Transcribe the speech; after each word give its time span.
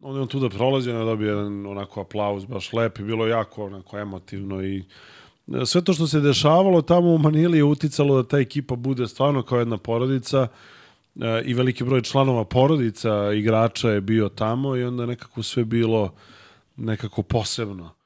On 0.00 0.16
je 0.16 0.22
on 0.22 0.28
tu 0.28 0.40
da 0.40 0.48
prolazi, 0.48 0.90
on 0.90 0.98
je 0.98 1.04
dobio 1.04 1.28
jedan 1.28 1.66
onako 1.66 2.00
aplauz, 2.00 2.44
baš 2.44 2.72
lep 2.72 2.98
i 2.98 3.02
bilo 3.02 3.26
jako 3.26 3.64
onako 3.64 3.98
emotivno 3.98 4.62
i 4.62 4.84
e, 5.54 5.66
sve 5.66 5.84
to 5.84 5.92
što 5.92 6.06
se 6.06 6.20
dešavalo 6.20 6.82
tamo 6.82 7.10
u 7.10 7.18
Manili 7.18 7.58
je 7.58 7.64
uticalo 7.64 8.22
da 8.22 8.28
ta 8.28 8.38
ekipa 8.38 8.76
bude 8.76 9.08
stvarno 9.08 9.42
kao 9.42 9.58
jedna 9.58 9.78
porodica 9.78 10.48
e, 11.20 11.42
i 11.44 11.54
veliki 11.54 11.84
broj 11.84 12.02
članova 12.02 12.44
porodica 12.44 13.32
igrača 13.32 13.90
je 13.90 14.00
bio 14.00 14.28
tamo 14.28 14.76
i 14.76 14.84
onda 14.84 15.06
nekako 15.06 15.42
sve 15.42 15.64
bilo 15.64 16.12
nekako 16.76 17.22
posebno. 17.22 17.99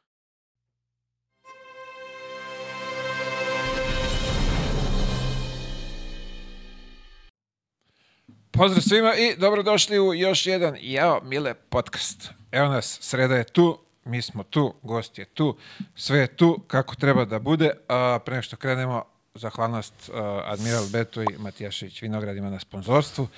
Pozdrav 8.57 8.82
svima 8.82 9.14
i 9.14 9.36
dobrodošli 9.36 10.00
u 10.00 10.14
još 10.14 10.46
jedan 10.46 10.77
Jao 10.80 11.21
Mile 11.25 11.54
podcast. 11.54 12.30
Evo 12.53 12.68
nas, 12.68 12.98
sreda 13.00 13.36
je 13.36 13.45
tu, 13.45 13.79
mi 14.04 14.22
smo 14.22 14.43
tu, 14.43 14.75
gost 14.82 15.18
je 15.18 15.25
tu, 15.25 15.57
sve 15.95 16.18
je 16.18 16.26
tu 16.26 16.61
kako 16.67 16.95
treba 16.95 17.25
da 17.25 17.39
bude. 17.39 17.71
A, 17.89 18.18
pre 18.25 18.35
nego 18.35 18.43
što 18.43 18.57
krenemo, 18.57 19.04
zahvalnost 19.35 20.11
a, 20.14 20.43
Admiral 20.45 20.85
Beto 20.93 21.22
i 21.22 21.26
Matijašević 21.39 22.03
Vinogradima 22.03 22.50
na 22.50 22.61
sponzorstvu. 22.61 23.29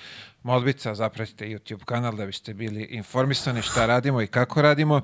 Molbica, 0.43 0.95
zapratite 0.95 1.45
YouTube 1.45 1.85
kanal 1.85 2.15
da 2.15 2.25
biste 2.25 2.53
bili 2.53 2.83
informisani 2.83 3.61
šta 3.61 3.85
radimo 3.85 4.21
i 4.21 4.27
kako 4.27 4.61
radimo. 4.61 5.01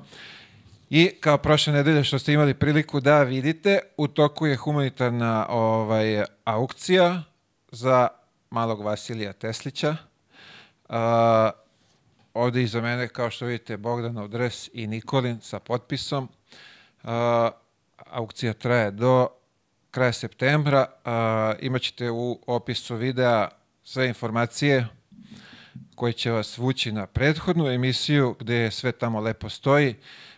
I 0.90 1.10
kao 1.20 1.38
prošle 1.38 1.72
nedelje 1.72 2.04
što 2.04 2.18
ste 2.18 2.32
imali 2.32 2.54
priliku 2.54 3.00
da 3.00 3.22
vidite, 3.22 3.78
u 3.96 4.08
toku 4.08 4.46
je 4.46 4.56
humanitarna 4.56 5.46
ovaj, 5.48 6.24
aukcija 6.44 7.22
za 7.70 8.08
malog 8.54 8.82
Vasilija 8.82 9.32
Teslića. 9.32 9.96
A, 10.88 11.50
ovde 12.34 12.62
iza 12.62 12.80
mene, 12.80 13.08
kao 13.08 13.30
što 13.30 13.46
vidite, 13.46 13.76
Bogdanov 13.76 14.28
dres 14.28 14.70
i 14.72 14.86
Nikolin 14.86 15.40
sa 15.40 15.58
potpisom. 15.58 16.28
A, 17.02 17.50
aukcija 18.10 18.52
traje 18.52 18.90
do 18.90 19.28
kraja 19.90 20.12
septembra. 20.12 20.86
A, 21.04 21.54
imaćete 21.60 22.10
u 22.10 22.40
opisu 22.46 22.96
videa 22.96 23.48
sve 23.84 24.08
informacije 24.08 24.86
koje 25.94 26.12
će 26.12 26.30
vas 26.30 26.58
vući 26.58 26.92
na 26.92 27.06
prethodnu 27.06 27.66
emisiju 27.66 28.36
gde 28.40 28.70
sve 28.70 28.92
tamo 28.92 29.20
lepo 29.20 29.48
stoji. 29.48 29.90
Uh, 29.90 30.33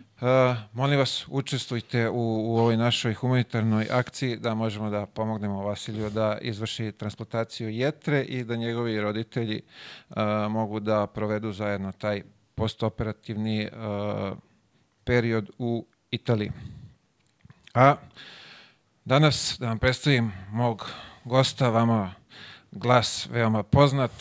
molim 0.72 0.98
vas, 0.98 1.24
učestvujte 1.28 2.08
u, 2.08 2.52
u 2.52 2.58
ovoj 2.58 2.76
našoj 2.76 3.14
humanitarnoj 3.14 3.88
akciji 3.90 4.36
da 4.36 4.54
možemo 4.54 4.90
da 4.90 5.06
pomognemo 5.06 5.62
Vasiliju 5.62 6.10
da 6.10 6.38
izvrši 6.40 6.92
transplantaciju 6.92 7.68
jetre 7.68 8.22
i 8.22 8.44
da 8.44 8.56
njegovi 8.56 9.00
roditelji 9.00 9.62
uh, 10.08 10.16
mogu 10.50 10.80
da 10.80 11.06
provedu 11.06 11.52
zajedno 11.52 11.92
taj 11.92 12.22
postoperativni 12.54 13.68
uh, 13.72 14.38
period 15.04 15.50
u 15.58 15.86
Italiji. 16.10 16.52
A 17.74 17.96
danas 19.04 19.56
da 19.60 19.68
vam 19.68 19.78
predstavim 19.78 20.32
mog 20.50 20.90
gosta, 21.24 21.68
vama 21.68 22.14
glas 22.70 23.28
veoma 23.30 23.62
poznat. 23.62 24.12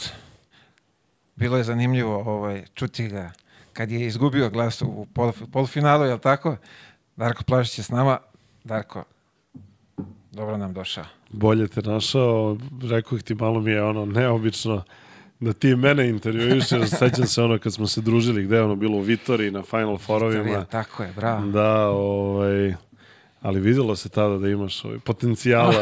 Bilo 1.35 1.57
je 1.57 1.63
zanimljivo 1.63 2.17
ovaj, 2.17 2.65
čuti 2.73 3.07
ga 3.07 3.31
kad 3.75 3.91
je 3.91 4.05
izgubio 4.05 4.49
glas 4.49 4.81
u 4.81 5.07
pol, 5.13 5.31
polufinalu, 5.51 6.05
je 6.05 6.13
li 6.13 6.19
tako? 6.19 6.57
Darko 7.15 7.43
Plašić 7.43 7.77
je 7.77 7.83
s 7.83 7.89
nama. 7.89 8.17
Darko, 8.63 9.03
dobro 10.31 10.57
nam 10.57 10.73
došao. 10.73 11.05
Bolje 11.29 11.67
te 11.67 11.81
našao, 11.81 12.57
rekao 12.89 13.17
ti 13.17 13.35
malo 13.35 13.59
mi 13.59 13.71
je 13.71 13.83
ono 13.83 14.05
neobično 14.05 14.83
da 15.39 15.53
ti 15.53 15.75
mene 15.75 16.09
intervjuišeš, 16.09 16.89
sećam 16.99 17.27
se 17.27 17.41
ono 17.41 17.59
kad 17.59 17.73
smo 17.73 17.87
se 17.87 18.01
družili, 18.01 18.43
gde 18.43 18.55
je 18.55 18.63
ono 18.63 18.75
bilo 18.75 18.97
u 18.97 19.01
Vitoriji 19.01 19.51
na 19.51 19.63
Final 19.63 19.97
Forovima. 19.97 20.43
Vitorija, 20.43 20.65
tako 20.65 21.03
je, 21.03 21.13
bravo. 21.15 21.45
Da, 21.45 21.87
ovaj, 21.89 22.73
ali 23.45 23.59
videlo 23.59 23.95
se 23.95 24.09
tada 24.09 24.37
da 24.37 24.49
imaš 24.49 24.85
ovaj 24.85 24.99
potencijala. 24.99 25.73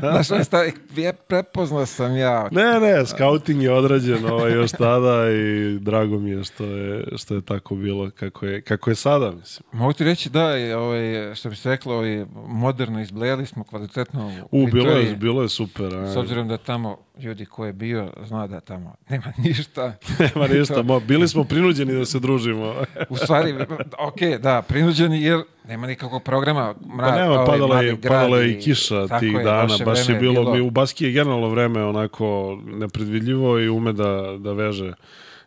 Znaš, 0.22 0.46
stavi, 0.46 0.72
je 0.96 1.12
prepoznao 1.12 1.86
sam 1.86 2.16
ja. 2.16 2.48
ne, 2.50 2.80
ne, 2.80 3.06
scouting 3.06 3.62
je 3.62 3.72
odrađen 3.72 4.26
ovaj, 4.26 4.52
još 4.52 4.70
tada 4.70 5.30
i 5.30 5.78
drago 5.78 6.18
mi 6.18 6.30
je 6.30 6.44
što 6.44 6.64
je, 6.64 7.04
što 7.16 7.34
je 7.34 7.42
tako 7.42 7.74
bilo 7.74 8.10
kako 8.10 8.46
je, 8.46 8.62
kako 8.62 8.90
je 8.90 8.94
sada, 8.94 9.30
mislim. 9.30 9.66
Mogu 9.72 9.92
ti 9.92 10.04
reći 10.04 10.30
da, 10.30 10.50
je, 10.50 10.76
ovaj, 10.76 11.34
što 11.34 11.48
bi 11.48 11.56
se 11.56 11.70
reklo, 11.70 11.94
ovaj, 11.94 12.26
moderno 12.46 13.00
izblejali 13.00 13.46
smo 13.46 13.64
kvalitetno. 13.64 14.32
U, 14.50 14.66
bilo 14.66 14.90
je, 14.90 15.16
bilo 15.16 15.42
je 15.42 15.48
super. 15.48 15.94
A. 15.94 16.12
S 16.12 16.16
obzirom 16.16 16.48
da 16.48 16.56
tamo 16.56 16.98
ljudi 17.18 17.46
ko 17.46 17.66
je 17.66 17.72
bio, 17.72 18.12
zna 18.24 18.46
da 18.46 18.60
tamo 18.60 18.94
nema 19.08 19.32
ništa. 19.44 19.96
Nema 20.18 20.46
ništa, 20.48 20.82
bili 21.08 21.28
smo 21.28 21.44
prinuđeni 21.44 21.92
da 21.92 22.04
se 22.04 22.18
družimo. 22.18 22.74
U 23.08 23.16
stvari, 23.16 23.54
ok, 23.98 24.40
da, 24.42 24.62
prinuđeni 24.62 25.22
jer 25.22 25.42
nema 25.70 25.86
nikakvog 25.86 26.22
programa. 26.22 26.74
Mra, 26.96 27.06
Pa 27.06 27.16
nema, 27.16 27.32
ovaj, 27.32 27.46
padala 27.46 27.82
je, 27.82 28.00
padala 28.00 28.38
je 28.38 28.52
i- 28.52 28.60
kiša 28.60 29.18
tih 29.20 29.32
je, 29.32 29.44
dana, 29.44 29.74
baš 29.84 30.08
je 30.08 30.14
bilo, 30.14 30.54
mi 30.54 30.60
u 30.60 30.70
Baski 30.70 31.04
je 31.04 31.12
generalno 31.12 31.48
vreme 31.48 31.84
onako 31.84 32.26
nepredvidljivo 32.64 33.58
i 33.58 33.68
ume 33.68 33.92
da, 33.92 34.10
da 34.38 34.52
veže, 34.52 34.92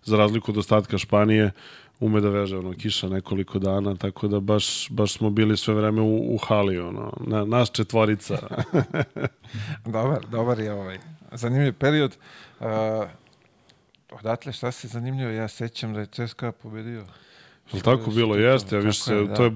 za 0.04 0.18
razliku 0.18 0.52
od 0.52 0.58
ostatka 0.58 0.98
Španije, 0.98 1.52
ume 2.00 2.22
da 2.22 2.30
veže 2.30 2.58
ono, 2.58 2.74
kiša 2.74 3.10
nekoliko 3.10 3.60
dana, 3.60 3.96
tako 3.96 4.28
da 4.28 4.40
baš, 4.40 4.66
baš 4.90 5.14
smo 5.14 5.30
bili 5.30 5.58
sve 5.58 5.74
vreme 5.74 6.02
u, 6.02 6.36
u 6.36 6.38
hali, 6.38 6.80
ono, 6.80 7.14
na, 7.20 7.46
nas 7.46 7.72
četvorica. 7.72 8.38
Dobar, 9.86 10.26
dobar 10.28 10.60
je 10.60 10.74
ovaj. 10.74 10.98
Zanimljiv 11.32 11.74
period. 11.74 12.18
Uh, 12.60 12.68
odatle 14.12 14.54
šta 14.54 14.72
se 14.72 14.88
zanimljivo, 14.88 15.32
ja 15.32 15.48
sećam 15.48 15.94
da 15.94 16.00
je 16.00 16.06
CSKA 16.08 16.52
pobedio. 16.54 17.04
Jel 17.72 17.82
tako 17.82 18.12
bilo? 18.12 18.36
Jeste, 18.36 18.76
ja 18.76 18.82
više 18.82 19.14
je, 19.14 19.20
se, 19.20 19.28
da. 19.28 19.34
to 19.34 19.44
je 19.44 19.52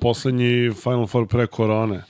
poslednji 0.00 0.72
Final 0.82 1.06
Four 1.06 1.26
pre 1.26 1.46
korone. 1.46 2.02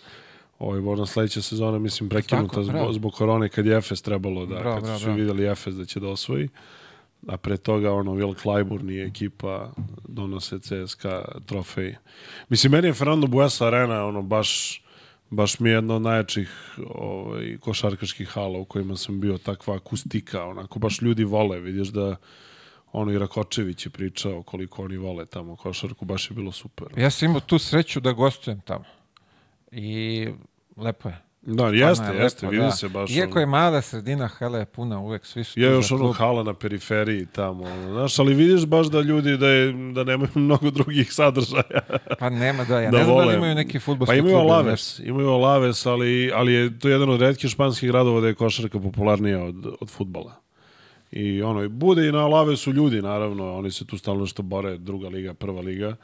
Ovo 0.59 0.81
možda 0.81 1.07
sledeća 1.07 1.43
sezona, 1.43 1.79
mislim, 1.79 2.09
prekinuta 2.09 2.63
zbog, 2.63 2.93
zbog 2.93 3.13
korone 3.13 3.49
kad 3.49 3.67
je 3.67 3.77
Efes 3.77 4.03
trebalo 4.03 4.47
da, 4.47 4.59
Bravo, 4.59 4.75
kad 4.75 4.85
bravo, 4.85 4.99
su 4.99 5.05
bravo. 5.05 5.19
videli 5.19 5.47
Efes 5.47 5.75
da 5.75 5.85
će 5.85 6.01
da 6.01 6.09
osvoji. 6.09 6.49
A 7.27 7.37
pre 7.37 7.57
toga, 7.57 7.93
ono, 7.93 8.15
Will 8.15 8.35
Clyburn 8.43 8.91
i 8.93 9.01
ekipa 9.09 9.73
donose 10.09 10.59
CSKA 10.59 11.25
trofej. 11.47 11.95
Mislim, 12.49 12.73
meni 12.73 12.89
je 12.89 12.95
Fernando 12.95 13.27
Buesa 13.27 13.67
arena, 13.67 14.07
ono, 14.07 14.23
baš, 14.23 14.83
baš 15.31 15.61
mi 15.61 15.69
je 15.69 15.75
jedna 15.75 15.95
od 15.95 16.03
najjačih 16.03 16.79
ovaj, 16.95 17.57
košarkaških 17.61 18.29
hala 18.29 18.59
u 18.59 18.65
kojima 18.65 18.97
sam 18.97 19.21
bio, 19.21 19.39
takva 19.39 19.77
akustika, 19.77 20.45
onako, 20.45 20.79
baš 20.79 21.03
ljudi 21.03 21.25
vole, 21.25 21.61
vidiš 21.61 21.89
da 21.89 22.17
ono 22.93 23.13
i 23.13 23.19
Rakočević 23.19 23.87
je 23.87 23.91
pričao 23.91 24.43
koliko 24.43 24.83
oni 24.83 24.97
vole 24.97 25.27
tamo 25.27 25.57
košarku, 25.57 26.05
baš 26.05 26.31
je 26.31 26.35
bilo 26.35 26.53
super. 26.53 26.87
Ja 26.97 27.11
sam 27.11 27.29
imao 27.29 27.41
tu 27.41 27.59
sreću 27.59 28.01
da 28.01 28.13
gostujem 28.13 28.61
tamo. 28.61 28.85
I 29.73 30.29
lepo 30.77 31.09
je. 31.09 31.23
Da, 31.43 31.67
jeste, 31.67 32.05
je 32.05 32.23
jeste, 32.23 32.47
lepo, 32.47 32.51
vidi 32.51 32.65
da. 32.65 32.71
se 32.71 32.89
baš. 32.89 33.11
Iako 33.11 33.31
ono- 33.31 33.41
je 33.41 33.47
mala 33.47 33.83
sredina, 33.83 34.29
hala 34.29 34.59
je 34.59 34.67
puna, 34.67 34.99
uvek 35.01 35.27
svi 35.27 35.45
su 35.45 35.61
Je 35.61 35.67
još 35.67 35.93
ono 35.93 36.01
klub. 36.01 36.15
hala 36.15 36.43
na 36.43 36.55
periferiji 36.55 37.27
tamo, 37.27 37.65
ono, 37.65 37.93
znaš, 37.93 38.19
ali 38.19 38.35
vidiš 38.35 38.67
baš 38.67 38.87
da 38.87 39.01
ljudi 39.01 39.37
da, 39.37 39.47
je, 39.49 39.73
da 39.93 40.05
nemaju 40.05 40.31
mnogo 40.47 40.71
drugih 40.71 41.13
sadržaja. 41.13 41.81
Pa 42.19 42.31
nema 42.31 42.65
da, 42.65 42.81
ja 42.81 42.91
da 42.91 42.99
ne 42.99 43.05
znam 43.05 43.27
da 43.27 43.35
imaju 43.35 43.55
neki 43.55 43.79
futbolski 43.79 44.11
Pa 44.11 44.19
imaju 44.19 44.35
klub 44.37 44.47
imaju 45.01 45.29
Alaves, 45.29 45.87
ali, 45.87 46.33
ali 46.35 46.53
je 46.53 46.79
to 46.79 46.89
jedan 46.89 47.11
od 47.11 47.21
retkih 47.21 47.51
španskih 47.51 47.89
gradova 47.91 48.21
da 48.21 48.27
je 48.27 48.35
košarka 48.35 48.81
popularnija 48.81 49.45
od, 49.45 49.67
od 49.81 49.89
futbala. 49.91 50.35
I 51.13 51.43
ono, 51.43 51.69
bude 51.69 52.09
i 52.09 52.13
na 52.13 52.19
Alavesu 52.19 52.73
ljudi, 52.73 53.03
naravno, 53.03 53.55
oni 53.55 53.71
se 53.71 53.87
tu 53.87 53.99
stalno 53.99 54.27
što 54.27 54.43
bore, 54.43 54.79
druga 54.79 55.09
liga, 55.09 55.35
prva 55.35 55.61
liga, 55.61 55.97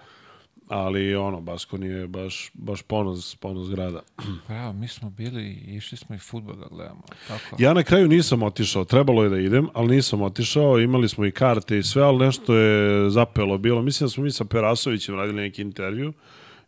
ali 0.68 1.14
ono, 1.14 1.40
Baskon 1.40 1.82
je 1.82 2.06
baš, 2.06 2.50
baš 2.54 2.82
ponos, 2.82 3.34
ponos 3.34 3.70
grada. 3.70 4.00
Bravo, 4.48 4.72
mi 4.72 4.88
smo 4.88 5.10
bili 5.10 5.50
išli 5.50 5.98
smo 5.98 6.16
i 6.16 6.18
futbol 6.18 6.56
da 6.56 6.66
gledamo. 6.70 7.02
Tako. 7.28 7.56
Ja 7.58 7.74
na 7.74 7.82
kraju 7.82 8.08
nisam 8.08 8.42
otišao, 8.42 8.84
trebalo 8.84 9.22
je 9.24 9.28
da 9.30 9.38
idem, 9.38 9.68
ali 9.74 9.96
nisam 9.96 10.22
otišao, 10.22 10.80
imali 10.80 11.08
smo 11.08 11.26
i 11.26 11.30
karte 11.30 11.78
i 11.78 11.82
sve, 11.82 12.02
ali 12.02 12.26
nešto 12.26 12.54
je 12.54 13.10
zapelo 13.10 13.58
bilo. 13.58 13.82
Mislim 13.82 14.06
da 14.06 14.10
smo 14.10 14.24
mi 14.24 14.30
sa 14.30 14.44
Perasovićem 14.44 15.14
radili 15.14 15.42
neki 15.42 15.62
intervju 15.62 16.12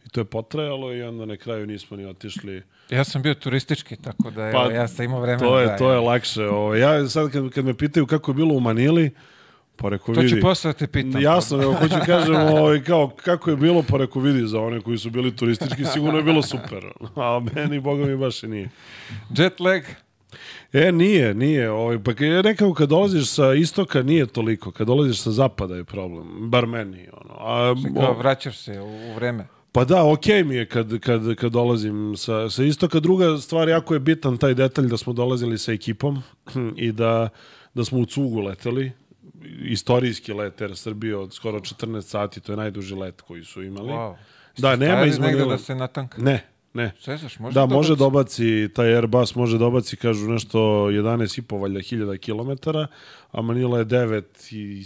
i 0.06 0.08
to 0.08 0.20
je 0.20 0.24
potrajalo 0.24 0.94
i 0.94 1.02
onda 1.02 1.24
na 1.24 1.36
kraju 1.36 1.66
nismo 1.66 1.96
ni 1.96 2.06
otišli. 2.06 2.62
Ja 2.90 3.04
sam 3.04 3.22
bio 3.22 3.34
turistički, 3.34 3.96
tako 3.96 4.30
da 4.30 4.50
Pa, 4.52 4.64
evo, 4.64 4.70
ja 4.70 4.88
sam 4.88 5.04
imao 5.04 5.20
vremena. 5.20 5.48
To 5.48 5.58
je, 5.58 5.66
da, 5.66 5.76
to 5.76 5.92
je 5.92 5.98
lakše. 5.98 6.46
Ovo. 6.46 6.74
Ja 6.74 7.08
sad 7.08 7.32
kad, 7.32 7.50
kad 7.50 7.64
me 7.64 7.74
pitaju 7.74 8.06
kako 8.06 8.30
je 8.30 8.34
bilo 8.34 8.54
u 8.54 8.60
Manili, 8.60 9.10
pa 9.76 9.88
rekao 9.88 10.14
To 10.14 10.20
ću 10.22 10.26
vidi. 10.26 10.40
posle 10.40 10.72
da 10.72 10.78
te 10.78 10.86
pitam. 10.86 11.22
Jasno, 11.22 11.62
evo, 11.62 11.72
hoću 11.72 11.94
kažem 12.06 12.36
ovaj, 12.58 12.82
kao, 12.82 13.08
kako 13.08 13.50
je 13.50 13.56
bilo, 13.56 13.84
pa 13.90 13.96
rekao 13.96 14.22
vidi 14.22 14.46
za 14.46 14.60
one 14.60 14.80
koji 14.80 14.98
su 14.98 15.10
bili 15.10 15.36
turistički, 15.36 15.84
sigurno 15.84 16.18
je 16.18 16.24
bilo 16.24 16.42
super. 16.42 16.84
A 17.16 17.40
meni, 17.54 17.80
boga 17.80 18.04
mi, 18.04 18.16
baš 18.16 18.42
i 18.42 18.48
nije. 18.48 18.68
Jet 19.36 19.60
lag, 19.60 19.82
E, 20.72 20.92
nije, 20.92 21.34
nije. 21.34 21.70
Ovaj, 21.70 21.98
pa 22.04 22.12
nekako 22.44 22.74
kad 22.74 22.88
dolaziš 22.88 23.28
sa 23.30 23.54
istoka 23.54 24.02
nije 24.02 24.26
toliko. 24.26 24.70
Kad 24.72 24.86
dolaziš 24.86 25.20
sa 25.20 25.30
zapada 25.30 25.74
je 25.74 25.84
problem. 25.84 26.50
Bar 26.50 26.66
meni. 26.66 27.08
Ono. 27.12 27.34
A, 27.38 27.74
kao 27.94 28.10
o, 28.10 28.18
vraćaš 28.18 28.58
se 28.58 28.80
u 28.80 29.14
vreme. 29.14 29.46
Pa 29.72 29.84
da, 29.84 30.04
okej 30.04 30.44
mi 30.44 30.54
je 30.54 30.66
kad, 30.66 30.98
kad, 30.98 31.34
kad 31.34 31.52
dolazim 31.52 32.14
sa, 32.16 32.50
sa 32.50 32.64
istoka. 32.64 33.00
Druga 33.00 33.38
stvar, 33.38 33.68
jako 33.68 33.94
je 33.94 34.00
bitan 34.00 34.36
taj 34.36 34.54
detalj 34.54 34.86
da 34.86 34.96
smo 34.96 35.12
dolazili 35.12 35.58
sa 35.58 35.72
ekipom 35.72 36.22
i 36.76 36.92
da, 36.92 37.28
da 37.74 37.84
smo 37.84 37.98
u 37.98 38.06
cugu 38.06 38.40
leteli. 38.40 38.92
istorijski 39.64 40.32
let 40.32 40.60
Air 40.60 40.76
Srbije 40.76 41.16
od 41.16 41.34
skoro 41.34 41.60
14 41.60 42.00
sati, 42.02 42.40
to 42.40 42.52
je 42.52 42.56
najduži 42.56 42.94
let 42.94 43.20
koji 43.20 43.44
su 43.44 43.62
imali. 43.62 43.88
Wow. 43.88 44.14
Da, 44.58 44.76
nema 44.76 45.04
iz 45.06 45.18
negde 45.18 45.36
Manila. 45.36 45.54
da 45.56 45.58
se 45.58 45.74
natanka. 45.74 46.22
Ne, 46.22 46.44
ne. 46.74 46.92
Sezaš, 47.00 47.38
može 47.38 47.54
Da, 47.54 47.66
može 47.66 47.96
dobaci? 47.96 48.42
dobaci, 48.44 48.74
taj 48.74 48.96
Airbus 48.96 49.34
može 49.34 49.58
dobaci, 49.58 49.96
kažu 49.96 50.28
nešto 50.28 50.58
11,5 50.58 51.60
valjda 51.60 51.80
hiljada 51.80 52.16
kilometara, 52.16 52.86
a 53.32 53.42
Manila 53.42 53.78
je 53.78 53.84
9 53.84 54.22
i 54.54 54.84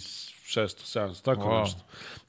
600, 0.61 0.99
700, 0.99 1.23
tako 1.23 1.49
Wow. 1.49 1.61
nešto. 1.61 1.81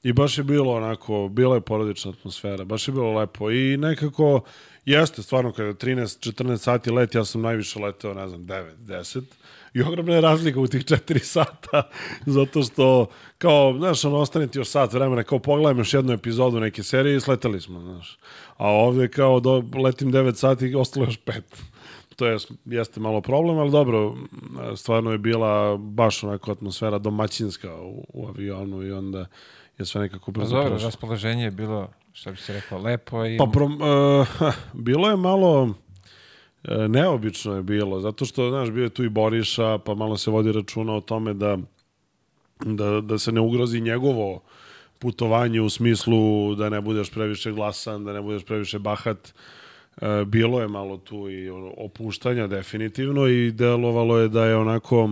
I 0.02 0.12
baš 0.12 0.38
je 0.38 0.44
bilo 0.44 0.72
onako, 0.74 1.28
bila 1.28 1.54
je 1.54 1.60
porodična 1.60 2.10
atmosfera, 2.10 2.64
baš 2.64 2.88
je 2.88 2.92
bilo 2.92 3.12
lepo 3.12 3.50
i 3.50 3.76
nekako, 3.76 4.40
jeste 4.84 5.22
stvarno 5.22 5.52
kada 5.52 5.68
je 5.68 5.74
13-14 5.74 6.56
sati 6.56 6.90
let, 6.90 7.14
ja 7.14 7.24
sam 7.24 7.42
najviše 7.42 7.78
leteo, 7.78 8.14
ne 8.14 8.28
znam, 8.28 8.40
9, 8.40 8.76
10, 8.76 9.22
I 9.74 9.82
ogromna 9.82 10.14
je 10.14 10.20
razlika 10.20 10.60
u 10.60 10.66
tih 10.66 10.84
4 10.84 11.18
sata, 11.34 11.82
zato 12.26 12.62
što, 12.62 13.06
kao, 13.38 13.74
znaš, 13.78 14.04
ono, 14.04 14.16
ostane 14.16 14.46
ti 14.46 14.58
još 14.58 14.68
sat 14.68 14.92
vremena, 14.92 15.22
kao 15.22 15.38
pogledam 15.38 15.78
još 15.78 15.94
jednu 15.94 16.12
epizodu 16.12 16.60
neke 16.60 16.82
serije 16.82 17.16
i 17.16 17.20
sleteli 17.20 17.60
smo, 17.60 17.80
znaš. 17.80 18.18
A 18.56 18.68
ovde 18.68 19.08
kao 19.08 19.40
do, 19.40 19.64
letim 19.82 20.12
9 20.12 20.34
sati, 20.34 20.74
ostalo 20.74 21.06
još 21.06 21.18
5. 21.26 21.40
To 22.16 22.26
je, 22.26 22.38
jeste 22.64 23.00
malo 23.00 23.20
problem, 23.20 23.58
ali 23.58 23.70
dobro, 23.70 24.14
stvarno 24.76 25.12
je 25.12 25.18
bila 25.18 25.76
baš 25.76 26.24
onako 26.24 26.52
atmosfera 26.52 26.98
domaćinska 26.98 27.74
u, 27.76 28.06
u 28.08 28.28
avionu 28.28 28.82
i 28.82 28.92
onda 28.92 29.26
je 29.78 29.84
sve 29.84 30.00
nekako 30.00 30.32
Pa 30.32 30.40
brzo 30.40 30.56
dobro, 30.56 30.70
prošlo. 30.70 30.86
raspoloženje 30.86 31.44
je 31.44 31.50
bilo, 31.50 31.88
što 32.12 32.30
bi 32.30 32.36
se 32.36 32.52
rekao, 32.52 32.78
lepo 32.78 33.26
i... 33.26 33.38
Pa 33.38 33.46
prom, 33.52 33.80
uh, 33.80 34.28
bilo 34.72 35.10
je 35.10 35.16
malo 35.16 35.74
e, 36.64 36.88
neobično 36.88 37.56
je 37.56 37.62
bilo, 37.62 38.00
zato 38.00 38.24
što, 38.24 38.50
znaš, 38.50 38.70
bio 38.70 38.84
je 38.84 38.90
tu 38.90 39.04
i 39.04 39.08
Boriša, 39.08 39.78
pa 39.78 39.94
malo 39.94 40.16
se 40.16 40.30
vodi 40.30 40.52
računa 40.52 40.94
o 40.94 41.00
tome 41.00 41.34
da, 41.34 41.58
da, 42.64 43.00
da 43.00 43.18
se 43.18 43.32
ne 43.32 43.40
ugrozi 43.40 43.80
njegovo 43.80 44.42
putovanje 44.98 45.60
u 45.60 45.70
smislu 45.70 46.54
da 46.54 46.68
ne 46.68 46.80
budeš 46.80 47.10
previše 47.10 47.52
glasan, 47.52 48.04
da 48.04 48.12
ne 48.12 48.22
budeš 48.22 48.44
previše 48.44 48.78
bahat. 48.78 49.34
E, 50.00 50.24
bilo 50.24 50.60
je 50.60 50.68
malo 50.68 50.96
tu 50.96 51.30
i 51.30 51.50
opuštanja 51.76 52.46
definitivno 52.46 53.26
i 53.26 53.52
delovalo 53.52 54.18
je 54.18 54.28
da 54.28 54.44
je 54.44 54.56
onako 54.56 55.08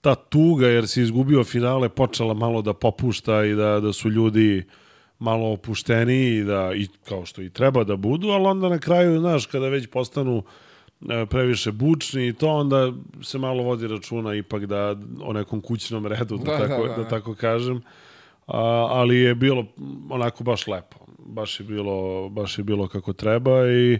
ta 0.00 0.14
tuga 0.14 0.68
jer 0.68 0.88
si 0.88 1.02
izgubio 1.02 1.44
finale 1.44 1.88
počela 1.88 2.34
malo 2.34 2.62
da 2.62 2.72
popušta 2.72 3.44
i 3.44 3.54
da, 3.54 3.80
da 3.80 3.92
su 3.92 4.10
ljudi 4.10 4.64
malo 5.18 5.52
opušteniji 5.52 6.36
i 6.36 6.44
da 6.44 6.72
i 6.74 6.86
kao 7.08 7.26
što 7.26 7.42
i 7.42 7.50
treba 7.50 7.84
da 7.84 7.96
budu, 7.96 8.28
ali 8.28 8.46
onda 8.46 8.68
na 8.68 8.78
kraju, 8.78 9.20
znaš, 9.20 9.46
kada 9.46 9.68
već 9.68 9.86
postanu 9.86 10.42
e, 11.10 11.26
previše 11.26 11.72
bučni 11.72 12.28
i 12.28 12.32
to 12.32 12.48
onda 12.48 12.92
se 13.22 13.38
malo 13.38 13.62
vodi 13.62 13.86
računa 13.86 14.34
ipak 14.34 14.66
da 14.66 14.96
o 15.22 15.32
nekom 15.32 15.60
kućnom 15.60 16.06
redu, 16.06 16.36
da, 16.36 16.44
Da, 16.44 16.58
da, 16.58 16.68
tako, 16.68 16.86
da, 16.86 16.94
da, 16.94 17.02
da. 17.02 17.08
tako 17.08 17.34
kažem. 17.34 17.82
A, 18.46 18.60
ali 18.90 19.16
je 19.16 19.34
bilo 19.34 19.66
onako 20.10 20.44
baš 20.44 20.66
lepo. 20.66 21.05
Baš 21.28 21.60
je 21.60 21.66
bilo, 21.66 22.28
baš 22.28 22.58
je 22.58 22.64
bilo 22.64 22.88
kako 22.88 23.12
treba 23.12 23.68
i 23.68 23.94
e, 23.94 23.98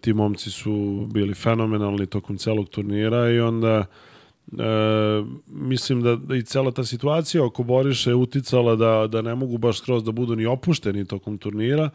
ti 0.00 0.12
momci 0.12 0.50
su 0.50 1.06
bili 1.12 1.34
fenomenalni 1.34 2.06
tokom 2.06 2.38
celog 2.38 2.68
turnira 2.68 3.30
i 3.30 3.40
onda 3.40 3.86
e, 4.52 4.64
mislim 5.46 6.02
da, 6.02 6.16
da 6.16 6.36
i 6.36 6.42
cela 6.42 6.70
ta 6.70 6.84
situacija 6.84 7.44
oko 7.44 7.62
Boriša 7.62 8.10
je 8.10 8.16
uticala 8.16 8.76
da, 8.76 9.06
da 9.06 9.22
ne 9.22 9.34
mogu 9.34 9.58
baš 9.58 9.78
skroz 9.78 10.04
da 10.04 10.12
budu 10.12 10.36
ni 10.36 10.46
opušteni 10.46 11.04
tokom 11.04 11.38
turnira, 11.38 11.90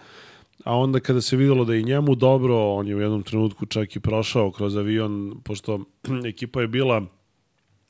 a 0.64 0.78
onda 0.78 1.00
kada 1.00 1.22
se 1.22 1.38
videlo 1.38 1.66
da 1.66 1.76
i 1.76 1.84
njemu 1.84 2.16
dobro, 2.16 2.74
on 2.74 2.88
je 2.88 2.96
u 2.96 3.02
jednom 3.02 3.24
trenutku 3.24 3.66
čak 3.66 3.96
i 3.96 4.00
prošao 4.00 4.52
kroz 4.52 4.78
avion, 4.78 5.42
pošto 5.44 5.80
ekipa 6.32 6.62
je 6.62 6.68
bila 6.68 7.06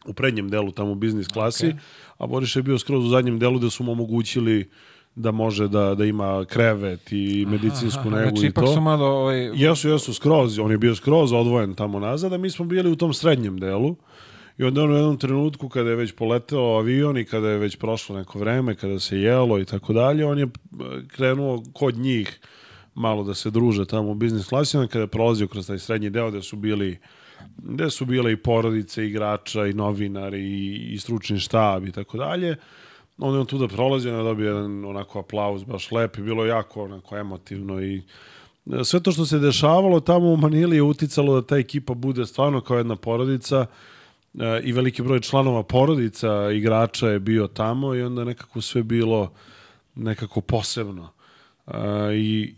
u 0.06 0.14
prednjem 0.14 0.50
delu, 0.50 0.72
tamo 0.72 0.92
u 0.92 0.96
biznis 0.96 1.28
klasi, 1.28 1.68
okay. 1.68 1.78
a 2.18 2.28
Boriš 2.28 2.56
je 2.56 2.64
bio 2.64 2.78
skroz 2.78 3.06
u 3.06 3.10
zadnjem 3.10 3.40
delu 3.40 3.60
gde 3.60 3.70
su 3.70 3.84
mu 3.84 3.92
omogućili 3.92 4.70
da 5.18 5.32
može 5.32 5.68
da, 5.68 5.96
da 5.96 6.06
ima 6.06 6.46
krevet 6.46 7.12
i 7.12 7.46
medicinsku 7.50 8.02
Aha, 8.08 8.10
negu 8.10 8.30
znači, 8.30 8.46
i 8.46 8.50
ipak 8.50 8.64
to. 8.64 8.74
su 8.74 8.82
malo... 8.82 9.06
Ovaj, 9.06 9.52
Jesu, 9.54 9.90
jesu, 9.90 10.14
skroz. 10.14 10.60
On 10.60 10.72
je 10.72 10.78
bio 10.78 10.96
skroz 10.96 11.34
odvojen 11.34 11.76
tamo 11.76 12.00
nazad, 12.00 12.34
a 12.34 12.38
mi 12.38 12.50
smo 12.50 12.66
bili 12.66 12.92
u 12.92 12.96
tom 12.96 13.14
srednjem 13.14 13.60
delu. 13.60 13.96
I 14.58 14.64
onda 14.64 14.84
on 14.84 14.92
u 14.92 14.96
jednom 14.96 15.18
trenutku 15.18 15.70
kada 15.70 15.90
je 15.90 15.96
već 15.96 16.12
poleteo 16.12 16.78
avion 16.78 17.18
i 17.18 17.26
kada 17.26 17.50
je 17.50 17.58
već 17.58 17.76
prošlo 17.76 18.18
neko 18.18 18.40
vreme, 18.40 18.76
kada 18.76 19.00
se 19.00 19.20
jelo 19.20 19.60
i 19.60 19.66
tako 19.66 19.94
dalje, 19.94 20.26
on 20.26 20.40
je 20.40 20.46
e, 20.46 20.48
krenuo 21.08 21.64
kod 21.74 21.98
njih 21.98 22.40
malo 22.96 23.24
da 23.24 23.34
se 23.34 23.50
druže 23.50 23.86
tamo 23.86 24.12
u 24.12 24.16
biznis 24.16 24.48
klasi, 24.48 24.78
kada 24.78 25.00
je 25.00 25.08
prolazio 25.08 25.48
kroz 25.48 25.68
taj 25.68 25.80
srednji 25.80 26.10
deo 26.10 26.30
gde 26.30 26.42
su 26.42 26.56
bili 26.56 26.98
gde 27.58 27.90
su 27.90 28.06
bile 28.06 28.32
i 28.32 28.38
porodice 28.38 29.06
igrača 29.06 29.66
i 29.66 29.74
novinari 29.74 30.42
i, 30.42 30.94
i 30.94 31.00
stručni 31.00 31.40
štab 31.40 31.86
i 31.86 31.92
tako 31.92 32.18
dalje. 32.18 32.56
Onda 33.18 33.38
je 33.38 33.40
on 33.40 33.46
tu 33.46 33.58
da 33.58 33.68
prolazi, 33.68 34.10
onda 34.10 34.24
dobio 34.24 34.48
jedan 34.48 34.86
onako 34.86 35.20
aplauz 35.20 35.64
baš 35.64 35.92
lep 35.92 36.18
i 36.18 36.22
bilo 36.22 36.46
jako 36.46 36.84
onako 36.84 37.18
emotivno 37.18 37.82
i 37.82 38.02
e, 38.72 38.84
sve 38.84 39.00
to 39.00 39.12
što 39.12 39.26
se 39.26 39.40
dešavalo 39.40 40.00
tamo 40.00 40.28
u 40.28 40.38
Manili 40.38 40.76
je 40.76 40.82
uticalo 40.82 41.42
da 41.42 41.48
ta 41.48 41.58
ekipa 41.58 41.94
bude 41.94 42.26
stvarno 42.26 42.62
kao 42.62 42.78
jedna 42.78 42.96
porodica 42.96 43.66
e, 44.40 44.62
i 44.64 44.72
veliki 44.72 45.02
broj 45.02 45.20
članova 45.20 45.64
porodica 45.64 46.52
igrača 46.52 47.08
je 47.08 47.20
bio 47.20 47.48
tamo 47.48 47.96
i 47.96 48.02
onda 48.02 48.24
nekako 48.24 48.62
sve 48.62 48.84
bilo 48.84 49.32
nekako 49.96 50.42
posebno. 50.42 51.10
E, 51.68 51.74
I 52.16 52.54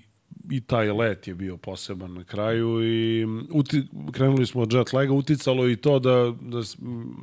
i 0.52 0.62
taj 0.62 0.92
let 0.92 1.28
je 1.28 1.36
bio 1.36 1.58
poseban 1.58 2.14
na 2.14 2.24
kraju 2.24 2.84
i 2.84 3.26
uti, 3.52 3.84
krenuli 4.12 4.46
smo 4.46 4.62
od 4.62 4.74
jet 4.74 4.94
laga, 4.94 5.14
uticalo 5.14 5.70
i 5.70 5.76
to 5.76 6.00
da, 6.00 6.34
da, 6.42 6.62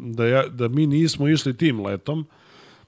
da, 0.00 0.26
ja, 0.26 0.46
da 0.48 0.68
mi 0.68 0.86
nismo 0.86 1.28
išli 1.28 1.56
tim 1.56 1.80
letom, 1.80 2.26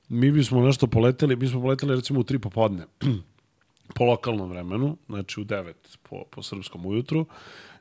mi 0.08 0.30
bismo 0.30 0.66
nešto 0.66 0.86
poleteli, 0.86 1.36
mi 1.36 1.48
smo 1.48 1.60
poleteli 1.60 1.96
recimo 1.96 2.20
u 2.20 2.24
tri 2.24 2.38
popodne, 2.38 2.86
po 3.96 4.04
lokalnom 4.04 4.50
vremenu, 4.50 4.96
znači 5.08 5.40
u 5.40 5.44
9 5.44 5.72
po, 6.02 6.24
po 6.30 6.42
srpskom 6.42 6.86
ujutru, 6.86 7.26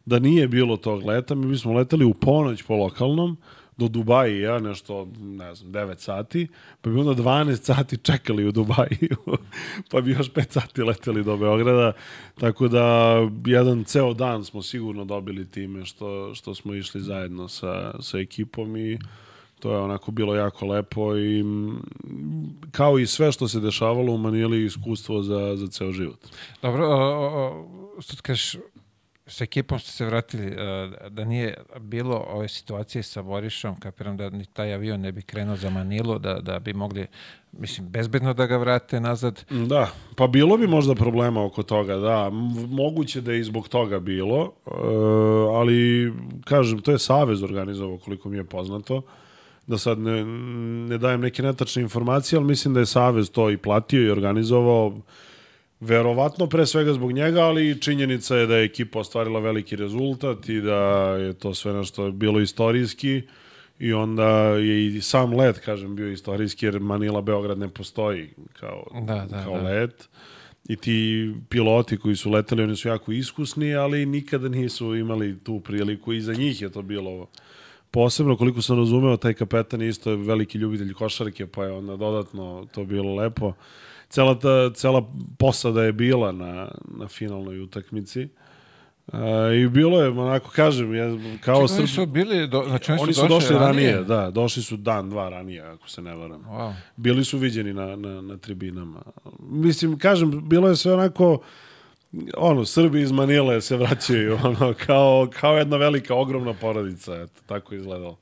da 0.05 0.19
nije 0.19 0.47
bilo 0.47 0.77
tog 0.77 1.05
leta, 1.05 1.35
mi 1.35 1.47
bismo 1.47 1.73
leteli 1.73 2.05
u 2.05 2.13
ponoć 2.13 2.63
po 2.63 2.75
lokalnom, 2.75 3.37
do 3.77 3.87
Dubaija, 3.87 4.59
nešto, 4.59 5.07
ne 5.19 5.55
znam, 5.55 5.71
9 5.71 5.97
sati, 5.97 6.47
pa 6.81 6.89
bi 6.89 6.99
onda 6.99 7.23
12 7.23 7.55
sati 7.55 7.97
čekali 7.97 8.45
u 8.45 8.51
Dubaju, 8.51 9.37
pa 9.91 10.01
bi 10.01 10.11
još 10.11 10.31
5 10.31 10.51
sati 10.51 10.83
leteli 10.83 11.23
do 11.23 11.37
Beograda, 11.37 11.93
tako 12.39 12.67
da 12.67 13.15
jedan 13.45 13.83
ceo 13.83 14.13
dan 14.13 14.45
smo 14.45 14.61
sigurno 14.61 15.05
dobili 15.05 15.49
time 15.49 15.85
što, 15.85 16.35
što 16.35 16.55
smo 16.55 16.73
išli 16.73 17.01
zajedno 17.01 17.47
sa, 17.47 18.01
sa 18.01 18.19
ekipom 18.19 18.77
i 18.77 18.99
to 19.59 19.71
je 19.71 19.77
onako 19.77 20.11
bilo 20.11 20.35
jako 20.35 20.65
lepo 20.65 21.17
i 21.17 21.43
mm, 21.43 21.81
kao 22.71 22.99
i 22.99 23.07
sve 23.07 23.31
što 23.31 23.47
se 23.47 23.59
dešavalo 23.59 24.13
u 24.13 24.17
Manili 24.17 24.65
iskustvo 24.65 25.21
za, 25.21 25.55
za 25.55 25.67
ceo 25.67 25.91
život. 25.91 26.27
Dobro, 26.61 26.87
o, 26.87 26.95
o, 26.97 28.01
što 28.01 28.15
kažeš, 28.21 28.55
sa 29.27 29.43
ekipom 29.43 29.79
ste 29.79 29.91
se 29.91 30.05
vratili, 30.05 30.47
e, 30.47 30.55
da 31.09 31.25
nije 31.25 31.53
bilo 31.79 32.25
ove 32.29 32.47
situacije 32.47 33.03
sa 33.03 33.21
Borišom, 33.21 33.79
kapiram 33.79 34.17
da 34.17 34.29
ni 34.29 34.45
taj 34.45 34.73
avion 34.73 35.01
ne 35.01 35.11
bi 35.11 35.21
krenuo 35.21 35.55
za 35.55 35.69
Manilu, 35.69 36.19
da, 36.19 36.33
da 36.33 36.59
bi 36.59 36.73
mogli, 36.73 37.07
mislim, 37.51 37.89
bezbedno 37.89 38.33
da 38.33 38.45
ga 38.45 38.57
vrate 38.57 38.99
nazad. 38.99 39.45
Da, 39.49 39.91
pa 40.15 40.27
bilo 40.27 40.57
bi 40.57 40.67
možda 40.67 40.95
problema 40.95 41.45
oko 41.45 41.63
toga, 41.63 41.95
da. 41.95 42.29
Moguće 42.69 43.21
da 43.21 43.31
je 43.31 43.39
i 43.39 43.43
zbog 43.43 43.67
toga 43.67 43.99
bilo, 43.99 44.53
e, 44.65 44.71
ali, 45.53 46.13
kažem, 46.45 46.79
to 46.79 46.91
je 46.91 46.99
Savez 46.99 47.43
organizovao, 47.43 47.97
koliko 47.97 48.29
mi 48.29 48.37
je 48.37 48.43
poznato, 48.43 49.01
da 49.67 49.77
sad 49.77 49.99
ne, 49.99 50.25
ne 50.89 50.97
dajem 50.97 51.21
neke 51.21 51.43
netačne 51.43 51.81
informacije, 51.81 52.37
ali 52.37 52.47
mislim 52.47 52.73
da 52.73 52.79
je 52.79 52.85
Savez 52.85 53.31
to 53.31 53.49
i 53.51 53.57
platio 53.57 54.01
i 54.01 54.09
organizovao, 54.09 55.01
verovatno 55.79 56.47
pre 56.47 56.65
svega 56.65 56.93
zbog 56.93 57.11
njega, 57.11 57.41
ali 57.41 57.81
činjenica 57.81 58.35
je 58.35 58.47
da 58.47 58.57
je 58.57 58.65
ekipa 58.65 58.99
ostvarila 58.99 59.39
veliki 59.39 59.75
rezultat 59.75 60.49
i 60.49 60.61
da 60.61 60.79
je 61.19 61.33
to 61.33 61.53
sve 61.53 61.73
nešto 61.73 62.11
bilo 62.11 62.39
istorijski 62.39 63.21
i 63.79 63.93
onda 63.93 64.29
je 64.39 64.85
i 64.85 65.01
sam 65.01 65.33
let, 65.33 65.59
kažem, 65.59 65.95
bio 65.95 66.11
istorijski 66.11 66.65
jer 66.65 66.79
Manila 66.79 67.21
Beograd 67.21 67.57
ne 67.57 67.69
postoji 67.69 68.29
kao, 68.53 68.83
Da, 69.01 69.25
da, 69.29 69.43
kao 69.43 69.53
da. 69.53 69.63
let. 69.63 70.09
I 70.69 70.75
ti 70.75 71.31
piloti 71.49 71.97
koji 71.97 72.15
su 72.15 72.31
leteli, 72.31 72.63
oni 72.63 72.75
su 72.75 72.87
jako 72.87 73.11
iskusni, 73.11 73.75
ali 73.75 74.05
nikada 74.05 74.49
nisu 74.49 74.95
imali 74.95 75.39
tu 75.43 75.59
priliku 75.59 76.13
i 76.13 76.21
za 76.21 76.33
njih 76.33 76.61
je 76.61 76.69
to 76.69 76.81
bilo 76.81 77.27
posebno, 77.91 78.37
koliko 78.37 78.61
sam 78.61 78.77
razumeo, 78.77 79.17
taj 79.17 79.33
kapetan 79.33 79.81
je 79.81 79.89
isto 79.89 80.15
veliki 80.15 80.57
ljubitelj 80.57 80.93
košarke, 80.93 81.47
pa 81.47 81.63
je 81.63 81.71
onda 81.71 81.95
dodatno 81.95 82.67
to 82.71 82.85
bilo 82.85 83.15
lepo. 83.15 83.53
Cela, 84.09 84.39
ta, 84.39 84.73
cela 84.73 85.13
posada 85.39 85.83
je 85.83 85.91
bila 85.91 86.31
na, 86.31 86.71
na 86.97 87.07
finalnoj 87.07 87.59
utakmici. 87.59 88.27
E, 89.13 89.57
I 89.57 89.67
bilo 89.67 90.01
je, 90.01 90.09
onako 90.09 90.49
kažem, 90.49 90.95
ja, 90.95 91.05
kao 91.41 91.67
Čekaj, 91.67 91.87
su 91.87 92.05
bili, 92.05 92.47
do, 92.47 92.63
znači 92.67 92.91
oni, 92.91 93.01
Oni 93.01 93.13
su 93.13 93.21
su 93.21 93.27
došli, 93.27 93.53
došli 93.53 93.65
ranije, 93.65 94.03
da, 94.03 94.31
došli 94.31 94.63
su 94.63 94.77
dan, 94.77 95.09
dva 95.09 95.29
ranije, 95.29 95.61
ako 95.61 95.89
se 95.89 96.01
ne 96.01 96.15
varam. 96.15 96.43
Wow. 96.43 96.73
Bili 96.95 97.25
su 97.25 97.37
viđeni 97.37 97.73
na, 97.73 97.95
na, 97.95 98.21
na 98.21 98.37
tribinama. 98.37 99.01
Mislim, 99.39 99.99
kažem, 99.99 100.49
bilo 100.49 100.69
je 100.69 100.75
sve 100.75 100.93
onako, 100.93 101.39
ono, 102.37 102.65
Srbi 102.65 103.01
iz 103.01 103.11
Manile 103.11 103.61
se 103.61 103.77
vraćaju, 103.77 104.37
ono, 104.43 104.73
kao, 104.85 105.27
kao 105.39 105.57
jedna 105.57 105.77
velika, 105.77 106.15
ogromna 106.15 106.53
porodica, 106.53 107.15
eto, 107.15 107.41
tako 107.45 107.73
je 107.73 107.77
izgledalo. 107.77 108.17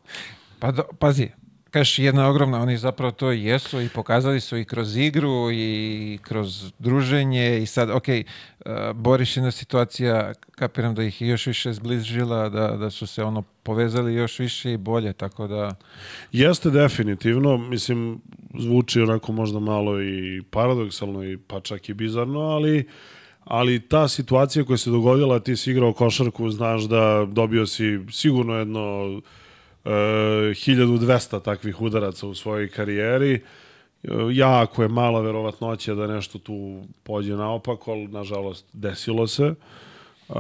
Pa 0.60 0.72
do, 0.72 0.84
pazi, 1.00 1.30
kažeš 1.76 2.00
jedna 2.00 2.30
ogromna, 2.30 2.62
oni 2.62 2.78
zapravo 2.78 3.12
to 3.12 3.32
i 3.32 3.44
jesu 3.44 3.82
i 3.82 3.90
pokazali 3.90 4.40
su 4.40 4.58
i 4.58 4.66
kroz 4.66 4.98
igru 4.98 5.52
i 5.52 6.20
kroz 6.22 6.72
druženje 6.80 7.60
i 7.62 7.66
sad, 7.66 7.90
ok, 7.90 8.08
uh, 8.08 8.72
Borišina 8.94 9.52
situacija, 9.52 10.34
kapiram 10.52 10.96
da 10.96 11.04
ih 11.04 11.22
je 11.22 11.28
još 11.28 11.48
više 11.48 11.74
zbližila, 11.74 12.50
da, 12.50 12.68
da 12.68 12.90
su 12.90 13.08
se 13.08 13.24
ono 13.24 13.42
povezali 13.42 14.14
još 14.14 14.40
više 14.40 14.74
i 14.74 14.78
bolje, 14.78 15.14
tako 15.14 15.48
da... 15.48 15.76
Jeste 16.32 16.70
definitivno, 16.70 17.58
mislim, 17.58 18.22
zvuči 18.60 19.02
onako 19.02 19.32
možda 19.32 19.60
malo 19.60 20.02
i 20.02 20.42
paradoksalno 20.50 21.24
i 21.24 21.38
pa 21.38 21.60
čak 21.60 21.90
i 21.90 21.94
bizarno, 21.94 22.40
ali 22.40 22.88
ali 23.46 23.80
ta 23.80 24.08
situacija 24.08 24.66
koja 24.66 24.78
se 24.78 24.90
dogodila, 24.90 25.40
ti 25.40 25.56
si 25.56 25.72
igrao 25.72 25.94
košarku, 25.94 26.50
znaš 26.50 26.84
da 26.84 27.28
dobio 27.32 27.66
si 27.66 28.00
sigurno 28.12 28.56
jedno 28.56 29.22
e, 29.86 29.90
1200 29.90 31.42
takvih 31.42 31.82
udaraca 31.82 32.28
u 32.28 32.36
svojoj 32.36 32.70
karijeri. 32.70 33.34
E, 33.34 33.40
jako 34.32 34.82
je 34.82 34.88
mala 34.88 35.22
verovatnoća 35.22 35.96
da 35.96 36.08
nešto 36.08 36.40
tu 36.40 36.82
pođe 37.04 37.34
naopako, 37.36 37.92
ali 37.92 38.08
nažalost 38.08 38.66
desilo 38.74 39.28
se. 39.28 39.54
Uh, 40.30 40.36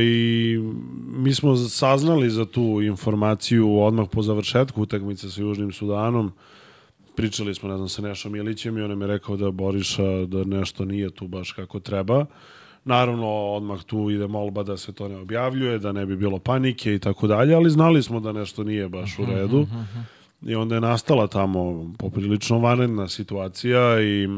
I 0.00 0.58
mi 1.06 1.34
smo 1.34 1.56
saznali 1.56 2.30
za 2.30 2.44
tu 2.44 2.82
informaciju 2.82 3.80
odmah 3.80 4.08
po 4.12 4.22
završetku 4.22 4.82
utakmice 4.82 5.30
sa 5.30 5.40
Južnim 5.40 5.72
Sudanom. 5.72 6.32
Pričali 7.14 7.54
smo, 7.54 7.68
ne 7.68 7.76
znam, 7.76 7.88
sa 7.88 8.02
Nešom 8.02 8.36
Ilićem 8.36 8.78
i 8.78 8.82
on 8.82 9.00
je 9.00 9.06
rekao 9.06 9.36
da 9.36 9.50
Boriša 9.50 10.26
da 10.26 10.44
nešto 10.44 10.84
nije 10.84 11.10
tu 11.10 11.28
baš 11.28 11.52
kako 11.52 11.80
treba. 11.80 12.26
Naravno, 12.84 13.28
odmah 13.28 13.82
tu 13.82 14.10
ide 14.10 14.26
molba 14.26 14.62
da 14.62 14.76
se 14.76 14.92
to 14.92 15.08
ne 15.08 15.16
objavljuje, 15.16 15.78
da 15.78 15.92
ne 15.92 16.06
bi 16.06 16.16
bilo 16.16 16.38
panike 16.38 16.94
i 16.94 16.98
tako 16.98 17.26
dalje, 17.26 17.54
ali 17.54 17.70
znali 17.70 18.02
smo 18.02 18.20
da 18.20 18.32
nešto 18.32 18.64
nije 18.64 18.88
baš 18.88 19.18
u 19.18 19.24
redu. 19.24 19.66
I 20.42 20.54
onda 20.54 20.74
je 20.74 20.80
nastala 20.80 21.26
tamo 21.26 21.92
poprilično 21.98 22.58
vanredna 22.58 23.08
situacija 23.08 24.02
i 24.02 24.28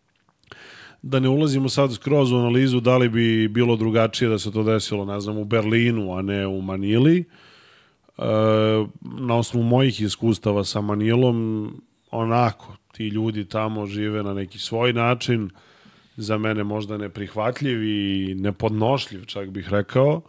da 1.02 1.20
ne 1.20 1.28
ulazimo 1.28 1.68
sad 1.68 1.94
skroz 1.94 2.32
u 2.32 2.36
analizu 2.36 2.80
da 2.80 2.96
li 2.96 3.08
bi 3.08 3.48
bilo 3.48 3.76
drugačije 3.76 4.28
da 4.28 4.38
se 4.38 4.52
to 4.52 4.62
desilo, 4.62 5.04
ne 5.04 5.20
znam, 5.20 5.38
u 5.38 5.44
Berlinu, 5.44 6.12
a 6.18 6.22
ne 6.22 6.46
u 6.46 6.62
Manili. 6.62 7.18
E, 7.18 7.49
na 9.02 9.36
osnovu 9.36 9.66
mojih 9.66 10.00
iskustava 10.00 10.64
sa 10.64 10.80
Manilom, 10.80 11.70
onako, 12.10 12.76
ti 12.92 13.08
ljudi 13.08 13.44
tamo 13.44 13.86
žive 13.86 14.22
na 14.22 14.34
neki 14.34 14.58
svoj 14.58 14.92
način, 14.92 15.50
za 16.16 16.38
mene 16.38 16.64
možda 16.64 16.98
neprihvatljiv 16.98 17.84
i 17.84 18.34
nepodnošljiv, 18.34 19.24
čak 19.24 19.50
bih 19.50 19.68
rekao, 19.68 20.20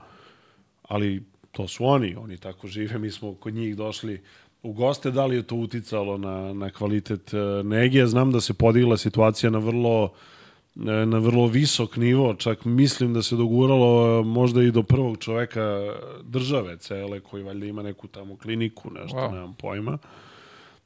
ali 0.82 1.24
to 1.52 1.68
su 1.68 1.86
oni, 1.86 2.16
oni 2.16 2.38
tako 2.38 2.68
žive, 2.68 3.00
mi 3.00 3.12
smo 3.12 3.34
kod 3.34 3.54
njih 3.54 3.76
došli 3.76 4.22
u 4.64 4.74
goste, 4.74 5.12
da 5.12 5.26
li 5.26 5.36
je 5.36 5.44
to 5.44 5.56
uticalo 5.56 6.18
na, 6.18 6.54
na 6.54 6.70
kvalitet 6.70 7.34
e, 7.34 7.64
nege, 7.64 8.06
znam 8.06 8.32
da 8.32 8.42
se 8.42 8.54
podigla 8.54 8.98
situacija 8.98 9.50
na 9.50 9.60
vrlo 9.60 10.06
e, 10.06 10.31
na 10.76 11.18
vrlo 11.18 11.48
visok 11.48 11.98
nivo, 11.98 12.34
čak 12.34 12.66
mislim 12.66 13.14
da 13.14 13.22
se 13.22 13.36
doguralo 13.36 14.20
e, 14.20 14.24
možda 14.24 14.64
i 14.64 14.72
do 14.72 14.84
prvog 14.84 15.18
čoveka 15.18 15.94
države 16.24 16.78
cele, 16.78 17.20
koji 17.20 17.44
valjda 17.44 17.66
ima 17.66 17.84
neku 17.84 18.08
tamo 18.08 18.38
kliniku, 18.38 18.90
nešto, 18.90 19.18
wow. 19.18 19.32
nemam 19.32 19.54
pojma. 19.54 19.98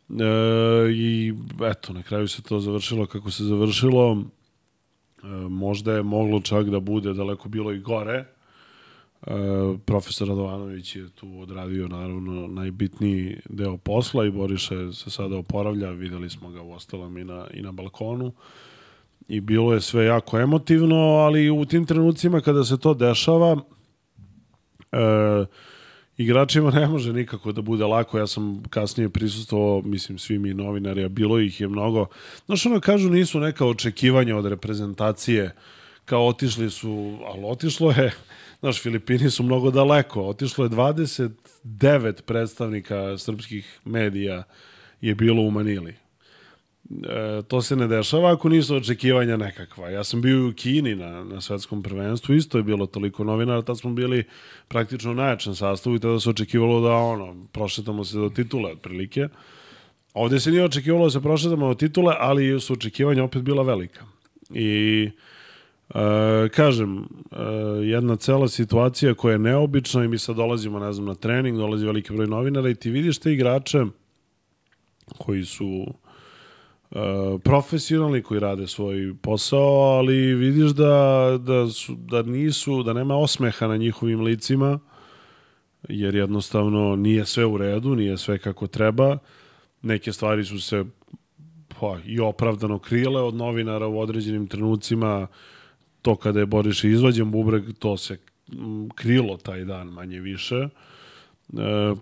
E, 0.09 0.23
I 0.91 1.33
eto, 1.71 1.93
na 1.93 2.03
kraju 2.03 2.27
se 2.27 2.41
to 2.41 2.59
završilo 2.59 3.05
kako 3.05 3.31
se 3.31 3.43
završilo. 3.43 4.23
E, 5.23 5.27
možda 5.49 5.93
je 5.93 6.03
moglo 6.03 6.41
čak 6.41 6.69
da 6.69 6.79
bude 6.79 7.13
daleko 7.13 7.49
bilo 7.49 7.71
i 7.71 7.79
gore. 7.79 8.25
E, 9.27 9.31
profesor 9.85 10.27
Radovanović 10.27 10.95
je 10.95 11.09
tu 11.09 11.39
odradio 11.39 11.87
naravno 11.87 12.47
najbitniji 12.47 13.37
deo 13.49 13.77
posla 13.77 14.25
i 14.25 14.31
Boriša 14.31 14.93
se 14.93 15.09
sada 15.09 15.37
oporavlja, 15.37 15.89
videli 15.89 16.29
smo 16.29 16.49
ga 16.49 16.61
u 16.61 16.71
ostalom 16.71 17.17
i 17.17 17.23
na, 17.23 17.47
i 17.53 17.61
na 17.61 17.71
balkonu 17.71 18.31
i 19.27 19.41
bilo 19.41 19.73
je 19.73 19.81
sve 19.81 20.05
jako 20.05 20.39
emotivno, 20.39 20.95
ali 20.95 21.49
u 21.49 21.65
tim 21.65 21.85
trenucima 21.85 22.41
kada 22.41 22.63
se 22.63 22.77
to 22.77 22.93
dešava 22.93 23.57
e, 24.91 24.97
igračima 26.17 26.71
ne 26.79 26.87
može 26.87 27.13
nikako 27.13 27.51
da 27.51 27.61
bude 27.61 27.85
lako. 27.85 28.17
Ja 28.17 28.27
sam 28.27 28.63
kasnije 28.69 29.09
prisustvovao, 29.09 29.81
mislim, 29.81 30.17
svi 30.17 30.39
mi 30.39 30.53
novinari, 30.53 31.03
a 31.03 31.09
bilo 31.09 31.39
ih 31.39 31.61
je 31.61 31.67
mnogo. 31.67 32.07
Znaš, 32.45 32.65
ono 32.65 32.79
kažu, 32.79 33.09
nisu 33.09 33.39
neka 33.39 33.65
očekivanja 33.65 34.37
od 34.37 34.45
reprezentacije, 34.45 35.55
kao 36.05 36.27
otišli 36.27 36.69
su, 36.69 37.17
ali 37.25 37.41
otišlo 37.43 37.91
je, 37.91 38.13
znaš, 38.59 38.81
Filipini 38.81 39.29
su 39.29 39.43
mnogo 39.43 39.71
daleko, 39.71 40.21
otišlo 40.21 40.65
je 40.65 40.69
29 40.69 42.21
predstavnika 42.21 43.17
srpskih 43.17 43.79
medija 43.85 44.43
je 45.01 45.15
bilo 45.15 45.41
u 45.41 45.51
Manili 45.51 46.04
e, 46.89 47.41
to 47.47 47.61
se 47.61 47.75
ne 47.75 47.87
dešava 47.87 48.31
ako 48.33 48.49
nisu 48.49 48.75
očekivanja 48.75 49.37
nekakva. 49.37 49.89
Ja 49.89 50.03
sam 50.03 50.21
bio 50.21 50.47
u 50.47 50.53
Kini 50.53 50.95
na, 50.95 51.23
na 51.23 51.41
svetskom 51.41 51.83
prvenstvu, 51.83 52.35
isto 52.35 52.57
je 52.57 52.63
bilo 52.63 52.85
toliko 52.85 53.23
novinara, 53.23 53.61
tad 53.61 53.79
smo 53.79 53.93
bili 53.93 54.23
praktično 54.67 55.11
u 55.11 55.15
najjačem 55.15 55.55
sastavu 55.55 55.95
i 55.95 55.99
tada 55.99 56.19
se 56.19 56.29
očekivalo 56.29 56.81
da 56.81 56.93
ono, 56.93 57.45
prošetamo 57.51 58.03
se 58.03 58.17
do 58.17 58.29
titule 58.29 58.71
otprilike. 58.71 59.27
Ovde 60.13 60.39
se 60.39 60.51
nije 60.51 60.63
očekivalo 60.63 61.03
da 61.03 61.09
se 61.09 61.21
prošetamo 61.21 61.67
do 61.67 61.73
titule, 61.73 62.15
ali 62.19 62.59
su 62.59 62.73
očekivanja 62.73 63.23
opet 63.23 63.41
bila 63.41 63.63
velika. 63.63 64.05
I 64.49 65.09
e, 65.89 66.49
kažem, 66.49 66.97
e, 66.97 67.05
jedna 67.83 68.15
cela 68.15 68.47
situacija 68.47 69.13
koja 69.13 69.33
je 69.33 69.39
neobična 69.39 70.03
i 70.03 70.07
mi 70.07 70.17
sad 70.17 70.35
dolazimo, 70.35 70.79
ne 70.79 70.93
znam, 70.93 71.05
na 71.05 71.15
trening, 71.15 71.57
dolazi 71.57 71.85
veliki 71.85 72.13
broj 72.13 72.27
novinara 72.27 72.69
i 72.69 72.75
ti 72.75 72.89
vidiš 72.89 73.19
te 73.19 73.33
igrače 73.33 73.85
koji 75.17 75.45
su 75.45 75.85
profesionalni 77.43 78.21
koji 78.21 78.39
rade 78.39 78.67
svoj 78.67 79.15
posao, 79.21 79.97
ali 79.97 80.35
vidiš 80.35 80.71
da, 80.71 81.37
da, 81.41 81.67
su, 81.67 81.95
da 81.95 82.21
nisu, 82.21 82.83
da 82.83 82.93
nema 82.93 83.17
osmeha 83.17 83.67
na 83.67 83.77
njihovim 83.77 84.21
licima, 84.21 84.79
jer 85.89 86.15
jednostavno 86.15 86.95
nije 86.95 87.25
sve 87.25 87.45
u 87.45 87.57
redu, 87.57 87.95
nije 87.95 88.17
sve 88.17 88.37
kako 88.37 88.67
treba. 88.67 89.17
Neke 89.81 90.13
stvari 90.13 90.45
su 90.45 90.61
se 90.61 90.85
pa, 91.79 91.97
i 92.05 92.19
opravdano 92.19 92.79
krile 92.79 93.21
od 93.21 93.35
novinara 93.35 93.87
u 93.87 93.99
određenim 93.99 94.47
trenucima. 94.47 95.27
To 96.01 96.15
kada 96.15 96.39
je 96.39 96.45
Boriš 96.45 96.83
izvađen 96.83 97.31
bubreg, 97.31 97.63
to 97.79 97.97
se 97.97 98.17
krilo 98.95 99.37
taj 99.37 99.65
dan 99.65 99.87
manje 99.87 100.19
više. 100.19 100.55
Uh, 100.55 100.69
E, 100.69 100.94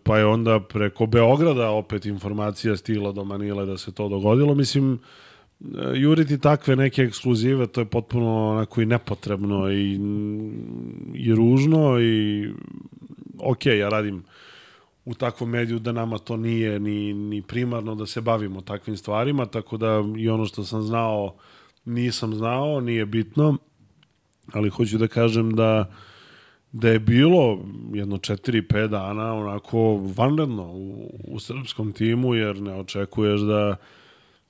pa 0.04 0.18
je 0.18 0.26
onda 0.26 0.60
preko 0.60 1.06
Beograda 1.06 1.70
opet 1.70 2.06
informacija 2.06 2.78
stigla 2.78 3.12
do 3.12 3.24
Manile 3.24 3.66
da 3.66 3.78
se 3.78 3.92
to 3.92 4.10
dogodilo. 4.10 4.56
Mislim, 4.56 4.94
e, 4.94 5.68
juriti 5.96 6.40
takve 6.40 6.76
neke 6.76 7.02
ekskluzive, 7.02 7.68
to 7.68 7.82
je 7.82 7.86
potpuno 7.86 8.50
onako 8.50 8.82
i 8.82 8.86
nepotrebno 8.86 9.72
i, 9.72 10.00
i 11.14 11.36
ružno 11.36 12.02
i 12.02 12.50
ok, 13.40 13.66
ja 13.66 13.90
radim 13.90 14.24
u 15.06 15.14
takvom 15.14 15.50
mediju 15.50 15.80
da 15.80 15.92
nama 15.92 16.18
to 16.18 16.38
nije 16.38 16.80
ni, 16.80 17.14
ni 17.14 17.42
primarno 17.42 17.96
da 17.96 18.06
se 18.06 18.22
bavimo 18.22 18.62
takvim 18.62 18.98
stvarima, 18.98 19.46
tako 19.46 19.78
da 19.78 20.04
i 20.18 20.30
ono 20.30 20.46
što 20.46 20.64
sam 20.64 20.82
znao 20.82 21.36
nisam 21.86 22.36
znao, 22.36 22.82
nije 22.82 23.06
bitno, 23.06 23.58
ali 24.54 24.70
hoću 24.70 24.98
da 24.98 25.08
kažem 25.08 25.56
da 25.56 25.92
da 26.74 26.90
je 26.90 27.00
bilo 27.00 27.60
jedno 27.94 28.18
4-5 28.18 28.88
dana 28.88 29.34
onako 29.34 29.98
vanredno 30.18 30.64
u, 30.64 31.12
u 31.28 31.40
srpskom 31.40 31.92
timu, 31.92 32.36
jer 32.36 32.62
ne 32.62 32.76
očekuješ 32.76 33.42
da, 33.42 33.76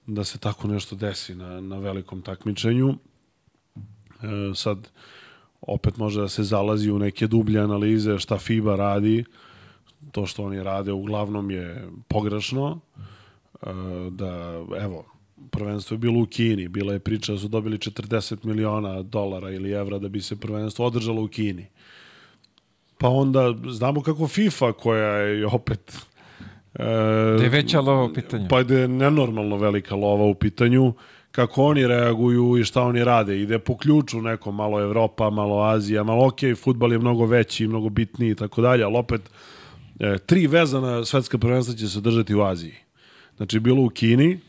da 0.08 0.24
se 0.24 0.40
tako 0.40 0.68
nešto 0.68 0.96
desi 0.96 1.36
na, 1.36 1.62
na 1.62 1.78
velikom 1.78 2.22
takmičenju. 2.22 2.90
E, 2.90 2.96
sad, 4.56 4.90
opet 5.62 5.98
može 5.98 6.22
da 6.22 6.28
se 6.28 6.44
zalazi 6.44 6.92
u 6.92 7.00
neke 7.00 7.28
dublje 7.28 7.60
analize 7.60 8.20
šta 8.20 8.38
FIBA 8.38 8.76
radi, 8.76 9.24
to 10.12 10.26
što 10.26 10.44
oni 10.44 10.64
rade 10.64 10.92
uglavnom 10.92 11.52
je 11.52 11.90
pogrešno, 12.08 12.80
e, 13.62 13.68
da, 14.12 14.64
evo, 14.80 15.06
prvenstvo 15.52 15.96
je 15.96 16.00
bilo 16.00 16.22
u 16.22 16.26
Kini, 16.26 16.68
bila 16.68 16.94
je 16.94 17.00
priča 17.00 17.32
da 17.32 17.40
su 17.40 17.48
dobili 17.48 17.78
40 17.78 18.46
miliona 18.46 19.02
dolara 19.02 19.52
ili 19.52 19.72
evra 19.72 20.00
da 20.00 20.10
bi 20.10 20.22
se 20.22 20.40
prvenstvo 20.40 20.86
održalo 20.86 21.24
u 21.24 21.28
Kini. 21.28 21.68
Pa 23.04 23.10
onda 23.10 23.54
znamo 23.70 24.02
kako 24.02 24.28
FIFA 24.28 24.72
koja 24.72 25.08
je 25.08 25.48
opet 25.48 25.98
e, 26.74 26.84
da 27.38 27.44
je 27.44 27.50
veća 27.50 27.82
lova 27.82 28.04
u 28.04 28.14
pitanju. 28.14 28.48
Pa 28.50 28.64
da 28.64 28.78
je 28.78 28.88
nenormalno 28.88 29.58
velika 29.58 29.96
lova 29.96 30.26
u 30.26 30.36
pitanju 30.36 30.94
kako 31.32 31.64
oni 31.64 31.88
reaguju 31.88 32.58
i 32.58 32.64
šta 32.64 32.82
oni 32.82 33.04
rade. 33.04 33.42
Ide 33.42 33.60
po 33.60 33.78
ključu 33.78 34.22
neko, 34.22 34.52
malo 34.52 34.82
Evropa, 34.82 35.30
malo 35.30 35.62
Azija, 35.64 36.04
malo 36.04 36.28
ok, 36.28 36.40
futbal 36.58 36.92
je 36.92 37.00
mnogo 37.00 37.26
veći, 37.26 37.68
mnogo 37.68 37.90
bitniji 37.90 38.32
i 38.32 38.36
tako 38.36 38.62
dalje, 38.62 38.84
ali 38.84 38.98
opet 38.98 39.22
e, 40.00 40.18
tri 40.26 40.48
vezana 40.48 41.06
svetska 41.06 41.38
prvenstva 41.38 41.76
će 41.76 41.88
se 41.88 42.02
držati 42.02 42.36
u 42.36 42.42
Aziji. 42.42 42.76
Znači, 43.38 43.60
bilo 43.60 43.82
u 43.82 43.90
Kini, 43.90 44.40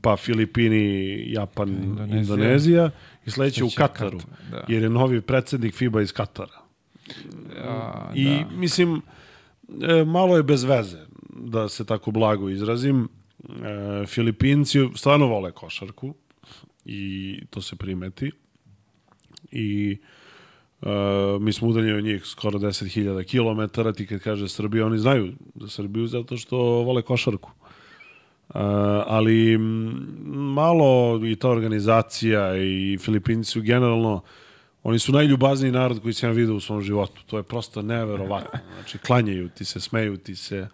pa 0.00 0.16
Filipini, 0.16 1.24
Japan, 1.32 1.68
Indonezija, 1.68 2.20
Indonezija 2.20 2.90
i 3.26 3.30
sledeće 3.30 3.64
u 3.64 3.70
Kataru, 3.76 4.18
Katar, 4.18 4.50
da. 4.50 4.64
jer 4.68 4.82
je 4.82 4.90
novi 4.90 5.20
predsednik 5.20 5.74
FIBA 5.74 6.02
iz 6.02 6.12
Katara. 6.12 6.61
A, 7.64 8.12
I, 8.14 8.24
da. 8.24 8.56
mislim, 8.56 9.02
e, 9.82 10.04
malo 10.04 10.36
je 10.36 10.42
bez 10.42 10.64
veze. 10.64 10.98
da 11.34 11.68
se 11.68 11.84
tako 11.86 12.10
blago 12.10 12.48
izrazim. 12.48 13.08
E, 13.44 14.06
Filipinci 14.06 14.78
stvarno 14.94 15.26
vole 15.26 15.52
košarku 15.52 16.14
i 16.84 17.40
to 17.50 17.62
se 17.62 17.76
primeti. 17.76 18.30
I 19.50 19.98
Uh, 20.82 21.42
mi 21.42 21.52
smo 21.52 21.68
udaljeni 21.68 21.98
od 21.98 22.04
njih 22.04 22.24
skoro 22.24 22.58
10.000 22.58 23.24
km, 23.24 23.92
ti 23.96 24.06
kad 24.06 24.20
kaže 24.20 24.48
Srbija, 24.48 24.86
oni 24.86 24.98
znaju 24.98 25.32
za 25.54 25.68
Srbiju 25.68 26.06
zato 26.06 26.36
što 26.36 26.56
vole 26.58 27.02
košarku. 27.02 27.50
Uh, 27.50 28.60
ali 29.06 29.58
malo 30.28 31.20
i 31.26 31.36
ta 31.36 31.48
organizacija 31.48 32.56
i 32.56 32.98
Filipinci 33.00 33.50
su 33.50 33.62
generalno 33.62 34.22
oni 34.82 34.98
su 34.98 35.12
najljubazniji 35.12 35.72
narod 35.72 36.02
koji 36.02 36.14
sam 36.14 36.28
ja 36.28 36.32
vidio 36.32 36.54
u 36.54 36.60
svom 36.60 36.82
životu. 36.82 37.22
To 37.26 37.36
je 37.36 37.42
prosto 37.42 37.82
neverovatno. 37.82 38.60
Znači, 38.74 38.98
klanjaju 38.98 39.48
ti 39.48 39.64
se, 39.64 39.80
smeju 39.80 40.16
ti 40.16 40.36
se, 40.36 40.68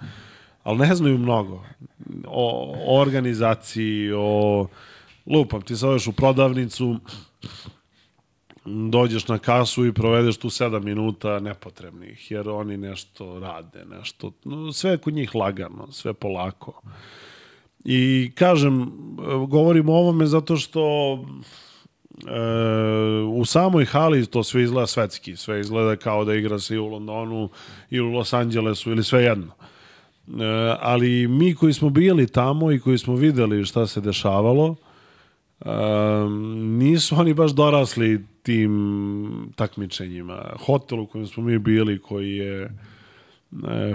ali 0.62 0.78
ne 0.78 0.94
znaju 0.94 1.18
mnogo 1.18 1.64
o, 2.26 2.74
o 2.86 3.00
organizaciji, 3.00 4.12
o 4.16 4.66
lupam, 5.26 5.62
ti 5.62 5.76
se 5.76 5.86
u 5.86 6.12
prodavnicu, 6.12 6.96
dođeš 8.64 9.28
na 9.28 9.38
kasu 9.38 9.86
i 9.86 9.92
provedeš 9.92 10.36
tu 10.36 10.48
7 10.48 10.84
minuta 10.84 11.40
nepotrebnih, 11.40 12.30
jer 12.30 12.48
oni 12.48 12.76
nešto 12.76 13.38
rade, 13.38 13.84
nešto, 13.84 14.32
no, 14.44 14.72
sve 14.72 14.90
je 14.90 14.98
kod 14.98 15.14
njih 15.14 15.34
lagano, 15.34 15.92
sve 15.92 16.12
polako. 16.12 16.82
I 17.84 18.32
kažem, 18.34 18.92
govorim 19.48 19.88
o 19.88 19.92
ovome 19.92 20.26
zato 20.26 20.56
što 20.56 20.80
u 23.32 23.44
samoj 23.44 23.84
hali 23.84 24.26
to 24.26 24.42
sve 24.42 24.62
izgleda 24.62 24.86
svetski, 24.86 25.36
sve 25.36 25.60
izgleda 25.60 25.96
kao 25.96 26.24
da 26.24 26.34
igra 26.34 26.58
se 26.58 26.74
i 26.74 26.78
u 26.78 26.86
Londonu 26.86 27.48
i 27.90 28.00
u 28.00 28.10
Los 28.10 28.32
Angelesu 28.32 28.90
ili 28.90 29.04
sve 29.04 29.22
jedno. 29.22 29.52
E, 30.28 30.76
ali 30.80 31.28
mi 31.28 31.54
koji 31.54 31.72
smo 31.72 31.90
bili 31.90 32.26
tamo 32.26 32.72
i 32.72 32.80
koji 32.80 32.98
smo 32.98 33.14
videli 33.14 33.64
šta 33.64 33.86
se 33.86 34.00
dešavalo, 34.00 34.76
e, 35.60 35.70
nisu 36.56 37.14
oni 37.18 37.34
baš 37.34 37.50
dorasli 37.50 38.24
tim 38.42 39.52
takmičenjima. 39.56 40.42
Hotel 40.66 41.00
u 41.00 41.06
kojem 41.06 41.26
smo 41.26 41.42
mi 41.42 41.58
bili, 41.58 41.98
koji 41.98 42.36
je 42.36 42.62
e, 42.62 42.70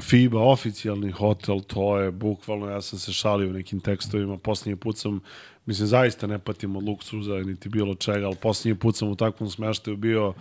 FIBA 0.02 0.40
oficijalni 0.40 1.12
hotel, 1.12 1.62
to 1.62 2.00
je 2.00 2.12
bukvalno, 2.12 2.70
ja 2.70 2.82
sam 2.82 3.00
se 3.00 3.14
šalio 3.14 3.50
u 3.50 3.54
nekim 3.54 3.80
tekstovima, 3.80 4.38
posljednji 4.38 4.76
put 4.76 4.98
sam, 4.98 5.20
mislim, 5.66 5.88
zaista 5.88 6.28
ne 6.28 6.40
patim 6.40 6.76
od 6.76 6.84
luksuza, 6.84 7.34
niti 7.34 7.70
bilo 7.70 7.96
čega, 7.96 8.26
ali 8.26 8.36
posljednji 8.36 8.80
put 8.80 8.96
sam 8.96 9.08
u 9.08 9.16
takvom 9.16 9.50
smeštaju 9.50 9.98
bio 9.98 10.34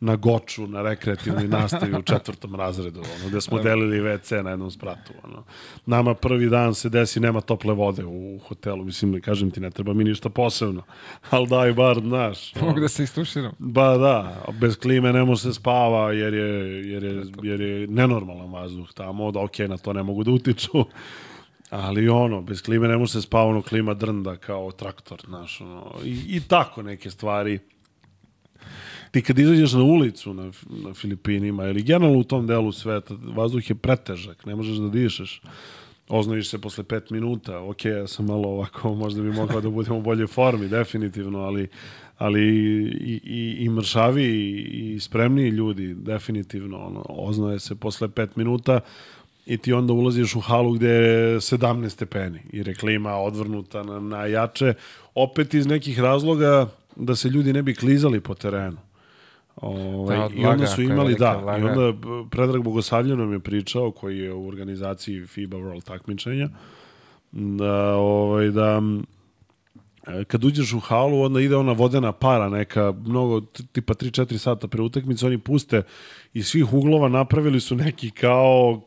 na 0.00 0.16
goču, 0.16 0.66
na 0.66 0.82
rekreativnoj 0.82 1.48
nastavi 1.48 1.98
u 1.98 2.02
četvrtom 2.02 2.54
razredu, 2.54 3.00
ono, 3.00 3.28
gde 3.28 3.40
smo 3.40 3.58
delili 3.58 4.00
WC 4.00 4.42
na 4.42 4.50
jednom 4.50 4.70
spratu. 4.70 5.12
Ono. 5.24 5.44
Nama 5.86 6.14
prvi 6.14 6.48
dan 6.48 6.74
se 6.74 6.88
desi, 6.88 7.20
nema 7.20 7.40
tople 7.40 7.74
vode 7.74 8.04
u 8.04 8.38
hotelu, 8.38 8.84
mislim, 8.84 9.20
kažem 9.20 9.50
ti, 9.50 9.60
ne 9.60 9.70
treba 9.70 9.94
mi 9.94 10.04
ništa 10.04 10.28
posebno, 10.28 10.82
ali 11.30 11.46
daj 11.46 11.72
bar, 11.72 12.00
znaš. 12.00 12.54
Mogu 12.60 12.80
da 12.80 12.88
se 12.88 13.02
istuširam. 13.02 13.52
Ba 13.58 13.96
da, 13.96 14.44
bez 14.60 14.78
klime 14.78 15.12
ne 15.12 15.24
može 15.24 15.42
se 15.42 15.54
spava 15.54 16.12
jer 16.12 16.34
je, 16.34 16.82
jer 16.92 17.04
je, 17.04 17.22
jer 17.42 17.60
je 17.60 17.86
nenormalan 17.86 18.52
vazduh 18.52 18.92
tamo, 18.92 19.32
da 19.32 19.40
ok, 19.40 19.58
na 19.58 19.76
to 19.76 19.92
ne 19.92 20.02
mogu 20.02 20.24
da 20.24 20.30
utiču. 20.30 20.84
Ali 21.70 22.08
ono, 22.08 22.42
bez 22.42 22.62
klime 22.62 22.88
ne 22.88 22.96
može 22.96 23.12
se 23.12 23.22
spava, 23.22 23.46
ono 23.46 23.62
klima 23.62 23.94
drnda 23.94 24.36
kao 24.36 24.72
traktor, 24.72 25.22
znaš, 25.26 25.60
ono, 25.60 25.92
i, 26.04 26.22
i 26.28 26.40
tako 26.40 26.82
neke 26.82 27.10
stvari 27.10 27.58
ti 29.10 29.22
kad 29.22 29.38
izađeš 29.38 29.72
na 29.72 29.82
ulicu 29.82 30.34
na, 30.34 30.50
na 30.68 30.94
Filipinima 30.94 31.64
ili 31.64 31.82
generalno 31.82 32.18
u 32.18 32.24
tom 32.24 32.46
delu 32.46 32.72
sveta, 32.72 33.14
vazduh 33.22 33.70
je 33.70 33.74
pretežak, 33.74 34.46
ne 34.46 34.54
možeš 34.54 34.76
da 34.76 34.88
dišeš. 34.88 35.42
Oznojiš 36.08 36.48
se 36.48 36.60
posle 36.60 36.84
pet 36.84 37.10
minuta, 37.10 37.58
ok, 37.60 37.84
ja 37.84 38.06
sam 38.06 38.26
malo 38.26 38.48
ovako, 38.48 38.94
možda 39.04 39.22
bi 39.22 39.32
mogao 39.32 39.60
da 39.60 39.70
budemo 39.70 39.98
u 39.98 40.02
boljoj 40.02 40.26
formi, 40.26 40.68
definitivno, 40.68 41.38
ali, 41.38 41.68
ali 42.18 42.40
i, 42.42 43.20
i, 43.24 43.56
i 43.64 43.68
mršavi 43.68 44.24
i, 44.24 44.94
i 44.94 45.00
spremniji 45.00 45.48
ljudi, 45.48 45.94
definitivno, 45.94 46.78
ono, 46.78 47.04
oznoje 47.08 47.58
se 47.58 47.74
posle 47.74 48.08
pet 48.08 48.36
minuta, 48.36 48.80
i 49.46 49.58
ti 49.58 49.72
onda 49.72 49.92
ulaziš 49.92 50.34
u 50.34 50.40
halu 50.40 50.72
gde 50.72 50.88
je 50.88 51.36
17 51.36 51.88
stepeni 51.88 52.40
i 52.52 52.62
reklima 52.62 53.14
odvrnuta 53.14 53.82
na, 53.82 54.00
na 54.00 54.26
jače, 54.26 54.74
opet 55.14 55.54
iz 55.54 55.66
nekih 55.66 56.00
razloga 56.00 56.68
da 56.96 57.16
se 57.16 57.28
ljudi 57.28 57.52
ne 57.52 57.62
bi 57.62 57.74
klizali 57.74 58.20
po 58.20 58.34
terenu. 58.34 58.76
Ovaj, 59.56 60.16
da, 60.16 60.28
I 60.34 60.44
onda 60.44 60.66
su 60.66 60.82
imali, 60.82 61.14
da, 61.14 61.32
laga. 61.32 61.58
i 61.58 61.64
onda 61.64 61.98
Predrag 62.30 62.62
Bogosavljev 62.62 63.16
nam 63.16 63.32
je 63.32 63.38
pričao, 63.38 63.90
koji 63.90 64.18
je 64.18 64.32
u 64.32 64.48
organizaciji 64.48 65.26
FIBA 65.26 65.56
World 65.56 65.84
takmičenja, 65.84 66.48
da, 67.32 67.94
ovaj, 67.94 68.50
da 68.50 68.82
kad 70.26 70.44
uđeš 70.44 70.72
u 70.72 70.80
halu, 70.80 71.20
onda 71.20 71.40
ide 71.40 71.56
ona 71.56 71.72
vodena 71.72 72.12
para 72.12 72.48
neka, 72.48 72.94
mnogo, 73.06 73.40
tipa 73.72 73.94
3-4 73.94 74.38
sata 74.38 74.68
pre 74.68 74.82
utakmice, 74.82 75.26
oni 75.26 75.38
puste 75.38 75.82
iz 76.34 76.46
svih 76.46 76.72
uglova 76.72 77.08
napravili 77.08 77.60
su 77.60 77.76
neki 77.76 78.10
kao 78.10 78.82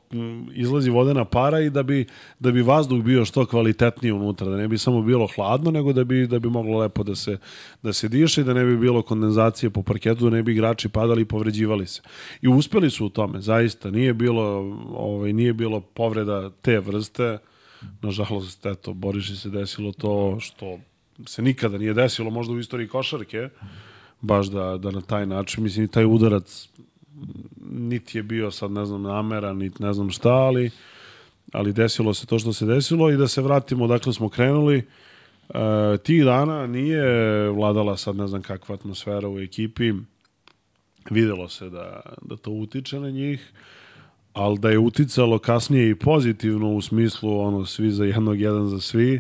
izlazi 0.54 0.90
vodena 0.90 1.26
para 1.26 1.60
i 1.60 1.70
da 1.70 1.84
bi, 1.84 2.06
da 2.40 2.52
bi 2.52 2.62
vazduh 2.62 3.04
bio 3.04 3.26
što 3.26 3.46
kvalitetniji 3.46 4.12
unutra, 4.12 4.48
da 4.50 4.58
ne 4.58 4.68
bi 4.68 4.78
samo 4.78 5.02
bilo 5.02 5.28
hladno, 5.36 5.72
nego 5.72 5.94
da 5.94 6.04
bi, 6.04 6.28
da 6.28 6.40
bi 6.40 6.50
moglo 6.50 6.80
lepo 6.80 7.04
da 7.04 7.16
se, 7.16 7.38
da 7.84 7.94
se 7.94 8.08
diše 8.08 8.42
i 8.42 8.44
da 8.44 8.54
ne 8.54 8.66
bi 8.66 8.78
bilo 8.78 9.02
kondenzacije 9.02 9.70
po 9.70 9.84
parketu, 9.84 10.30
da 10.30 10.36
ne 10.36 10.44
bi 10.44 10.52
igrači 10.52 10.90
padali 10.90 11.22
i 11.22 11.26
povređivali 11.26 11.88
se. 11.88 12.02
I 12.42 12.48
uspeli 12.48 12.90
su 12.90 13.06
u 13.06 13.10
tome, 13.10 13.42
zaista. 13.42 13.92
Nije 13.92 14.14
bilo, 14.14 14.44
ovaj, 14.96 15.34
nije 15.34 15.54
bilo 15.54 15.82
povreda 15.82 16.50
te 16.62 16.80
vrste, 16.80 17.38
nažalost, 18.02 18.66
eto, 18.66 18.94
Boriši 18.94 19.36
se 19.36 19.50
desilo 19.50 19.92
to 19.92 20.38
što 20.40 20.80
se 21.26 21.42
nikada 21.42 21.78
nije 21.78 21.94
desilo 21.94 22.30
možda 22.30 22.54
u 22.54 22.60
istoriji 22.60 22.88
košarke, 22.88 23.50
baš 24.22 24.48
da, 24.48 24.78
da 24.78 24.92
na 24.92 25.02
taj 25.02 25.26
način, 25.26 25.64
mislim, 25.64 25.86
i 25.86 25.88
taj 25.88 26.06
udarac 26.06 26.70
niti 27.72 28.18
je 28.18 28.24
bio 28.24 28.52
sad, 28.52 28.72
ne 28.72 28.86
znam, 28.86 29.02
namera, 29.02 29.54
niti 29.54 29.84
ne 29.84 29.94
znam 29.94 30.10
šta, 30.10 30.34
ali, 30.34 30.72
ali 31.54 31.74
desilo 31.74 32.14
se 32.14 32.26
to 32.26 32.40
što 32.40 32.54
se 32.54 32.66
desilo 32.66 33.12
i 33.12 33.18
da 33.18 33.28
se 33.28 33.42
vratimo, 33.42 33.88
dakle 33.88 34.14
smo 34.14 34.30
krenuli, 34.30 34.78
e, 35.50 35.98
tih 36.04 36.26
dana 36.26 36.68
nije 36.68 37.50
vladala 37.50 37.98
sad 37.98 38.16
ne 38.16 38.28
znam 38.28 38.42
kakva 38.42 38.76
atmosfera 38.76 39.30
u 39.30 39.40
ekipi, 39.40 39.94
videlo 41.10 41.50
se 41.50 41.70
da, 41.70 42.02
da 42.22 42.38
to 42.38 42.52
utiče 42.52 43.00
na 43.00 43.10
njih, 43.10 43.52
ali 44.34 44.60
da 44.60 44.70
je 44.70 44.80
uticalo 44.80 45.40
kasnije 45.40 45.90
i 45.90 45.96
pozitivno 45.96 46.74
u 46.74 46.82
smislu 46.82 47.40
ono 47.40 47.66
svi 47.66 47.92
za 47.92 48.06
jednog, 48.06 48.40
jedan 48.40 48.68
za 48.68 48.80
svi, 48.80 49.20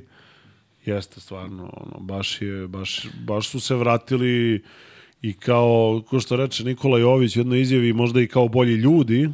Jeste 0.89 1.19
stvarno, 1.19 1.69
ono, 1.73 1.99
baš, 1.99 2.41
je, 2.41 2.67
baš, 2.67 3.07
baš 3.25 3.49
su 3.49 3.59
se 3.59 3.75
vratili 3.75 4.63
i 5.21 5.33
kao, 5.33 6.03
ko 6.09 6.19
što 6.19 6.35
reče 6.35 6.63
Nikola 6.63 6.99
Jović 6.99 7.35
u 7.35 7.39
jednoj 7.39 7.61
izjavi, 7.61 7.93
možda 7.93 8.21
i 8.21 8.27
kao 8.27 8.47
bolji 8.47 8.73
ljudi, 8.75 9.29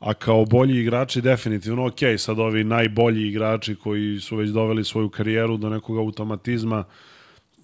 a 0.00 0.14
kao 0.14 0.44
bolji 0.44 0.80
igrači 0.80 1.20
definitivno, 1.20 1.86
ok, 1.86 1.98
sad 2.18 2.38
ovi 2.38 2.64
najbolji 2.64 3.28
igrači 3.28 3.74
koji 3.74 4.20
su 4.20 4.36
već 4.36 4.50
doveli 4.50 4.84
svoju 4.84 5.08
karijeru 5.08 5.56
do 5.56 5.70
nekog 5.70 5.98
automatizma, 5.98 6.84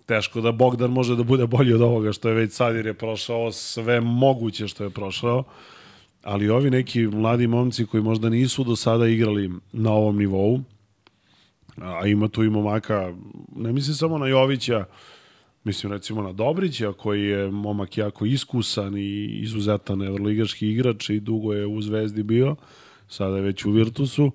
teško 0.07 0.41
da 0.41 0.53
Bogdan 0.53 0.91
može 0.91 1.17
da 1.17 1.23
bude 1.23 1.47
bolji 1.47 1.73
od 1.73 1.81
ovoga 1.81 2.13
što 2.13 2.29
je 2.29 2.35
već 2.35 2.53
sad 2.53 2.77
jer 2.77 2.87
je 2.87 2.95
prošao 2.95 3.53
sve 3.53 4.01
moguće 4.01 4.69
što 4.69 4.85
je 4.85 4.91
prošao, 4.91 5.45
ali 6.23 6.51
ovi 6.51 6.71
neki 6.71 7.07
mladi 7.07 7.47
momci 7.47 7.87
koji 7.87 8.03
možda 8.03 8.29
nisu 8.29 8.65
do 8.65 8.77
sada 8.77 9.07
igrali 9.07 9.51
na 9.73 9.93
ovom 9.93 10.19
nivou, 10.19 10.61
A 11.81 12.07
ima 12.07 12.29
tu 12.29 12.45
i 12.45 12.51
momaka, 12.51 13.15
ne 13.57 13.73
mislim 13.73 13.95
samo 13.95 14.19
na 14.19 14.27
Jovića, 14.27 14.85
mislim 15.65 15.93
recimo 15.93 16.23
na 16.23 16.33
Dobrića 16.33 16.93
koji 16.93 17.23
je 17.23 17.51
momak 17.51 17.99
jako 17.99 18.27
iskusan 18.27 18.97
i 18.97 19.25
izuzetan 19.25 20.03
evroligaški 20.03 20.71
igrač 20.71 21.11
i 21.11 21.21
dugo 21.21 21.53
je 21.53 21.67
u 21.67 21.83
Zvezdi 21.83 22.23
bio, 22.23 22.57
sada 23.09 23.37
je 23.37 23.43
već 23.43 23.65
u 23.65 23.71
Virtusu. 23.71 24.33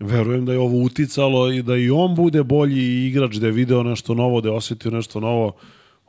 Verujem 0.00 0.44
da 0.44 0.52
je 0.52 0.58
ovo 0.58 0.82
uticalo 0.82 1.52
i 1.52 1.62
da 1.62 1.76
i 1.76 1.90
on 1.90 2.14
bude 2.14 2.42
bolji 2.42 3.06
igrač, 3.06 3.36
da 3.36 3.46
je 3.46 3.52
video 3.52 3.82
nešto 3.82 4.14
novo, 4.14 4.40
da 4.40 4.48
je 4.48 4.54
osetio 4.54 4.90
nešto 4.90 5.20
novo. 5.20 5.52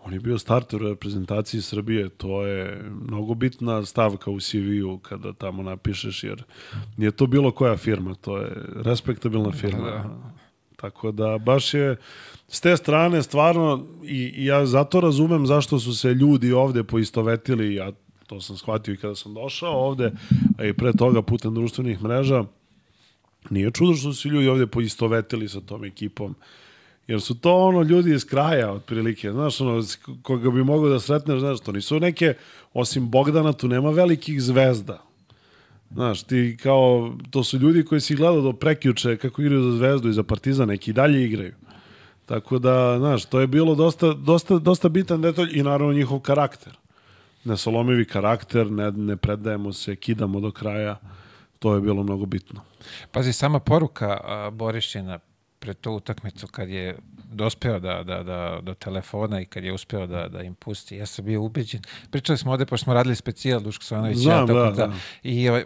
On 0.06 0.14
je 0.14 0.20
bio 0.20 0.38
starter 0.38 0.84
u 0.84 0.90
reprezentaciji 0.90 1.62
Srbije, 1.62 2.10
to 2.10 2.46
je 2.46 2.84
mnogo 3.02 3.34
bitna 3.34 3.86
stavka 3.86 4.32
u 4.32 4.40
CV-u 4.40 4.98
kada 4.98 5.34
tamo 5.34 5.64
napišeš, 5.64 6.24
jer 6.24 6.44
nije 6.98 7.12
to 7.12 7.28
bilo 7.28 7.52
koja 7.52 7.78
firma, 7.78 8.16
to 8.16 8.38
je 8.38 8.52
respektabilna 8.76 9.52
firma. 9.52 9.90
Da. 9.90 10.47
Tako 10.78 11.12
da 11.12 11.38
baš 11.38 11.74
je 11.74 11.96
s 12.48 12.62
te 12.62 12.78
strane 12.78 13.24
stvarno 13.24 13.86
i, 14.04 14.34
i 14.36 14.46
ja 14.46 14.66
zato 14.66 15.02
razumem 15.02 15.48
zašto 15.48 15.80
su 15.80 15.98
se 15.98 16.14
ljudi 16.14 16.52
ovde 16.52 16.84
poistovetili, 16.84 17.76
ja 17.76 17.92
to 18.28 18.42
sam 18.42 18.58
shvatio 18.58 18.94
i 18.94 18.98
kada 18.98 19.16
sam 19.16 19.34
došao 19.34 19.72
ovde, 19.72 20.12
a 20.58 20.66
i 20.66 20.74
pre 20.74 20.92
toga 20.94 21.22
putem 21.22 21.54
društvenih 21.54 22.04
mreža, 22.04 22.44
nije 23.50 23.72
čudo 23.72 23.94
što 23.94 24.14
su 24.14 24.30
ljudi 24.30 24.48
ovde 24.48 24.68
poistovetili 24.68 25.50
sa 25.50 25.62
tom 25.62 25.86
ekipom, 25.86 26.36
jer 27.08 27.22
su 27.22 27.40
to 27.40 27.58
ono 27.58 27.82
ljudi 27.82 28.14
iz 28.14 28.26
kraja 28.26 28.72
otprilike, 28.72 29.32
znaš, 29.32 29.62
ono, 29.62 29.84
koga 30.22 30.50
bi 30.50 30.64
mogao 30.64 30.90
da 30.90 31.00
sretneš, 31.00 31.40
znaš, 31.40 31.60
to 31.60 31.72
nisu 31.72 32.00
neke, 32.00 32.34
osim 32.74 33.10
Bogdana, 33.10 33.54
tu 33.54 33.68
nema 33.68 33.90
velikih 33.90 34.42
zvezda. 34.42 35.07
Znaš, 35.92 36.24
ti 36.24 36.58
kao, 36.64 37.16
to 37.30 37.44
su 37.44 37.58
ljudi 37.58 37.86
koji 37.86 38.02
si 38.02 38.16
gledao 38.16 38.42
do 38.42 38.54
prekjuče 38.54 39.18
kako 39.18 39.42
igraju 39.42 39.64
za 39.64 39.78
Zvezdu 39.78 40.10
i 40.10 40.14
za 40.14 40.24
Partizan, 40.24 40.68
neki 40.68 40.94
dalje 40.94 41.26
igraju. 41.26 41.54
Tako 42.26 42.60
da, 42.60 42.96
znaš, 43.00 43.26
to 43.26 43.40
je 43.40 43.48
bilo 43.48 43.76
dosta, 43.76 44.14
dosta, 44.14 44.60
dosta 44.60 44.90
bitan 44.90 45.22
detalj 45.22 45.50
i 45.54 45.64
naravno 45.64 45.94
njihov 45.94 46.20
karakter. 46.20 46.78
Nesolomivi 47.44 48.06
karakter, 48.06 48.72
ne, 48.72 48.92
ne 48.92 49.18
predajemo 49.18 49.74
se, 49.74 49.96
kidamo 49.96 50.40
do 50.40 50.52
kraja. 50.52 51.00
To 51.60 51.76
je 51.76 51.82
bilo 51.82 52.04
mnogo 52.04 52.26
bitno. 52.26 52.62
Pazi, 53.12 53.34
sama 53.34 53.60
poruka 53.60 54.20
a, 54.24 54.50
Borišćina 54.50 55.20
pred 55.60 55.78
tu 55.78 55.92
utakmicu 55.92 56.48
kad 56.48 56.70
je 56.70 56.98
dospeo 57.32 57.80
da, 57.80 58.04
da, 58.04 58.24
da, 58.24 58.60
do 58.62 58.74
telefona 58.74 59.42
i 59.42 59.46
kad 59.46 59.64
je 59.64 59.74
uspeo 59.74 60.08
da, 60.08 60.28
da 60.28 60.42
im 60.42 60.56
pusti, 60.56 60.96
ja 60.96 61.06
sam 61.06 61.26
bio 61.26 61.42
ubeđen. 61.42 61.82
Pričali 62.12 62.38
smo 62.38 62.52
ovde, 62.52 62.66
pošto 62.66 62.84
smo 62.84 62.94
radili 62.94 63.16
specijal 63.16 63.60
Duško 63.62 63.84
Svanović. 63.84 64.18
Znam, 64.18 64.40
ja, 64.40 64.46
tako 64.46 64.76
da, 64.76 64.88
da. 64.88 64.94
I 65.24 65.50
ovaj, 65.50 65.66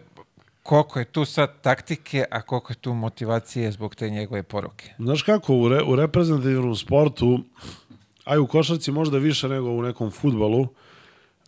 koliko 0.64 1.00
je 1.00 1.06
tu 1.06 1.26
sad 1.26 1.62
taktike, 1.62 2.26
a 2.32 2.42
koliko 2.42 2.74
je 2.74 2.78
tu 2.78 2.94
motivacije 2.94 3.72
zbog 3.72 3.96
te 3.96 4.10
njegove 4.10 4.44
poruke. 4.44 4.94
Znaš 5.00 5.24
kako, 5.24 5.56
u, 5.56 5.70
re, 5.70 5.84
u 5.84 5.96
reprezentativnom 5.96 6.76
sportu, 6.76 7.40
aj 8.26 8.40
u 8.40 8.48
košarci 8.48 8.92
možda 8.92 9.18
više 9.18 9.50
nego 9.50 9.70
u 9.70 9.82
nekom 9.82 10.12
futbalu, 10.12 10.68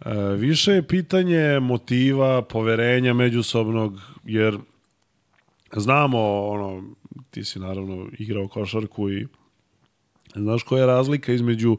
e, 0.06 0.14
više 0.38 0.72
je 0.72 0.88
pitanje 0.88 1.60
motiva, 1.60 2.42
poverenja 2.42 3.14
međusobnog, 3.14 4.00
jer 4.24 4.58
znamo, 5.76 6.48
ono, 6.48 6.84
ti 7.32 7.44
si 7.44 7.60
naravno 7.60 8.08
igrao 8.20 8.48
košarku 8.48 9.10
i 9.10 9.28
znaš 10.36 10.64
koja 10.64 10.80
je 10.80 10.88
razlika 10.88 11.34
između 11.34 11.78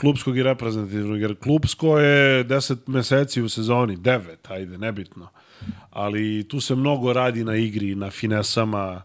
klubskog 0.00 0.36
i 0.38 0.42
reprezentativnog, 0.42 1.20
jer 1.20 1.36
klubsko 1.38 1.98
je 1.98 2.44
10 2.44 2.76
meseci 2.86 3.42
u 3.42 3.48
sezoni, 3.48 3.96
9, 3.96 4.36
ajde, 4.48 4.78
nebitno. 4.78 5.28
Ali 5.90 6.48
tu 6.48 6.60
se 6.60 6.74
mnogo 6.74 7.12
radi 7.12 7.44
na 7.44 7.56
igri, 7.56 7.94
na 7.94 8.10
finesama, 8.10 9.02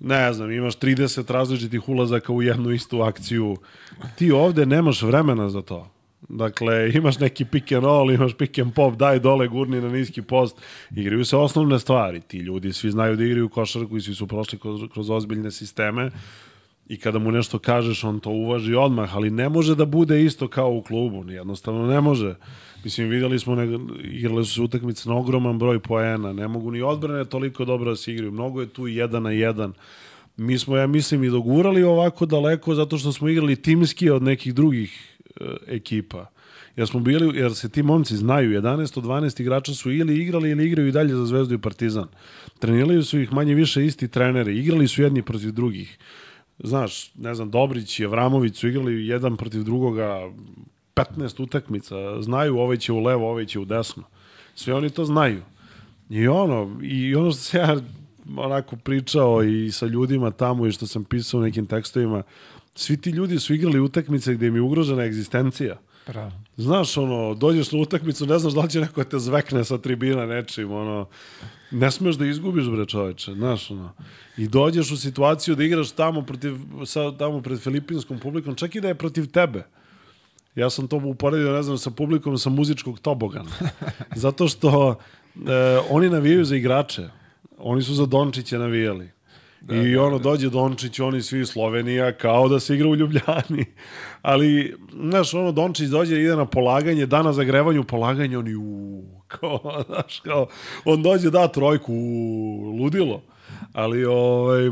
ne 0.00 0.32
znam, 0.32 0.50
imaš 0.50 0.78
30 0.78 1.32
različitih 1.32 1.88
ulazaka 1.88 2.32
u 2.32 2.42
jednu 2.42 2.70
istu 2.70 3.02
akciju. 3.02 3.56
Ti 4.16 4.32
ovde 4.32 4.66
nemaš 4.66 5.02
vremena 5.02 5.50
za 5.50 5.62
to. 5.62 5.90
Dakle, 6.28 6.90
imaš 6.94 7.18
neki 7.18 7.44
pick 7.44 7.72
and 7.72 7.84
roll, 7.84 8.10
imaš 8.10 8.34
pick 8.34 8.58
and 8.58 8.74
pop, 8.74 8.96
daj 8.96 9.18
dole, 9.18 9.48
gurni 9.48 9.80
na 9.80 9.88
niski 9.88 10.22
post. 10.22 10.56
Igraju 10.96 11.24
se 11.24 11.36
osnovne 11.36 11.78
stvari. 11.78 12.20
Ti 12.20 12.38
ljudi 12.38 12.72
svi 12.72 12.90
znaju 12.90 13.16
da 13.16 13.24
igraju 13.24 13.48
košarku 13.48 13.96
i 13.96 14.00
svi 14.00 14.14
su 14.14 14.26
prošli 14.26 14.58
kroz, 14.58 14.80
kroz 14.92 15.10
ozbiljne 15.10 15.50
sisteme. 15.50 16.10
I 16.88 16.96
kada 16.96 17.18
mu 17.18 17.30
nešto 17.30 17.58
kažeš, 17.58 18.04
on 18.04 18.20
to 18.20 18.30
uvaži 18.30 18.74
odmah, 18.74 19.16
ali 19.16 19.30
ne 19.30 19.48
može 19.48 19.74
da 19.74 19.84
bude 19.84 20.24
isto 20.24 20.48
kao 20.48 20.70
u 20.72 20.82
klubu, 20.82 21.30
jednostavno 21.30 21.86
ne 21.86 22.00
može. 22.00 22.34
Mislim, 22.84 23.08
videli 23.08 23.38
smo, 23.38 23.54
ne, 23.54 23.78
igrale 24.02 24.44
su 24.44 24.54
se 24.54 24.62
utakmice 24.62 25.08
na 25.08 25.16
ogroman 25.16 25.58
broj 25.58 25.78
poena, 25.78 26.32
ne 26.32 26.48
mogu 26.48 26.70
ni 26.70 26.82
odbrane 26.82 27.24
toliko 27.24 27.64
dobro 27.64 27.90
da 27.90 27.96
se 27.96 28.12
igraju, 28.12 28.32
mnogo 28.32 28.60
je 28.60 28.68
tu 28.68 28.86
jedan 28.86 29.22
na 29.22 29.30
jedan. 29.30 29.72
Mi 30.36 30.58
smo, 30.58 30.76
ja 30.76 30.86
mislim, 30.86 31.24
i 31.24 31.30
dogurali 31.30 31.82
ovako 31.82 32.26
daleko 32.26 32.74
zato 32.74 32.98
što 32.98 33.12
smo 33.12 33.28
igrali 33.28 33.56
timski 33.56 34.10
od 34.10 34.22
nekih 34.22 34.54
drugih 34.54 35.18
e, 35.40 35.44
ekipa. 35.66 36.26
Jer 36.76 36.88
smo 36.88 37.00
bili, 37.00 37.38
jer 37.38 37.54
se 37.54 37.68
ti 37.68 37.82
momci 37.82 38.16
znaju, 38.16 38.60
11 38.62 38.98
od 38.98 39.04
12 39.04 39.40
igrača 39.40 39.74
su 39.74 39.92
ili 39.92 40.20
igrali 40.20 40.50
ili 40.50 40.66
igraju 40.66 40.88
i 40.88 40.92
dalje 40.92 41.14
za 41.14 41.26
Zvezdu 41.26 41.54
i 41.54 41.58
Partizan. 41.58 42.08
Trenirali 42.58 43.02
su 43.02 43.20
ih 43.20 43.32
manje 43.32 43.54
više 43.54 43.86
isti 43.86 44.08
treneri, 44.08 44.58
igrali 44.58 44.88
su 44.88 45.02
jedni 45.02 45.22
protiv 45.22 45.52
drugih 45.52 45.98
znaš, 46.58 47.14
ne 47.14 47.34
znam, 47.34 47.50
Dobrić 47.50 48.00
i 48.00 48.04
Avramović 48.04 48.56
su 48.56 48.68
igrali 48.68 49.06
jedan 49.06 49.36
protiv 49.36 49.62
drugoga 49.62 50.30
15 50.94 51.42
utakmica, 51.42 52.22
znaju 52.22 52.58
ovaj 52.58 52.76
će 52.76 52.92
u 52.92 53.00
levo, 53.00 53.30
ovaj 53.30 53.46
će 53.46 53.58
u 53.58 53.64
desno. 53.64 54.02
Sve 54.54 54.74
oni 54.74 54.90
to 54.90 55.04
znaju. 55.04 55.42
I 56.10 56.28
ono, 56.28 56.80
i 56.82 57.14
ono 57.14 57.30
što 57.30 57.40
se 57.40 57.58
ja 57.58 57.76
onako 58.36 58.76
pričao 58.76 59.42
i 59.42 59.72
sa 59.72 59.86
ljudima 59.86 60.30
tamo 60.30 60.66
i 60.66 60.72
što 60.72 60.86
sam 60.86 61.04
pisao 61.04 61.40
u 61.40 61.42
nekim 61.42 61.66
tekstovima, 61.66 62.22
svi 62.74 62.96
ti 62.96 63.10
ljudi 63.10 63.38
su 63.38 63.54
igrali 63.54 63.80
utakmice 63.80 64.34
gde 64.34 64.46
im 64.46 64.56
je 64.56 64.62
ugrožena 64.62 65.04
egzistencija. 65.04 65.78
Pravo. 66.06 66.32
Znaš, 66.56 66.96
ono, 66.96 67.34
dođeš 67.34 67.72
na 67.72 67.78
utakmicu, 67.78 68.26
ne 68.26 68.38
znaš 68.38 68.52
da 68.52 68.60
li 68.60 68.70
će 68.70 68.80
neko 68.80 69.04
da 69.04 69.08
te 69.08 69.18
zvekne 69.18 69.64
sa 69.64 69.78
tribina 69.78 70.26
nečim, 70.26 70.72
ono, 70.72 71.06
ne 71.74 71.90
smeš 71.90 72.16
da 72.16 72.26
izgubiš, 72.26 72.68
bre 72.70 72.86
čoveče, 72.86 73.32
znaš, 73.32 73.70
ono. 73.70 73.92
I 74.36 74.48
dođeš 74.48 74.90
u 74.90 74.96
situaciju 74.96 75.54
da 75.54 75.64
igraš 75.64 75.90
tamo, 75.90 76.22
protiv, 76.22 76.56
sa, 76.86 77.16
tamo 77.18 77.42
pred 77.42 77.60
filipinskom 77.60 78.18
publikom, 78.18 78.54
čak 78.54 78.74
i 78.74 78.80
da 78.80 78.88
je 78.88 78.94
protiv 78.94 79.26
tebe. 79.26 79.66
Ja 80.54 80.70
sam 80.70 80.88
to 80.88 80.96
uporedio, 80.96 81.52
ne 81.52 81.62
znam, 81.62 81.78
sa 81.78 81.90
publikom 81.90 82.38
sa 82.38 82.50
muzičkog 82.50 83.00
tobogana. 83.00 83.50
Zato 84.24 84.48
što 84.48 84.94
e, 84.94 84.98
oni 85.90 86.10
navijaju 86.10 86.44
za 86.44 86.56
igrače. 86.56 87.08
Oni 87.58 87.82
su 87.82 87.94
za 87.94 88.06
Dončića 88.06 88.58
navijali. 88.58 89.10
Da, 89.60 89.74
I 89.74 89.96
ono, 89.96 90.18
dođe 90.18 90.50
Dončić, 90.50 91.00
oni 91.00 91.22
svi 91.22 91.46
Slovenija, 91.46 92.12
kao 92.12 92.48
da 92.48 92.60
se 92.60 92.74
igra 92.74 92.88
u 92.88 92.96
Ljubljani. 92.96 93.64
Ali, 94.22 94.76
znaš, 94.92 95.34
ono, 95.34 95.52
Dončić 95.52 95.88
dođe, 95.88 96.20
ide 96.20 96.36
na 96.36 96.46
polaganje, 96.46 97.06
da 97.06 97.22
na 97.22 97.32
zagrevanju 97.32 97.84
polaganje, 97.84 98.38
oni 98.38 98.54
u, 98.54 99.02
kao, 99.40 99.58
znaš, 99.88 100.20
kao, 100.20 100.46
on 100.84 101.02
dođe, 101.02 101.30
da 101.30 101.48
trojku, 101.48 101.92
u, 101.92 102.76
ludilo. 102.80 103.22
Ali, 103.72 104.04
ovaj, 104.04 104.70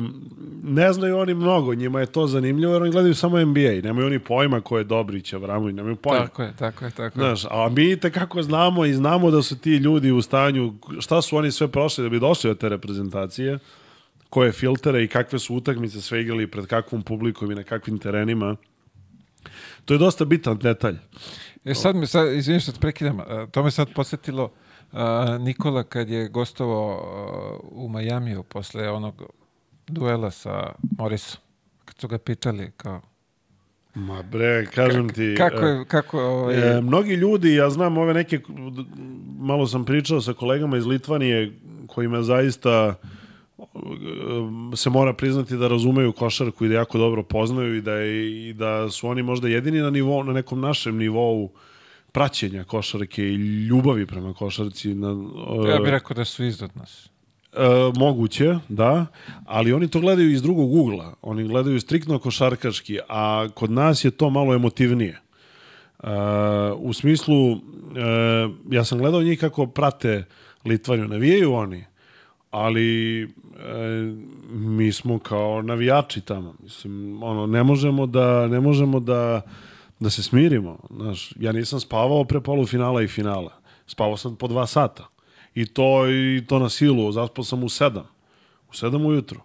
ne 0.63 0.93
znaju 0.93 1.19
oni 1.19 1.35
mnogo, 1.35 1.75
njima 1.75 2.01
je 2.01 2.07
to 2.07 2.27
zanimljivo, 2.27 2.73
jer 2.73 2.83
oni 2.83 2.91
gledaju 2.91 3.15
samo 3.15 3.45
NBA, 3.45 3.81
nemaju 3.83 4.07
oni 4.07 4.19
pojma 4.19 4.61
ko 4.61 4.79
je 4.79 4.85
Dobrić, 4.85 5.33
Avramović, 5.33 5.77
nemaju 5.77 5.97
pojma. 5.97 6.27
Tako 6.27 6.43
je, 6.43 6.53
tako 6.59 6.85
je, 6.85 6.91
tako 6.91 7.21
je. 7.21 7.25
Znaš, 7.25 7.45
a 7.51 7.69
mi 7.69 7.97
te 7.97 8.11
kako 8.11 8.43
znamo 8.43 8.85
i 8.85 8.93
znamo 8.93 9.31
da 9.31 9.43
su 9.43 9.59
ti 9.59 9.71
ljudi 9.71 10.11
u 10.11 10.23
stanju, 10.23 10.75
šta 11.01 11.23
su 11.23 11.37
oni 11.37 11.51
sve 11.51 11.69
prošli 11.69 12.05
da 12.05 12.11
bi 12.11 12.21
došli 12.21 12.51
od 12.51 12.59
te 12.59 12.69
reprezentacije, 12.69 13.59
koje 14.31 14.53
filtere 14.53 15.05
i 15.05 15.09
kakve 15.09 15.39
su 15.39 15.55
utakmice 15.55 16.01
sve 16.01 16.21
igrali 16.21 16.47
pred 16.47 16.67
kakvom 16.67 17.03
publikom 17.03 17.51
i 17.51 17.55
na 17.55 17.63
kakvim 17.63 17.99
terenima. 17.99 18.57
To 19.85 19.95
je 19.95 19.99
dosta 19.99 20.25
bitan 20.25 20.59
detalj. 20.59 20.97
E 21.65 21.75
sad 21.75 21.97
me, 21.97 22.07
sad, 22.07 22.33
izvini 22.33 22.61
što 22.61 22.73
te 22.73 22.81
prekidam, 22.81 23.19
to 23.51 23.63
me 23.63 23.71
sad 23.71 23.89
podsjetilo 23.95 24.53
a, 24.93 25.39
Nikola 25.41 25.83
kad 25.83 26.09
je 26.09 26.29
gostovao 26.29 27.61
u 27.71 27.89
Majamiju 27.89 28.43
posle 28.43 28.91
onog 28.91 29.23
duela 29.87 30.31
sa 30.31 30.73
Morisom. 30.99 31.41
Kad 31.85 31.99
su 31.99 32.09
ga 32.09 32.19
pitali 32.19 32.71
kao, 32.77 33.01
Ma 33.95 34.23
bre, 34.23 34.67
kažem 34.67 35.09
ti... 35.09 35.35
kako 35.39 35.67
e, 35.67 35.69
je, 35.69 35.85
kako, 35.85 36.21
ovaj, 36.21 36.77
E, 36.77 36.81
mnogi 36.81 37.15
ljudi, 37.15 37.55
ja 37.55 37.71
znam 37.71 37.99
ove 37.99 38.15
neke, 38.15 38.41
malo 39.39 39.67
sam 39.67 39.85
pričao 39.85 40.21
sa 40.21 40.33
kolegama 40.33 40.77
iz 40.77 40.87
Litvanije, 40.87 41.53
kojima 41.87 42.23
zaista 42.23 42.95
se 44.77 44.91
mora 44.91 45.13
priznati 45.13 45.57
da 45.57 45.69
razumeju 45.69 46.13
košarku 46.13 46.65
i 46.65 46.69
da 46.69 46.75
jako 46.75 46.99
dobro 46.99 47.23
poznaju 47.23 47.77
i 47.77 47.81
da, 47.81 47.93
je, 47.93 48.49
i 48.49 48.53
da 48.53 48.91
su 48.91 49.09
oni 49.09 49.23
možda 49.23 49.49
jedini 49.49 49.81
na, 49.81 49.91
nivou, 49.91 50.25
na 50.25 50.33
nekom 50.33 50.61
našem 50.61 50.97
nivou 50.97 51.51
praćenja 52.13 52.65
košarke 52.65 53.23
i 53.23 53.35
ljubavi 53.67 54.07
prema 54.07 54.35
košarci. 54.35 54.95
Na, 54.95 55.09
ja 55.69 55.77
e, 55.77 55.81
bih 55.81 55.91
rekao 55.91 56.15
da 56.15 56.25
su 56.25 56.45
iznad 56.45 56.71
nas. 56.75 57.11
E, 57.53 57.59
moguće, 57.97 58.59
da, 58.69 59.07
ali 59.45 59.73
oni 59.73 59.89
to 59.89 60.01
gledaju 60.01 60.31
iz 60.31 60.43
drugog 60.43 60.75
ugla. 60.75 61.15
Oni 61.23 61.49
gledaju 61.49 61.81
striktno 61.81 62.19
košarkaški, 62.19 62.99
a 63.09 63.49
kod 63.55 63.71
nas 63.71 64.05
je 64.05 64.11
to 64.11 64.31
malo 64.31 64.55
emotivnije. 64.55 65.21
E, 66.03 66.09
u 66.77 66.93
smislu, 66.93 67.53
e, 67.53 67.59
ja 68.71 68.85
sam 68.85 68.99
gledao 68.99 69.23
njih 69.23 69.41
kako 69.41 69.67
prate 69.67 70.25
Litvaniju, 70.65 71.09
navijaju 71.09 71.53
oni, 71.53 71.85
ali 72.53 73.23
e, 73.23 73.29
mi 74.51 74.93
smo 74.93 75.19
kao 75.19 75.63
navijači 75.63 76.21
tamo. 76.21 76.55
Mislim, 76.63 77.23
ono, 77.23 77.47
ne 77.47 77.63
možemo 77.63 78.07
da, 78.07 78.49
ne 78.49 78.61
možemo 78.61 79.01
da, 79.01 79.41
da 80.01 80.11
se 80.11 80.23
smirimo. 80.23 80.79
Znaš, 80.91 81.33
ja 81.41 81.53
nisam 81.53 81.81
spavao 81.81 82.25
pre 82.25 82.41
polufinala 82.41 83.03
i 83.03 83.09
finala. 83.09 83.53
Spavao 83.87 84.17
sam 84.17 84.37
po 84.37 84.49
dva 84.49 84.67
sata. 84.67 85.09
I 85.55 85.67
to, 85.67 86.11
i 86.11 86.45
to 86.49 86.59
na 86.59 86.69
silu. 86.69 87.13
Zaspao 87.13 87.45
sam 87.45 87.65
u 87.65 87.69
sedam. 87.69 88.07
U 88.71 88.75
sedam 88.75 89.07
ujutru. 89.07 89.41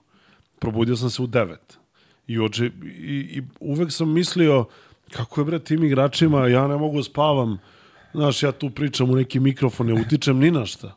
Probudio 0.60 0.96
sam 0.96 1.10
se 1.10 1.22
u 1.22 1.28
devet. 1.28 1.78
I, 2.28 2.40
oče, 2.40 2.66
i, 2.66 3.40
i 3.40 3.44
uvek 3.60 3.92
sam 3.92 4.14
mislio 4.14 4.66
kako 5.12 5.42
je 5.42 5.46
bre 5.46 5.60
tim 5.60 5.84
igračima, 5.84 6.48
ja 6.48 6.68
ne 6.68 6.78
mogu 6.78 7.04
spavam. 7.04 7.60
Znaš, 8.14 8.44
ja 8.44 8.52
tu 8.52 8.70
pričam 8.70 9.10
u 9.10 9.16
neki 9.16 9.40
mikrofon, 9.40 9.88
ne 9.88 10.02
utičem 10.02 10.40
ni 10.40 10.52
na 10.52 10.66
šta. 10.66 10.96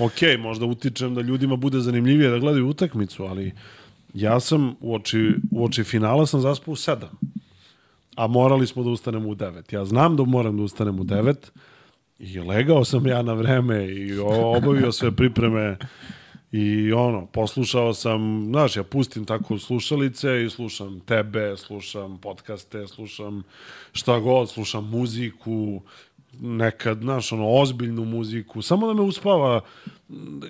Ok, 0.00 0.38
možda 0.38 0.66
utičem 0.66 1.14
da 1.14 1.20
ljudima 1.20 1.56
bude 1.56 1.80
zanimljivije 1.80 2.30
da 2.30 2.38
gledaju 2.38 2.68
utakmicu, 2.68 3.24
ali 3.24 3.52
ja 4.14 4.40
sam 4.40 4.76
u 4.80 4.94
oči, 4.94 5.34
u 5.50 5.64
oči 5.64 5.84
finala 5.84 6.26
sam 6.26 6.40
zaspao 6.40 6.72
u 6.72 6.76
sedam. 6.76 7.18
A 8.16 8.26
morali 8.26 8.66
smo 8.66 8.82
da 8.82 8.90
ustanemo 8.90 9.28
u 9.28 9.34
devet. 9.34 9.72
Ja 9.72 9.84
znam 9.84 10.16
da 10.16 10.24
moram 10.24 10.56
da 10.56 10.62
ustanem 10.62 11.00
u 11.00 11.04
devet, 11.04 11.52
I 12.18 12.38
legao 12.38 12.84
sam 12.84 13.06
ja 13.06 13.22
na 13.22 13.32
vreme 13.32 13.86
i 13.86 14.18
obavio 14.18 14.92
sve 14.92 15.12
pripreme 15.12 15.76
i 16.52 16.92
ono, 16.92 17.26
poslušao 17.26 17.94
sam, 17.94 18.44
znaš, 18.50 18.76
ja 18.76 18.82
pustim 18.82 19.24
tako 19.24 19.58
slušalice 19.58 20.44
i 20.44 20.50
slušam 20.50 21.00
tebe, 21.00 21.56
slušam 21.56 22.18
podcaste, 22.18 22.86
slušam 22.86 23.42
šta 23.92 24.18
god, 24.18 24.50
slušam 24.50 24.90
muziku, 24.90 25.82
nekad, 26.40 26.98
znaš, 27.00 27.32
ono, 27.32 27.48
ozbiljnu 27.50 28.04
muziku, 28.04 28.62
samo 28.62 28.86
da 28.86 28.94
me 28.94 29.00
uspava, 29.02 29.60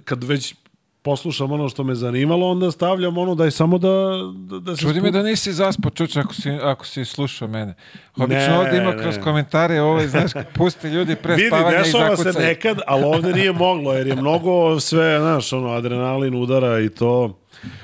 kad 0.04 0.24
već 0.24 0.54
poslušam 1.02 1.52
ono 1.52 1.68
što 1.68 1.84
me 1.84 1.94
zanimalo, 1.94 2.50
onda 2.50 2.70
stavljam 2.70 3.18
ono 3.18 3.34
da 3.34 3.44
je 3.44 3.50
samo 3.50 3.78
da, 3.78 3.88
da, 4.34 4.58
da 4.58 4.76
se... 4.76 4.82
Čudi 4.82 5.00
me 5.00 5.08
spu- 5.08 5.12
da 5.12 5.22
nisi 5.22 5.52
zaspo, 5.52 5.90
čuč, 5.90 6.16
ako 6.16 6.34
si, 6.34 6.50
ako 6.52 6.86
si 6.86 7.04
slušao 7.04 7.48
mene. 7.48 7.74
Obično 8.16 8.38
Ne, 8.38 8.58
ovdje 8.58 8.78
ima 8.78 8.90
ne. 8.90 9.02
kroz 9.02 9.18
komentare, 9.24 9.80
ovo, 9.80 10.06
znaš, 10.06 10.32
kad 10.32 10.46
puste 10.54 10.90
ljudi 10.90 11.16
pre 11.16 11.34
Vidi, 11.34 11.48
spavanja 11.48 11.76
i 11.76 11.82
dešava 11.82 12.16
se 12.16 12.22
zakucaju. 12.22 12.46
nekad, 12.46 12.78
ali 12.86 13.04
ovde 13.04 13.32
nije 13.32 13.52
moglo, 13.52 13.92
jer 13.92 14.06
je 14.06 14.16
mnogo 14.16 14.80
sve, 14.80 15.18
znaš, 15.20 15.52
ono, 15.52 15.68
adrenalin 15.68 16.34
udara 16.34 16.80
i 16.80 16.88
to. 16.88 17.38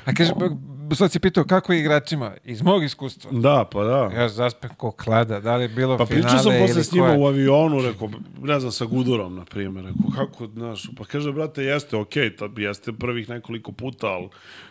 A 0.04 0.14
kaže, 0.14 0.32
sad 0.94 1.12
si 1.12 1.18
pitao 1.20 1.44
kako 1.44 1.72
je 1.72 1.80
igračima? 1.80 2.32
Iz 2.44 2.62
mog 2.62 2.84
iskustva. 2.84 3.30
Da, 3.34 3.68
pa 3.72 3.84
da. 3.84 4.10
Ja 4.14 4.28
zaspem 4.28 4.70
ko 4.76 4.90
klada, 4.90 5.40
da 5.40 5.56
li 5.56 5.64
je 5.64 5.68
bilo 5.68 5.98
Pa 5.98 6.06
finale 6.06 6.22
pričao 6.22 6.42
sam 6.42 6.52
posle 6.60 6.84
s 6.84 6.92
njima 6.92 7.06
koje? 7.06 7.18
u 7.18 7.26
avionu, 7.26 7.82
rekao, 7.82 8.10
ne 8.42 8.60
znam, 8.60 8.72
sa 8.72 8.84
Gudurom, 8.84 9.34
na 9.34 9.44
primjer, 9.44 9.84
rekao, 9.84 10.26
kako, 10.26 10.46
znaš, 10.46 10.88
pa 10.98 11.04
kaže, 11.04 11.32
brate, 11.32 11.64
jeste, 11.64 11.96
okej, 11.96 12.36
to 12.36 12.50
jeste 12.56 12.92
prvih 12.92 13.28
nekoliko 13.28 13.72
puta, 13.72 14.06
ali 14.06 14.28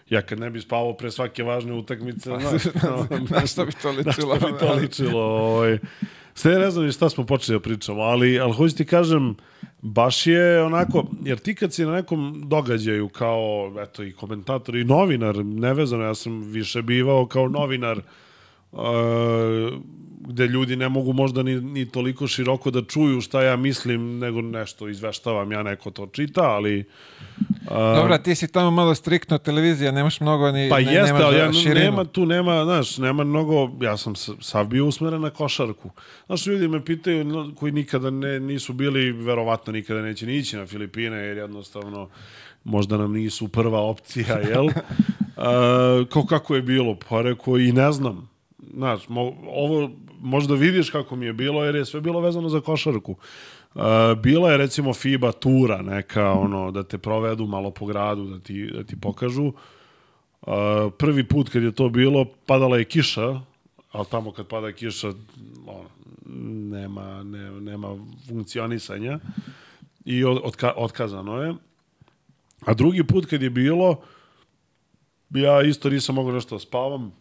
ja 0.10 0.22
kad 0.22 0.40
ne 0.40 0.50
bi 0.50 0.62
spavao 0.62 0.94
pre 0.94 1.12
svake 1.12 1.44
važne 1.44 1.74
utakmice, 1.74 2.30
znaš, 2.40 2.64
Na 3.30 3.48
što 3.48 3.66
bi 3.66 3.72
to 3.82 3.92
ličilo? 3.92 4.34
Na 4.34 4.40
što 4.40 4.52
bi 4.52 4.60
to 4.60 4.74
ličilo, 4.74 5.22
ovaj. 5.22 5.80
Sve 6.34 6.60
ne 6.60 6.72
znam 6.72 6.91
šta 6.91 7.10
smo 7.10 7.26
počeli 7.26 7.60
da 7.60 7.63
pričamo, 7.63 8.02
ali, 8.02 8.39
ali 8.39 8.54
hoću 8.54 8.76
ti 8.76 8.86
kažem, 8.86 9.36
baš 9.82 10.28
je 10.28 10.63
onako, 10.63 11.06
jer 11.24 11.38
ti 11.38 11.56
kad 11.56 11.74
si 11.74 11.86
na 11.86 11.91
nekom 11.91 12.44
događaju 12.46 13.10
kao, 13.10 13.74
eto, 13.80 14.04
i 14.04 14.12
komentator 14.12 14.76
i 14.76 14.84
novinar, 14.84 15.46
nevezano, 15.46 16.04
ja 16.04 16.15
sam 16.15 16.41
više 16.41 16.82
bivao 16.82 17.26
kao 17.26 17.48
novinar, 17.48 18.02
uh, 18.72 18.82
gde 20.28 20.48
ljudi 20.48 20.76
ne 20.76 20.90
mogu 20.90 21.14
možda 21.14 21.44
ni, 21.44 21.62
ni 21.62 21.86
toliko 21.90 22.28
široko 22.28 22.72
da 22.72 22.82
čuju 22.82 23.22
šta 23.22 23.44
ja 23.44 23.56
mislim, 23.56 24.20
nego 24.20 24.42
nešto 24.42 24.88
izveštavam, 24.90 25.52
ja 25.52 25.64
neko 25.64 25.92
to 25.92 26.08
čita, 26.08 26.42
ali... 26.42 26.84
Uh, 27.66 27.78
Dobra, 27.96 28.18
ti 28.18 28.36
si 28.36 28.48
tamo 28.48 28.72
malo 28.72 28.96
striktno 28.96 29.38
televizija, 29.38 29.92
nemaš 29.92 30.20
mnogo 30.20 30.52
ni 30.52 30.70
Pa 30.70 30.80
ne, 30.80 30.94
jeste, 30.94 31.24
ali 31.24 31.38
ja, 31.38 31.54
širinu. 31.54 31.80
nema 31.80 32.06
tu, 32.06 32.26
nema, 32.26 32.64
znaš, 32.64 32.98
nema 32.98 33.24
mnogo, 33.24 33.72
ja 33.82 33.98
sam 33.98 34.16
sav 34.16 34.68
bio 34.68 34.86
usmeren 34.86 35.22
na 35.22 35.30
košarku. 35.30 35.90
Znaš, 36.26 36.48
ljudi 36.48 36.68
me 36.68 36.86
pitaju, 36.86 37.26
no, 37.26 37.52
koji 37.56 37.72
nikada 37.72 38.10
ne, 38.10 38.40
nisu 38.40 38.74
bili, 38.74 39.12
verovatno 39.12 39.74
nikada 39.74 40.02
neće 40.02 40.26
ni 40.26 40.38
ići 40.38 40.58
na 40.58 40.66
Filipine, 40.66 41.18
jer 41.18 41.38
jednostavno 41.38 42.10
možda 42.64 42.98
nam 42.98 43.14
nisu 43.14 43.48
prva 43.48 43.82
opcija, 43.82 44.40
jel? 44.40 44.68
A, 45.38 46.04
kao 46.14 46.26
kako 46.26 46.56
je 46.56 46.62
bilo? 46.62 46.98
Pa 47.10 47.22
rekao, 47.22 47.58
i 47.58 47.72
ne 47.72 47.92
znam. 47.92 48.30
Znaš, 48.74 49.10
mo, 49.10 49.34
ovo 49.48 49.90
možda 50.22 50.56
vidiš 50.56 50.90
kako 50.90 51.16
mi 51.16 51.26
je 51.26 51.34
bilo, 51.34 51.66
jer 51.66 51.76
je 51.76 51.86
sve 51.86 52.02
bilo 52.02 52.20
vezano 52.20 52.50
za 52.50 52.62
košarku. 52.62 53.16
Uh, 53.76 53.82
bila 54.24 54.52
je 54.52 54.58
recimo 54.58 54.94
FIBA 54.94 55.32
tura 55.32 55.82
neka, 55.82 56.32
ono, 56.32 56.72
da 56.72 56.84
te 56.84 56.98
provedu 56.98 57.48
malo 57.48 57.72
po 57.72 57.86
gradu, 57.86 58.26
da 58.26 58.40
ti, 58.40 58.72
da 58.74 58.84
ti 58.84 59.00
pokažu. 59.00 59.46
Uh, 60.42 60.54
prvi 60.98 61.28
put 61.28 61.50
kad 61.50 61.64
je 61.64 61.72
to 61.72 61.90
bilo, 61.90 62.26
padala 62.46 62.78
je 62.78 62.86
kiša, 62.86 63.42
ali 63.92 64.06
tamo 64.12 64.32
kad 64.32 64.48
pada 64.48 64.72
kiša, 64.72 65.08
ono, 65.66 65.90
nema, 66.70 67.24
ne, 67.24 67.52
nema 67.52 67.98
funkcionisanja 68.28 69.20
i 70.06 70.24
od, 70.24 70.40
odka, 70.44 70.74
otkazano 70.76 71.42
je. 71.42 71.54
A 72.66 72.74
drugi 72.74 73.04
put 73.04 73.26
kad 73.26 73.42
je 73.42 73.50
bilo, 73.50 74.02
ja 75.30 75.62
isto 75.62 75.90
nisam 75.90 76.16
mogao 76.16 76.34
nešto 76.34 76.56
da 76.56 76.60
spavam. 76.60 77.21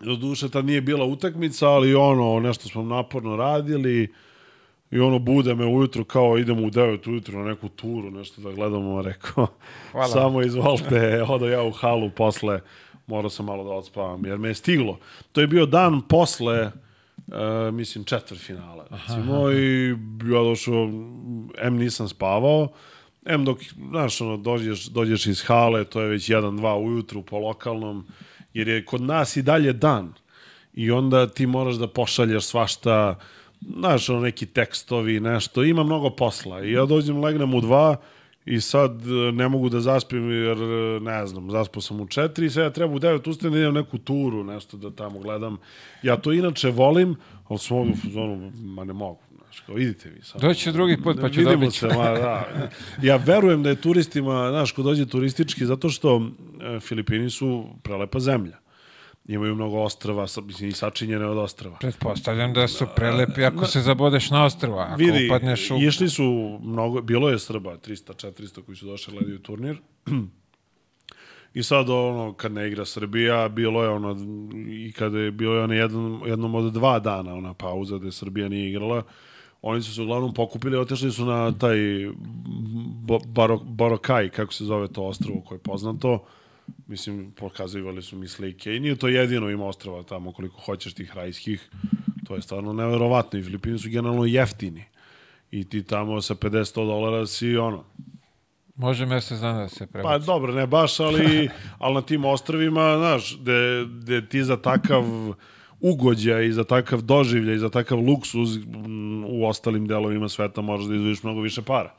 Do 0.00 0.16
duše 0.16 0.48
tad 0.48 0.64
nije 0.64 0.80
bila 0.80 1.04
utakmica, 1.04 1.68
ali 1.68 1.94
ono, 1.94 2.40
nešto 2.40 2.68
smo 2.68 2.82
naporno 2.82 3.36
radili 3.36 4.12
i 4.90 5.00
ono 5.00 5.18
bude 5.18 5.54
me 5.54 5.66
ujutru 5.66 6.04
kao 6.04 6.38
idemo 6.38 6.62
u 6.62 6.70
9 6.70 7.08
ujutru 7.08 7.38
na 7.38 7.44
neku 7.44 7.68
turu, 7.68 8.10
nešto 8.10 8.40
da 8.40 8.52
gledamo, 8.52 9.02
rekao, 9.02 9.46
Hvala. 9.92 10.08
samo 10.08 10.42
izvolite, 10.42 11.22
odo 11.28 11.48
ja 11.48 11.62
u 11.62 11.70
halu 11.70 12.10
posle, 12.10 12.60
morao 13.06 13.30
sam 13.30 13.46
malo 13.46 13.64
da 13.64 13.70
odspavam, 13.70 14.24
jer 14.24 14.38
me 14.38 14.48
je 14.48 14.54
stiglo. 14.54 14.98
To 15.32 15.40
je 15.40 15.46
bio 15.46 15.66
dan 15.66 16.00
posle, 16.08 16.66
uh, 16.66 17.74
mislim, 17.74 18.04
četvrtfinala, 18.04 18.86
recimo, 18.90 19.50
i 19.50 19.88
ja 20.32 20.42
došao, 20.42 20.90
M 21.58 21.76
nisam 21.76 22.08
spavao, 22.08 22.68
M 23.24 23.44
dok, 23.44 23.58
znaš, 23.90 24.20
ono, 24.20 24.36
dođeš, 24.36 24.84
dođeš 24.86 25.26
iz 25.26 25.42
hale, 25.42 25.84
to 25.84 26.00
je 26.00 26.08
već 26.08 26.30
1-2 26.30 26.84
ujutru 26.84 27.22
po 27.22 27.38
lokalnom, 27.38 28.06
jer 28.54 28.68
je 28.68 28.84
kod 28.84 29.02
nas 29.02 29.36
i 29.36 29.42
dalje 29.42 29.72
dan. 29.72 30.12
I 30.74 30.90
onda 30.90 31.26
ti 31.26 31.46
moraš 31.46 31.74
da 31.74 31.88
pošalješ 31.88 32.44
svašta, 32.44 33.18
znaš, 33.76 34.08
ono, 34.08 34.20
neki 34.20 34.46
tekstovi, 34.46 35.20
nešto, 35.20 35.64
ima 35.64 35.82
mnogo 35.82 36.10
posla. 36.10 36.64
I 36.64 36.72
ja 36.72 36.86
dođem, 36.86 37.20
legnem 37.20 37.54
u 37.54 37.60
dva 37.60 37.96
i 38.44 38.60
sad 38.60 39.06
e, 39.06 39.32
ne 39.32 39.48
mogu 39.48 39.68
da 39.68 39.80
zaspim 39.80 40.30
jer, 40.30 40.58
e, 40.62 41.00
ne 41.00 41.26
znam, 41.26 41.50
zaspao 41.50 41.82
sam 41.82 42.00
u 42.00 42.06
četiri 42.06 42.46
i 42.46 42.50
sad 42.50 42.62
ja 42.62 42.70
treba 42.70 42.94
u 42.94 42.98
devet 42.98 43.26
ustanem 43.26 43.52
da 43.52 43.58
idem 43.58 43.74
neku 43.74 43.98
turu, 43.98 44.44
nešto 44.44 44.76
da 44.76 44.90
tamo 44.90 45.18
gledam. 45.18 45.58
Ja 46.02 46.16
to 46.16 46.32
inače 46.32 46.70
volim, 46.70 47.16
ali 47.48 47.58
sam 47.58 47.76
ovdje 47.76 47.92
u 47.92 47.96
fazonu, 47.96 48.52
ma 48.54 48.84
ne 48.84 48.92
mogu. 48.92 49.20
Znaš, 49.50 49.60
kao, 49.60 49.78
idite 49.78 50.10
vi 50.10 50.22
sad. 50.22 50.40
Doći 50.40 50.60
ću 50.62 50.72
drugi 50.72 51.02
put, 51.02 51.16
pa 51.20 51.28
ću 51.28 51.40
Vidimo 51.40 51.56
dobiti. 51.56 51.78
se, 51.78 51.86
ma, 51.86 52.10
da. 52.10 52.48
Ja 53.02 53.16
verujem 53.16 53.62
da 53.62 53.68
je 53.68 53.80
turistima, 53.80 54.50
znaš, 54.50 54.72
ko 54.72 54.82
dođe 54.82 55.06
turistički, 55.06 55.66
zato 55.66 55.88
što 55.88 56.30
e, 56.76 56.80
Filipini 56.80 57.30
su 57.30 57.66
prelepa 57.82 58.20
zemlja. 58.20 58.58
Imaju 59.28 59.54
mnogo 59.54 59.78
ostrava, 59.78 60.26
mislim, 60.42 60.68
i 60.68 60.72
sačinjene 60.72 61.26
od 61.26 61.38
ostrava. 61.38 61.76
Pretpostavljam 61.80 62.52
da 62.52 62.68
su 62.68 62.86
prelepi 62.96 63.44
ako 63.44 63.66
se 63.66 63.80
zabodeš 63.80 64.30
na 64.30 64.44
ostrva, 64.44 64.82
ako 64.82 64.96
Vidi, 64.96 65.26
upadneš 65.26 65.70
u... 65.70 65.76
išli 65.76 66.08
su 66.08 66.58
mnogo, 66.62 67.02
bilo 67.02 67.28
je 67.30 67.38
Srba, 67.38 67.76
300-400 67.76 68.62
koji 68.62 68.76
su 68.76 68.86
došli 68.86 69.12
gledaju 69.12 69.38
turnir. 69.38 69.76
I 71.54 71.62
sad 71.62 71.90
ono, 71.90 72.32
kad 72.32 72.52
ne 72.52 72.68
igra 72.68 72.84
Srbija, 72.84 73.48
bilo 73.48 73.82
je 73.82 73.88
ono, 73.88 74.16
i 74.68 74.92
kada 74.92 75.18
je 75.18 75.30
bilo 75.30 75.54
je 75.54 75.62
ono 75.62 75.74
jednom, 75.74 76.22
jednom 76.26 76.54
od 76.54 76.72
dva 76.72 76.98
dana 76.98 77.34
ona 77.34 77.54
pauza 77.54 77.98
gde 77.98 78.12
Srbija 78.12 78.48
nije 78.48 78.70
igrala, 78.70 79.02
oni 79.62 79.82
su 79.82 79.94
se 79.94 80.02
uglavnom 80.02 80.34
pokupili, 80.34 80.76
otišli 80.76 81.12
su 81.12 81.24
na 81.24 81.52
taj 81.58 81.76
baro, 83.26 83.58
Barokaj, 83.58 84.28
kako 84.28 84.52
se 84.52 84.64
zove 84.64 84.88
to 84.88 85.02
ostrovo 85.04 85.40
koje 85.40 85.56
je 85.56 85.62
poznato, 85.62 86.24
mislim, 86.86 87.32
pokazivali 87.36 88.02
su 88.02 88.16
mi 88.16 88.28
slike. 88.28 88.76
I 88.76 88.80
nije 88.80 88.96
to 88.96 89.08
jedino 89.08 89.50
ima 89.50 89.66
ostrava 89.66 90.02
tamo 90.02 90.32
koliko 90.32 90.60
hoćeš 90.60 90.94
tih 90.94 91.16
rajskih, 91.16 91.70
to 92.26 92.34
je 92.34 92.42
stvarno 92.42 92.72
neverovatno. 92.72 93.38
I 93.38 93.42
Filipini 93.42 93.78
su 93.78 93.88
generalno 93.88 94.24
jeftini. 94.24 94.84
I 95.50 95.68
ti 95.68 95.82
tamo 95.82 96.20
sa 96.22 96.34
50-100 96.34 96.74
dolara 96.86 97.26
si 97.26 97.56
ono, 97.56 97.84
Može 98.76 99.06
mesec 99.06 99.38
dana 99.40 99.60
da 99.60 99.68
se 99.68 99.86
Pa 99.86 99.92
prebaci. 99.92 100.26
dobro, 100.26 100.52
ne 100.52 100.66
baš, 100.66 101.00
ali, 101.00 101.48
ali 101.78 101.94
na 101.94 102.02
tim 102.02 102.24
ostrovima, 102.24 102.96
znaš, 102.98 103.38
gde, 103.40 103.86
gde 104.00 104.28
ti 104.28 104.44
za 104.44 104.56
takav 104.56 105.04
ugođaj 105.80 106.46
i 106.46 106.52
za 106.52 106.64
takav 106.64 107.02
doživljaj 107.02 107.54
i 107.54 107.58
za 107.58 107.68
takav 107.68 107.98
luksuz 107.98 108.56
m, 108.56 109.24
u 109.24 109.46
ostalim 109.46 109.86
delovima 109.86 110.28
sveta 110.28 110.60
možeš 110.60 110.86
da 110.86 110.94
izvojiš 110.94 111.22
mnogo 111.22 111.40
više 111.40 111.62
para. 111.62 111.94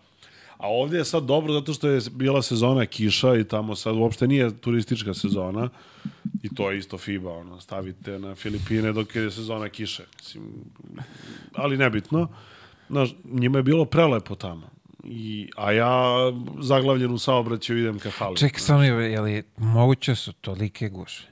A 0.57 0.67
ovdje 0.67 0.97
je 0.97 1.05
sad 1.05 1.23
dobro 1.23 1.53
zato 1.53 1.73
što 1.73 1.87
je 1.87 2.01
bila 2.11 2.41
sezona 2.41 2.85
kiša 2.85 3.35
i 3.35 3.43
tamo 3.43 3.75
sad 3.75 3.95
uopšte 3.95 4.27
nije 4.27 4.57
turistička 4.57 5.13
sezona 5.13 5.69
i 6.43 6.55
to 6.55 6.71
je 6.71 6.77
isto 6.77 6.97
FIBA, 6.97 7.31
ono, 7.31 7.61
stavite 7.61 8.19
na 8.19 8.35
Filipine 8.35 8.93
dok 8.93 9.15
je 9.15 9.31
sezona 9.31 9.69
kiše. 9.69 10.03
Mislim, 10.19 10.43
ali 11.53 11.77
nebitno. 11.77 12.27
Znaš, 12.89 13.09
njima 13.23 13.59
je 13.59 13.63
bilo 13.63 13.85
prelepo 13.85 14.35
tamo. 14.35 14.69
I, 15.03 15.49
a 15.57 15.71
ja 15.71 16.15
zaglavljen 16.59 17.11
u 17.11 17.17
saobraćaju 17.17 17.79
idem 17.79 17.99
ka 17.99 18.09
hali. 18.09 18.37
Ček, 18.37 18.59
samo 18.59 18.83
je, 18.83 19.11
je 19.11 19.21
li 19.21 19.43
moguće 19.57 20.15
su 20.15 20.33
tolike 20.33 20.89
gužve? 20.89 21.30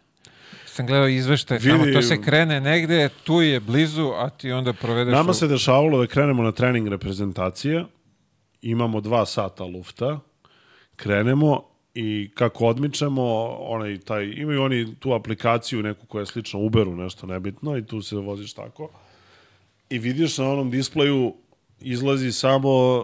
Sam 0.79 0.87
gledao 0.87 1.07
izveštaj, 1.07 1.57
Vidi- 1.57 1.69
tamo 1.69 1.85
to 1.93 2.01
se 2.01 2.21
krene 2.21 2.61
negde, 2.61 3.09
tu 3.23 3.41
je 3.41 3.59
blizu, 3.59 4.11
a 4.15 4.29
ti 4.29 4.51
onda 4.51 4.73
provedeš... 4.73 5.11
Nama 5.11 5.31
u- 5.31 5.33
se 5.33 5.47
dešavalo 5.47 5.99
da 5.99 6.07
krenemo 6.07 6.43
na 6.43 6.51
trening 6.51 6.87
reprezentacije, 6.87 7.85
imamo 8.61 9.01
dva 9.01 9.25
sata 9.25 9.63
lufta, 9.63 10.19
krenemo 10.95 11.63
i 11.93 12.31
kako 12.33 12.65
odmičemo, 12.65 13.23
onaj, 13.59 13.97
taj, 13.97 14.33
imaju 14.37 14.61
oni 14.61 14.95
tu 14.95 15.13
aplikaciju 15.13 15.83
neku 15.83 16.05
koja 16.05 16.21
je 16.21 16.25
slična 16.25 16.59
Uberu, 16.59 16.95
nešto 16.95 17.27
nebitno, 17.27 17.77
i 17.77 17.85
tu 17.85 18.01
se 18.01 18.15
voziš 18.15 18.53
tako. 18.53 18.89
I 19.89 19.99
vidiš 19.99 20.37
na 20.37 20.51
onom 20.51 20.71
displeju 20.71 21.33
izlazi 21.81 22.31
samo, 22.31 22.99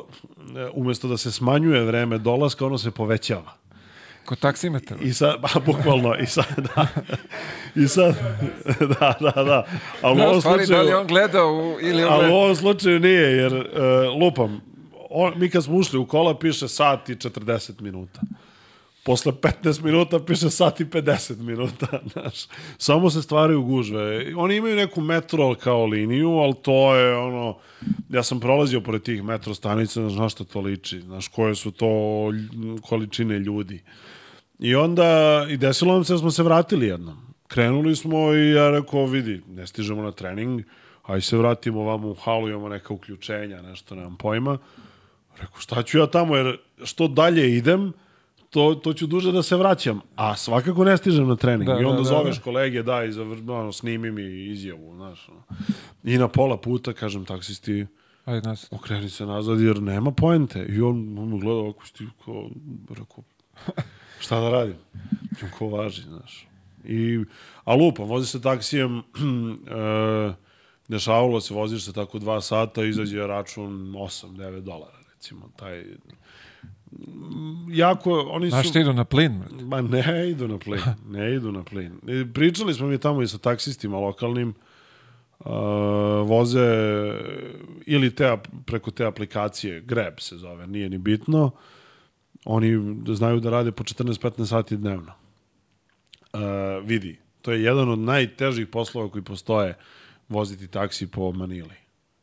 e, 0.58 0.70
umesto 0.74 1.08
da 1.08 1.18
se 1.18 1.32
smanjuje 1.32 1.84
vreme 1.84 2.18
dolaska, 2.18 2.66
ono 2.66 2.78
se 2.78 2.92
povećava. 2.92 3.54
Kod 4.26 4.40
taksimetra. 4.40 4.98
I 5.02 5.14
sad, 5.14 5.36
ba, 5.44 5.50
bukvalno, 5.66 6.16
i 6.16 6.26
sad, 6.26 6.46
da, 6.58 6.88
i 7.76 7.88
sad, 7.88 8.16
da, 8.92 9.14
da, 9.22 9.44
da. 9.44 9.66
Ali 10.02 10.14
u 10.14 10.18
Da, 10.18 10.26
ovom 10.26 10.38
u 10.38 10.42
stvari, 10.42 10.60
da 10.60 10.66
slučaju, 10.66 10.86
li 10.86 10.94
on 10.94 11.08
gledao 11.08 11.48
u, 11.48 11.78
ili 11.82 12.04
on 12.04 12.14
Ali 12.14 12.20
u 12.20 12.22
gleda- 12.22 12.36
ovom 12.36 12.56
slučaju 12.56 13.00
nije, 13.00 13.32
jer 13.32 13.54
uh, 13.54 13.64
lupam, 14.22 14.62
on, 15.10 15.34
mi 15.36 15.50
kad 15.50 15.64
smo 15.64 15.76
ušli 15.76 16.00
u 16.00 16.06
kola 16.06 16.38
piše 16.38 16.68
sat 16.68 17.10
i 17.10 17.16
40 17.16 17.82
minuta. 17.82 18.22
posle 19.04 19.32
15 19.34 19.84
minuta 19.84 20.20
piše 20.20 20.50
sat 20.50 20.80
i 20.80 20.86
50 20.86 21.40
minuta, 21.40 21.88
znaš. 22.14 22.46
Samo 22.78 23.10
se 23.10 23.22
stvaraju 23.22 23.62
gužve. 23.64 24.02
Oni 24.36 24.56
imaju 24.56 24.76
neku 24.76 25.02
metro 25.02 25.56
kao 25.56 25.86
liniju, 25.86 26.30
ali 26.30 26.54
to 26.56 26.96
je 26.96 27.16
ono, 27.18 27.58
ja 28.10 28.24
sam 28.24 28.40
prolazio 28.40 28.82
pored 28.82 29.02
tih 29.02 29.24
metro 29.24 29.54
stanica, 29.54 30.02
znaš 30.02 30.14
na 30.14 30.30
što 30.30 30.44
to 30.44 30.62
liči, 30.62 31.00
znaš 31.02 31.28
koje 31.28 31.56
su 31.56 31.72
to 31.72 31.88
količine 32.82 33.40
ljudi. 33.40 33.84
I 34.60 34.76
onda, 34.76 35.46
i 35.50 35.58
desilo 35.58 35.94
nam 35.94 36.04
se 36.04 36.14
da 36.14 36.20
smo 36.20 36.32
se 36.32 36.44
vratili 36.44 36.88
jednom. 36.88 37.18
Krenuli 37.48 37.96
smo 37.96 38.34
i 38.34 38.52
ja 38.52 38.70
rekao, 38.70 39.06
vidi, 39.06 39.42
ne 39.48 39.68
stižemo 39.68 40.02
na 40.02 40.12
trening, 40.12 40.62
aj 41.04 41.22
se 41.22 41.38
vratimo 41.38 41.84
vamo 41.84 42.10
u 42.10 42.14
halu, 42.14 42.50
imamo 42.50 42.70
neka 42.70 42.94
uključenja, 42.94 43.62
nešto, 43.62 43.96
nemam 43.96 44.18
pojma. 44.18 44.58
Rekao, 45.40 45.60
šta 45.60 45.84
ću 45.84 45.98
ja 45.98 46.08
tamo, 46.08 46.36
jer 46.36 46.58
što 46.84 47.08
dalje 47.08 47.58
idem, 47.58 47.94
to, 48.50 48.76
to 48.76 48.94
ću 48.94 49.08
duže 49.08 49.32
da 49.32 49.44
se 49.44 49.56
vraćam. 49.56 50.02
A 50.16 50.36
svakako 50.36 50.84
ne 50.84 50.98
stižem 50.98 51.28
na 51.28 51.36
trening. 51.36 51.70
Da, 51.70 51.80
I 51.80 51.84
onda 51.84 51.92
da, 51.92 51.98
da, 51.98 52.04
zoveš 52.04 52.36
da. 52.36 52.42
kolege, 52.42 52.84
daj, 52.84 53.10
ono, 53.48 53.72
snimi 53.72 54.12
mi 54.12 54.46
izjavu, 54.46 54.96
znaš. 54.96 55.30
Ono. 55.30 55.44
I 56.04 56.18
na 56.18 56.28
pola 56.28 56.58
puta, 56.58 56.94
kažem, 56.94 57.26
taksisti, 57.26 57.86
Ajde, 58.26 58.50
nas. 58.50 58.68
okreni 58.72 59.10
se 59.10 59.26
nazad 59.26 59.62
jer 59.62 59.82
nema 59.82 60.12
poente. 60.12 60.66
I 60.70 60.82
on, 60.82 61.18
on 61.20 61.30
me 61.30 61.40
gleda 61.40 61.60
ovako, 61.60 61.84
kao, 62.26 62.50
rekao, 62.90 63.24
šta 64.26 64.40
da 64.40 64.50
radim? 64.50 64.76
Ko 65.58 65.68
važi, 65.68 66.02
znaš. 66.02 66.48
I, 66.84 67.24
a 67.64 67.76
lupam, 67.76 68.08
vozi 68.08 68.28
se 68.28 68.42
taksijem, 68.42 68.98
e, 69.00 70.34
dešavalo 70.88 71.42
se, 71.42 71.54
voziš 71.54 71.86
se 71.86 71.94
tako 71.94 72.20
dva 72.20 72.42
sata, 72.42 72.84
izađe 72.84 73.28
račun 73.28 73.94
8-9 73.94 74.60
dolara, 74.62 74.98
recimo, 75.14 75.50
taj 75.56 75.84
jako, 77.70 78.28
oni 78.30 78.50
Znaš 78.50 78.66
su... 78.66 78.70
što 78.70 78.80
idu 78.80 78.94
na 78.94 79.04
plin? 79.04 79.44
Ma 79.62 79.82
ne 79.82 80.30
idu 80.30 80.48
na 80.48 80.58
plin, 80.58 80.82
ne 81.18 81.36
idu 81.36 81.52
na 81.52 81.64
plin. 81.64 81.92
I 82.08 82.34
Pričali 82.34 82.74
smo 82.74 82.88
mi 82.88 82.98
tamo 82.98 83.22
i 83.22 83.28
sa 83.28 83.38
taksistima 83.38 84.00
lokalnim, 84.00 84.54
uh, 85.40 85.46
voze 86.26 86.70
ili 87.86 88.16
te, 88.16 88.38
preko 88.66 88.92
te 88.92 89.06
aplikacije, 89.06 89.82
Grab 89.82 90.14
se 90.20 90.38
zove, 90.38 90.68
nije 90.68 90.90
ni 90.90 90.98
bitno, 90.98 91.52
oni 92.46 92.96
znaju 93.16 93.40
da 93.40 93.50
rade 93.50 93.72
po 93.72 93.84
14-15 93.84 94.46
sati 94.46 94.78
dnevno. 94.78 95.12
Uh, 96.34 96.40
vidi, 96.84 97.20
to 97.42 97.52
je 97.52 97.64
jedan 97.64 97.90
od 97.90 98.00
najtežih 98.00 98.68
poslova 98.68 99.10
koji 99.10 99.24
postoje 99.24 99.78
voziti 100.30 100.68
taksi 100.68 101.08
po 101.08 101.32
Manili 101.32 101.76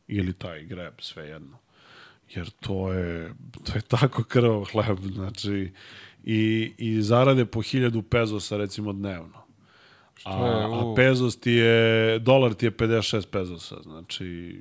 ili 0.08 0.32
taj 0.32 0.64
Grab, 0.64 0.94
sve 0.98 1.28
jedno 1.28 1.62
jer 2.36 2.50
to 2.50 2.92
je, 2.92 3.34
to 3.64 3.72
je 3.74 3.80
tako 3.80 4.24
krvav 4.24 4.64
hleb, 4.64 4.98
znači, 4.98 5.72
i, 6.24 6.72
i 6.78 7.02
zarade 7.02 7.44
po 7.44 7.62
hiljadu 7.62 8.02
pezosa, 8.02 8.56
recimo, 8.56 8.92
dnevno. 8.92 9.42
A, 10.24 10.46
je, 10.46 10.64
a 10.64 10.94
pezos 10.96 11.40
ti 11.40 11.52
je, 11.52 12.18
dolar 12.18 12.54
ti 12.54 12.66
je 12.66 12.76
56 12.76 13.26
pezosa, 13.26 13.76
znači, 13.82 14.60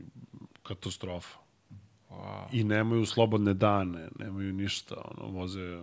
katastrofa. 0.64 1.38
Wow. 2.22 2.46
I 2.52 2.64
nemaju 2.64 3.06
slobodne 3.06 3.54
dane, 3.54 4.08
nemaju 4.20 4.54
ništa, 4.54 4.96
ono, 4.96 5.32
voze... 5.32 5.78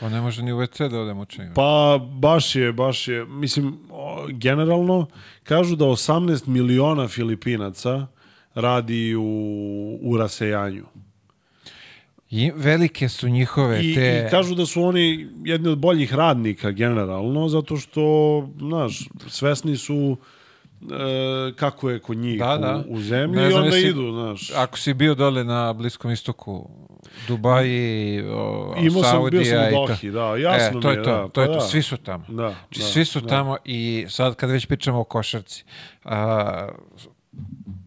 On 0.00 0.12
ne 0.12 0.20
može 0.20 0.42
ni 0.42 0.52
u 0.52 0.56
WC 0.56 0.88
da 0.88 1.00
odem 1.00 1.18
učiniti. 1.18 1.54
Pa, 1.54 2.00
baš 2.12 2.56
je, 2.56 2.72
baš 2.72 3.08
je, 3.08 3.24
mislim, 3.24 3.78
generalno, 4.28 5.06
kažu 5.42 5.76
da 5.76 5.84
18 5.84 6.48
miliona 6.48 7.08
Filipinaca 7.08 8.06
radi 8.54 9.14
u, 9.14 9.98
u 10.02 10.16
rasejanju. 10.16 10.84
I 12.30 12.50
velike 12.54 13.08
su 13.08 13.28
njihove 13.28 13.84
I, 13.84 13.94
te... 13.94 14.24
I 14.26 14.30
kažu 14.30 14.54
da 14.54 14.66
su 14.66 14.82
oni 14.82 15.28
jedni 15.44 15.68
od 15.68 15.78
boljih 15.78 16.14
radnika 16.14 16.70
generalno, 16.70 17.48
zato 17.48 17.76
što, 17.76 18.02
znaš, 18.58 19.08
svesni 19.28 19.76
su 19.76 20.16
kako 21.56 21.90
je 21.90 21.98
kod 21.98 22.16
njih 22.16 22.38
Da, 22.38 22.56
da. 22.56 22.84
u, 22.88 22.94
u 22.94 23.00
zemlji 23.00 23.36
Ne 23.36 23.50
i 23.50 23.52
onda 23.52 23.68
jesi- 23.68 23.88
idu, 23.88 24.12
znaš. 24.12 24.50
Ako 24.52 24.78
si 24.78 24.94
bio 24.94 25.14
dole 25.14 25.44
na 25.44 25.72
Bliskom 25.72 26.10
istoku, 26.10 26.70
Dubaji, 27.28 28.22
o, 28.22 28.74
Imao 28.78 29.02
sam, 29.02 29.12
Saudija 29.12 29.42
bio 29.42 29.52
sam 29.52 29.68
u. 29.74 29.86
Dohi, 29.86 30.10
da, 30.10 30.36
jasno 30.36 30.78
e, 30.78 30.82
to 30.82 30.88
mi 30.88 30.94
je 30.94 31.02
to, 31.02 31.10
da, 31.12 31.28
to 31.28 31.40
je 31.40 31.46
pa 31.46 31.52
to, 31.52 31.54
da. 31.54 31.60
svi 31.60 31.82
su 31.82 31.96
tamo. 31.96 32.24
Da, 32.28 32.34
Znači, 32.48 32.80
da, 32.80 32.84
svi 32.84 33.04
su 33.04 33.20
da. 33.20 33.28
tamo 33.28 33.56
i 33.64 34.06
sad 34.08 34.34
kad 34.34 34.50
već 34.50 34.66
pričamo 34.66 35.00
o 35.00 35.04
košarci, 35.04 35.64
a, 36.04 36.68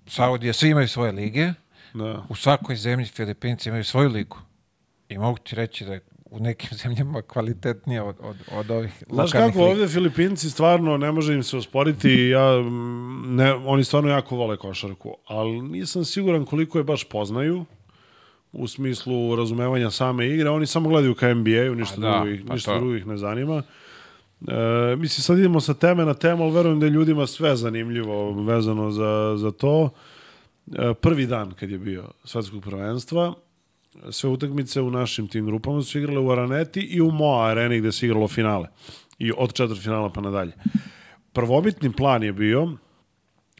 Saudija, 0.07 0.53
svi 0.53 0.69
imaju 0.69 0.87
svoje 0.87 1.11
lige, 1.11 1.53
Da. 1.93 2.23
u 2.29 2.35
svakoj 2.35 2.75
zemlji 2.75 3.05
Filipinci 3.05 3.69
imaju 3.69 3.83
svoju 3.83 4.09
ligu. 4.09 4.37
I 5.09 5.17
mogu 5.17 5.37
ti 5.37 5.55
reći 5.55 5.85
da 5.85 5.93
je 5.93 5.99
u 6.31 6.39
nekim 6.39 6.69
zemljama 6.83 7.21
kvalitetnija 7.21 8.03
od, 8.03 8.15
od, 8.21 8.35
od 8.51 8.71
ovih 8.71 9.03
Znaš 9.09 9.31
kako, 9.31 9.45
liga. 9.59 9.71
ovde 9.71 9.87
Filipinci 9.87 10.49
stvarno 10.49 10.97
ne 10.97 11.11
može 11.11 11.33
im 11.33 11.43
se 11.43 11.57
osporiti, 11.57 12.27
ja, 12.35 12.61
mm, 12.61 13.35
ne, 13.35 13.53
oni 13.53 13.83
stvarno 13.83 14.09
jako 14.09 14.35
vole 14.35 14.57
košarku, 14.57 15.15
ali 15.25 15.61
nisam 15.61 16.05
siguran 16.05 16.45
koliko 16.45 16.77
je 16.77 16.83
baš 16.83 17.03
poznaju 17.03 17.65
u 18.51 18.67
smislu 18.67 19.35
razumevanja 19.35 19.91
same 19.91 20.27
igre, 20.27 20.49
oni 20.49 20.65
samo 20.65 20.89
gledaju 20.89 21.15
ka 21.15 21.33
NBA-u, 21.33 21.75
ništa, 21.75 21.95
A 21.97 21.99
da, 21.99 22.11
drugo, 22.11 22.29
ih, 22.29 22.43
pa 22.47 22.53
ništa 22.53 22.71
to. 22.71 22.77
drugo 22.79 22.95
ih 22.95 23.05
ne 23.07 23.17
zanima. 23.17 23.63
E, 24.47 24.95
mislim, 24.95 25.23
sad 25.23 25.37
idemo 25.37 25.61
sa 25.61 25.73
teme 25.73 26.05
na 26.05 26.13
temu, 26.13 26.43
ali 26.43 26.53
verujem 26.53 26.79
da 26.79 26.85
je 26.85 26.89
ljudima 26.89 27.27
sve 27.27 27.55
zanimljivo 27.55 28.31
vezano 28.43 28.91
za, 28.91 29.35
za 29.37 29.51
to. 29.51 29.89
E, 30.75 30.93
prvi 30.93 31.25
dan 31.25 31.51
kad 31.51 31.69
je 31.69 31.77
bio 31.77 32.03
svetskog 32.23 32.63
prvenstva, 32.63 33.33
sve 34.11 34.29
utakmice 34.29 34.81
u 34.81 34.91
našim 34.91 35.27
tim 35.27 35.45
grupama 35.45 35.81
su 35.81 35.99
igrale 35.99 36.19
u 36.19 36.31
Araneti 36.31 36.79
i 36.79 37.01
u 37.01 37.11
Moa 37.11 37.47
areni 37.47 37.79
gde 37.79 37.91
se 37.91 38.05
igralo 38.05 38.27
finale. 38.27 38.67
I 39.19 39.31
od 39.37 39.53
četvrt 39.53 39.81
finala 39.81 40.09
pa 40.09 40.21
nadalje. 40.21 40.53
Prvobitni 41.33 41.91
plan 41.91 42.23
je 42.23 42.33
bio 42.33 42.77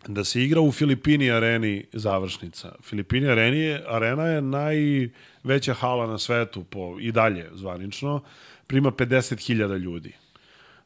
da 0.07 0.23
se 0.23 0.43
igra 0.43 0.61
u 0.61 0.71
Filipini 0.71 1.31
areni 1.31 1.85
završnica. 1.93 2.75
Filipini 2.81 3.27
areni 3.27 3.57
je, 3.57 3.83
arena 3.87 4.23
je 4.23 4.41
najveća 4.41 5.73
hala 5.73 6.07
na 6.07 6.17
svetu 6.17 6.63
po, 6.63 6.97
i 6.99 7.11
dalje 7.11 7.49
zvanično. 7.53 8.21
Prima 8.67 8.91
50.000 8.91 9.77
ljudi. 9.77 10.13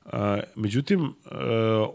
Uh, 0.05 0.11
međutim, 0.55 1.01
uh, 1.03 1.11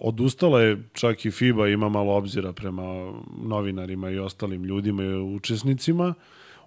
odustala 0.01 0.61
je 0.61 0.83
čak 0.93 1.25
i 1.25 1.31
FIBA 1.31 1.69
ima 1.69 1.89
malo 1.89 2.15
obzira 2.15 2.53
prema 2.53 3.13
novinarima 3.43 4.11
i 4.11 4.19
ostalim 4.19 4.65
ljudima 4.65 5.03
i 5.03 5.15
učesnicima. 5.15 6.15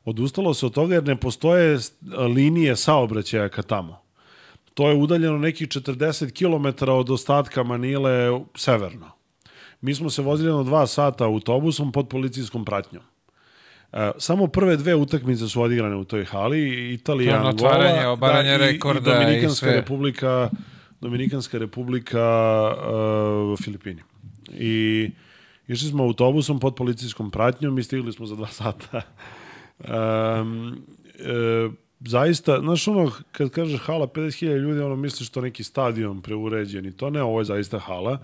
Odustalo 0.10 0.54
se 0.54 0.65
od 0.65 0.74
toga 0.74 0.95
jer 0.95 1.04
ne 1.04 1.15
postoje 1.15 1.78
linije 2.28 2.76
saobraćaja 2.76 3.50
ka 3.50 3.62
tamo. 3.62 4.02
To 4.74 4.89
je 4.89 4.95
udaljeno 4.95 5.38
nekih 5.38 5.67
40 5.67 6.32
km 6.32 6.89
od 6.89 7.10
ostatka 7.10 7.63
Manile 7.63 8.12
severno. 8.56 9.12
Mi 9.82 9.95
smo 9.95 10.10
se 10.10 10.22
vozili 10.22 10.54
na 10.54 10.63
dva 10.63 10.88
sata 10.88 11.26
autobusom 11.26 11.91
pod 11.91 12.08
policijskom 12.10 12.65
pratnjom. 12.65 13.04
E, 13.93 14.12
samo 14.17 14.48
prve 14.48 14.78
dve 14.78 14.95
utakmice 14.95 15.48
su 15.48 15.62
odigrane 15.62 15.95
u 15.95 16.04
toj 16.04 16.26
hali, 16.26 16.60
Italija, 16.93 17.36
Angola, 17.36 17.50
otvaranje, 17.52 18.08
obaranje 18.08 18.56
i- 18.56 18.58
rekorda 18.58 19.12
i 19.12 19.13
i 19.13 19.17
Dominikanska 19.17 19.65
sve. 19.65 19.76
republika, 19.76 20.50
Dominikanska 21.02 21.58
republika 21.58 22.22
uh, 23.52 23.60
Filipini. 23.60 24.02
I 24.52 25.10
išli 25.67 25.89
smo 25.89 26.04
autobusom 26.04 26.60
pod 26.60 26.76
policijskom 26.76 27.32
pratnjom 27.32 27.80
i 27.80 27.84
stigli 27.84 28.13
smo 28.13 28.26
za 28.26 28.36
dva 28.36 28.48
sata. 28.62 29.02
Um, 29.80 30.78
e, 31.20 31.70
zaista, 32.00 32.60
znaš 32.60 32.88
ono, 32.88 33.12
kad 33.32 33.50
kažeš 33.50 33.80
hala 33.82 34.08
50.000 34.08 34.58
ljudi, 34.58 34.82
ono 34.82 34.96
misliš 34.96 35.30
to 35.30 35.42
neki 35.42 35.63
stadion 35.63 36.22
preuređen 36.22 36.86
i 36.86 36.98
to 36.98 37.10
ne, 37.10 37.24
ovo 37.24 37.39
je 37.39 37.46
zaista 37.46 37.80
hala. 37.80 38.20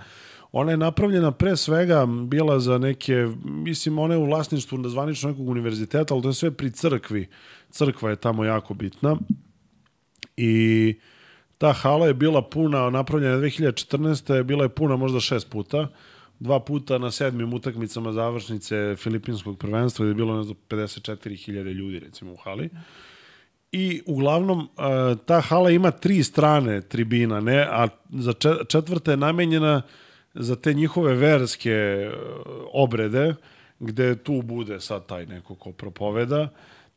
Ona 0.51 0.71
je 0.71 0.77
napravljena 0.77 1.31
pre 1.31 1.55
svega 1.55 2.05
bila 2.05 2.59
za 2.59 2.77
neke, 2.77 3.27
mislim, 3.43 3.99
ona 3.99 4.13
je 4.13 4.17
u 4.17 4.25
vlasništvu 4.25 4.77
na 4.77 4.89
zvanično 4.89 5.29
nekog 5.29 5.49
univerziteta, 5.49 6.13
ali 6.13 6.23
to 6.23 6.29
je 6.29 6.33
sve 6.33 6.51
pri 6.51 6.71
crkvi. 6.71 7.27
Crkva 7.69 8.09
je 8.09 8.15
tamo 8.15 8.43
jako 8.45 8.73
bitna. 8.73 9.17
I 10.37 10.95
ta 11.57 11.73
hala 11.73 12.07
je 12.07 12.13
bila 12.13 12.41
puna, 12.41 12.89
napravljena 12.89 13.37
2014. 13.37 14.33
je 14.33 14.43
bila 14.43 14.63
je 14.63 14.69
puna 14.69 14.95
možda 14.95 15.19
šest 15.19 15.49
puta. 15.49 15.87
Dva 16.39 16.59
puta 16.59 16.97
na 16.97 17.11
sedmim 17.11 17.53
utakmicama 17.53 18.11
završnice 18.11 18.95
filipinskog 18.97 19.57
prvenstva 19.59 20.05
je 20.05 20.13
bilo 20.13 20.37
ne 20.37 20.43
znam, 20.43 20.57
54.000 20.69 21.73
ljudi 21.73 21.99
recimo 21.99 22.33
u 22.33 22.35
hali. 22.35 22.69
I 23.71 24.01
uglavnom 24.05 24.59
uh, 24.59 24.67
ta 25.25 25.41
hala 25.41 25.71
ima 25.71 25.91
tri 25.91 26.23
strane 26.23 26.81
tribina, 26.81 27.39
ne, 27.39 27.59
a 27.61 27.87
za 28.09 28.33
če- 28.33 28.65
četvrta 28.67 29.11
je 29.11 29.17
namenjena 29.17 29.81
za 30.33 30.55
te 30.55 30.73
njihove 30.73 31.13
verske 31.13 32.09
uh, 32.09 32.15
obrede, 32.73 33.35
gde 33.79 34.15
tu 34.15 34.41
bude 34.41 34.79
sad 34.79 35.05
taj 35.05 35.25
neko 35.25 35.55
ko 35.55 35.71
propoveda 35.71 36.49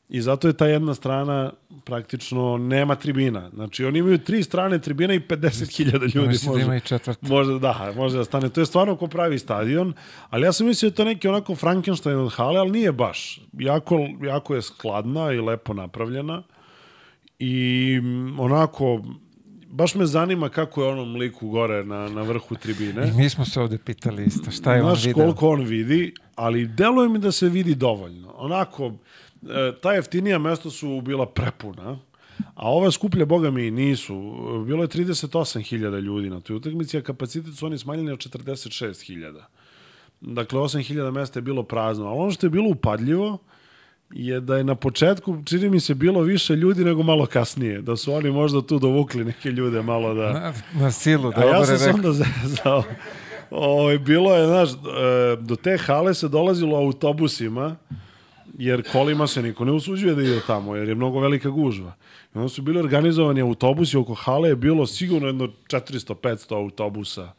i 0.08 0.20
zato 0.20 0.48
je 0.48 0.52
ta 0.52 0.66
jedna 0.66 0.94
strana 0.94 1.52
praktično 1.84 2.56
nema 2.58 2.94
tribina. 2.94 3.50
Znači 3.54 3.84
oni 3.84 3.98
imaju 3.98 4.18
tri 4.18 4.42
strane 4.42 4.78
tribina 4.78 5.14
i 5.14 5.20
50.000 5.20 6.14
ljudi 6.14 6.28
Mislim 6.28 6.52
da 6.52 6.58
može. 6.58 6.64
ima 6.64 6.76
i 6.76 6.80
četvrta. 6.80 7.28
Može, 7.28 7.58
da, 7.58 7.92
može 7.96 8.18
da 8.18 8.24
stane. 8.24 8.48
To 8.48 8.60
je 8.60 8.66
stvarno 8.66 8.96
ko 8.96 9.06
pravi 9.06 9.38
stadion, 9.38 9.92
ali 10.30 10.44
ja 10.46 10.52
sam 10.52 10.66
mislio 10.66 10.90
da 10.90 10.96
to 10.96 11.04
neki 11.04 11.28
onako 11.28 11.54
Frankenstein 11.54 12.16
od 12.16 12.32
hale, 12.32 12.60
ali 12.60 12.70
nije 12.70 12.92
baš. 12.92 13.40
Jako, 13.52 13.98
jako 14.22 14.54
je 14.54 14.62
skladna 14.62 15.32
i 15.32 15.40
lepo 15.40 15.74
napravljena 15.74 16.42
i 17.38 18.00
mm, 18.02 18.40
onako 18.40 19.02
baš 19.70 19.94
me 19.94 20.06
zanima 20.06 20.48
kako 20.48 20.82
je 20.82 20.88
onom 20.88 21.16
liku 21.16 21.48
gore 21.48 21.84
na, 21.84 22.08
na 22.08 22.22
vrhu 22.22 22.54
tribine. 22.54 23.08
I 23.08 23.12
mi 23.12 23.28
smo 23.28 23.44
se 23.44 23.60
ovde 23.60 23.78
pitali 23.78 24.24
isto, 24.24 24.50
šta 24.50 24.74
je 24.74 24.82
on 24.82 24.88
Znaš 24.90 25.04
video? 25.04 25.24
koliko 25.24 25.48
on 25.48 25.64
vidi, 25.64 26.14
ali 26.34 26.66
deluje 26.66 27.08
mi 27.08 27.18
da 27.18 27.32
se 27.32 27.48
vidi 27.48 27.74
dovoljno. 27.74 28.34
Onako, 28.36 28.92
e, 29.42 29.72
ta 29.82 29.92
jeftinija 29.92 30.38
mesta 30.38 30.70
su 30.70 31.00
bila 31.00 31.26
prepuna, 31.26 31.98
a 32.54 32.70
ova 32.70 32.90
skuplja, 32.90 33.24
boga 33.24 33.50
mi, 33.50 33.70
nisu. 33.70 34.14
Bilo 34.66 34.82
je 34.82 34.88
38.000 34.88 36.00
ljudi 36.00 36.30
na 36.30 36.40
toj 36.40 36.56
utakmici, 36.56 36.98
a 36.98 37.02
kapacitet 37.02 37.54
su 37.54 37.66
oni 37.66 37.78
smanjili 37.78 38.10
na 38.10 38.16
46.000. 38.16 39.42
Dakle, 40.20 40.60
8.000 40.60 41.10
mesta 41.10 41.38
je 41.38 41.42
bilo 41.42 41.62
prazno. 41.62 42.06
Ali 42.06 42.18
ono 42.18 42.30
što 42.30 42.46
je 42.46 42.50
bilo 42.50 42.70
upadljivo, 42.70 43.38
je 44.10 44.40
da 44.40 44.56
je 44.56 44.64
na 44.64 44.74
početku, 44.74 45.42
čini 45.44 45.68
mi 45.68 45.80
se, 45.80 45.94
bilo 45.94 46.20
više 46.20 46.56
ljudi 46.56 46.84
nego 46.84 47.02
malo 47.02 47.26
kasnije. 47.26 47.82
Da 47.82 47.96
su 47.96 48.12
oni 48.12 48.30
možda 48.30 48.62
tu 48.62 48.78
dovukli 48.78 49.24
neke 49.24 49.50
ljude 49.50 49.82
malo 49.82 50.14
da... 50.14 50.32
Na, 50.32 50.52
na 50.80 50.90
silu, 50.90 51.28
A 51.28 51.40
dobro 51.40 51.48
ja 51.48 51.66
sam 51.66 51.94
onda 51.94 52.12
zezao. 52.12 52.84
O, 53.50 53.98
bilo 53.98 54.36
je, 54.36 54.46
znaš, 54.46 54.70
e, 54.70 54.76
do 55.40 55.56
te 55.56 55.78
hale 55.78 56.14
se 56.14 56.28
dolazilo 56.28 56.76
autobusima, 56.76 57.76
jer 58.58 58.82
kolima 58.92 59.26
se 59.26 59.42
niko 59.42 59.64
ne 59.64 59.72
usuđuje 59.72 60.14
da 60.14 60.22
ide 60.22 60.40
tamo, 60.46 60.76
jer 60.76 60.88
je 60.88 60.94
mnogo 60.94 61.20
velika 61.20 61.48
gužva. 61.50 61.92
I 62.34 62.38
onda 62.38 62.48
su 62.48 62.62
bili 62.62 62.78
organizovani 62.78 63.40
autobusi, 63.40 63.96
oko 63.96 64.14
hale 64.14 64.48
je 64.48 64.56
bilo 64.56 64.86
sigurno 64.86 65.26
jedno 65.26 65.48
400-500 65.68 66.54
autobusa 66.56 67.32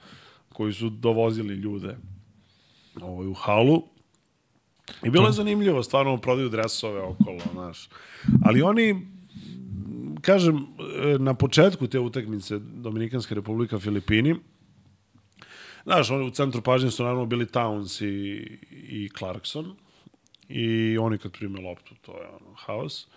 koji 0.53 0.74
su 0.74 0.89
dovozili 0.89 1.53
ljude 1.53 1.97
ovaj, 3.01 3.28
u 3.28 3.34
halu. 3.34 3.84
I 5.03 5.09
bilo 5.09 5.26
je 5.26 5.32
zanimljivo, 5.32 5.84
stvarno 5.84 6.17
prodaju 6.17 6.49
dresove 6.49 7.01
okolo, 7.01 7.39
znaš. 7.53 7.89
Ali 8.45 8.61
oni, 8.61 9.07
kažem, 10.22 10.57
e, 10.57 11.17
na 11.20 11.34
početku 11.34 11.88
te 11.88 11.99
utakmice 11.99 12.59
Dominikanska 12.59 13.36
republika 13.36 13.80
Filipini, 13.80 14.36
znaš, 15.84 16.11
oni 16.11 16.28
u 16.28 16.32
centru 16.32 16.61
pažnje 16.61 16.91
su 16.91 17.03
naravno 17.03 17.26
bili 17.26 17.45
Towns 17.45 18.05
i, 18.05 18.38
i 18.72 19.09
Clarkson 19.17 19.76
i 20.49 20.97
oni 20.97 21.17
kad 21.17 21.31
prime 21.31 21.61
loptu, 21.61 21.95
to 22.01 22.11
je 22.11 22.27
ono, 22.27 22.55
haos. 22.55 23.07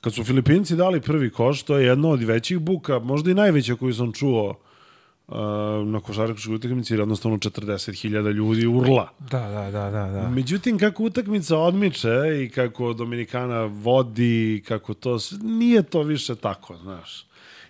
Kad 0.00 0.14
su 0.14 0.24
Filipinci 0.24 0.76
dali 0.76 1.00
prvi 1.00 1.30
koš, 1.30 1.62
to 1.62 1.78
je 1.78 1.86
jedno 1.86 2.10
od 2.10 2.22
većih 2.22 2.58
buka, 2.58 2.98
možda 2.98 3.30
i 3.30 3.34
najveća 3.34 3.76
koju 3.76 3.94
sam 3.94 4.12
čuo 4.12 4.54
uh, 5.28 5.36
na 5.86 6.00
košarkaškoj 6.00 6.54
utakmici, 6.54 6.92
jer 6.92 7.00
jednostavno 7.00 7.38
40.000 7.38 8.32
ljudi 8.32 8.66
urla. 8.66 9.08
Da, 9.18 9.40
da, 9.40 9.70
da, 9.70 9.90
da, 9.90 10.06
da. 10.06 10.28
Međutim, 10.28 10.78
kako 10.78 11.02
utakmica 11.02 11.58
odmiče 11.58 12.44
i 12.44 12.48
kako 12.48 12.92
Dominikana 12.92 13.64
vodi, 13.64 14.62
kako 14.68 14.94
to, 14.94 15.18
nije 15.42 15.82
to 15.82 16.02
više 16.02 16.34
tako, 16.34 16.76
znaš. 16.76 17.26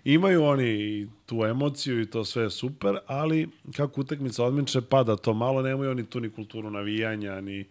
Imaju 0.06 0.44
oni 0.44 1.06
tu 1.26 1.44
emociju 1.44 2.00
i 2.00 2.06
to 2.06 2.24
sve 2.24 2.42
je 2.42 2.50
super, 2.50 2.98
ali 3.06 3.48
kako 3.76 4.00
utakmica 4.00 4.44
odmiče, 4.44 4.80
pada 4.80 5.16
to 5.16 5.34
malo, 5.34 5.62
nemaju 5.62 5.90
oni 5.90 6.06
tu 6.06 6.20
ni 6.20 6.30
kulturu 6.30 6.70
navijanja, 6.70 7.40
ni, 7.40 7.64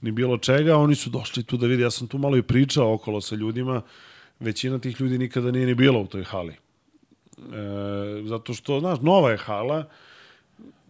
ni 0.00 0.10
bilo 0.10 0.38
čega, 0.38 0.76
oni 0.76 0.94
su 0.94 1.10
došli 1.10 1.42
tu 1.42 1.56
da 1.56 1.66
vidi, 1.66 1.82
ja 1.82 1.90
sam 1.90 2.08
tu 2.08 2.18
malo 2.18 2.36
i 2.36 2.42
pričao 2.42 2.94
okolo 2.94 3.20
sa 3.20 3.34
ljudima, 3.34 3.82
većina 4.40 4.78
tih 4.78 5.00
ljudi 5.00 5.18
nikada 5.18 5.50
nije 5.50 5.66
ni 5.66 5.74
bila 5.74 5.98
u 5.98 6.06
toj 6.06 6.24
hali. 6.24 6.52
E, 6.52 6.58
zato 8.24 8.54
što, 8.54 8.80
znaš, 8.80 8.98
nova 9.00 9.30
je 9.30 9.36
hala, 9.36 9.84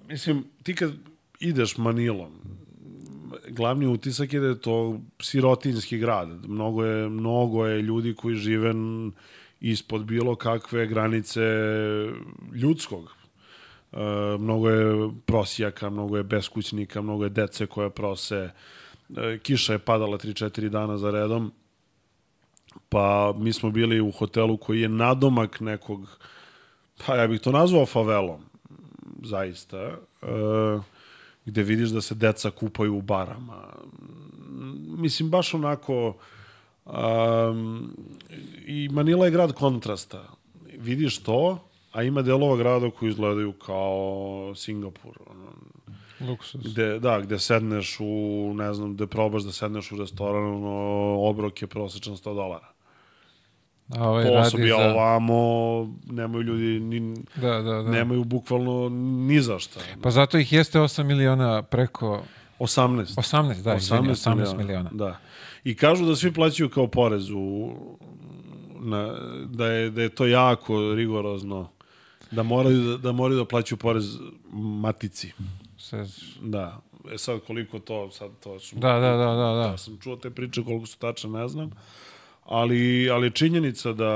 mislim, 0.09 0.45
ti 0.63 0.75
kad 0.75 0.93
ideš 1.41 1.77
Manilom, 1.77 2.33
glavni 3.49 3.87
utisak 3.87 4.33
je 4.33 4.41
da 4.41 4.47
je 4.47 4.61
to 4.61 5.01
sirotinski 5.21 5.99
grad. 5.99 6.49
Mnogo 6.49 6.85
je, 6.85 7.09
mnogo 7.09 7.67
je 7.67 7.83
ljudi 7.83 8.15
koji 8.15 8.37
žive 8.37 8.73
ispod 9.61 10.05
bilo 10.05 10.37
kakve 10.37 10.87
granice 10.87 11.41
ljudskog. 12.55 13.17
E, 13.93 13.99
mnogo 14.39 14.71
je 14.71 15.11
prosijaka, 15.27 15.91
mnogo 15.91 16.17
je 16.17 16.23
beskućnika, 16.23 17.03
mnogo 17.03 17.25
je 17.25 17.31
dece 17.31 17.67
koje 17.67 17.91
prose. 17.91 18.51
E, 19.17 19.39
kiša 19.39 19.73
je 19.73 19.79
padala 19.79 20.19
3-4 20.19 20.69
dana 20.69 20.99
za 20.99 21.11
redom. 21.11 21.53
Pa 22.89 23.35
mi 23.39 23.53
smo 23.53 23.71
bili 23.71 24.01
u 24.01 24.11
hotelu 24.11 24.57
koji 24.57 24.81
je 24.81 24.89
nadomak 24.89 25.61
nekog, 25.61 26.19
pa 27.07 27.17
ja 27.17 27.27
bih 27.27 27.41
to 27.41 27.53
nazvao 27.53 27.87
favelom, 27.87 28.41
zaista. 29.23 29.79
E, 29.79 29.97
gde 31.45 31.63
vidiš 31.63 31.89
da 31.89 32.01
se 32.01 32.15
deca 32.15 32.51
kupaju 32.51 32.97
u 32.97 33.03
barama. 33.03 33.73
Mislim, 34.99 35.31
baš 35.31 35.55
onako... 35.55 36.17
Um, 36.87 37.97
I 38.67 38.89
Manila 38.93 39.25
je 39.25 39.31
grad 39.31 39.53
kontrasta. 39.53 40.25
Vidiš 40.79 41.19
to, 41.19 41.59
a 41.93 42.03
ima 42.03 42.23
delova 42.23 42.57
grada 42.57 42.91
koji 42.91 43.09
izgledaju 43.09 43.53
kao 43.53 44.53
Singapur. 44.57 45.19
Luksus. 46.21 46.61
gde, 46.65 46.99
da, 46.99 47.21
gde 47.21 47.39
sedneš 47.39 47.97
u, 48.01 48.53
ne 48.55 48.75
znam, 48.75 48.95
gde 48.95 49.07
probaš 49.07 49.43
da 49.43 49.53
sedneš 49.53 49.93
u 49.93 49.97
restoran, 49.97 50.45
ono, 50.45 51.17
obrok 51.21 51.63
je 51.63 51.69
prosječan 51.69 52.15
100 52.15 52.35
dolara. 52.35 52.69
A 53.89 54.09
ovaj 54.09 54.25
Po 54.25 54.33
osobi, 54.33 54.69
za... 54.69 54.77
ovamo 54.77 55.39
nemaju 56.07 56.43
ljudi, 56.43 56.81
ni, 56.81 57.17
Da, 57.37 57.63
da, 57.63 57.83
da. 57.83 57.91
nemaju 57.91 58.25
bukvalno 58.25 58.89
ni 59.27 59.41
za 59.41 59.59
šta. 59.59 59.81
Pa 60.03 60.11
zato 60.11 60.39
ih 60.39 60.53
jeste 60.53 60.79
8 60.79 61.03
miliona 61.03 61.63
preko... 61.63 62.23
18. 62.59 63.17
18, 63.17 63.63
da, 63.63 63.75
18, 63.75 64.31
18 64.31 64.57
miliona. 64.57 64.91
Da. 64.93 65.19
I 65.67 65.75
kažu 65.75 66.05
da 66.07 66.17
svi 66.17 66.33
plaćaju 66.33 66.69
kao 66.69 66.87
porez 66.87 67.31
u, 67.31 67.75
na, 68.81 69.15
da, 69.45 69.67
je, 69.67 69.91
da 69.91 70.03
je 70.03 70.09
to 70.09 70.27
jako 70.27 70.95
rigorozno. 70.95 71.69
Da 72.31 72.43
moraju 72.43 72.83
da, 72.83 72.97
da 72.97 73.13
moraju 73.13 73.39
da 73.39 73.45
plaćaju 73.45 73.79
porez 73.79 74.19
matici. 74.53 75.33
Se... 75.79 76.07
Da. 76.43 76.81
E 77.13 77.19
sad 77.19 77.41
koliko 77.47 77.79
to, 77.79 78.11
sad 78.11 78.31
to 78.43 78.61
su... 78.61 78.77
Da, 78.77 78.93
da, 78.93 79.11
da, 79.11 79.35
da, 79.35 79.69
da. 79.71 79.79
Sam 79.79 79.99
čuo 80.03 80.17
te 80.17 80.31
priče, 80.31 80.63
koliko 80.65 80.87
su 80.87 80.99
tačne, 80.99 81.31
ne 81.31 81.49
znam. 81.49 81.71
Ali, 82.45 83.11
ali 83.11 83.31
činjenica 83.31 83.93
da 83.93 84.11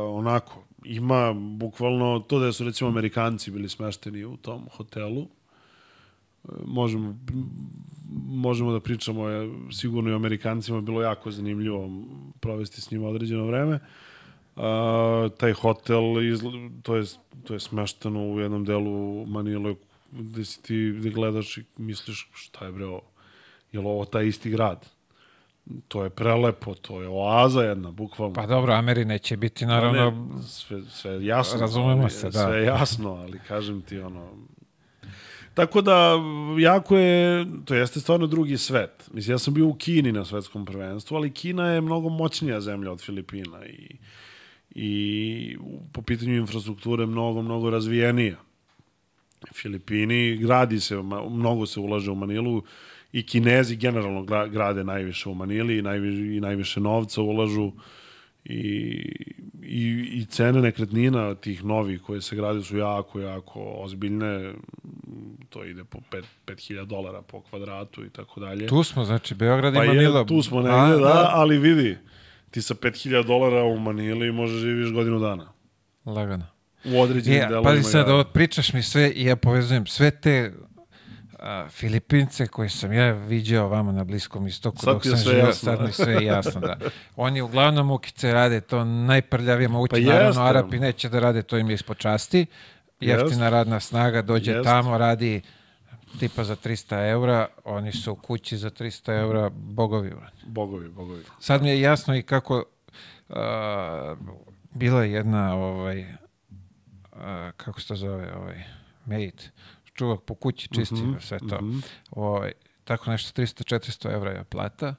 onako, 0.00 0.62
ima 0.84 1.32
bukvalno 1.32 2.20
to 2.20 2.38
da 2.38 2.52
su 2.52 2.64
recimo 2.64 2.90
Amerikanci 2.90 3.50
bili 3.50 3.68
smešteni 3.68 4.24
u 4.24 4.36
tom 4.36 4.68
hotelu. 4.76 5.26
Možemo, 6.64 7.16
možemo 8.26 8.72
da 8.72 8.80
pričamo, 8.80 9.28
je, 9.28 9.50
sigurno 9.72 10.10
i 10.10 10.12
o 10.12 10.16
Amerikancima 10.16 10.80
bilo 10.80 11.02
jako 11.02 11.30
zanimljivo 11.30 11.90
provesti 12.40 12.80
s 12.80 12.90
njima 12.90 13.08
određeno 13.08 13.46
vreme. 13.46 13.78
A, 14.56 15.28
taj 15.38 15.52
hotel, 15.52 16.22
izla, 16.22 16.52
to, 16.82 16.96
je, 16.96 17.04
to 17.44 17.54
je 17.54 17.60
smešteno 17.60 18.28
u 18.28 18.40
jednom 18.40 18.64
delu 18.64 19.26
Manile 19.26 19.74
gde 20.12 20.44
si 20.44 20.62
ti 20.62 20.94
gde 20.98 21.10
gledaš 21.10 21.58
i 21.58 21.64
misliš 21.76 22.28
šta 22.34 22.66
je 22.66 22.72
bre 22.72 22.84
ovo? 22.84 23.02
Je 23.72 23.80
li 23.80 23.86
ovo 23.86 24.04
taj 24.04 24.26
isti 24.26 24.50
grad? 24.50 24.86
To 25.88 26.04
je 26.04 26.10
prelepo, 26.10 26.74
to 26.74 27.02
je 27.02 27.08
oaza 27.08 27.62
jedna, 27.62 27.90
bukvalno. 27.90 28.34
Pa 28.34 28.46
dobro, 28.46 28.72
Ameri 28.72 29.04
neće 29.04 29.36
biti 29.36 29.66
naravno... 29.66 30.10
Ne, 30.10 30.42
sve, 30.42 30.82
sve 30.90 31.26
jasno. 31.26 31.60
Razumemo 31.60 32.08
se, 32.08 32.30
da. 32.30 32.46
Sve 32.46 32.62
jasno, 32.62 33.10
ali 33.10 33.38
kažem 33.48 33.82
ti 33.82 33.98
ono... 33.98 34.32
Tako 35.56 35.80
da, 35.80 36.12
jako 36.58 36.98
je, 36.98 37.46
to 37.64 37.74
jeste 37.74 38.00
stvarno 38.00 38.26
drugi 38.26 38.58
svet. 38.58 39.10
Mislim, 39.12 39.34
ja 39.34 39.38
sam 39.38 39.54
bio 39.54 39.66
u 39.66 39.74
Kini 39.74 40.12
na 40.12 40.24
svetskom 40.24 40.66
prvenstvu, 40.66 41.16
ali 41.16 41.30
Kina 41.30 41.68
je 41.68 41.80
mnogo 41.80 42.08
moćnija 42.08 42.60
zemlja 42.60 42.92
od 42.92 43.00
Filipina 43.00 43.66
i, 43.66 43.96
i 44.70 45.56
po 45.92 46.02
pitanju 46.02 46.36
infrastrukture 46.36 47.06
mnogo, 47.06 47.42
mnogo 47.42 47.70
razvijenija. 47.70 48.36
Filipini 49.54 50.36
gradi 50.36 50.80
se, 50.80 50.96
mnogo 51.30 51.66
se 51.66 51.80
ulaže 51.80 52.10
u 52.10 52.14
Manilu 52.14 52.62
i 53.12 53.26
Kinezi 53.26 53.76
generalno 53.76 54.22
gra- 54.22 54.50
grade 54.50 54.84
najviše 54.84 55.28
u 55.28 55.34
Manili 55.34 55.78
i, 55.78 55.82
najvi, 55.82 56.36
i 56.36 56.40
najviše 56.40 56.80
novca 56.80 57.22
ulažu 57.22 57.72
i, 58.48 58.58
i, 59.62 60.08
i 60.12 60.24
cene 60.24 60.60
nekretnina 60.60 61.34
tih 61.34 61.64
novih 61.64 62.00
koje 62.02 62.22
se 62.22 62.36
grade 62.36 62.62
su 62.62 62.78
jako, 62.78 63.20
jako 63.20 63.60
ozbiljne. 63.78 64.52
To 65.48 65.64
ide 65.64 65.84
po 65.84 65.98
5 66.10 66.22
5000 66.46 66.84
dolara 66.86 67.22
po 67.22 67.40
kvadratu 67.40 68.04
i 68.04 68.10
tako 68.10 68.40
dalje. 68.40 68.66
Tu 68.66 68.82
smo, 68.82 69.04
znači, 69.04 69.34
Beograd 69.34 69.74
i 69.74 69.76
Pa 69.76 69.84
Manila. 69.84 70.18
je, 70.20 70.26
tu 70.26 70.42
smo 70.42 70.60
negde, 70.60 70.98
da, 70.98 71.30
ali 71.32 71.58
vidi, 71.58 71.96
ti 72.50 72.62
sa 72.62 72.74
5000 72.74 73.26
dolara 73.26 73.64
u 73.64 73.78
Manili 73.78 74.32
možeš 74.32 74.60
živiš 74.60 74.92
godinu 74.92 75.18
dana. 75.18 75.52
Lagano. 76.04 76.46
U 76.84 77.00
određenim 77.00 77.40
Je, 77.40 77.46
delovima. 77.48 77.70
pazi 77.70 77.82
sad, 77.82 78.08
ovo 78.08 78.24
pričaš 78.24 78.72
mi 78.72 78.82
sve 78.82 79.12
i 79.12 79.24
ja 79.24 79.36
povezujem 79.36 79.86
sve 79.86 80.10
te 80.10 80.52
a, 81.46 81.68
Filipince 81.70 82.46
koje 82.46 82.68
sam 82.68 82.92
ja 82.92 83.12
viđao 83.12 83.68
vamo 83.68 83.92
na 83.92 84.04
Bliskom 84.04 84.46
istoku 84.46 84.78
Sad 84.78 84.94
dok 84.94 85.02
sam 85.04 85.16
sve 85.16 85.32
živio, 85.32 85.52
sad 85.52 85.80
mi 85.82 85.92
sve 85.92 86.24
jasno, 86.24 86.60
da. 86.60 86.76
Oni 87.16 87.40
uglavnom 87.40 87.90
ukice 87.90 88.32
rade 88.32 88.60
to 88.60 88.84
najprljavije 88.84 89.68
moguće, 89.68 90.04
Pa 90.06 90.12
naravno. 90.12 90.42
Arapi 90.42 90.78
neće 90.78 91.08
da 91.08 91.20
rade, 91.20 91.42
to 91.42 91.58
im 91.58 91.70
je 91.70 91.74
ispod 91.74 91.96
časti, 91.96 92.46
jeftina 93.00 93.48
radna 93.48 93.80
snaga 93.80 94.22
dođe 94.22 94.52
Jeste. 94.52 94.64
tamo, 94.70 94.98
radi 94.98 95.42
tipa 96.20 96.44
za 96.44 96.56
300 96.56 97.10
eura, 97.10 97.46
oni 97.64 97.92
su 97.92 98.12
u 98.12 98.16
kući 98.16 98.56
za 98.56 98.70
300 98.70 99.20
eura, 99.20 99.50
bogovi. 99.54 100.12
Bogovi, 100.46 100.88
bogovi. 100.88 101.22
Sad 101.40 101.62
mi 101.62 101.68
je 101.68 101.80
jasno 101.80 102.16
i 102.16 102.22
kako 102.22 102.64
a, 103.28 104.16
bila 104.74 105.04
je 105.04 105.12
jedna 105.12 105.54
ovaj, 105.54 106.06
a, 107.12 107.50
kako 107.56 107.80
se 107.80 107.88
to 107.88 107.96
zove, 107.96 108.34
ovaj, 108.34 108.64
maid, 109.06 109.42
čuvak 109.96 110.20
po 110.22 110.34
kući, 110.34 110.68
čisti 110.68 110.94
Mhm, 110.94 111.12
sve 111.20 111.38
to. 111.40 111.56
mhm. 111.56 111.78
Ovaj, 112.10 112.52
tako 112.84 113.10
nešto 113.10 113.32
300-400 113.32 114.12
evra 114.12 114.30
je 114.30 114.44
plata. 114.44 114.94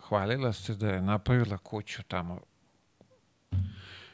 Hvalila 0.00 0.52
se 0.52 0.74
da 0.74 0.88
je 0.88 1.02
napravila 1.02 1.58
kuću 1.58 2.02
tamo. 2.02 2.40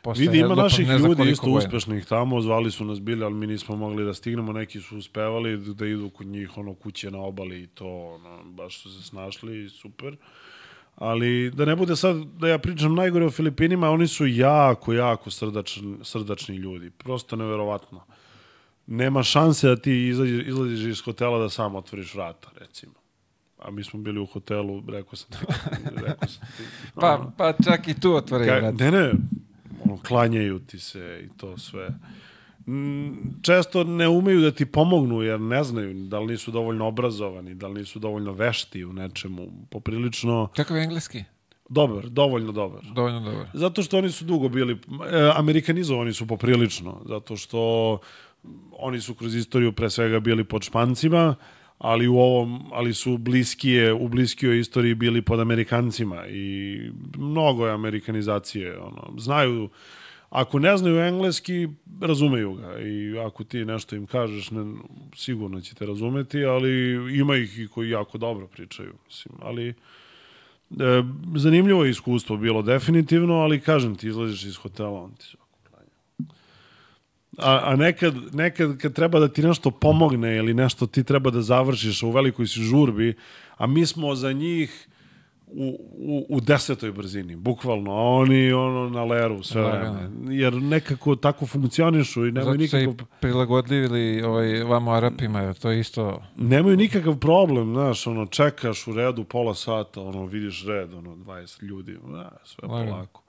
Posle 0.03 0.23
Vidi, 0.23 0.39
ima 0.39 0.49
pa 0.49 0.63
naših 0.63 0.89
ljudi 0.89 1.31
isto 1.31 1.43
godina. 1.43 1.59
uspešnih 1.59 2.07
tamo, 2.07 2.41
zvali 2.41 2.71
su 2.71 2.85
nas 2.85 3.01
bili, 3.01 3.25
ali 3.25 3.35
mi 3.35 3.47
nismo 3.47 3.77
mogli 3.77 4.05
da 4.05 4.15
stignemo, 4.15 4.53
neki 4.53 4.81
su 4.81 4.99
uspevali 4.99 5.75
da 5.75 5.87
idu 5.87 6.11
kod 6.11 6.27
njih, 6.27 6.59
ono, 6.59 6.75
kuće 6.75 7.11
na 7.11 7.19
obali 7.19 7.63
i 7.63 7.67
to, 7.67 7.87
ono, 8.07 8.45
baš 8.45 8.83
su 8.83 8.93
se 8.93 9.03
snašli 9.03 9.69
super. 9.71 10.17
Ali 10.95 11.51
da 11.51 11.65
ne 11.65 11.77
bude 11.77 11.97
sad 11.97 12.17
da 12.25 12.49
ja 12.49 12.59
pričam 12.59 12.95
najgore 12.95 13.27
o 13.27 13.31
Filipinima, 13.31 13.91
oni 13.91 14.07
su 14.07 14.27
jako, 14.27 14.93
jako 14.93 15.31
srdačni, 15.31 15.97
srdačni 16.03 16.57
ljudi. 16.57 16.91
Prosto 16.91 17.37
neverovatno. 17.37 18.01
Nema 18.91 19.23
šanse 19.23 19.69
da 19.69 19.77
ti 19.77 20.09
izađeš, 20.09 20.47
izlaziš 20.47 20.81
iz 20.81 21.01
hotela 21.01 21.39
da 21.39 21.49
sam 21.49 21.75
otvoriš 21.75 22.15
vrata, 22.15 22.49
recimo. 22.59 22.93
A 23.59 23.71
mi 23.71 23.85
smo 23.85 24.01
bili 24.01 24.21
u 24.21 24.27
hotelu, 24.27 24.83
rekao 24.89 25.17
sam 25.17 25.29
rekao 26.07 26.29
sam 26.29 26.49
ti. 26.57 26.63
Pa, 26.95 27.31
pa 27.37 27.53
čak 27.65 27.89
i 27.89 28.01
tu 28.01 28.15
otvoraju 28.15 28.51
Ka, 28.51 28.59
vrat. 28.59 28.75
ne, 28.75 28.91
ne, 28.91 29.13
ono, 29.85 29.99
klanjaju 29.99 30.59
ti 30.59 30.79
se 30.79 31.21
i 31.25 31.39
to 31.39 31.59
sve. 31.59 31.89
Mm, 32.67 33.11
Često 33.43 33.85
ne 33.85 34.09
umeju 34.09 34.41
da 34.41 34.51
ti 34.51 34.67
pomognu 34.67 35.23
jer 35.23 35.41
ne 35.41 35.65
znaju 35.65 35.95
da 35.95 36.19
li 36.19 36.27
nisu 36.27 36.51
dovoljno 36.51 36.87
obrazovani, 36.87 37.55
da 37.55 37.69
li 37.69 37.75
nisu 37.75 37.99
dovoljno 37.99 38.33
vešti 38.33 38.85
u 38.85 38.93
nečemu. 38.93 39.49
Poprilično 39.71 40.49
Kakav 40.57 40.77
je 40.77 40.83
engleski? 40.85 41.25
dobar, 41.69 42.09
dovoljno 42.09 42.53
dobar. 42.53 42.81
Dovoljno 42.95 43.21
dobar. 43.21 43.47
Zato 43.55 43.83
što 43.83 43.99
oni 43.99 44.11
su 44.11 44.25
dugo 44.25 44.49
bili, 44.49 44.73
e, 44.73 45.31
amerikanizovani 45.35 46.13
su 46.13 46.27
poprilično, 46.27 47.03
zato 47.09 47.37
što 47.37 47.99
oni 48.73 49.01
su 49.01 49.15
kroz 49.15 49.35
istoriju 49.35 49.73
pre 49.73 49.91
svega 49.91 50.21
bili 50.21 50.45
pod 50.45 50.63
špancima, 50.63 51.35
ali 51.79 52.09
u 52.09 52.19
ovom, 52.19 52.63
ali 52.73 52.95
su 52.95 53.19
bliskije, 53.19 53.93
u 53.93 54.09
bliskijoj 54.09 54.61
istoriji 54.61 54.95
bili 54.95 55.23
pod 55.23 55.41
Amerikancima 55.41 56.27
i 56.27 56.81
mnogo 57.19 57.67
je 57.67 57.73
amerikanizacije, 57.73 58.79
ono, 58.79 59.19
znaju 59.19 59.69
Ako 60.31 60.59
ne 60.59 60.77
znaju 60.77 61.01
engleski, 61.01 61.69
razumeju 62.01 62.53
ga 62.55 62.79
i 62.79 63.19
ako 63.19 63.45
ti 63.45 63.65
nešto 63.65 63.97
im 63.97 64.07
kažeš, 64.07 64.51
ne, 64.51 64.63
sigurno 65.17 65.61
će 65.61 65.75
te 65.75 65.87
razumeti, 65.87 66.45
ali 66.45 66.71
ima 67.19 67.37
ih 67.37 67.59
i 67.59 67.69
koji 67.69 67.91
jako 67.91 68.19
dobro 68.19 68.47
pričaju, 68.47 68.93
mislim, 69.09 69.35
ali 69.43 69.75
E, 70.71 71.03
zanimljivo 71.37 71.85
je 71.85 71.91
iskustvo 71.91 72.37
bilo 72.37 72.63
definitivno, 72.63 73.35
ali 73.35 73.61
kažem 73.61 73.97
ti, 73.97 74.09
izlaziš 74.09 74.45
iz 74.45 74.57
hotela, 74.57 75.03
on 75.03 75.15
ti. 75.15 75.37
A, 77.43 77.61
a 77.65 77.77
nekad, 77.77 78.15
nekad 78.33 78.79
kad 78.79 78.93
treba 78.93 79.21
da 79.21 79.29
ti 79.29 79.43
nešto 79.43 79.71
pomogne 79.71 80.37
ili 80.37 80.55
nešto 80.55 80.87
ti 80.87 81.05
treba 81.05 81.31
da 81.31 81.43
završiš 81.43 82.03
u 82.03 82.11
velikoj 82.11 82.47
si 82.47 82.61
žurbi, 82.61 83.15
a 83.57 83.67
mi 83.67 83.87
smo 83.87 84.15
za 84.15 84.33
njih 84.33 84.89
u, 85.53 85.79
u, 85.99 86.27
u 86.29 86.41
desetoj 86.41 86.93
brzini, 86.93 87.37
bukvalno, 87.37 87.91
a 87.91 88.03
oni 88.03 88.53
ono 88.53 88.89
na 88.89 89.05
leru 89.05 89.43
sve 89.43 89.63
vreme. 89.63 90.11
Jer 90.35 90.55
nekako 90.55 91.17
tako 91.17 91.47
funkcionišu 91.47 92.27
i 92.27 92.33
nemaju 92.33 92.59
Zato 92.59 92.69
se 92.69 92.83
i 92.83 92.87
nikakav, 92.87 93.07
prilagodljivili 93.21 94.23
ovaj, 94.23 94.63
vamo 94.63 94.93
Arapima, 94.93 95.41
jer 95.41 95.55
to 95.55 95.71
je 95.71 95.81
isto... 95.81 96.23
nemaju 96.37 96.77
nikakav 96.77 97.19
problem, 97.19 97.73
znaš, 97.73 98.07
ono, 98.07 98.27
čekaš 98.27 98.87
u 98.87 98.93
redu 98.93 99.25
pola 99.25 99.55
sata, 99.55 100.03
ono, 100.03 100.27
vidiš 100.27 100.67
red, 100.67 100.95
ono, 100.95 101.17
20 101.17 101.63
ljudi, 101.63 101.97
da, 102.13 102.31
sve 102.45 102.69
Lagano. 102.69 102.91
polako. 102.91 103.23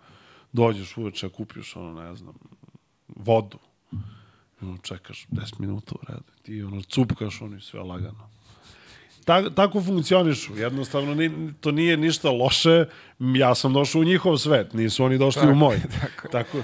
Dođeš 0.52 0.98
uveče, 0.98 1.30
kupiš, 1.30 1.76
ono, 1.76 2.02
ne 2.02 2.16
znam, 2.16 2.34
vodu, 3.16 3.58
ono, 4.62 4.78
čekaš 4.78 5.28
10 5.32 5.60
minuta 5.60 5.96
u 5.96 6.06
redu, 6.08 6.24
ti, 6.42 6.64
ono, 6.64 6.82
cupkaš, 6.82 7.42
ono, 7.42 7.58
i 7.58 7.62
sve 7.62 7.80
lagano. 7.80 8.30
Ta, 9.26 9.50
tako 9.50 9.82
funkcionišu, 9.82 10.58
jednostavno 10.58 11.16
ni, 11.16 11.54
to 11.60 11.72
nije 11.72 11.98
ništa 11.98 12.32
loše, 12.32 12.86
ja 13.20 13.56
sam 13.56 13.74
došao 13.74 14.02
u 14.02 14.04
njihov 14.04 14.38
svet, 14.38 14.74
nisu 14.74 15.04
oni 15.04 15.18
došli 15.18 15.52
u 15.52 15.56
moj. 15.56 15.80
tako. 16.02 16.28
tako. 16.28 16.58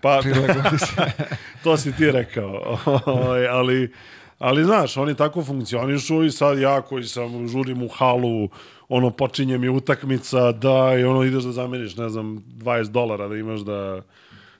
Pa, 0.00 0.20
to 1.64 1.76
si 1.76 1.96
ti 1.96 2.10
rekao. 2.10 2.78
Ovaj, 3.06 3.48
ali, 3.48 3.92
ali 4.38 4.64
znaš, 4.64 4.96
oni 4.96 5.14
tako 5.14 5.44
funkcionišu 5.44 6.24
i 6.24 6.30
sad 6.30 6.58
ja 6.58 6.82
koji 6.82 7.04
sam 7.04 7.48
žurim 7.48 7.82
u 7.82 7.88
halu, 7.88 8.48
ono 8.88 9.10
počinje 9.10 9.58
mi 9.58 9.68
utakmica 9.68 10.52
da 10.52 10.96
i 10.98 11.04
ono 11.04 11.22
ideš 11.22 11.44
da 11.44 11.52
zameniš, 11.52 11.96
ne 11.96 12.08
znam, 12.08 12.44
20 12.48 12.90
dolara 12.90 13.28
da 13.28 13.36
imaš 13.36 13.60
da 13.60 14.02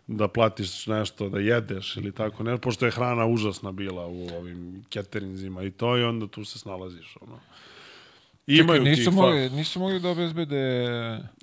da 0.07 0.29
platiš 0.29 0.87
nešto, 0.87 1.29
da 1.29 1.39
jedeš 1.39 1.97
ili 1.97 2.13
tako, 2.13 2.43
ne, 2.43 2.59
pošto 2.59 2.85
je 2.85 2.91
hrana 2.91 3.27
užasna 3.27 3.73
bila 3.73 4.07
u 4.07 4.29
ovim 4.39 4.85
caterinzima 4.93 5.63
i 5.63 5.71
to 5.71 5.97
i 5.97 6.03
onda 6.03 6.27
tu 6.27 6.45
se 6.45 6.59
snalaziš, 6.59 7.17
ono. 7.21 7.39
Imaju 8.47 8.81
Čekaj, 8.81 8.91
nisu, 8.91 9.11
mogli, 9.11 9.51
nisu 9.51 9.81
mogli 9.81 10.01
da 10.01 10.09
obezbede... 10.09 10.87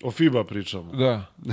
o 0.03 0.11
FIBA 0.11 0.43
pričamo. 0.43 0.91
Da. 0.91 1.26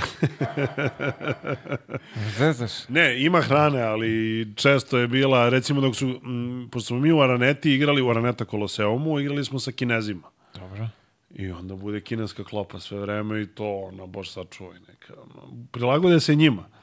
Zezaš. 2.38 2.88
Ne, 2.88 3.24
ima 3.24 3.40
hrane, 3.40 3.82
ali 3.82 4.48
često 4.56 4.98
je 4.98 5.08
bila, 5.08 5.48
recimo 5.48 5.80
dok 5.80 5.96
su, 5.96 6.20
m, 6.24 6.68
pošto 6.72 6.86
smo 6.86 6.98
mi 6.98 7.12
u 7.12 7.20
Araneti 7.20 7.72
igrali 7.72 8.02
u 8.02 8.10
Araneta 8.10 8.44
Koloseumu, 8.44 9.20
igrali 9.20 9.44
smo 9.44 9.58
sa 9.58 9.72
Kinezima. 9.72 10.28
Dobro. 10.54 10.88
I 11.34 11.50
onda 11.50 11.74
bude 11.74 12.00
kineska 12.00 12.44
klopa 12.44 12.80
sve 12.80 13.00
vreme 13.00 13.42
i 13.42 13.46
to, 13.46 13.64
ono, 13.64 14.06
bož 14.06 14.28
sačuvaj 14.28 14.78
neka. 14.88 15.14
Ono, 15.22 15.66
prilagode 15.72 16.20
se 16.20 16.34
njima. 16.34 16.79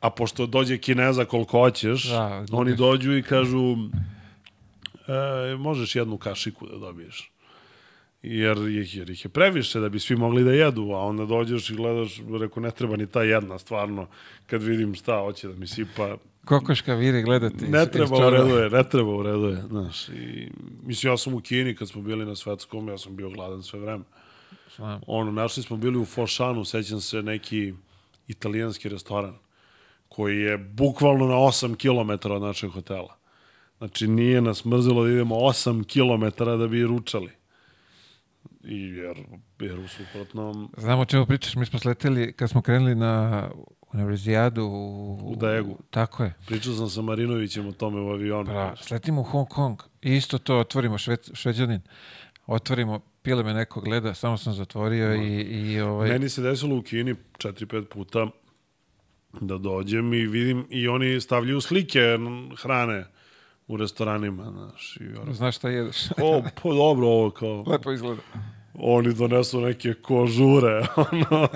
A 0.00 0.10
pošto 0.10 0.46
dođe 0.46 0.78
Kineza 0.78 1.24
koliko 1.24 1.58
hoćeš, 1.58 2.08
Da, 2.08 2.44
oni 2.52 2.76
dođu 2.76 3.16
i 3.16 3.22
kažu 3.22 3.76
e, 5.08 5.56
možeš 5.56 5.96
jednu 5.96 6.18
kašiku 6.18 6.66
da 6.66 6.78
dobiješ. 6.78 7.30
Jer 8.22 8.58
ih, 8.58 8.96
jer 8.96 9.10
ih 9.10 9.24
je 9.24 9.28
previše 9.28 9.80
da 9.80 9.88
bi 9.88 10.00
svi 10.00 10.16
mogli 10.16 10.44
da 10.44 10.52
jedu, 10.52 10.82
a 10.92 10.98
onda 10.98 11.24
dođeš 11.24 11.70
i 11.70 11.74
gledaš, 11.74 12.20
reko, 12.40 12.60
ne 12.60 12.70
treba 12.70 12.96
ni 12.96 13.06
ta 13.06 13.22
jedna, 13.22 13.58
stvarno, 13.58 14.06
kad 14.46 14.62
vidim 14.62 14.94
šta 14.94 15.18
hoće 15.18 15.48
da 15.48 15.54
mi 15.54 15.66
sipa, 15.66 16.16
Kokoška 16.44 16.94
viri 16.94 17.22
gledati. 17.22 17.68
ne 17.68 17.82
iz 17.82 17.88
treba 17.90 18.26
u 18.26 18.30
redu 18.30 18.56
je, 18.56 18.70
ne 18.70 18.88
treba 18.88 19.16
u 19.16 19.22
redu 19.22 19.46
je, 19.46 19.56
znaš. 19.68 20.08
I, 20.08 20.48
mislim, 20.82 21.12
ja 21.12 21.16
sam 21.16 21.34
u 21.34 21.40
Kini 21.40 21.74
kad 21.74 21.88
smo 21.88 22.02
bili 22.02 22.26
na 22.26 22.36
svetskom, 22.36 22.88
ja 22.88 22.98
sam 22.98 23.16
bio 23.16 23.30
gladan 23.30 23.62
sve 23.62 23.80
vreme. 23.80 24.04
Ono, 25.06 25.32
našli 25.32 25.62
smo 25.62 25.76
bili 25.76 25.98
u 25.98 26.04
Fošanu, 26.04 26.64
sećam 26.64 27.00
se, 27.00 27.22
neki 27.22 27.74
italijanski 28.28 28.88
restoran, 28.88 29.34
koji 30.14 30.40
je 30.40 30.58
bukvalno 30.58 31.26
na 31.26 31.34
8 31.34 31.76
km 31.76 32.32
od 32.32 32.42
našeg 32.42 32.70
hotela. 32.70 33.16
Znači, 33.78 34.08
nije 34.08 34.40
nas 34.40 34.64
mrzilo 34.64 35.04
da 35.04 35.10
idemo 35.10 35.34
8 35.34 35.84
km 35.84 36.44
da 36.44 36.66
bi 36.66 36.82
ručali. 36.82 37.30
I 38.64 38.80
jer, 38.80 39.16
jer 39.60 39.78
u 39.78 39.88
suprotnom, 39.88 40.72
Znam 40.76 41.00
o 41.00 41.04
čemu 41.04 41.26
pričaš, 41.26 41.56
mi 41.56 41.66
smo 41.66 41.78
sleteli, 41.78 42.32
kad 42.32 42.50
smo 42.50 42.62
krenuli 42.62 42.94
na 42.94 43.48
univerzijadu 43.92 44.64
u... 44.64 45.18
U 45.24 45.36
Daegu. 45.36 45.78
Tako 45.90 46.24
je. 46.24 46.34
pričao 46.46 46.72
sam 46.72 46.88
sa 46.88 47.02
Marinovićem 47.02 47.66
o 47.66 47.72
tome 47.72 48.00
u 48.00 48.08
avionu. 48.08 48.50
Pa, 48.52 48.76
sletimo 48.76 49.20
u 49.20 49.24
Hong 49.24 49.48
Kong 49.48 49.82
i 50.02 50.16
isto 50.16 50.38
to 50.38 50.58
otvorimo, 50.58 50.98
šved, 50.98 51.20
šveđanin. 51.32 51.80
Otvorimo, 52.46 53.00
pile 53.22 53.44
me 53.44 53.54
neko 53.54 53.80
gleda, 53.80 54.14
samo 54.14 54.36
sam 54.36 54.52
zatvorio 54.52 55.14
i, 55.14 55.40
i 55.40 55.80
ovaj... 55.80 56.08
Meni 56.08 56.28
se 56.28 56.42
desilo 56.42 56.76
u 56.76 56.82
Kini 56.82 57.14
4-5 57.38 57.84
puta 57.84 58.26
da 59.32 59.58
dođem 59.58 60.14
i 60.14 60.26
vidim 60.26 60.66
i 60.70 60.88
oni 60.88 61.20
stavljaju 61.20 61.60
slike 61.60 62.18
hrane 62.56 63.06
u 63.68 63.76
restoranima, 63.76 64.44
znaš, 64.46 64.96
i 64.96 65.16
ono, 65.16 65.32
Znaš 65.32 65.56
šta 65.56 65.68
jedeš? 65.68 65.96
o, 66.12 66.42
pa 66.54 66.68
dobro, 66.68 67.06
ovo 67.06 67.30
kao, 67.30 67.64
Lepo 67.66 67.92
izgleda. 67.92 68.22
oni 68.74 69.14
donesu 69.14 69.60
neke 69.60 69.94
kožure, 69.94 70.86
ono, 71.12 71.48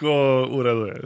ko 0.00 0.48
u 0.50 0.62
redu 0.62 0.80
je. 0.80 1.00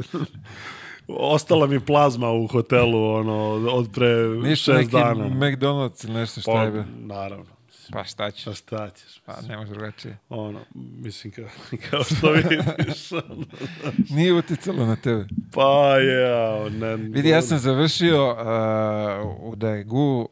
Ostala 1.09 1.67
mi 1.67 1.81
plazma 1.81 2.31
u 2.31 2.47
hotelu, 2.47 3.05
ono, 3.07 3.37
od 3.69 3.89
pre 3.93 4.09
Ništa 4.29 4.73
šest 4.73 4.79
neki 4.79 4.91
dana. 4.93 5.25
McDonald's 5.27 6.05
ili 6.05 6.15
nešto 6.15 6.41
šta 6.41 6.53
Pa, 6.53 6.63
je 6.63 6.71
bilo. 6.71 6.85
naravno. 6.97 7.60
Pa 7.93 8.05
šta 8.05 8.31
ćeš? 8.31 8.45
Pa 8.45 8.53
šta 8.55 8.91
ćeš? 8.91 9.21
Pa 9.25 9.41
ne 9.49 9.57
može 9.57 9.71
drugačije. 9.73 10.19
Ono, 10.29 10.61
mislim, 10.75 11.33
kao, 11.33 11.45
kao 11.91 12.05
što 12.05 12.33
vidiš. 12.33 13.13
ono. 13.13 13.45
Nije 14.17 14.33
uticalo 14.33 14.87
na 14.87 14.97
tebe. 14.97 15.27
Pa 15.53 15.97
je, 15.97 16.71
ne... 16.71 16.97
Vidi, 16.97 17.29
ja 17.29 17.43
sam 17.43 17.59
završio 17.59 18.31
uh, 18.31 19.53
u 19.53 19.57
Daegu 19.57 20.29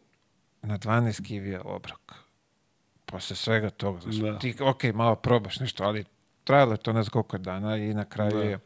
na 0.62 0.78
12 0.78 1.26
kivija 1.26 1.62
obrok. 1.64 2.12
Posle 3.06 3.36
svega 3.36 3.70
toga. 3.70 4.00
Znači, 4.00 4.18
Da. 4.18 4.38
Ti, 4.38 4.54
ok, 4.60 4.84
malo 4.94 5.14
probaš 5.14 5.60
nešto, 5.60 5.84
ali 5.84 6.04
trajalo 6.44 6.72
je 6.72 6.78
to 6.78 6.92
ne 6.92 7.02
znam 7.02 7.10
koliko 7.10 7.38
dana 7.38 7.76
i 7.76 7.94
na 7.94 8.04
kraju 8.04 8.30
Da. 8.30 8.42
je 8.42 8.58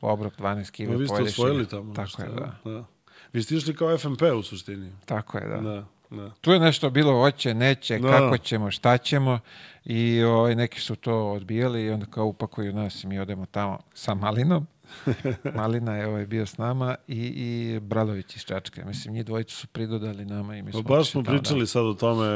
obrok 0.00 0.36
12 0.38 0.64
Pa 0.64 0.70
kivija. 0.72 0.96
vi 0.96 1.08
ste 1.08 1.22
osvojili 1.22 1.68
tamo 1.68 1.94
Tako 1.94 2.02
nešto, 2.02 2.22
je, 2.22 2.28
da. 2.28 2.70
da. 2.70 2.84
Vi 3.32 3.42
ste 3.42 3.54
išli 3.54 3.76
kao 3.76 3.98
FMP 3.98 4.22
u 4.38 4.42
suštini. 4.42 4.92
Tako 5.04 5.38
je, 5.38 5.48
da. 5.48 5.56
Da, 5.56 5.86
da. 6.10 6.30
Tu 6.40 6.52
je 6.52 6.60
nešto 6.60 6.90
bilo 6.90 7.20
hoće, 7.20 7.54
neće, 7.54 7.98
Da. 7.98 8.08
kako 8.08 8.38
ćemo, 8.38 8.70
šta 8.70 8.98
ćemo 8.98 9.38
i 9.84 10.22
ovaj, 10.22 10.54
neki 10.54 10.80
su 10.80 10.96
to 10.96 11.30
odbijali 11.30 11.84
i 11.84 11.90
onda 11.90 12.06
kao 12.06 12.26
upakuju 12.26 12.72
nas 12.72 13.04
i 13.04 13.06
mi 13.06 13.18
odemo 13.18 13.46
tamo 13.46 13.78
sa 13.94 14.14
malinom. 14.14 14.66
Malina 15.56 15.96
je 15.96 16.06
ovaj 16.06 16.26
bio 16.26 16.46
s 16.46 16.58
nama 16.58 16.94
i, 17.08 17.32
i 17.36 17.80
Bradović 17.80 18.36
iz 18.36 18.42
Čačke. 18.42 18.84
Mislim, 18.84 19.14
njih 19.14 19.24
dvojicu 19.24 19.56
su 19.56 19.66
pridodali 19.66 20.24
nama 20.24 20.56
i 20.56 20.62
mi 20.62 20.72
smo... 20.72 20.82
Pa 20.82 20.96
baš 20.96 21.10
smo 21.10 21.22
tamo, 21.22 21.38
pričali 21.38 21.66
sad 21.66 21.86
o 21.86 21.94
tome, 21.94 22.26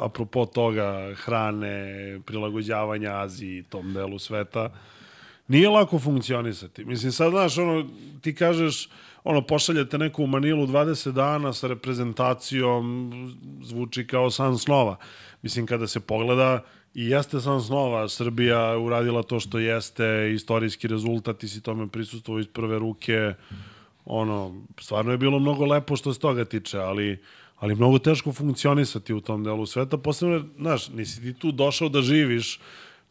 apropo 0.00 0.46
toga, 0.46 1.14
hrane, 1.14 1.86
prilagođavanja 2.26 3.20
Aziji, 3.20 3.62
tom 3.62 3.94
delu 3.94 4.18
sveta. 4.18 4.70
Nije 5.48 5.68
lako 5.68 5.98
funkcionisati. 5.98 6.84
Mislim, 6.84 7.12
sad, 7.12 7.30
znaš, 7.30 7.58
ono, 7.58 7.88
ti 8.20 8.34
kažeš, 8.34 8.88
ono, 9.24 9.42
pošaljete 9.42 9.98
neku 9.98 10.24
u 10.24 10.26
Manilu 10.26 10.66
20 10.66 11.12
dana 11.12 11.52
sa 11.52 11.66
reprezentacijom, 11.66 13.12
zvuči 13.62 14.06
kao 14.06 14.30
san 14.30 14.58
snova. 14.58 14.96
Mislim, 15.42 15.66
kada 15.66 15.86
se 15.86 16.00
pogleda, 16.00 16.64
i 16.94 17.06
jeste 17.06 17.40
san 17.40 17.62
snova, 17.62 18.08
Srbija 18.08 18.78
uradila 18.78 19.22
to 19.22 19.40
što 19.40 19.58
jeste, 19.58 20.30
istorijski 20.34 20.88
rezultat, 20.88 21.38
ti 21.38 21.48
si 21.48 21.62
tome 21.62 21.88
prisustuo 21.88 22.38
iz 22.38 22.46
prve 22.46 22.78
ruke, 22.78 23.34
ono, 24.04 24.54
stvarno 24.80 25.12
je 25.12 25.18
bilo 25.18 25.38
mnogo 25.38 25.66
lepo 25.66 25.96
što 25.96 26.14
se 26.14 26.20
toga 26.20 26.44
tiče, 26.44 26.78
ali, 26.78 27.18
ali 27.56 27.74
mnogo 27.74 27.98
teško 27.98 28.32
funkcionisati 28.32 29.14
u 29.14 29.20
tom 29.20 29.44
delu 29.44 29.66
sveta, 29.66 29.98
posebno, 29.98 30.44
znaš, 30.58 30.88
nisi 30.88 31.20
ti 31.20 31.34
tu 31.34 31.52
došao 31.52 31.88
da 31.88 32.02
živiš, 32.02 32.60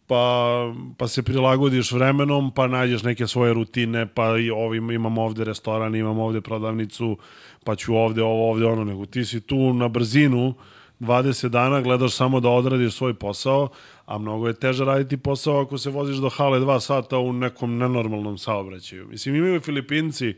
pa, 0.07 0.73
pa 0.97 1.07
se 1.07 1.23
prilagodiš 1.23 1.91
vremenom, 1.91 2.51
pa 2.51 2.67
nađeš 2.67 3.03
neke 3.03 3.27
svoje 3.27 3.53
rutine, 3.53 4.05
pa 4.05 4.37
i 4.37 4.49
ovim, 4.49 4.91
imam 4.91 5.17
ovde 5.17 5.43
restoran, 5.43 5.95
imam 5.95 6.19
ovde 6.19 6.41
prodavnicu, 6.41 7.17
pa 7.63 7.75
ću 7.75 7.95
ovde 7.95 8.23
ovo, 8.23 8.51
ovde 8.51 8.65
ono, 8.65 8.83
nego 8.83 9.05
ti 9.05 9.25
si 9.25 9.41
tu 9.41 9.73
na 9.73 9.87
brzinu, 9.87 10.53
20 10.99 11.47
dana 11.47 11.81
gledaš 11.81 12.15
samo 12.15 12.39
da 12.39 12.49
odradiš 12.49 12.93
svoj 12.93 13.13
posao, 13.13 13.69
a 14.05 14.17
mnogo 14.17 14.47
je 14.47 14.53
teže 14.53 14.85
raditi 14.85 15.17
posao 15.17 15.61
ako 15.61 15.77
se 15.77 15.89
voziš 15.89 16.17
do 16.17 16.29
hale 16.29 16.59
2 16.59 16.79
sata 16.79 17.17
u 17.17 17.33
nekom 17.33 17.77
nenormalnom 17.77 18.37
saobraćaju. 18.37 19.07
Mislim, 19.07 19.35
imaju 19.35 19.61
Filipinci 19.61 20.35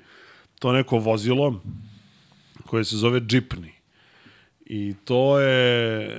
to 0.60 0.72
neko 0.72 0.98
vozilo 0.98 1.62
koje 2.66 2.84
se 2.84 2.98
zove 2.98 3.20
džipni. 3.20 3.72
I 4.66 4.94
to 5.06 5.40
je, 5.40 6.10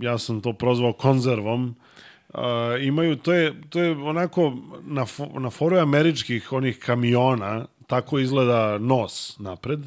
ja 0.00 0.18
sam 0.18 0.40
to 0.40 0.52
prozvao 0.52 0.92
konzervom, 0.92 1.74
Uh, 2.34 2.40
imaju, 2.80 3.16
to 3.16 3.32
je, 3.32 3.54
to 3.68 3.80
je 3.80 3.90
onako 3.90 4.56
na, 4.84 5.06
fo, 5.06 5.28
na 5.38 5.50
foru 5.50 5.78
američkih 5.78 6.52
onih 6.52 6.78
kamiona, 6.78 7.66
tako 7.86 8.18
izgleda 8.18 8.78
nos 8.78 9.38
napred 9.38 9.80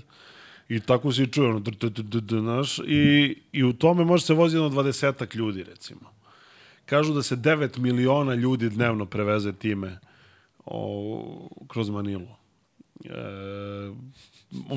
i 0.70 0.80
tako 0.80 1.12
se 1.12 1.24
i 1.24 1.28
čuje 1.28 1.50
ono, 1.50 1.60
dr, 1.60 1.72
dr, 1.72 1.90
dr, 1.90 2.04
dr, 2.04 2.22
dr, 2.22 2.40
znaš, 2.40 2.80
i, 2.80 3.36
i 3.52 3.64
u 3.64 3.74
tome 3.74 4.06
može 4.06 4.26
se 4.26 4.34
voziti 4.34 4.58
jedno 4.58 4.70
dvadesetak 4.70 5.36
ljudi, 5.36 5.64
recimo. 5.64 6.16
Kažu 6.86 7.14
da 7.14 7.24
se 7.24 7.36
9 7.36 7.78
miliona 7.78 8.34
ljudi 8.34 8.70
dnevno 8.70 9.06
preveze 9.06 9.54
time 9.54 10.00
o, 10.66 11.50
kroz 11.68 11.90
Manilu. 11.90 12.28
E, 13.06 13.10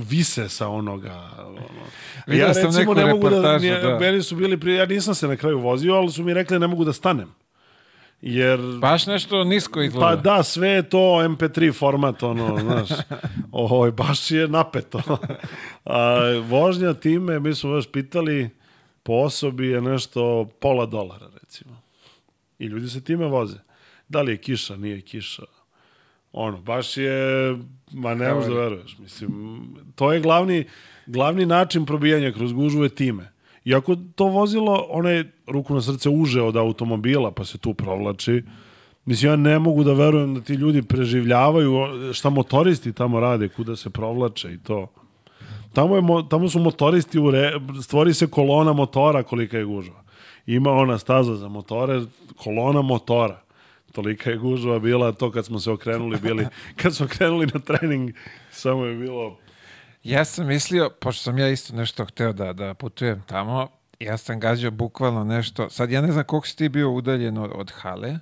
vise 0.09 0.49
sa 0.49 0.69
onoga. 0.69 1.31
Ono. 1.47 2.39
Ja 2.39 2.47
recimo 2.47 2.95
ne 2.95 3.07
mogu 3.07 3.31
da, 3.31 3.59
nije, 3.59 3.81
da. 3.81 3.99
meni 3.99 4.23
su 4.23 4.37
bili 4.37 4.75
ja 4.75 4.87
nisam 4.87 5.15
se 5.15 5.29
na 5.29 5.37
kraju 5.37 5.59
vozio, 5.59 5.95
ali 5.95 6.13
su 6.13 6.25
mi 6.25 6.35
rekli 6.35 6.59
ne 6.59 6.67
mogu 6.67 6.85
da 6.85 6.93
stanem. 6.93 7.35
Jer 8.23 8.61
Baš 8.81 9.07
nešto 9.07 9.45
nisko 9.45 9.83
izgleda. 9.83 10.07
Pa 10.07 10.17
da, 10.17 10.43
sve 10.43 10.69
je 10.69 10.89
to 10.89 10.99
MP3 10.99 11.79
format, 11.79 12.23
ono, 12.23 12.59
znaš, 12.61 12.89
ovo, 13.53 13.91
baš 13.91 14.31
je 14.31 14.49
napeto. 14.49 15.19
A, 15.85 16.19
vožnja 16.49 16.95
time, 16.95 17.41
mi 17.41 17.55
smo 17.55 17.71
još 17.71 17.93
pitali, 17.93 18.51
po 19.03 19.13
osobi 19.13 19.67
je 19.67 19.81
nešto 19.81 20.49
pola 20.61 20.87
dolara, 20.87 21.27
recimo. 21.43 21.81
I 22.59 22.67
ljudi 22.67 22.89
se 22.89 23.05
time 23.05 23.27
voze. 23.27 23.59
Da 24.09 24.23
li 24.23 24.33
je 24.33 24.37
kiša, 24.37 24.77
nije 24.77 25.01
kiša. 25.01 25.43
Ono, 26.33 26.59
baš 26.59 26.97
je, 26.97 27.57
ma 27.93 28.15
ne 28.15 28.35
možeš 28.35 28.51
da 28.51 28.61
veruješ. 28.61 28.99
Mislim, 28.99 29.61
to 29.95 30.13
je 30.13 30.21
glavni, 30.21 30.65
glavni 31.07 31.47
način 31.47 31.87
probijanja 31.87 32.33
kroz 32.33 32.53
gužvu 32.53 32.83
je 32.83 32.89
time. 32.89 33.33
Iako 33.69 33.97
to 34.15 34.25
vozilo, 34.25 34.87
ono 34.91 35.09
je 35.09 35.33
ruku 35.47 35.75
na 35.75 35.83
srce 35.83 36.09
uže 36.09 36.43
od 36.43 36.57
automobila, 36.57 37.31
pa 37.31 37.45
se 37.45 37.59
tu 37.59 37.75
provlači. 37.75 38.43
Mislim, 39.05 39.31
ja 39.31 39.37
ne 39.37 39.59
mogu 39.59 39.85
da 39.85 39.93
verujem 39.93 40.35
da 40.35 40.41
ti 40.41 40.55
ljudi 40.55 40.83
preživljavaju 40.83 41.73
šta 42.13 42.31
motoristi 42.31 42.93
tamo 42.93 43.21
rade, 43.21 43.49
kuda 43.49 43.77
se 43.77 43.91
provlače 43.91 44.53
i 44.53 44.59
to. 44.59 44.87
Tamo, 45.73 45.97
je, 45.97 46.03
mo- 46.03 46.29
tamo 46.29 46.49
su 46.49 46.59
motoristi, 46.59 47.19
u 47.19 47.31
re, 47.31 47.53
stvori 47.83 48.15
se 48.15 48.27
kolona 48.27 48.73
motora 48.73 49.23
kolika 49.23 49.59
je 49.59 49.65
gužva. 49.65 50.03
Ima 50.47 50.73
ona 50.73 50.99
staza 50.99 51.37
za 51.37 51.49
motore, 51.49 52.01
kolona 52.37 52.83
motora. 52.83 53.41
Tolika 53.93 54.31
je 54.31 54.37
gužva 54.37 54.79
bila 54.79 55.13
to 55.13 55.31
kad 55.31 55.47
smo 55.47 55.61
se 55.61 55.71
okrenuli 55.71 56.19
bili, 56.23 56.47
kad 56.77 56.95
smo 56.97 57.07
krenuli 57.07 57.47
na 57.55 57.61
trening, 57.61 58.15
samo 58.51 58.85
je 58.85 58.95
bilo 58.95 59.37
Ja 60.09 60.25
sam 60.25 60.47
mislio, 60.47 60.91
pošto 61.01 61.23
sam 61.23 61.39
ja 61.39 61.49
isto 61.49 61.75
nešto 61.75 62.05
hteo 62.05 62.33
da, 62.33 62.53
da 62.53 62.75
putujem 62.75 63.23
tamo, 63.27 63.69
ja 64.01 64.17
sam 64.17 64.41
gađao 64.41 64.71
bukvalno 64.71 65.25
nešto, 65.25 65.71
sad 65.71 65.91
ja 65.91 66.01
ne 66.01 66.13
znam 66.13 66.25
koliko 66.25 66.47
si 66.47 66.57
ti 66.57 66.69
bio 66.69 66.91
udaljen 66.91 67.39
od, 67.39 67.51
od 67.55 67.73
hale. 67.75 68.19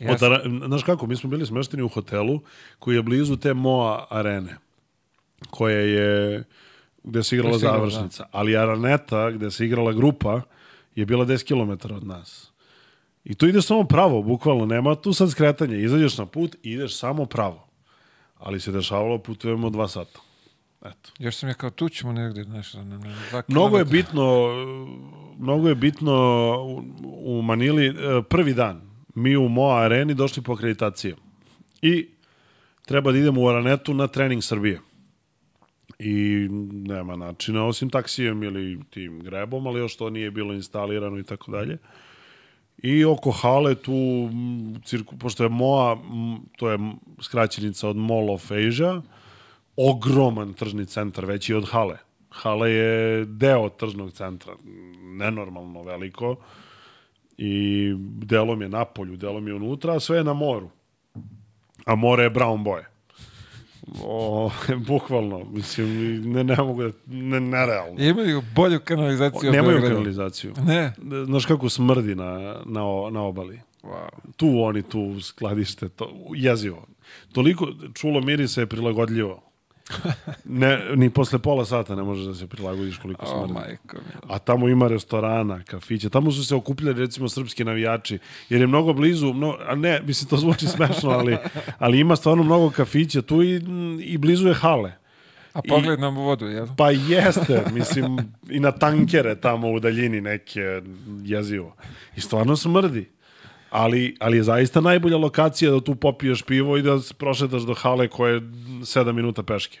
Ja 0.00 0.12
Od, 0.12 0.22
ara- 0.22 0.66
znaš 0.66 0.82
kako, 0.82 1.06
mi 1.06 1.16
smo 1.16 1.30
bili 1.30 1.46
smešteni 1.46 1.82
u 1.82 1.88
hotelu 1.88 2.40
koji 2.78 2.96
je 2.96 3.02
blizu 3.02 3.36
te 3.36 3.54
MOA 3.54 4.06
arene, 4.10 4.56
koja 5.50 5.78
je 5.78 6.44
gde 7.04 7.22
se 7.22 7.36
igrala 7.36 7.56
igrala, 7.56 7.76
završnica. 7.78 8.26
Ali 8.32 8.56
Araneta, 8.56 9.30
gde 9.30 9.50
se 9.50 9.66
igrala 9.66 9.92
grupa, 9.92 10.40
je 10.94 11.06
bila 11.06 11.26
10 11.26 11.46
km 11.46 11.94
od 11.94 12.06
nas. 12.06 12.52
I 13.24 13.34
tu 13.34 13.46
ideš 13.46 13.66
samo 13.66 13.84
pravo, 13.84 14.22
bukvalno, 14.22 14.66
nema 14.66 14.94
tu 14.94 15.12
sad 15.12 15.30
skretanja. 15.30 15.76
Izađeš 15.76 16.18
na 16.18 16.26
put 16.26 16.54
i 16.62 16.72
ideš 16.72 16.98
samo 16.98 17.26
pravo. 17.26 17.68
Ali 18.38 18.60
se 18.60 18.72
dešavalo, 18.72 19.18
putujemo 19.18 19.70
dva 19.70 19.88
sata. 19.88 20.27
Eto. 20.84 21.10
Još 21.18 21.36
sam 21.36 21.48
ja 21.48 21.54
kao 21.54 21.70
tu 21.70 21.88
ćemo 21.88 22.12
negde, 22.12 22.44
nešto, 22.44 22.84
na, 22.84 22.98
na 22.98 23.14
dva 23.30 23.42
Mnogo 23.48 23.78
je 23.78 23.84
bitno, 23.84 24.48
mnogo 25.38 25.68
je 25.68 25.74
bitno 25.74 26.12
u, 26.64 26.82
u 27.38 27.42
Manili 27.42 27.86
e, 27.86 27.92
prvi 28.28 28.54
dan. 28.54 28.80
Mi 29.14 29.36
u 29.36 29.48
Moa 29.48 29.82
areni 29.82 30.14
došli 30.14 30.42
po 30.42 30.52
akreditaciju. 30.52 31.16
I 31.82 32.08
treba 32.86 33.12
da 33.12 33.18
idemo 33.18 33.42
u 33.42 33.48
Aranetu 33.48 33.94
na 33.94 34.06
trening 34.06 34.44
Srbije. 34.44 34.80
I 35.98 36.48
nema 36.70 37.16
načina, 37.16 37.64
osim 37.64 37.90
taksijem 37.90 38.42
ili 38.42 38.80
tim 38.90 39.20
grebom, 39.20 39.66
ali 39.66 39.80
još 39.80 39.96
to 39.96 40.10
nije 40.10 40.30
bilo 40.30 40.54
instalirano 40.54 41.18
i 41.18 41.22
tako 41.22 41.50
dalje. 41.50 41.78
I 42.82 43.04
oko 43.04 43.30
hale 43.30 43.74
tu, 43.74 44.30
cirku, 44.84 45.18
pošto 45.18 45.42
je 45.42 45.48
MOA, 45.48 45.98
to 46.56 46.70
je 46.70 46.78
skraćenica 47.22 47.88
od 47.88 47.96
Mall 47.96 48.30
of 48.30 48.50
Asia, 48.50 49.02
ogroman 49.78 50.52
tržni 50.54 50.86
centar, 50.86 51.24
veći 51.24 51.54
od 51.54 51.68
hale. 51.68 51.96
Hale 52.30 52.70
je 52.70 53.24
deo 53.24 53.68
tržnog 53.68 54.12
centra, 54.12 54.52
nenormalno 55.02 55.82
veliko 55.82 56.36
i 57.38 57.94
delom 58.22 58.62
je 58.62 58.68
na 58.68 58.84
polju, 58.84 59.16
delom 59.16 59.48
je 59.48 59.54
unutra, 59.54 59.94
a 59.94 60.00
sve 60.00 60.16
je 60.18 60.24
na 60.24 60.32
moru. 60.32 60.70
A 61.84 61.94
more 61.94 62.22
je 62.22 62.30
brown 62.30 62.62
boje. 62.64 62.86
O, 64.02 64.50
bukvalno, 64.88 65.44
mislim, 65.52 65.88
ne, 66.32 66.44
ne 66.44 66.56
mogu 66.56 66.82
da, 66.82 66.90
ne, 67.06 67.40
nerealno. 67.40 68.00
Imaju 68.04 68.42
bolju 68.54 68.80
kanalizaciju 68.84 69.48
od 69.48 69.54
Nemaju 69.54 69.82
kanalizaciju. 69.82 70.52
Ne. 70.66 70.92
Znaš 71.24 71.46
kako 71.46 71.68
smrdi 71.68 72.14
na, 72.14 72.56
na, 72.66 72.86
o- 72.86 73.10
na 73.10 73.22
obali? 73.22 73.60
Wow. 73.82 74.08
Tu 74.36 74.60
oni, 74.62 74.82
tu 74.82 75.20
skladište, 75.20 75.88
to, 75.88 76.10
jezivo. 76.34 76.86
Toliko 77.32 77.68
čulo 77.94 78.20
mirisa 78.20 78.60
je 78.60 78.66
prilagodljivo. 78.66 79.42
Ne, 80.44 80.78
ni 80.96 81.10
posle 81.10 81.38
pola 81.38 81.64
sata 81.64 81.94
ne 81.96 82.02
možeš 82.02 82.24
da 82.24 82.34
se 82.34 82.46
prilagodiš 82.46 82.96
koliko 82.98 83.26
O, 83.26 83.28
smrdi. 83.28 83.52
majko. 83.52 83.96
A 84.28 84.38
tamo 84.38 84.68
ima 84.68 84.88
restorana, 84.88 85.62
kafića. 85.62 86.08
Tamo 86.08 86.30
su 86.32 86.46
se 86.46 86.54
okupljali 86.54 86.98
recimo 86.98 87.28
srpski 87.28 87.64
navijači, 87.64 88.18
jer 88.48 88.60
je 88.60 88.66
mnogo 88.66 88.92
blizu, 88.92 89.32
mno, 89.32 89.56
a 89.68 89.74
ne, 89.74 90.02
mislim 90.06 90.28
to 90.28 90.36
zvuči 90.36 90.66
smešno, 90.76 91.10
ali, 91.10 91.36
ali 91.78 92.00
ima 92.00 92.16
stvarno 92.16 92.42
mnogo 92.42 92.70
kafića 92.70 93.22
tu 93.22 93.42
i, 93.42 93.60
i 94.00 94.18
blizu 94.18 94.48
je 94.48 94.54
hale. 94.54 94.92
A 95.52 95.60
pogled 95.68 96.00
nam 96.00 96.18
u 96.18 96.22
vodu, 96.22 96.46
jel? 96.46 96.66
Pa 96.76 96.90
jeste, 96.90 97.64
mislim, 97.72 98.18
i 98.50 98.60
na 98.60 98.70
tankere 98.72 99.40
tamo 99.40 99.70
u 99.70 99.80
daljini 99.80 100.20
neke 100.20 100.82
jezivo. 101.22 101.76
I 102.16 102.20
stvarno 102.20 102.56
smrdi. 102.56 103.08
Ali, 103.70 104.16
ali 104.20 104.36
je 104.36 104.42
zaista 104.42 104.80
najbolja 104.80 105.16
lokacija 105.16 105.70
da 105.70 105.80
tu 105.80 105.94
popiješ 105.94 106.42
pivo 106.42 106.76
i 106.76 106.82
da 106.82 106.98
prošetaš 107.18 107.62
do 107.62 107.74
hale 107.74 108.08
koje 108.08 108.34
je 108.34 108.40
7 108.40 109.12
minuta 109.12 109.42
peške. 109.42 109.78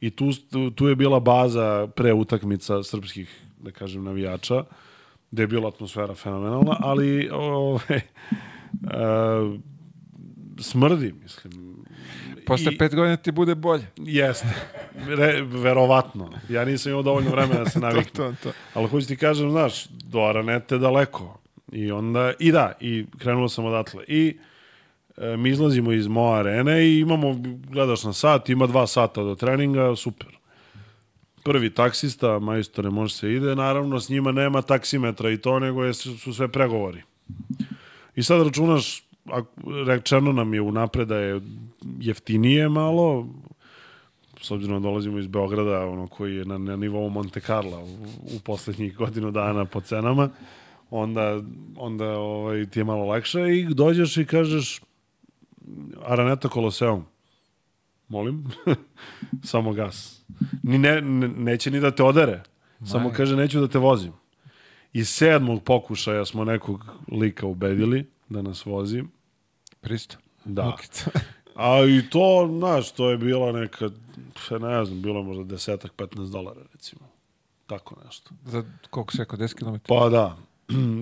I 0.00 0.10
tu, 0.10 0.30
tu, 0.74 0.88
je 0.88 0.94
bila 0.96 1.20
baza 1.20 1.86
pre 1.96 2.12
utakmica 2.12 2.82
srpskih, 2.82 3.40
da 3.58 3.70
kažem, 3.70 4.04
navijača, 4.04 4.64
gde 5.30 5.42
je 5.42 5.46
bila 5.46 5.68
atmosfera 5.68 6.14
fenomenalna, 6.14 6.76
ali 6.80 7.28
ovaj, 7.32 8.00
uh, 8.82 9.60
smrdi, 10.60 11.14
mislim. 11.22 11.74
Posle 12.46 12.72
I- 12.74 12.78
pet 12.78 12.94
godina 12.94 13.16
ti 13.16 13.32
bude 13.32 13.54
bolje. 13.54 13.86
Jeste. 13.96 14.48
Re, 15.06 15.42
verovatno. 15.42 16.30
Ja 16.48 16.64
nisam 16.64 16.90
imao 16.90 17.02
dovoljno 17.02 17.30
vremena 17.30 17.64
da 17.64 17.70
se 17.70 17.80
naviknem. 17.86 18.36
to, 18.36 18.42
to. 18.42 18.52
Ali 18.74 18.88
hoću 18.88 19.06
ti 19.06 19.16
kažem, 19.16 19.50
znaš, 19.50 19.86
do 19.88 20.20
Aranete 20.20 20.78
daleko. 20.78 21.38
I 21.74 21.90
onda, 21.90 22.32
i 22.38 22.52
da, 22.52 22.72
i 22.80 23.06
krenuo 23.18 23.48
sam 23.48 23.64
odatle. 23.64 24.04
I 24.08 24.36
E, 25.16 25.36
mi 25.36 25.50
izlazimo 25.50 25.92
iz 25.92 26.06
Moa 26.06 26.38
arene 26.38 26.86
i 26.86 27.00
imamo, 27.00 27.36
gledaš 27.70 28.04
na 28.04 28.12
sat, 28.12 28.48
ima 28.48 28.66
dva 28.66 28.86
sata 28.86 29.22
do 29.22 29.34
treninga, 29.34 29.96
super. 29.96 30.28
Prvi 31.44 31.70
taksista, 31.70 32.38
majstore, 32.38 32.90
može 32.90 33.14
se 33.14 33.32
ide, 33.32 33.54
naravno 33.54 34.00
s 34.00 34.08
njima 34.08 34.32
nema 34.32 34.62
taksimetra 34.62 35.30
i 35.30 35.36
to, 35.36 35.58
nego 35.58 35.84
je, 35.84 35.94
su 35.94 36.34
sve 36.34 36.48
pregovori. 36.48 37.02
I 38.16 38.22
sad 38.22 38.46
računaš, 38.46 39.04
rečeno 39.86 40.32
nam 40.32 40.54
je 40.54 40.60
unapred 40.60 41.08
da 41.08 41.16
je 41.16 41.40
jeftinije 42.00 42.68
malo, 42.68 43.28
s 44.40 44.50
obzirom 44.50 44.82
da 44.82 44.88
dolazimo 44.88 45.18
iz 45.18 45.26
Beograda, 45.26 45.86
ono 45.86 46.06
koji 46.06 46.36
je 46.36 46.44
na, 46.44 46.58
na 46.58 46.76
nivou 46.76 47.10
Monte 47.10 47.40
Carla 47.40 47.78
u, 47.78 47.98
u 48.36 48.40
poslednjih 48.44 48.96
godinu 48.96 49.30
dana 49.30 49.64
po 49.64 49.80
cenama, 49.80 50.28
onda, 51.00 51.40
onda 51.76 52.18
ovaj, 52.18 52.66
ti 52.66 52.80
je 52.80 52.84
malo 52.84 53.04
lakše 53.04 53.40
i 53.40 53.74
dođeš 53.74 54.16
i 54.16 54.26
kažeš 54.26 54.80
Araneta 56.02 56.48
Koloseum. 56.48 57.04
Molim? 58.08 58.44
Samo 59.44 59.72
gas. 59.72 60.24
Ni 60.62 60.78
ne, 60.78 61.00
ne, 61.00 61.28
neće 61.28 61.70
ni 61.70 61.80
da 61.80 61.90
te 61.90 62.02
odere. 62.02 62.42
Samo 62.86 63.12
kaže 63.16 63.36
neću 63.36 63.60
da 63.60 63.68
te 63.68 63.78
vozim. 63.78 64.12
Iz 64.92 65.08
sedmog 65.08 65.62
pokušaja 65.62 66.24
smo 66.24 66.44
nekog 66.44 66.84
lika 67.12 67.46
ubedili 67.46 68.06
da 68.28 68.42
nas 68.42 68.66
vozi. 68.66 69.02
Pristo. 69.80 70.16
Da. 70.44 70.76
A 71.54 71.84
i 71.84 72.10
to, 72.10 72.50
znaš, 72.58 72.92
to 72.92 73.10
je 73.10 73.16
bila 73.16 73.52
neka, 73.52 73.90
ne 74.60 74.84
znam, 74.84 75.02
bilo 75.02 75.22
možda 75.22 75.44
desetak, 75.44 75.92
15 75.96 76.32
dolara, 76.32 76.60
recimo. 76.72 77.02
Tako 77.66 77.96
nešto. 78.06 78.30
Za 78.44 78.64
koliko 78.90 79.12
se 79.12 79.18
rekao, 79.18 79.38
10 79.38 79.54
km? 79.54 79.74
Pa 79.88 80.08
da. 80.08 80.36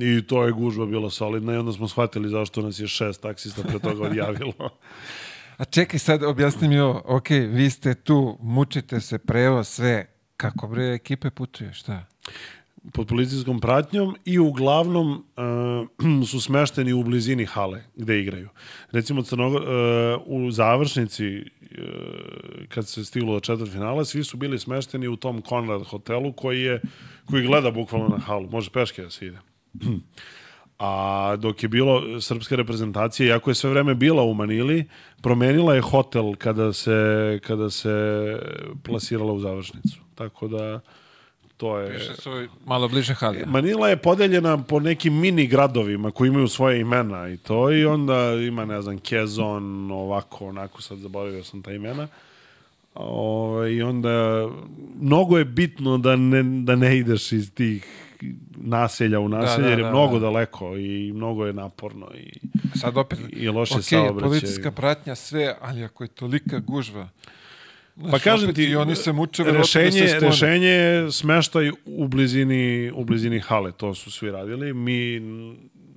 I 0.01 0.27
to 0.27 0.45
je 0.45 0.53
gužba 0.53 0.87
bila 0.87 1.11
solidna 1.11 1.55
i 1.55 1.57
onda 1.57 1.73
smo 1.73 1.89
shvatili 1.89 2.29
zašto 2.29 2.63
nas 2.63 2.79
je 2.79 2.89
šest 2.89 3.23
taksista 3.23 3.63
pre 3.63 3.79
toga 3.79 4.03
odjavilo. 4.03 4.55
A 5.59 5.65
čekaj 5.65 5.99
sad, 5.99 6.23
objasni 6.23 6.69
mi 6.69 6.79
ovo. 6.79 7.03
Ok, 7.05 7.31
vi 7.31 7.71
ste 7.71 7.95
tu, 7.95 8.39
mučite 8.41 9.01
se, 9.01 9.19
prevo, 9.19 9.65
sve. 9.65 10.07
Kako 10.37 10.69
bre 10.69 10.95
ekipe 10.95 11.31
putuje, 11.31 11.73
šta? 11.73 12.05
pod 12.93 13.07
policijskom 13.07 13.61
pratnjom 13.61 14.17
i 14.25 14.39
uglavnom 14.39 15.25
uh, 16.03 16.25
su 16.31 16.41
smešteni 16.41 16.93
u 16.93 17.03
blizini 17.03 17.45
hale 17.45 17.83
gde 17.97 18.21
igraju. 18.21 18.49
Recimo 18.91 19.23
Crnogo, 19.23 19.57
uh, 19.57 19.65
u 20.27 20.51
završnici 20.51 21.37
uh, 21.39 21.45
kad 22.69 22.89
se 22.89 23.05
stiglo 23.05 23.35
do 23.35 23.41
četvrt 23.41 23.73
finala, 23.73 24.05
svi 24.05 24.25
su 24.25 24.37
bili 24.37 24.59
smešteni 24.59 25.09
u 25.09 25.17
tom 25.17 25.43
Konrad 25.43 25.83
hotelu 25.83 26.33
koji 26.33 26.63
je 26.63 26.81
koji 27.25 27.47
gleda 27.47 27.71
bukvalno 27.71 28.09
na 28.09 28.19
halu. 28.19 28.51
Može 28.51 28.71
peške 28.71 29.03
da 29.03 29.11
se 29.11 29.27
ide. 29.27 29.39
A 30.79 31.37
dok 31.39 31.63
je 31.63 31.69
bilo 31.69 32.21
srpska 32.21 32.57
reprezentacija, 32.57 33.27
iako 33.27 33.51
je 33.51 33.55
sve 33.55 33.71
vreme 33.71 33.95
bila 33.95 34.23
u 34.23 34.35
Manili, 34.35 34.85
promenila 35.21 35.75
je 35.75 35.81
hotel 35.81 36.35
kada 36.39 36.73
se, 36.73 37.41
kada 37.47 37.71
se 37.71 37.91
plasirala 38.83 39.33
u 39.33 39.41
završnicu. 39.41 39.99
Tako 40.15 40.49
da 40.49 40.81
to 41.57 41.79
je... 41.79 41.93
Više 41.93 42.15
su 42.15 42.31
malo 42.67 42.89
bliže 42.89 43.15
Halija. 43.15 43.47
Manila 43.47 43.89
je 43.89 43.97
podeljena 43.97 44.63
po 44.63 44.81
nekim 44.81 45.21
mini 45.21 45.47
gradovima 45.47 46.11
koji 46.11 46.29
imaju 46.29 46.49
svoje 46.49 46.81
imena 46.81 47.29
i 47.29 47.37
to 47.37 47.73
i 47.73 47.85
onda 47.85 48.33
ima, 48.33 48.65
ne 48.65 48.83
znam, 48.83 48.99
Kezon, 48.99 49.91
ovako, 49.91 50.47
onako, 50.47 50.83
sad 50.83 50.99
zaboravio 50.99 51.45
sam 51.45 51.63
ta 51.63 51.73
imena. 51.73 52.09
O, 52.95 53.67
I 53.67 53.83
onda 53.83 54.49
mnogo 55.01 55.39
je 55.39 55.45
bitno 55.45 55.99
da 55.99 56.17
ne, 56.17 56.43
da 56.43 56.77
ne 56.77 56.99
ideš 56.99 57.33
iz 57.33 57.55
tih 57.55 58.12
naselja 58.57 59.21
u 59.21 59.29
naselje, 59.29 59.57
da, 59.57 59.63
da, 59.63 59.69
jer 59.69 59.79
je 59.79 59.85
da, 59.85 59.91
mnogo 59.91 60.19
da. 60.19 60.21
daleko 60.21 60.77
i 60.77 61.13
mnogo 61.13 61.47
je 61.47 61.53
naporno 61.53 62.11
i, 62.15 62.33
Sad 62.75 62.97
opet, 62.97 63.19
i 63.31 63.49
loše 63.49 63.75
okay, 63.75 63.83
saobraćaj. 63.83 64.29
policijska 64.29 64.71
pratnja, 64.71 65.15
sve, 65.15 65.57
ali 65.61 65.85
ako 65.85 66.05
je 66.05 66.09
tolika 66.09 66.59
gužva, 66.59 67.09
Znaš, 67.97 68.11
pa 68.11 68.19
kažem 68.19 68.55
ti, 68.55 68.77
oni 68.77 68.97
se 68.97 69.13
muče 69.13 69.45
da 69.45 69.51
rešenje, 69.51 70.07
da 70.21 70.27
rešenje 70.27 70.67
je 70.67 71.13
smeštaj 71.13 71.71
u 71.87 72.09
blizini, 72.09 72.93
u 72.95 73.05
blizini 73.05 73.41
hale, 73.41 73.73
to 73.73 73.95
su 73.95 74.11
svi 74.11 74.31
radili. 74.31 74.73
Mi 74.73 75.23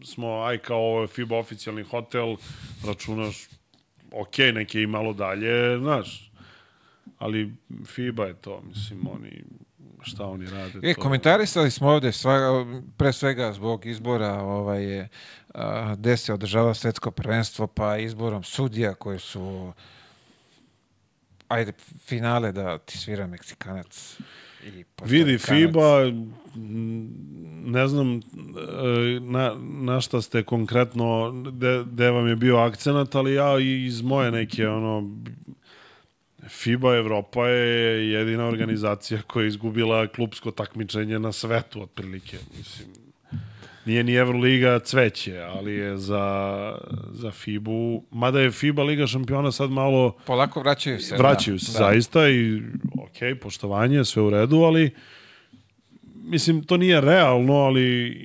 smo, 0.04 0.42
aj 0.42 0.58
kao 0.58 0.78
ovo 0.78 1.08
FIBA 1.08 1.38
oficijalni 1.38 1.84
hotel, 1.84 2.36
računaš, 2.88 3.48
ok, 4.12 4.38
neke 4.38 4.82
i 4.82 4.88
malo 4.88 5.14
dalje, 5.14 5.80
znaš, 5.80 6.32
ali 7.18 7.54
FIBA 7.86 8.26
je 8.26 8.34
to, 8.34 8.62
mislim, 8.68 9.08
oni 9.08 9.44
šta 10.06 10.26
oni 10.26 10.50
rade. 10.50 10.80
E, 10.84 10.94
to... 10.94 11.02
komentarisali 11.02 11.72
smo 11.72 11.90
ovde, 11.90 12.12
sva, 12.12 12.66
pre 12.98 13.14
svega 13.14 13.54
zbog 13.54 13.86
izbora 13.86 14.34
ovaj, 14.34 14.84
je, 14.84 15.08
a, 15.54 15.96
gde 15.96 16.18
se 16.18 16.34
održava 16.34 16.74
svetsko 16.74 17.12
prvenstvo, 17.12 17.68
pa 17.68 17.98
izborom 17.98 18.44
sudija 18.44 18.94
koji 18.94 19.20
su 19.20 19.74
ajde, 21.48 21.72
finale 22.06 22.52
da 22.52 22.78
ti 22.78 22.98
svira 22.98 23.28
Meksikanac. 23.28 24.20
I 24.66 24.84
Vidi, 25.06 25.38
FIBA, 25.38 26.12
ne 27.66 27.88
znam 27.88 28.16
e, 28.16 28.20
na, 29.22 29.56
na 29.60 30.02
šta 30.02 30.22
ste 30.22 30.44
konkretno, 30.44 31.32
gde 31.86 32.12
vam 32.12 32.28
je 32.28 32.36
bio 32.36 32.58
akcenat, 32.58 33.16
ali 33.16 33.34
ja 33.34 33.60
iz 33.60 34.02
moje 34.02 34.32
neke, 34.32 34.68
ono, 34.68 35.10
FIBA 36.48 36.96
Evropa 36.96 37.48
je 37.48 38.12
jedina 38.12 38.48
organizacija 38.48 39.22
koja 39.28 39.44
je 39.44 39.48
izgubila 39.48 40.08
klubsko 40.08 40.52
takmičenje 40.52 41.20
na 41.20 41.32
svetu, 41.32 41.82
otprilike. 41.82 42.38
Mislim, 42.58 42.88
Nije 43.86 44.04
ni 44.04 44.14
Euroliga 44.14 44.80
cveće, 44.80 45.40
ali 45.42 45.74
je 45.74 45.98
za, 45.98 46.78
za 47.12 47.32
FIBU, 47.32 48.04
mada 48.12 48.40
je 48.40 48.52
FIBA 48.52 48.84
Liga 48.84 49.08
šampiona 49.08 49.52
sad 49.52 49.72
malo... 49.72 50.16
Polako 50.26 50.60
vraćaju 50.60 51.00
se. 51.00 51.18
Vraćaju 51.18 51.58
da, 51.58 51.60
se, 51.60 51.72
da. 51.72 51.78
zaista, 51.78 52.30
i 52.30 52.62
ok, 53.00 53.40
poštovanje, 53.42 54.06
sve 54.06 54.22
u 54.22 54.30
redu, 54.30 54.58
ali 54.58 54.92
mislim, 56.24 56.64
to 56.64 56.78
nije 56.78 57.02
realno, 57.02 57.54
ali 57.54 58.18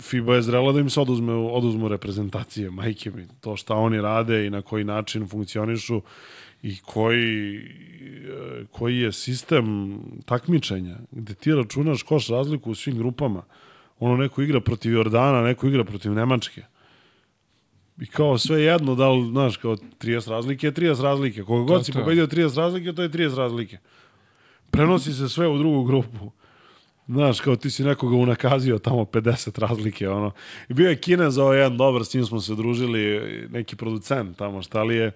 FIBA 0.00 0.34
je 0.34 0.42
zrela 0.42 0.72
da 0.72 0.80
im 0.80 0.90
se 0.90 1.00
oduzme, 1.00 1.32
oduzmu 1.32 1.88
reprezentacije, 1.88 2.70
majke 2.70 3.10
mi. 3.10 3.26
To 3.40 3.56
šta 3.56 3.74
oni 3.74 4.00
rade 4.00 4.46
i 4.46 4.50
na 4.50 4.62
koji 4.62 4.84
način 4.84 5.28
funkcionišu 5.28 6.02
i 6.64 6.76
koji, 6.76 7.60
koji 8.70 8.98
je 8.98 9.12
sistem 9.12 9.98
takmičenja, 10.24 10.96
gde 11.10 11.34
ti 11.34 11.52
računaš 11.52 12.02
koš 12.02 12.28
razliku 12.28 12.70
u 12.70 12.74
svim 12.74 12.98
grupama 12.98 13.42
ono 13.98 14.16
neko 14.16 14.42
igra 14.42 14.60
protiv 14.60 14.92
Jordana, 14.92 15.42
neko 15.42 15.66
igra 15.66 15.84
protiv 15.84 16.12
Nemačke. 16.12 16.62
I 18.00 18.06
kao 18.06 18.38
sve 18.38 18.62
jedno, 18.62 18.94
da 18.94 19.10
li, 19.10 19.28
znaš, 19.30 19.56
kao 19.56 19.76
30 19.76 20.30
razlike 20.30 20.70
30 20.70 21.02
razlike. 21.02 21.42
Koga 21.42 21.64
god 21.64 21.86
si 21.86 21.92
pobedio 21.92 22.26
30 22.26 22.56
razlike, 22.56 22.92
to 22.92 23.02
je 23.02 23.10
30 23.10 23.36
razlike. 23.36 23.78
Prenosi 24.70 25.12
se 25.12 25.28
sve 25.28 25.48
u 25.48 25.58
drugu 25.58 25.84
grupu. 25.84 26.30
Znaš, 27.08 27.40
kao 27.40 27.56
ti 27.56 27.70
si 27.70 27.84
nekoga 27.84 28.16
unakazio 28.16 28.78
tamo 28.78 29.04
50 29.04 29.60
razlike, 29.60 30.08
ono. 30.08 30.30
I 30.68 30.74
bio 30.74 30.88
je 30.88 31.00
Kinez 31.00 31.38
ovo 31.38 31.52
jedan 31.52 31.76
dobar, 31.76 32.04
s 32.04 32.14
njim 32.14 32.24
smo 32.24 32.40
se 32.40 32.54
družili, 32.54 33.20
neki 33.50 33.76
producent 33.76 34.36
tamo, 34.36 34.62
šta 34.62 34.82
li 34.82 34.96
je. 34.96 35.12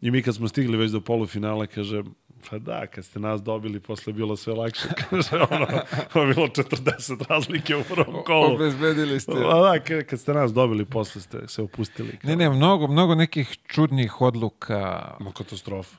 I 0.00 0.10
mi 0.10 0.22
kad 0.22 0.34
smo 0.34 0.48
stigli 0.48 0.76
već 0.76 0.90
do 0.90 1.00
polufinala, 1.00 1.66
kaže, 1.66 2.02
Pa 2.50 2.58
da, 2.58 2.86
kad 2.86 3.04
ste 3.04 3.20
nas 3.20 3.42
dobili, 3.42 3.80
posle 3.80 4.12
bilo 4.12 4.36
sve 4.36 4.54
lakše. 4.54 4.88
Kaže, 5.10 5.28
ono, 5.50 5.66
ono 6.14 6.34
bilo 6.34 6.46
40 6.48 7.28
razlike 7.28 7.76
u 7.76 7.82
prvom 7.84 8.24
kolu. 8.24 8.54
Obezbedili 8.54 9.20
ste. 9.20 9.32
Pa 9.32 9.60
da, 9.60 10.04
kad 10.04 10.20
ste 10.20 10.34
nas 10.34 10.52
dobili, 10.52 10.84
posle 10.84 11.20
ste 11.20 11.48
se 11.48 11.62
opustili. 11.62 12.18
Ne, 12.22 12.36
ne, 12.36 12.50
mnogo, 12.50 12.86
mnogo 12.86 13.14
nekih 13.14 13.58
čudnih 13.66 14.20
odluka. 14.20 15.16
Ma 15.20 15.32
katastrofa. 15.32 15.96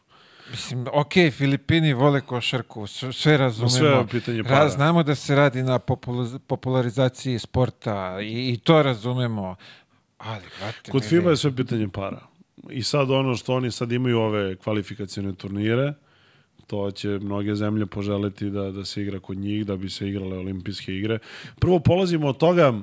Mislim, 0.51 0.85
ok, 0.93 1.13
Filipini 1.31 1.93
vole 1.93 2.21
košarku, 2.21 2.87
sve 2.87 3.37
razumemo. 3.37 3.69
Sve 3.69 4.07
pitanje 4.11 4.43
para. 4.43 4.69
Znamo 4.69 5.03
da 5.03 5.15
se 5.15 5.35
radi 5.35 5.63
na 5.63 5.79
popularizaciji 6.47 7.39
sporta 7.39 8.17
i, 8.21 8.53
i 8.53 8.57
to 8.57 8.83
razumemo. 8.83 9.55
Ali, 10.17 10.43
brate, 10.59 10.91
Kod 10.91 11.03
FIBA 11.03 11.29
je 11.29 11.37
sve 11.37 11.55
pitanje 11.55 11.87
para. 11.87 12.21
I 12.69 12.83
sad 12.83 13.11
ono 13.11 13.35
što 13.35 13.55
oni 13.55 13.71
sad 13.71 13.91
imaju 13.91 14.19
ove 14.19 14.55
kvalifikacione 14.55 15.33
turnire, 15.35 15.93
to 16.67 16.91
će 16.91 17.07
mnoge 17.09 17.55
zemlje 17.55 17.85
poželeti 17.85 18.49
da, 18.49 18.71
da 18.71 18.85
se 18.85 19.01
igra 19.01 19.19
kod 19.19 19.37
njih, 19.37 19.65
da 19.65 19.75
bi 19.75 19.89
se 19.89 20.09
igrale 20.09 20.37
olimpijske 20.37 20.95
igre. 20.95 21.19
Prvo 21.59 21.79
polazimo 21.79 22.27
od 22.27 22.37
toga, 22.37 22.73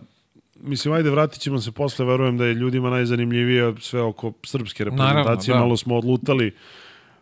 mislim, 0.61 0.95
ajde, 0.95 1.11
vratit 1.11 1.41
ćemo 1.41 1.61
se 1.61 1.73
posle, 1.73 2.07
verujem 2.07 2.39
da 2.39 2.47
je 2.47 2.55
ljudima 2.55 2.91
najzanimljivije 2.91 3.75
sve 3.81 4.03
oko 4.03 4.33
srpske 4.45 4.85
reprezentacije, 4.85 5.53
Naravno, 5.53 5.55
da. 5.55 5.59
malo 5.61 5.77
smo 5.77 5.97
odlutali 5.97 6.55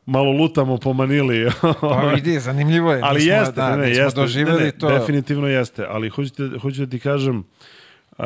malo 0.06 0.32
lutamo 0.32 0.78
po 0.78 0.92
Manili. 0.92 1.50
pa 1.80 2.12
vidi, 2.14 2.40
zanimljivo 2.40 2.92
je. 2.92 3.00
Ali 3.02 3.20
mi 3.20 3.26
jeste, 3.26 3.52
da, 3.52 3.76
ne, 3.76 3.82
ne, 3.82 3.90
jeste, 3.90 4.20
doživjeli 4.20 4.58
ne, 4.58 4.64
ne, 4.64 4.72
to. 4.72 4.88
Definitivno 4.88 5.46
jeste, 5.46 5.86
ali 5.88 6.08
hoću, 6.08 6.32
hoću 6.62 6.86
da 6.86 6.90
ti 6.90 6.98
kažem 6.98 7.38
uh, 7.38 8.24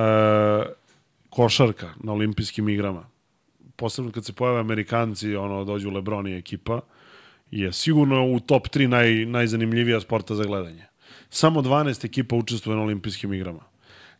košarka 1.31 1.89
na 2.03 2.13
olimpijskim 2.13 2.69
igrama. 2.69 3.07
Posebno 3.77 4.13
kad 4.13 4.25
se 4.25 4.33
pojave 4.33 4.61
Amerikanci, 4.61 5.37
ono, 5.37 5.65
dođu 5.65 5.91
Lebron 5.91 6.27
i 6.27 6.37
ekipa, 6.37 6.81
je 7.51 7.73
sigurno 7.73 8.27
u 8.27 8.41
top 8.41 8.69
3 8.69 8.87
naj, 8.87 9.27
najzanimljivija 9.27 10.01
sporta 10.01 10.35
za 10.35 10.45
gledanje. 10.45 10.85
Samo 11.31 11.63
12 11.63 12.05
ekipa 12.05 12.37
učestvuje 12.37 12.77
na 12.77 12.83
olimpijskim 12.83 13.33
igrama. 13.33 13.61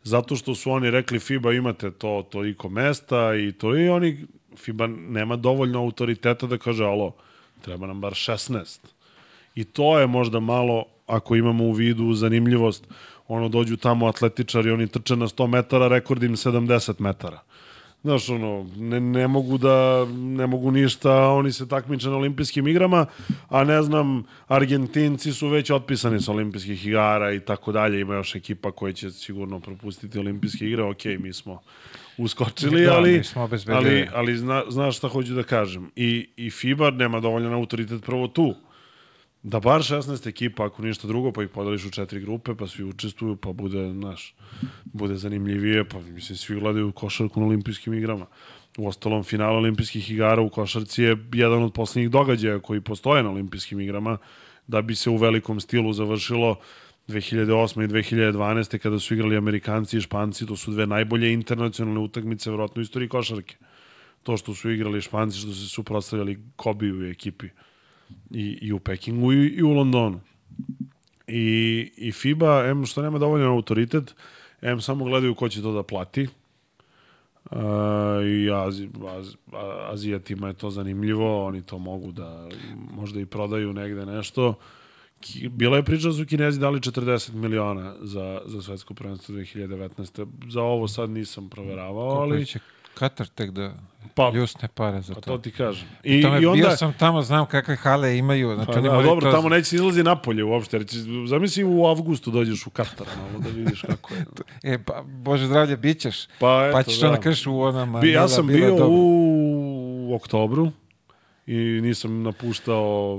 Zato 0.03 0.35
što 0.35 0.55
su 0.55 0.71
oni 0.71 0.91
rekli 0.91 1.19
FIBA 1.19 1.53
imate 1.53 1.91
to 1.91 2.27
toliko 2.31 2.69
mesta 2.69 3.35
i 3.35 3.51
to 3.51 3.77
i 3.77 3.89
oni 3.89 4.25
FIBA 4.57 4.87
nema 4.87 5.35
dovoljno 5.35 5.79
autoriteta 5.79 6.47
da 6.47 6.57
kaže, 6.57 6.83
alo, 6.83 7.15
treba 7.61 7.87
nam 7.87 8.01
bar 8.01 8.13
16. 8.13 8.79
I 9.55 9.63
to 9.63 9.99
je 9.99 10.07
možda 10.07 10.39
malo, 10.39 10.85
ako 11.07 11.35
imamo 11.35 11.63
u 11.63 11.71
vidu 11.71 12.13
zanimljivost, 12.13 12.87
ono 13.27 13.49
dođu 13.49 13.77
tamo 13.77 14.07
atletičari, 14.07 14.71
oni 14.71 14.87
trče 14.87 15.15
na 15.15 15.27
100 15.27 15.47
metara, 15.47 15.87
rekord 15.87 16.23
im 16.23 16.35
70 16.35 16.99
metara. 16.99 17.39
Znaš, 18.03 18.29
ono, 18.29 18.69
ne, 18.77 18.99
ne 18.99 19.27
mogu 19.27 19.57
da, 19.57 20.05
ne 20.09 20.47
mogu 20.47 20.71
ništa, 20.71 21.27
oni 21.29 21.51
se 21.51 21.67
takmiče 21.67 22.09
na 22.09 22.15
olimpijskim 22.15 22.67
igrama, 22.67 23.05
a 23.49 23.63
ne 23.63 23.81
znam, 23.81 24.23
Argentinci 24.47 25.33
su 25.33 25.47
već 25.47 25.69
otpisani 25.69 26.21
sa 26.21 26.31
olimpijskih 26.31 26.87
igara 26.87 27.33
i 27.33 27.39
tako 27.39 27.71
dalje, 27.71 27.99
ima 28.01 28.15
još 28.15 28.35
ekipa 28.35 28.71
koja 28.71 28.93
će 28.93 29.11
sigurno 29.11 29.59
propustiti 29.59 30.19
olimpijske 30.19 30.65
igre, 30.65 30.83
ok, 30.83 31.05
mi 31.19 31.33
smo 31.33 31.61
uskočili, 32.17 32.85
Da, 32.85 32.95
ali, 32.95 33.21
ali, 33.67 34.07
ali 34.13 34.37
zna, 34.37 34.63
znaš 34.69 34.97
šta 34.97 35.07
hoću 35.07 35.33
da 35.33 35.43
kažem. 35.43 35.91
I, 35.95 36.29
I 36.37 36.49
FIBA 36.49 36.91
nema 36.91 37.19
dovoljan 37.19 37.53
autoritet 37.53 38.03
prvo 38.03 38.27
tu. 38.27 38.55
Da 39.43 39.59
bar 39.59 39.81
16 39.81 40.29
ekipa, 40.29 40.65
ako 40.65 40.81
ništa 40.81 41.07
drugo, 41.07 41.31
pa 41.31 41.43
ih 41.43 41.49
podeliš 41.49 41.85
u 41.85 41.89
četiri 41.91 42.19
grupe, 42.19 42.55
pa 42.55 42.67
svi 42.67 42.83
učestvuju, 42.83 43.35
pa 43.35 43.51
bude, 43.51 43.91
znaš, 43.91 44.35
bude 44.85 45.15
zanimljivije, 45.15 45.85
pa 45.85 45.99
mislim, 45.99 46.37
svi 46.37 46.59
gledaju 46.59 46.91
košarku 46.91 47.39
na 47.39 47.45
olimpijskim 47.45 47.93
igrama. 47.93 48.25
U 48.77 48.87
ostalom, 48.87 49.23
final 49.23 49.55
olimpijskih 49.55 50.11
igara 50.11 50.41
u 50.41 50.49
košarci 50.49 51.03
je 51.03 51.17
jedan 51.33 51.63
od 51.63 51.73
poslednjih 51.73 52.09
događaja 52.09 52.59
koji 52.59 52.81
postoje 52.81 53.23
na 53.23 53.29
olimpijskim 53.29 53.79
igrama, 53.79 54.17
da 54.67 54.81
bi 54.81 54.95
se 54.95 55.09
u 55.09 55.17
velikom 55.17 55.59
stilu 55.59 55.93
završilo 55.93 56.55
2008. 57.07 57.83
i 57.83 57.87
2012. 57.87 58.77
kada 58.77 58.99
su 58.99 59.13
igrali 59.13 59.37
Amerikanci 59.37 59.97
i 59.97 60.01
Španci, 60.01 60.45
to 60.45 60.55
su 60.55 60.71
dve 60.71 60.87
najbolje 60.87 61.33
internacionalne 61.33 61.99
utakmice 61.99 62.49
vjerojatno 62.49 62.79
u 62.79 62.83
istoriji 62.83 63.09
košarke. 63.09 63.55
To 64.23 64.37
što 64.37 64.55
su 64.55 64.71
igrali 64.71 65.01
Španci, 65.01 65.37
što 65.37 65.47
su 65.47 65.63
se 65.63 65.69
suprotstavljali 65.69 66.39
Kobe 66.55 66.91
u 66.93 67.05
ekipi 67.05 67.47
i, 68.31 68.57
i 68.61 68.73
u 68.73 68.79
Pekingu 68.79 69.33
i, 69.33 69.47
i 69.47 69.63
u 69.63 69.69
Londonu. 69.69 70.19
I, 71.27 71.91
I 71.97 72.11
FIBA, 72.11 72.65
M 72.65 72.85
što 72.85 73.01
nema 73.01 73.19
dovoljno 73.19 73.47
autoritet, 73.47 74.15
M 74.61 74.81
samo 74.81 75.05
gledaju 75.05 75.35
ko 75.35 75.49
će 75.49 75.61
to 75.61 75.73
da 75.73 75.83
plati. 75.83 76.27
Uh, 77.51 77.57
I 78.25 78.51
Azi, 78.51 78.89
Az, 79.07 79.35
Azijatima 79.91 80.47
je 80.47 80.53
to 80.53 80.69
zanimljivo, 80.69 81.45
oni 81.45 81.61
to 81.61 81.77
mogu 81.77 82.11
da 82.11 82.49
možda 82.91 83.19
i 83.19 83.25
prodaju 83.25 83.73
negde 83.73 84.05
nešto. 84.05 84.53
Bila 85.49 85.77
je 85.77 85.83
priča 85.83 86.07
da 86.07 86.13
su 86.13 86.25
Kinezi 86.25 86.59
dali 86.59 86.79
40 86.79 87.33
miliona 87.33 87.95
za, 88.01 88.41
za 88.45 88.61
svetsko 88.61 88.93
prvenstvo 88.93 89.35
2019. 89.35 90.27
Za 90.49 90.61
ovo 90.61 90.87
sad 90.87 91.09
nisam 91.09 91.49
proveravao, 91.49 92.09
Koliko 92.09 92.33
ali 92.33 92.45
će 92.45 92.59
Katar 92.93 93.27
tek 93.27 93.51
da 93.51 93.73
Pa- 94.15 94.31
ljusne 94.35 94.67
pare 94.67 95.01
za 95.01 95.13
pa 95.13 95.21
to. 95.21 95.31
to 95.31 95.37
ti 95.37 95.51
kažem. 95.51 95.87
I, 96.03 96.19
I, 96.19 96.21
tome, 96.21 96.41
i 96.41 96.45
onda, 96.45 96.67
Bio 96.67 96.77
sam 96.77 96.93
tamo, 96.93 97.21
znam 97.21 97.45
kakve 97.45 97.75
hale 97.75 98.17
imaju. 98.17 98.55
Znači, 98.55 98.71
Pa 98.71 98.79
oni 98.79 98.89
da, 98.89 99.01
dobro, 99.01 99.31
to- 99.31 99.37
tamo 99.37 99.49
neće 99.49 99.75
izlazi 99.75 100.03
napolje 100.03 100.43
uopšte. 100.43 100.83
Će, 100.83 100.97
zamisli 101.27 101.63
u 101.63 101.85
avgustu 101.85 102.31
dođeš 102.31 102.67
u 102.67 102.69
Katar, 102.69 103.07
malo 103.17 103.39
da 103.43 103.49
vidiš 103.49 103.81
kako 103.81 104.13
je. 104.13 104.25
E, 104.73 104.83
pa, 104.83 105.03
Bože 105.03 105.47
zdravlje, 105.47 105.77
bit 105.77 105.99
ćeš. 105.99 106.25
Pa, 106.39 106.65
eto, 106.67 106.73
pa 106.77 106.83
ćeš 106.83 106.99
da. 106.99 107.07
onda 107.09 107.21
kažeš 107.21 107.47
u 107.47 107.59
onama. 107.61 107.99
Bi, 107.99 108.11
ja 108.11 108.27
sam 108.27 108.47
bio 108.47 108.69
dobro. 108.69 108.87
u 108.89 110.15
oktobru 110.15 110.71
i 111.47 111.55
nisam 111.81 112.23
napuštao 112.23 113.15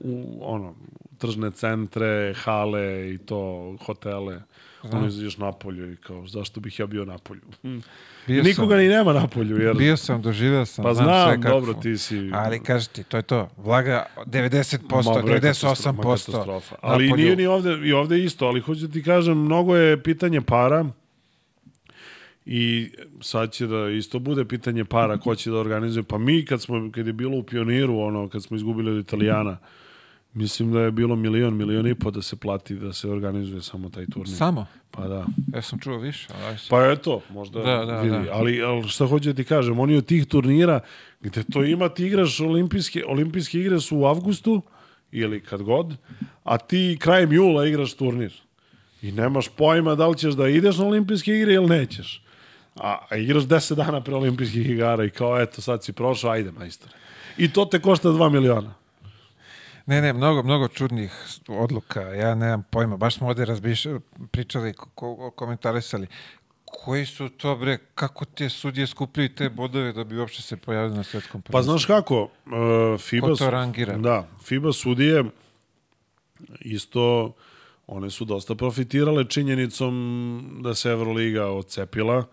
u, 0.00 0.38
ono, 0.40 0.74
tržne 1.18 1.50
centre, 1.50 2.34
hale 2.36 3.14
i 3.14 3.18
to, 3.18 3.76
hotele. 3.86 4.40
Ono 4.82 5.06
izađeš 5.06 5.36
napolju 5.36 5.92
i 5.92 5.96
kao, 5.96 6.26
zašto 6.26 6.60
bih 6.60 6.78
ja 6.78 6.86
bio 6.86 7.04
napolju? 7.04 7.40
Bio 8.26 8.42
Nikoga 8.42 8.74
sam, 8.74 8.78
ni 8.78 8.88
nema 8.88 9.12
napolju, 9.12 9.62
jer... 9.62 9.76
Bio 9.76 9.96
sam, 9.96 10.22
doživio 10.22 10.66
sam. 10.66 10.82
Pa 10.82 10.94
znam, 10.94 11.06
znam, 11.06 11.28
sve 11.28 11.42
kako. 11.42 11.54
dobro, 11.54 11.74
ti 11.74 11.98
si... 11.98 12.30
Ali 12.34 12.62
kažeš 12.62 12.88
ti, 12.88 13.04
to 13.04 13.16
je 13.16 13.22
to. 13.22 13.48
Vlaga 13.56 14.06
90%, 14.16 15.16
Ma, 15.16 15.22
bre, 15.22 15.34
katastrofa, 15.34 15.92
ma, 15.92 16.02
98%. 16.02 16.26
katastrofa. 16.26 16.76
Ali 16.80 17.06
Napolju. 17.06 17.24
nije 17.24 17.36
ni 17.36 17.46
ovde, 17.46 17.78
i 17.84 17.92
ovde 17.92 18.24
isto, 18.24 18.46
ali 18.46 18.60
hoću 18.60 18.86
da 18.86 18.92
ti 18.92 19.02
kažem, 19.02 19.38
mnogo 19.38 19.76
je 19.76 20.02
pitanje 20.02 20.40
para 20.40 20.84
i 22.46 22.90
sad 23.20 23.52
će 23.52 23.66
da 23.66 23.88
isto 23.88 24.18
bude 24.18 24.44
pitanje 24.44 24.84
para 24.84 25.18
ko 25.18 25.34
će 25.34 25.50
da 25.50 25.56
organizuje. 25.56 26.02
Pa 26.02 26.18
mi 26.18 26.44
kad 26.44 26.62
smo, 26.62 26.90
kad 26.94 27.06
je 27.06 27.12
bilo 27.12 27.38
u 27.38 27.42
pioniru, 27.42 27.98
ono, 27.98 28.28
kad 28.28 28.42
smo 28.42 28.56
izgubili 28.56 28.90
od 28.90 29.04
Italijana, 29.04 29.58
mislim 30.34 30.72
da 30.72 30.80
je 30.80 30.90
bilo 30.90 31.16
milion, 31.16 31.56
milion 31.56 31.86
i 31.86 31.94
po 31.94 32.10
da 32.10 32.22
se 32.22 32.36
plati, 32.36 32.74
da 32.74 32.92
se 32.92 33.08
organizuje 33.08 33.62
samo 33.62 33.88
taj 33.88 34.06
turnir. 34.06 34.36
Samo? 34.36 34.66
Pa 34.90 35.08
da. 35.08 35.26
Ja 35.54 35.62
sam 35.62 35.78
čuo 35.78 35.98
više. 35.98 36.28
ali. 36.44 36.56
Pa 36.70 36.86
eto, 36.86 37.20
možda 37.30 37.60
Da, 37.60 37.84
da, 37.84 38.00
vidi. 38.00 38.16
da. 38.26 38.32
Ali, 38.32 38.62
ali 38.62 38.88
šta 38.88 39.06
hoću 39.06 39.28
da 39.32 39.34
ti 39.36 39.44
kažem, 39.44 39.78
oni 39.78 39.96
od 39.96 40.06
tih 40.06 40.26
turnira, 40.26 40.80
gde 41.20 41.42
to 41.52 41.64
ima, 41.64 41.88
ti 41.88 42.06
igraš 42.06 42.40
olimpijske, 42.40 43.04
olimpijske 43.06 43.60
igre 43.60 43.80
su 43.80 43.98
u 43.98 44.04
avgustu, 44.06 44.62
ili 45.12 45.40
kad 45.40 45.62
god, 45.62 45.96
a 46.44 46.58
ti 46.58 46.96
krajem 47.00 47.32
jula 47.32 47.66
igraš 47.66 47.94
turnir. 47.94 48.32
I 49.02 49.12
nemaš 49.12 49.48
pojma 49.48 49.94
da 49.94 50.06
li 50.06 50.18
ćeš 50.18 50.34
da 50.34 50.48
ideš 50.48 50.78
na 50.78 50.86
olimpijske 50.86 51.34
igre 51.34 51.52
ili 51.54 51.66
nećeš. 51.66 52.22
A, 52.76 52.98
a 53.10 53.16
igraš 53.16 53.42
10 53.42 53.74
dana 53.74 54.00
pre 54.00 54.14
olimpijskih 54.14 54.70
igara 54.70 55.04
i 55.04 55.10
kao, 55.10 55.40
eto, 55.40 55.60
sad 55.62 55.84
si 55.84 55.92
prošao, 55.92 56.30
ajde, 56.30 56.50
majstore. 56.52 56.92
I 57.38 57.52
to 57.52 57.64
te 57.64 57.78
košta 57.80 58.08
2 58.08 58.32
miliona. 58.32 58.74
Ne, 59.88 60.00
ne, 60.02 60.12
mnogo, 60.12 60.42
mnogo 60.42 60.68
čudnih 60.68 61.12
odluka. 61.48 62.00
Ja 62.00 62.34
nemam 62.34 62.64
pojma. 62.70 62.96
Baš 62.96 63.14
smo 63.16 63.28
ovde 63.28 63.44
razbišali, 63.44 64.00
pričali, 64.30 64.72
ko, 64.72 64.88
ko, 64.94 65.30
komentarisali. 65.30 66.06
Koji 66.64 67.06
su 67.06 67.28
to, 67.28 67.56
bre, 67.56 67.78
kako 67.94 68.24
te 68.24 68.48
sudije 68.48 68.86
skupljaju 68.86 69.34
te 69.34 69.48
bodove 69.50 69.92
da 69.92 70.04
bi 70.04 70.18
uopšte 70.18 70.42
se 70.42 70.56
pojavili 70.56 70.96
na 70.96 71.02
svetskom 71.02 71.42
Pa 71.42 71.46
prvenstvu? 71.46 71.72
znaš 71.72 71.84
kako, 71.84 72.22
uh, 72.22 73.00
FIBA, 73.00 73.26
Ko 73.26 73.34
to 73.36 73.50
rangira? 73.50 73.98
Da, 73.98 74.28
FIBA 74.44 74.72
sudije 74.72 75.24
isto 76.60 77.32
one 77.86 78.10
su 78.10 78.24
dosta 78.24 78.54
profitirale 78.54 79.24
činjenicom 79.24 80.60
da 80.62 80.74
se 80.74 80.90
Euroliga 80.90 81.46
odcepila 81.46 82.24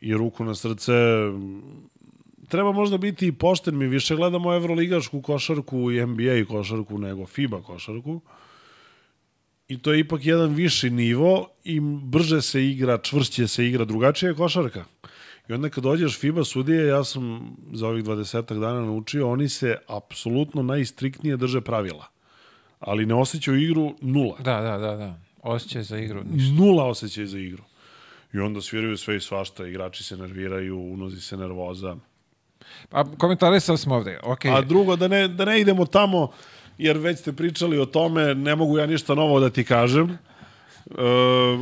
i 0.00 0.14
ruku 0.14 0.44
na 0.44 0.54
srce 0.54 0.92
treba 2.48 2.72
možda 2.72 2.98
biti 2.98 3.26
i 3.26 3.32
pošten, 3.32 3.78
mi 3.78 3.86
više 3.86 4.16
gledamo 4.16 4.54
evroligašku 4.54 5.22
košarku 5.22 5.92
i 5.92 6.06
NBA 6.06 6.44
košarku 6.48 6.98
nego 6.98 7.26
FIBA 7.26 7.62
košarku. 7.62 8.20
I 9.68 9.78
to 9.78 9.92
je 9.92 10.00
ipak 10.00 10.26
jedan 10.26 10.54
viši 10.54 10.90
nivo 10.90 11.48
i 11.64 11.80
brže 12.02 12.42
se 12.42 12.66
igra, 12.66 12.98
čvršće 12.98 13.48
se 13.48 13.66
igra, 13.66 13.84
drugačija 13.84 14.28
je 14.28 14.34
košarka. 14.34 14.84
I 15.48 15.52
onda 15.52 15.68
kad 15.68 15.84
dođeš 15.84 16.18
FIBA 16.18 16.44
sudije, 16.44 16.86
ja 16.86 17.04
sam 17.04 17.56
za 17.72 17.88
ovih 17.88 18.04
20 18.04 18.60
dana 18.60 18.80
naučio, 18.80 19.30
oni 19.30 19.48
se 19.48 19.76
apsolutno 19.86 20.62
najstriktnije 20.62 21.36
drže 21.36 21.60
pravila. 21.60 22.06
Ali 22.80 23.06
ne 23.06 23.14
osjećaju 23.14 23.62
igru 23.62 23.94
nula. 24.00 24.36
Da, 24.38 24.60
da, 24.60 24.78
da, 24.78 24.96
da. 24.96 25.20
Osjećaj 25.42 25.82
za 25.82 25.98
igru. 25.98 26.22
ništa. 26.24 26.54
Nula 26.54 26.84
osjećaj 26.84 27.26
za 27.26 27.38
igru. 27.38 27.62
I 28.32 28.38
onda 28.38 28.60
sviraju 28.60 28.96
sve 28.96 29.16
i 29.16 29.20
svašta, 29.20 29.66
igrači 29.66 30.04
se 30.04 30.16
nerviraju, 30.16 30.78
unozi 30.78 31.20
se 31.20 31.36
nervoza. 31.36 31.96
A 32.90 33.04
komentarisali 33.18 33.78
smo 33.78 33.94
ovde. 33.94 34.18
Okay. 34.22 34.56
A 34.56 34.60
drugo, 34.60 34.96
da 34.96 35.08
ne, 35.08 35.28
da 35.28 35.44
ne 35.44 35.60
idemo 35.60 35.86
tamo, 35.86 36.30
jer 36.78 36.98
već 36.98 37.18
ste 37.18 37.32
pričali 37.32 37.78
o 37.78 37.86
tome, 37.86 38.34
ne 38.34 38.56
mogu 38.56 38.78
ja 38.78 38.86
ništa 38.86 39.14
novo 39.14 39.40
da 39.40 39.50
ti 39.50 39.64
kažem. 39.64 40.10
E, 40.10 41.02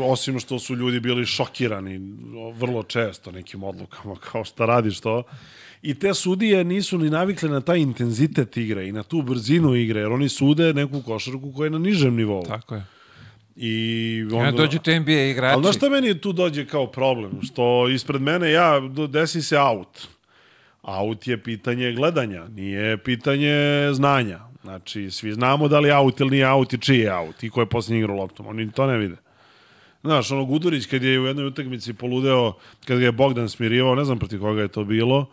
osim 0.02 0.40
što 0.40 0.58
su 0.58 0.74
ljudi 0.74 1.00
bili 1.00 1.26
šokirani 1.26 2.00
vrlo 2.54 2.82
često 2.82 3.32
nekim 3.32 3.62
odlukama, 3.62 4.16
kao 4.32 4.44
šta 4.44 4.66
radiš 4.66 5.00
to. 5.00 5.22
I 5.82 5.94
te 5.94 6.14
sudije 6.14 6.64
nisu 6.64 6.98
ni 6.98 7.10
navikle 7.10 7.48
na 7.48 7.60
taj 7.60 7.78
intenzitet 7.78 8.56
igre 8.56 8.88
i 8.88 8.92
na 8.92 9.02
tu 9.02 9.22
brzinu 9.22 9.74
igre, 9.74 10.00
jer 10.00 10.12
oni 10.12 10.28
sude 10.28 10.74
neku 10.74 11.02
košarku 11.02 11.52
koja 11.52 11.66
je 11.66 11.70
na 11.70 11.78
nižem 11.78 12.16
nivou. 12.16 12.42
Tako 12.42 12.74
je. 12.74 12.84
I 13.56 14.22
Onda... 14.22 14.36
onda... 14.36 14.62
dođu 14.62 14.78
te 14.78 15.00
NBA 15.00 15.12
igrači. 15.12 15.54
Ali 15.54 15.62
znaš 15.62 15.76
šta 15.76 15.88
meni 15.88 16.20
tu 16.20 16.32
dođe 16.32 16.66
kao 16.66 16.86
problem? 16.86 17.42
Što 17.42 17.88
ispred 17.88 18.22
mene 18.22 18.50
ja, 18.50 18.80
desi 19.08 19.42
se 19.42 19.56
aut. 19.56 20.08
Aut 20.82 21.26
je 21.26 21.42
pitanje 21.42 21.92
gledanja, 21.92 22.48
nije 22.48 22.96
pitanje 22.96 23.88
znanja. 23.92 24.40
Znači, 24.62 25.10
svi 25.10 25.32
znamo 25.32 25.68
da 25.68 25.80
li 25.80 25.88
je 25.88 25.94
aut 25.94 26.20
ili 26.20 26.30
nije 26.30 26.44
aut 26.44 26.72
i 26.72 26.78
čiji 26.78 26.98
je 26.98 27.10
aut 27.10 27.42
i 27.42 27.50
ko 27.50 27.60
je 27.60 27.66
posljednji 27.66 27.98
igrao 27.98 28.16
loptom. 28.16 28.46
Oni 28.46 28.72
to 28.72 28.86
ne 28.86 28.98
vide. 28.98 29.16
Znaš, 30.02 30.30
ono 30.30 30.44
Gudurić 30.44 30.86
kad 30.86 31.02
je 31.02 31.20
u 31.20 31.26
jednoj 31.26 31.46
utakmici 31.46 31.94
poludeo, 31.94 32.52
kad 32.84 32.98
ga 32.98 33.04
je 33.04 33.12
Bogdan 33.12 33.48
smirivao, 33.48 33.94
ne 33.94 34.04
znam 34.04 34.18
protiv 34.18 34.40
koga 34.40 34.62
je 34.62 34.68
to 34.68 34.84
bilo, 34.84 35.26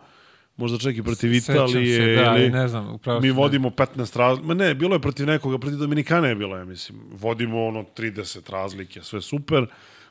možda 0.56 0.78
čak 0.78 0.96
i 0.96 1.02
protiv 1.02 1.40
Sećam 1.40 1.54
Italije 1.54 1.96
se, 1.96 2.22
da, 2.22 2.36
ili... 2.36 2.50
ne 2.50 2.68
znam, 2.68 2.94
upravo 2.94 3.20
Mi 3.20 3.28
da. 3.28 3.34
vodimo 3.34 3.70
15 3.70 4.18
razlike. 4.18 4.46
Ma 4.46 4.54
ne, 4.54 4.74
bilo 4.74 4.94
je 4.94 5.00
protiv 5.00 5.26
nekoga, 5.26 5.58
protiv 5.58 5.78
Dominikana 5.78 6.28
je 6.28 6.34
bilo, 6.34 6.56
ja 6.56 6.64
mislim. 6.64 6.98
Vodimo 7.12 7.66
ono 7.66 7.84
30 7.96 8.52
razlike, 8.52 9.02
sve 9.02 9.22
super. 9.22 9.66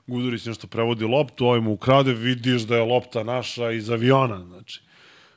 Gudurić 0.07 0.45
nešto 0.45 0.67
prevodi 0.67 1.05
loptu, 1.05 1.45
ovaj 1.45 1.59
mu 1.59 1.71
ukrade, 1.71 2.13
vidiš 2.13 2.61
da 2.61 2.75
je 2.75 2.83
lopta 2.83 3.23
naša 3.23 3.71
iz 3.71 3.89
aviona, 3.89 4.45
znači. 4.45 4.81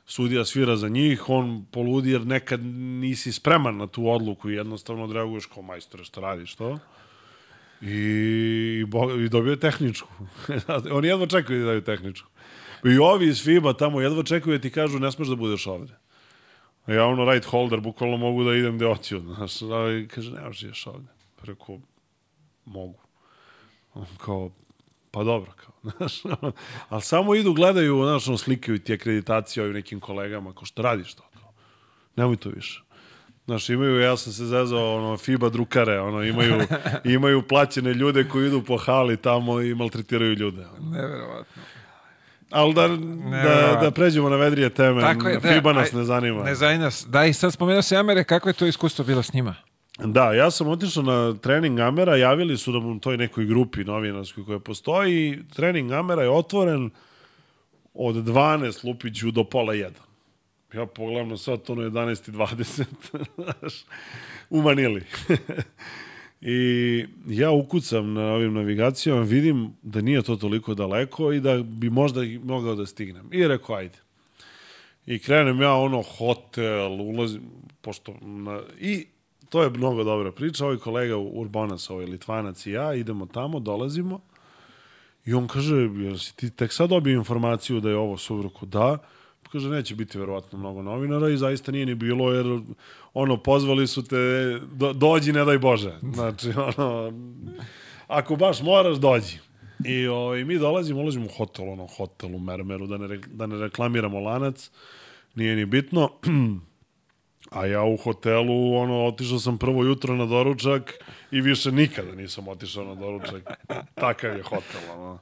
Sudija 0.05 0.45
svira 0.45 0.75
za 0.75 0.89
njih, 0.89 1.29
on 1.29 1.65
poludi 1.71 2.11
jer 2.11 2.25
nekad 2.27 2.63
nisi 2.63 3.31
spreman 3.31 3.77
na 3.77 3.87
tu 3.87 4.09
odluku 4.09 4.49
i 4.49 4.55
jednostavno 4.55 5.03
odreaguješ 5.03 5.45
kao 5.45 5.63
majstore 5.63 6.03
što 6.03 6.21
radiš 6.21 6.55
to. 6.55 6.79
I, 7.81 8.85
bo, 8.87 9.11
i 9.11 9.29
dobio 9.29 9.51
je 9.51 9.59
tehničku. 9.59 10.09
Oni 10.97 11.07
jedva 11.07 11.27
čekaju 11.27 11.59
da 11.59 11.65
daju 11.65 11.81
tehničku. 11.81 12.29
I 12.85 12.97
ovi 12.97 13.27
iz 13.27 13.43
FIBA 13.43 13.73
tamo 13.73 14.01
jedva 14.01 14.23
čekaju 14.23 14.57
da 14.57 14.61
ti 14.61 14.69
kažu 14.69 14.99
ne 14.99 15.11
smeš 15.11 15.27
da 15.27 15.35
budeš 15.35 15.67
ovde. 15.67 15.93
A 16.85 16.93
ja 16.93 17.05
ono 17.05 17.31
right 17.31 17.45
holder, 17.45 17.79
bukvalno 17.79 18.17
mogu 18.17 18.43
da 18.43 18.55
idem 18.55 18.75
gde 18.75 18.85
hoću. 18.85 19.19
Znaš, 19.35 19.61
ali 19.61 20.07
kaže, 20.07 20.31
ne 20.31 20.41
možeš 20.41 20.63
ideš 20.63 20.87
ovde. 20.87 21.07
Pa 21.35 21.45
Rekao, 21.45 21.79
mogu. 22.65 22.99
On 23.93 24.05
kao, 24.17 24.51
pa 25.11 25.23
dobro, 25.23 25.51
kao, 25.55 25.72
znaš, 25.83 26.21
ali 26.89 27.01
samo 27.01 27.35
idu, 27.35 27.53
gledaju, 27.53 28.03
znaš, 28.05 28.27
ono, 28.27 28.37
slikaju 28.37 28.79
ti 28.79 28.93
akreditacije 28.93 29.63
ovim 29.63 29.73
nekim 29.75 29.99
kolegama, 29.99 30.53
kao 30.53 30.65
što 30.65 30.81
radiš 30.81 31.13
to, 31.13 31.23
nemoj 32.15 32.35
to 32.35 32.49
više. 32.49 32.83
Znaš, 33.45 33.69
imaju, 33.69 33.99
ja 33.99 34.17
sam 34.17 34.33
se 34.33 34.45
zezao, 34.45 34.95
ono, 34.97 35.17
FIBA 35.17 35.49
drukare, 35.49 35.99
ono, 35.99 36.23
imaju, 36.23 36.61
imaju 37.15 37.47
plaćene 37.47 37.93
ljude 37.93 38.29
koji 38.29 38.47
idu 38.47 38.61
po 38.63 38.77
hali 38.77 39.17
tamo 39.17 39.61
i 39.61 39.75
maltretiraju 39.75 40.33
ljude. 40.33 40.65
Ono. 40.65 40.89
Neverovatno. 40.91 41.63
Ali 42.49 42.73
da, 42.73 42.87
da, 43.43 43.79
da 43.81 43.91
pređemo 43.91 44.29
na 44.29 44.35
vedrije 44.35 44.69
teme, 44.69 45.01
Tako 45.01 45.27
je, 45.27 45.39
da, 45.39 45.53
FIBA 45.53 45.73
nas 45.73 45.93
aj- 45.93 45.97
ne 45.97 46.03
zanima. 46.03 46.43
Ne 46.43 46.55
zanima 46.55 46.83
nas. 46.83 47.05
Da, 47.09 47.25
i 47.25 47.33
sad 47.33 47.53
spomenuo 47.53 47.81
se 47.81 47.95
Amere, 47.97 48.23
kako 48.23 48.49
je 48.49 48.53
to 48.53 48.65
iskustvo 48.65 49.05
bilo 49.05 49.23
s 49.23 49.33
njima? 49.33 49.55
Da, 49.99 50.33
ja 50.33 50.51
sam 50.51 50.67
otišao 50.67 51.03
na 51.03 51.33
trening 51.33 51.79
Amera, 51.79 52.15
javili 52.15 52.57
su 52.57 52.71
nam 52.71 52.85
u 52.85 52.99
toj 52.99 53.17
nekoj 53.17 53.45
grupi 53.45 53.83
novinarskoj 53.83 54.45
koja 54.45 54.59
postoji 54.59 55.39
trening 55.55 55.91
Amera 55.91 56.23
je 56.23 56.29
otvoren 56.29 56.89
od 57.93 58.15
12 58.15 58.87
Lupiću 58.87 59.31
do 59.31 59.43
pola 59.43 59.73
1. 59.73 59.89
Ja 60.73 60.85
pogledam 60.85 61.29
na 61.29 61.37
sat, 61.37 61.69
ono 61.69 61.81
je 61.81 61.91
11.20, 61.91 62.85
znaš, 63.43 63.83
u 64.49 64.61
Manili. 64.61 65.03
I 66.41 67.05
ja 67.27 67.51
ukucam 67.51 68.13
na 68.13 68.21
ovim 68.21 68.53
navigacijama, 68.53 69.21
vidim 69.21 69.73
da 69.81 70.01
nije 70.01 70.21
to 70.21 70.35
toliko 70.35 70.73
daleko 70.73 71.31
i 71.33 71.39
da 71.39 71.63
bi 71.63 71.89
možda 71.89 72.21
mogao 72.43 72.75
da 72.75 72.85
stignem. 72.85 73.29
I 73.31 73.47
rekao, 73.47 73.75
ajde. 73.75 73.97
I 75.05 75.19
krenem 75.19 75.61
ja 75.61 75.73
ono 75.73 76.01
hotel, 76.01 77.01
ulazim, 77.01 77.41
pošto 77.81 78.15
na, 78.21 78.61
i 78.79 79.05
to 79.53 79.63
je 79.63 79.69
mnogo 79.69 80.03
dobra 80.03 80.31
priča. 80.31 80.65
Ovaj 80.65 80.77
kolega 80.77 81.17
Urbanas, 81.17 81.89
ovaj 81.89 82.05
Litvanac 82.05 82.65
i 82.65 82.71
ja, 82.71 82.93
idemo 82.93 83.25
tamo, 83.25 83.59
dolazimo 83.59 84.19
i 85.25 85.33
on 85.33 85.47
kaže, 85.47 85.75
jel 85.75 86.17
si 86.17 86.35
ti 86.35 86.49
tek 86.49 86.73
sad 86.73 86.89
dobio 86.89 87.17
informaciju 87.17 87.79
da 87.79 87.89
je 87.89 87.95
ovo 87.95 88.17
suvruku? 88.17 88.65
Da. 88.65 88.97
Kaže, 89.51 89.69
neće 89.69 89.95
biti 89.95 90.17
verovatno 90.17 90.59
mnogo 90.59 90.81
novinara 90.81 91.29
i 91.29 91.37
zaista 91.37 91.71
nije 91.71 91.85
ni 91.85 91.95
bilo, 91.95 92.31
jer 92.33 92.45
ono, 93.13 93.37
pozvali 93.37 93.87
su 93.87 94.07
te, 94.07 94.17
do, 94.71 94.93
dođi, 94.93 95.33
ne 95.33 95.45
daj 95.45 95.57
Bože. 95.57 95.93
Znači, 96.13 96.49
ono, 96.77 97.13
ako 98.07 98.35
baš 98.35 98.61
moraš, 98.61 98.97
dođi. 98.97 99.37
I 99.85 100.07
ovaj, 100.07 100.43
mi 100.43 100.57
dolazimo, 100.57 100.99
ulazimo 100.99 101.25
u 101.25 101.37
hotel, 101.37 101.69
ono, 101.69 101.87
hotel 101.87 102.35
u 102.35 102.39
Mermeru, 102.39 102.87
da 102.87 102.97
ne, 102.97 103.19
da 103.27 103.45
ne 103.47 103.57
reklamiramo 103.57 104.19
lanac, 104.19 104.71
nije 105.35 105.55
ni 105.55 105.65
bitno. 105.65 106.09
A 107.53 107.65
ja 107.65 107.83
u 107.83 107.97
hotelu, 107.97 108.75
ono, 108.75 109.05
otišao 109.05 109.39
sam 109.39 109.57
prvo 109.57 109.83
jutro 109.83 110.15
na 110.15 110.25
doručak 110.25 110.93
i 111.31 111.41
više 111.41 111.71
nikada 111.71 112.15
nisam 112.15 112.47
otišao 112.47 112.85
na 112.85 112.95
doručak. 112.95 113.43
Takav 113.95 114.37
je 114.37 114.43
hotel, 114.43 114.81
ono. 114.93 115.19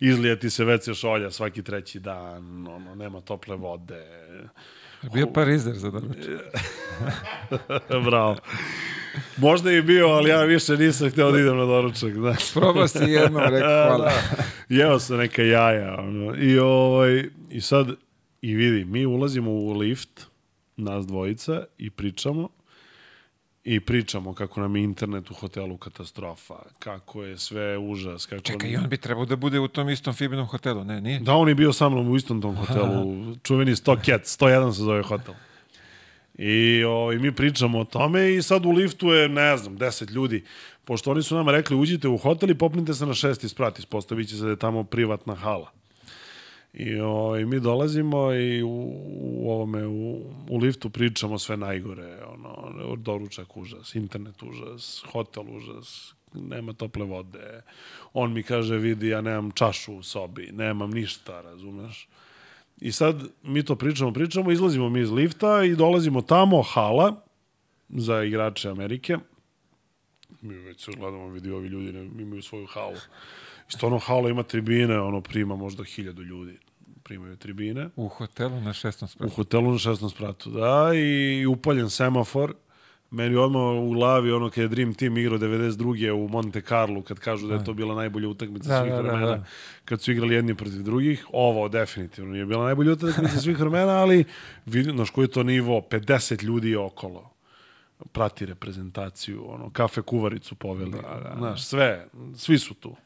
Izlije 0.00 0.38
ti 0.40 0.50
se 0.50 0.64
WC 0.64 0.94
šolja 1.00 1.30
svaki 1.30 1.62
treći 1.62 2.00
dan, 2.00 2.66
ono, 2.66 2.94
nema 2.94 3.20
tople 3.20 3.56
vode. 3.56 4.04
Bio 5.12 5.26
parizer 5.26 5.74
za 5.74 5.90
doručak. 5.90 6.40
Bravo. 8.06 8.36
Možda 9.36 9.70
je 9.70 9.82
bio, 9.82 10.08
ali 10.08 10.30
ja 10.30 10.42
više 10.42 10.76
nisam 10.76 11.10
hteo 11.10 11.32
da 11.32 11.40
idem 11.40 11.56
na 11.56 11.64
doručak, 11.64 12.14
znaš. 12.14 12.52
Probao 12.54 12.88
si 12.88 12.98
jednom, 12.98 13.42
rekao 13.54 13.86
hvala. 13.86 14.12
Jeo 14.68 14.98
sam 14.98 15.16
neka 15.16 15.42
jaja, 15.42 15.98
ono. 15.98 16.34
I, 16.36 16.58
ovaj, 16.58 17.24
I 17.50 17.60
sad, 17.60 17.88
i 18.42 18.54
vidi, 18.54 18.84
mi 18.84 19.06
ulazimo 19.06 19.50
u 19.50 19.72
lift, 19.72 20.26
nas 20.76 21.06
dvojica, 21.06 21.64
i 21.78 21.90
pričamo. 21.90 22.48
I 23.64 23.80
pričamo 23.80 24.34
kako 24.34 24.60
nam 24.60 24.76
je 24.76 24.82
internet 24.82 25.30
u 25.30 25.34
hotelu 25.34 25.76
katastrofa, 25.76 26.54
kako 26.78 27.22
je 27.22 27.38
sve 27.38 27.78
užas, 27.78 28.26
kako... 28.26 28.42
Čekaj, 28.42 28.70
i 28.70 28.76
on 28.76 28.88
bi 28.88 28.96
trebao 28.96 29.24
da 29.24 29.36
bude 29.36 29.60
u 29.60 29.68
tom 29.68 29.90
istom 29.90 30.14
Fibinom 30.14 30.46
hotelu, 30.46 30.84
ne, 30.84 31.00
nije? 31.00 31.20
Da, 31.20 31.34
on 31.34 31.48
je 31.48 31.54
bio 31.54 31.72
sa 31.72 31.88
mnom 31.88 32.10
u 32.10 32.16
istom 32.16 32.42
tom 32.42 32.56
hotelu, 32.56 33.36
čuveni 33.42 33.70
100 33.70 34.04
Cat, 34.04 34.22
101 34.22 34.72
se 34.72 34.82
zove 34.82 35.02
hotel. 35.02 35.34
I, 36.38 36.84
o, 36.84 37.12
I 37.12 37.18
mi 37.18 37.32
pričamo 37.32 37.78
o 37.78 37.84
tome 37.84 38.34
i 38.34 38.42
sad 38.42 38.66
u 38.66 38.70
liftu 38.70 39.08
je, 39.08 39.28
ne 39.28 39.56
znam, 39.56 39.78
10 39.78 40.10
ljudi. 40.10 40.44
Pošto 40.84 41.10
oni 41.10 41.22
su 41.22 41.34
nama 41.34 41.52
rekli, 41.52 41.76
uđite 41.76 42.08
u 42.08 42.16
hotel 42.16 42.50
i 42.50 42.58
popnite 42.58 42.94
se 42.94 43.06
na 43.06 43.14
šesti 43.14 43.48
sprat, 43.48 43.78
ispostavit 43.78 44.28
će 44.28 44.36
se 44.36 44.44
da 44.44 44.50
je 44.50 44.56
tamo 44.56 44.84
privatna 44.84 45.34
hala. 45.34 45.70
I, 46.74 47.00
o, 47.00 47.38
i 47.38 47.44
mi 47.44 47.60
dolazimo 47.60 48.32
i 48.32 48.62
u, 48.62 48.92
u 49.20 49.50
ovome 49.50 49.86
u, 49.86 50.22
u 50.48 50.58
liftu 50.58 50.90
pričamo 50.90 51.38
sve 51.38 51.56
najgore, 51.56 52.24
ono, 52.24 52.96
doručak 52.96 53.56
užas, 53.56 53.94
internet 53.94 54.42
užas, 54.42 55.04
hotel 55.12 55.44
užas, 55.56 56.14
nema 56.32 56.72
tople 56.72 57.04
vode. 57.04 57.62
On 58.12 58.32
mi 58.32 58.42
kaže, 58.42 58.76
vidi, 58.76 59.08
ja 59.08 59.20
nemam 59.20 59.50
čašu 59.50 59.94
u 59.94 60.02
sobi, 60.02 60.50
nemam 60.52 60.90
ništa, 60.90 61.40
razumeš? 61.40 62.08
I 62.80 62.92
sad 62.92 63.22
mi 63.42 63.64
to 63.64 63.76
pričamo, 63.76 64.12
pričamo, 64.12 64.52
izlazimo 64.52 64.88
mi 64.88 65.00
iz 65.00 65.10
lifta 65.10 65.64
i 65.64 65.76
dolazimo 65.76 66.22
tamo, 66.22 66.62
hala, 66.62 67.22
za 67.88 68.22
igrače 68.22 68.68
Amerike. 68.68 69.18
Mi 70.40 70.54
već 70.54 70.84
se 70.84 70.92
gledamo, 70.96 71.28
vidi, 71.28 71.50
ovi 71.50 71.68
ljudi 71.68 71.92
ne, 71.92 72.22
imaju 72.22 72.42
svoju 72.42 72.66
halu. 72.66 72.96
I 73.68 73.72
stvarno 73.72 73.98
hala 73.98 74.30
ima 74.30 74.42
tribine, 74.42 75.00
ono 75.00 75.20
prima 75.20 75.56
možda 75.56 75.84
hiljadu 75.84 76.22
ljudi 76.22 76.63
primaju 77.04 77.36
tribine. 77.36 77.88
U 77.96 78.08
hotelu 78.08 78.60
na 78.60 78.72
šestom 78.72 79.06
U 79.06 79.08
spratu. 79.08 79.34
hotelu 79.34 79.72
na 79.72 79.78
16 79.78 80.10
spratu, 80.10 80.50
da, 80.50 80.90
i 80.94 81.46
upaljen 81.46 81.90
semafor. 81.90 82.54
Meni 83.10 83.36
odmah 83.36 83.60
u 83.82 83.90
glavi 83.90 84.32
ono 84.32 84.50
kad 84.50 84.58
je 84.58 84.68
Dream 84.68 84.94
Team 84.94 85.16
igrao 85.18 85.38
92. 85.38 86.10
u 86.10 86.28
Monte 86.28 86.60
Carlo, 86.60 87.02
kad 87.02 87.18
kažu 87.18 87.46
da 87.46 87.54
je 87.54 87.64
to 87.64 87.74
bila 87.74 87.94
najbolja 87.94 88.28
utakmica 88.28 88.68
Da, 88.68 88.80
svih 88.80 88.90
da, 88.90 88.96
da, 88.96 89.02
vremena, 89.02 89.26
da. 89.26 89.44
kad 89.84 90.00
su 90.02 90.12
igrali 90.12 90.34
jedni 90.34 90.54
protiv 90.54 90.82
drugih. 90.82 91.26
Ovo 91.32 91.68
definitivno 91.68 92.32
nije 92.32 92.46
bila 92.46 92.64
najbolja 92.64 92.92
utakmica 92.92 93.40
svih 93.40 93.58
vremena, 93.58 93.92
ali 93.92 94.24
vidim, 94.66 94.96
znaš 94.96 95.10
koji 95.10 95.24
je 95.24 95.30
to 95.30 95.42
nivo, 95.42 95.80
50 95.80 96.42
ljudi 96.44 96.70
je 96.70 96.78
okolo 96.78 97.30
prati 98.12 98.46
reprezentaciju, 98.46 99.50
ono, 99.50 99.70
kafe 99.70 100.02
kuvaricu 100.02 100.54
poveli, 100.54 100.90
da, 100.90 100.98
da, 100.98 101.34
znaš, 101.38 101.64
sve, 101.66 102.06
svi 102.36 102.58
su 102.58 102.74
tu. 102.74 102.96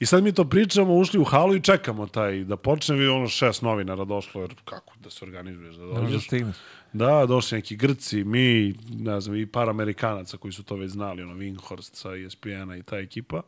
I 0.00 0.06
sad 0.06 0.22
mi 0.22 0.32
to 0.32 0.44
pričamo, 0.44 0.94
ušli 0.94 1.20
u 1.20 1.24
halu 1.24 1.56
i 1.56 1.62
čekamo 1.62 2.06
taj 2.06 2.44
da 2.44 2.56
počne, 2.56 2.96
vidi 2.96 3.08
ono 3.08 3.28
šest 3.28 3.62
novinara 3.62 4.04
došlo, 4.04 4.40
jer 4.40 4.54
kako 4.64 4.94
da 4.98 5.10
se 5.10 5.24
organizuješ 5.24 5.74
da 5.76 5.84
može 5.84 5.94
da 5.94 6.00
dođeš. 6.00 6.26
stigneš. 6.26 6.56
Da, 6.92 7.26
došli 7.26 7.58
neki 7.58 7.76
Grci, 7.76 8.24
mi, 8.24 8.74
ne 8.90 9.20
znam, 9.20 9.36
i 9.36 9.46
par 9.46 9.68
Amerikanaca 9.68 10.36
koji 10.36 10.52
su 10.52 10.62
to 10.62 10.76
već 10.76 10.90
znali, 10.90 11.22
ono, 11.22 11.34
Winghorst 11.34 11.94
sa 11.94 12.16
ESPN-a 12.16 12.76
i 12.76 12.82
ta 12.82 12.98
ekipa. 12.98 13.42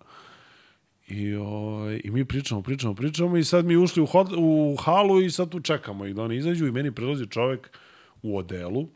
I, 1.08 1.34
o, 1.34 1.80
I 2.04 2.10
mi 2.10 2.24
pričamo, 2.24 2.62
pričamo, 2.62 2.94
pričamo 2.94 3.36
i 3.36 3.44
sad 3.44 3.64
mi 3.64 3.76
ušli 3.76 4.02
u, 4.02 4.06
hod, 4.06 4.32
u 4.36 4.76
halu 4.76 5.20
i 5.20 5.30
sad 5.30 5.48
tu 5.48 5.60
čekamo 5.60 6.06
ih 6.06 6.14
da 6.14 6.22
oni 6.22 6.36
izađu 6.36 6.66
i 6.66 6.72
meni 6.72 6.92
prilazi 6.92 7.26
čovek 7.26 7.78
u 8.22 8.38
odelu, 8.38 8.88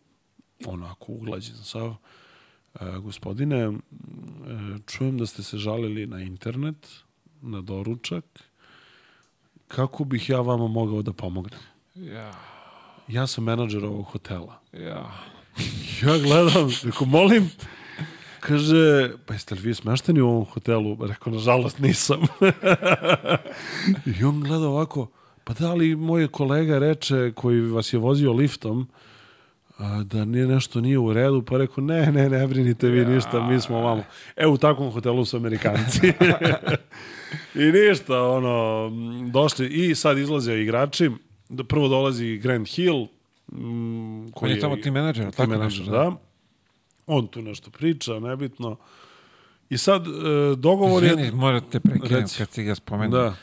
onako 0.66 1.12
uglađen 1.12 1.57
sav, 1.57 1.94
e, 2.74 2.98
gospodine, 2.98 3.57
e, 3.57 3.70
čujem 4.86 5.18
da 5.18 5.26
ste 5.26 5.42
se 5.42 5.59
žalili 5.59 6.07
na 6.07 6.20
internet, 6.20 7.05
na 7.43 7.61
doručak, 7.61 8.24
kako 9.68 10.05
bih 10.05 10.28
ja 10.30 10.41
vama 10.41 10.66
mogao 10.68 11.03
da 11.03 11.12
pomognem? 11.12 11.61
Ja, 11.95 12.32
Ja 13.09 13.26
sam 13.26 13.45
menadžer 13.45 13.84
ovog 13.84 14.07
hotela. 14.07 14.61
ja. 14.72 15.11
Ja 16.03 16.18
gledam, 16.18 16.68
rekao, 16.84 17.07
molim, 17.07 17.51
kaže, 18.41 19.12
pa 19.26 19.34
jeste 19.34 19.55
li 19.55 19.61
vi 19.61 19.74
smešteni 19.74 20.20
u 20.20 20.28
ovom 20.28 20.45
hotelu? 20.45 20.97
Rekao, 21.07 21.32
nažalost 21.32 21.78
nisam. 21.78 22.20
I 24.20 24.24
on 24.24 24.41
gleda 24.41 24.68
ovako, 24.68 25.07
pa 25.45 25.55
da 25.55 25.74
li 25.74 25.97
moj 25.97 26.28
kolega 26.28 26.78
reče, 26.78 27.32
koji 27.34 27.61
vas 27.61 27.93
je 27.93 27.99
vozio 27.99 28.32
liftom, 28.32 28.89
a, 29.79 30.03
da 30.03 30.24
nije 30.24 30.47
nešto 30.47 30.81
nije 30.81 30.99
u 30.99 31.12
redu, 31.12 31.43
pa 31.43 31.57
rekao, 31.57 31.85
ne, 31.85 32.12
ne, 32.12 32.29
ne 32.31 32.47
brinite 32.47 32.89
vi 32.89 33.05
ništa, 33.05 33.49
mi 33.49 33.61
smo 33.61 33.77
ovamo. 33.77 34.05
E, 34.37 34.47
u 34.47 34.57
takvom 34.57 34.91
hotelu 34.91 35.24
su 35.24 35.37
Amerikanci. 35.37 36.12
I 37.62 37.72
ništa, 37.72 38.22
ono, 38.22 38.91
došli, 39.33 39.66
i 39.66 39.95
sad 39.95 40.18
izlaze 40.18 40.55
igrači, 40.55 41.11
Da 41.49 41.64
prvo 41.64 41.89
dolazi 41.89 42.37
Grant 42.37 42.68
Hill, 42.68 43.07
m, 43.53 44.33
On 44.35 44.51
je 44.51 44.61
tamo 44.61 44.77
tim 44.77 44.95
menadžer, 44.95 45.31
tako 45.31 45.51
menadžer, 45.51 45.81
nešto, 45.81 45.93
da. 45.93 46.12
On 47.07 47.27
tu 47.27 47.43
nešto 47.43 47.70
priča, 47.70 48.18
nebitno. 48.18 48.77
I 49.70 49.79
sad, 49.79 50.07
e, 50.07 50.11
dogovor 50.57 51.05
Izvini, 51.05 51.22
je... 51.22 51.33
morate 51.33 51.81
prekinem 51.81 52.20
Reci. 52.20 52.39
kad 52.39 52.51
si 52.51 52.64
ga 52.64 52.74
spomenuo. 52.74 53.20
Da. 53.20 53.35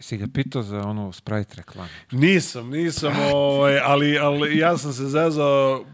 Si 0.00 0.16
ga 0.16 0.26
pitao 0.34 0.62
za 0.62 0.80
onu 0.80 1.12
Sprite 1.12 1.54
reklamu. 1.56 1.88
Nisam, 2.10 2.70
nisam, 2.70 3.12
ovaj, 3.32 3.78
ali, 3.78 4.18
ali 4.18 4.58
ja 4.58 4.78
sam 4.78 4.92
se 4.92 5.04
zezao, 5.04 5.84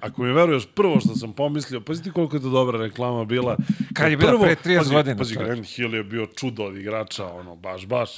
ako 0.00 0.22
mi 0.22 0.32
veruješ, 0.32 0.66
prvo 0.74 1.00
što 1.00 1.14
sam 1.14 1.32
pomislio, 1.32 1.80
pazi 1.80 2.02
ti 2.02 2.10
koliko 2.10 2.36
je 2.36 2.42
to 2.42 2.50
dobra 2.50 2.78
reklama 2.78 3.24
bila. 3.24 3.56
Kad 3.94 4.10
je 4.10 4.16
bila 4.16 4.40
pre 4.40 4.56
30 4.64 4.78
pazi, 4.78 4.94
godina, 4.94 5.16
Pazi. 5.16 5.34
Grant 5.34 5.66
Hill 5.66 5.94
je 5.94 6.04
bio 6.04 6.26
čudo 6.26 6.64
od 6.64 6.76
igrača, 6.76 7.26
ono, 7.26 7.56
baš, 7.56 7.86
baš. 7.86 8.10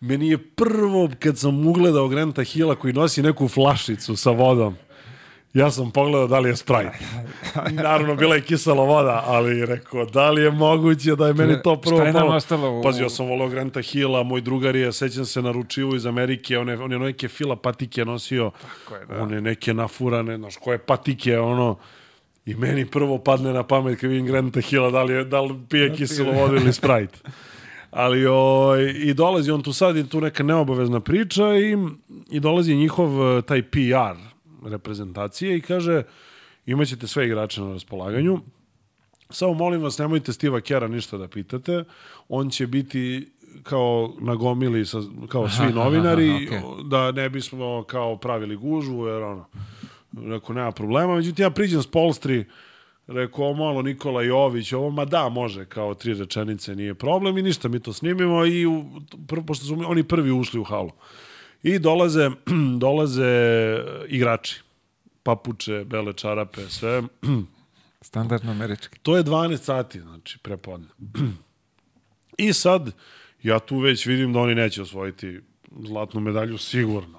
Meni 0.00 0.28
je 0.28 0.38
prvo, 0.38 1.10
kad 1.18 1.38
sam 1.38 1.66
ugledao 1.66 2.08
Granta 2.08 2.42
Hilla 2.42 2.74
koji 2.74 2.92
nosi 2.92 3.22
neku 3.22 3.48
flašicu 3.48 4.16
sa 4.16 4.30
vodom, 4.30 4.76
ja 5.54 5.70
sam 5.70 5.90
pogledao 5.90 6.26
da 6.26 6.38
li 6.38 6.48
je 6.48 6.56
Sprite. 6.56 6.98
Naravno, 7.82 8.14
bila 8.14 8.34
je 8.34 8.40
kisela 8.40 8.84
voda, 8.84 9.22
ali 9.26 9.66
rekao, 9.66 10.04
da 10.04 10.30
li 10.30 10.42
je 10.42 10.50
moguće 10.50 11.16
da 11.16 11.26
je 11.26 11.34
meni 11.34 11.62
to 11.62 11.76
prvo 11.76 11.96
Šta 11.96 12.06
je 12.06 12.12
nam 12.12 12.28
ostalo 12.28 12.78
u- 12.78 12.82
Pazi, 12.82 13.02
ja 13.02 13.08
sam 13.08 13.26
volao 13.26 13.48
Granta 13.48 13.80
Hilla, 13.80 14.22
moj 14.22 14.40
drugar 14.40 14.76
je, 14.76 14.92
sećam 14.92 15.24
se, 15.24 15.42
naručivo 15.42 15.96
iz 15.96 16.06
Amerike, 16.06 16.58
one, 16.58 16.78
one 16.78 16.98
neke 16.98 17.28
fila 17.28 17.56
patike 17.56 18.04
nosio, 18.04 18.50
je, 18.90 19.06
da. 19.06 19.22
one 19.22 19.40
neke 19.40 19.74
nafurane, 19.74 20.36
znaš, 20.36 20.56
koje 20.56 20.78
patike, 20.78 21.38
ono, 21.38 21.76
i 22.46 22.54
meni 22.54 22.86
prvo 22.86 23.18
padne 23.18 23.52
na 23.52 23.62
pamet 23.62 24.00
kad 24.00 24.10
vidim 24.10 24.26
Granta 24.26 24.60
Hilla, 24.60 24.90
da 24.90 25.02
li, 25.02 25.12
je, 25.14 25.24
da 25.24 25.40
li 25.40 25.54
pije 25.70 25.94
kiselo 25.94 26.32
vodu 26.32 26.56
ili 26.56 26.72
Sprite. 26.82 27.18
Ali 27.90 28.26
o, 28.26 28.72
i 28.96 29.14
dolazi 29.14 29.50
on 29.50 29.62
tu 29.62 29.72
sad 29.72 29.96
i 29.96 30.08
tu 30.08 30.20
neka 30.20 30.42
neobavezna 30.42 31.00
priča 31.00 31.56
i, 31.56 31.76
i 32.30 32.40
dolazi 32.40 32.74
njihov 32.74 33.08
eh, 33.38 33.42
taj 33.42 33.62
PR 33.62 34.33
reprezentacije 34.64 35.56
i 35.56 35.60
kaže 35.60 36.02
imaćete 36.66 37.06
sve 37.06 37.26
igrače 37.26 37.60
na 37.60 37.72
raspolaganju. 37.72 38.40
Samo 39.30 39.54
molim 39.54 39.82
vas, 39.82 39.98
nemojte 39.98 40.32
Stiva 40.32 40.60
Kera 40.60 40.88
ništa 40.88 41.18
da 41.18 41.28
pitate. 41.28 41.84
On 42.28 42.50
će 42.50 42.66
biti 42.66 43.30
kao 43.62 44.14
nagomili 44.20 44.86
sa, 44.86 44.98
kao 45.28 45.48
svi 45.48 45.64
aha, 45.64 45.74
novinari, 45.74 46.48
aha, 46.52 46.66
da 46.84 47.12
ne 47.12 47.28
bismo 47.28 47.84
kao 47.88 48.16
pravili 48.16 48.56
gužvu, 48.56 49.06
jer 49.06 49.22
ono, 49.22 49.44
rekao, 50.22 50.54
nema 50.54 50.72
problema. 50.72 51.14
Međutim, 51.14 51.42
ja 51.42 51.50
priđem 51.50 51.82
s 51.82 51.86
Polstri, 51.86 52.44
rekao, 53.06 53.54
malo 53.54 53.82
Nikola 53.82 54.22
Jović, 54.22 54.72
ovo, 54.72 54.90
ma 54.90 55.04
da, 55.04 55.28
može, 55.28 55.64
kao 55.64 55.94
tri 55.94 56.14
rečenice, 56.14 56.76
nije 56.76 56.94
problem 56.94 57.38
i 57.38 57.42
ništa, 57.42 57.68
mi 57.68 57.80
to 57.80 57.92
snimimo 57.92 58.46
i 58.46 58.66
u, 58.66 58.84
pr, 59.28 59.40
pošto 59.46 59.64
su 59.64 59.78
oni 59.86 60.02
prvi 60.02 60.30
ušli 60.30 60.60
u 60.60 60.64
halu. 60.64 60.90
I 61.64 61.78
dolaze, 61.78 62.30
dolaze 62.84 63.24
igrači, 64.08 64.60
papuče, 65.22 65.84
bele 65.84 66.12
čarape, 66.12 66.68
sve. 66.68 67.02
Standardno 68.00 68.50
američki. 68.50 68.98
To 68.98 69.16
je 69.16 69.24
12 69.24 69.56
sati, 69.56 70.00
znači, 70.00 70.38
prepodne. 70.38 70.86
I 72.38 72.52
sad, 72.52 72.90
ja 73.42 73.58
tu 73.58 73.78
već 73.78 74.06
vidim 74.06 74.32
da 74.32 74.40
oni 74.40 74.54
neće 74.54 74.82
osvojiti 74.82 75.40
zlatnu 75.80 76.20
medalju, 76.20 76.58
sigurno. 76.58 77.18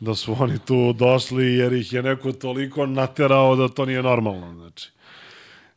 Da 0.00 0.14
su 0.14 0.36
oni 0.38 0.58
tu 0.58 0.92
došli 0.92 1.54
jer 1.54 1.72
ih 1.72 1.92
je 1.92 2.02
neko 2.02 2.32
toliko 2.32 2.86
naterao 2.86 3.56
da 3.56 3.68
to 3.68 3.86
nije 3.86 4.02
normalno, 4.02 4.54
znači. 4.54 4.90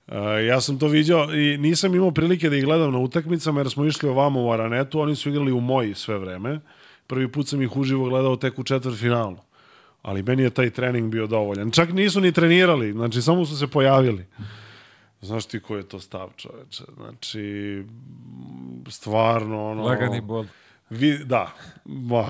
Uh, 0.08 0.14
ja 0.48 0.62
sam 0.62 0.80
to 0.80 0.88
vidio 0.88 1.28
i 1.34 1.58
nisam 1.58 1.96
imao 1.96 2.12
prilike 2.12 2.50
da 2.50 2.56
ih 2.56 2.66
gledam 2.66 2.92
na 2.92 3.00
utakmicama 3.00 3.60
jer 3.60 3.70
smo 3.70 3.86
išli 3.86 4.10
ovamo 4.10 4.44
u 4.44 4.52
Aranetu, 4.52 5.00
oni 5.00 5.16
su 5.16 5.30
igrali 5.30 5.52
u 5.52 5.62
moji 5.62 5.94
sve 5.94 6.18
vreme. 6.18 6.60
Prvi 7.08 7.32
put 7.32 7.47
sam 7.47 7.62
ih 7.62 7.78
uživo 7.78 8.10
gledao 8.10 8.36
tek 8.36 8.60
u 8.60 8.64
četvrtfinalu. 8.64 9.38
Ali 10.01 10.24
meni 10.24 10.43
je 10.43 10.49
taj 10.49 10.70
trening 10.70 11.12
bio 11.12 11.28
dovoljan. 11.28 11.72
Čak 11.72 11.93
nisu 11.93 12.22
ni 12.22 12.32
trenirali, 12.32 12.91
znači 12.91 13.22
samo 13.22 13.45
su 13.45 13.58
se 13.58 13.68
pojavili. 13.68 14.26
Znaš 15.22 15.45
ti 15.45 15.60
ko 15.60 15.78
je 15.78 15.84
to 15.84 15.99
stav, 15.99 16.30
čoveče? 16.38 16.84
Znači, 16.95 17.84
stvarno, 18.89 19.72
ono... 19.72 19.84
Lagani 19.84 20.22
bol. 20.22 20.45
Vi, 20.89 21.18
da. 21.26 21.53
Ma, 21.86 22.26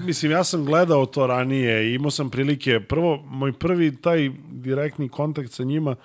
mislim, 0.00 0.32
ja 0.32 0.44
sam 0.44 0.64
gledao 0.64 1.06
to 1.06 1.26
ranije 1.26 1.90
i 1.90 1.94
imao 1.94 2.10
sam 2.10 2.30
prilike, 2.30 2.80
prvo, 2.80 3.22
moj 3.26 3.52
prvi 3.52 3.96
taj 3.96 4.30
direktni 4.50 5.08
kontakt 5.08 5.52
sa 5.52 5.64
njima 5.64 5.96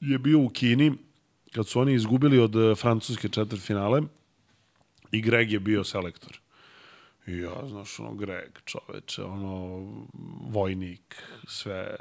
je 0.00 0.18
bio 0.18 0.40
u 0.40 0.48
Kini, 0.48 0.92
kad 1.54 1.66
su 1.66 1.80
oni 1.80 1.94
izgubili 1.94 2.38
od 2.38 2.56
eh, 2.56 2.74
Francuske 2.74 3.28
četvrtfinale 3.28 4.02
i 5.12 5.20
Greg 5.20 5.52
je 5.52 5.60
bio 5.60 5.84
selektor. 5.84 6.40
I 7.26 7.38
ja, 7.38 7.68
znaš, 7.68 8.00
ono, 8.00 8.14
Greg, 8.14 8.58
čoveče, 8.64 9.22
ono, 9.22 9.86
vojnik, 10.50 11.22
sve. 11.46 11.96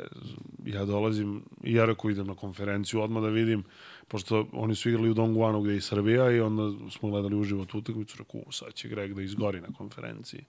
Ja 0.66 0.86
dolazim, 0.86 1.44
ja 1.64 1.86
rekao 1.86 2.12
idem 2.12 2.28
na 2.28 2.36
konferenciju 2.36 3.02
odmah 3.02 3.24
da 3.24 3.30
vidim, 3.30 3.64
pošto 4.08 4.48
oni 4.52 4.76
su 4.76 4.90
igrali 4.90 5.10
u 5.10 5.14
Dongguanu 5.14 5.62
gde 5.62 5.72
je 5.74 5.78
i 5.78 5.82
Srbija 5.82 6.32
i 6.32 6.40
onda 6.40 6.90
smo 6.92 7.10
gledali 7.10 7.36
uživo 7.36 7.66
tu 7.66 7.78
utakmicu, 7.78 8.18
rekao, 8.20 8.42
"U, 8.46 8.52
sad 8.52 8.74
će 8.74 8.88
Greg 8.88 9.14
da 9.14 9.22
izgori 9.22 9.62
na 9.62 9.68
konferenciji. 9.78 10.46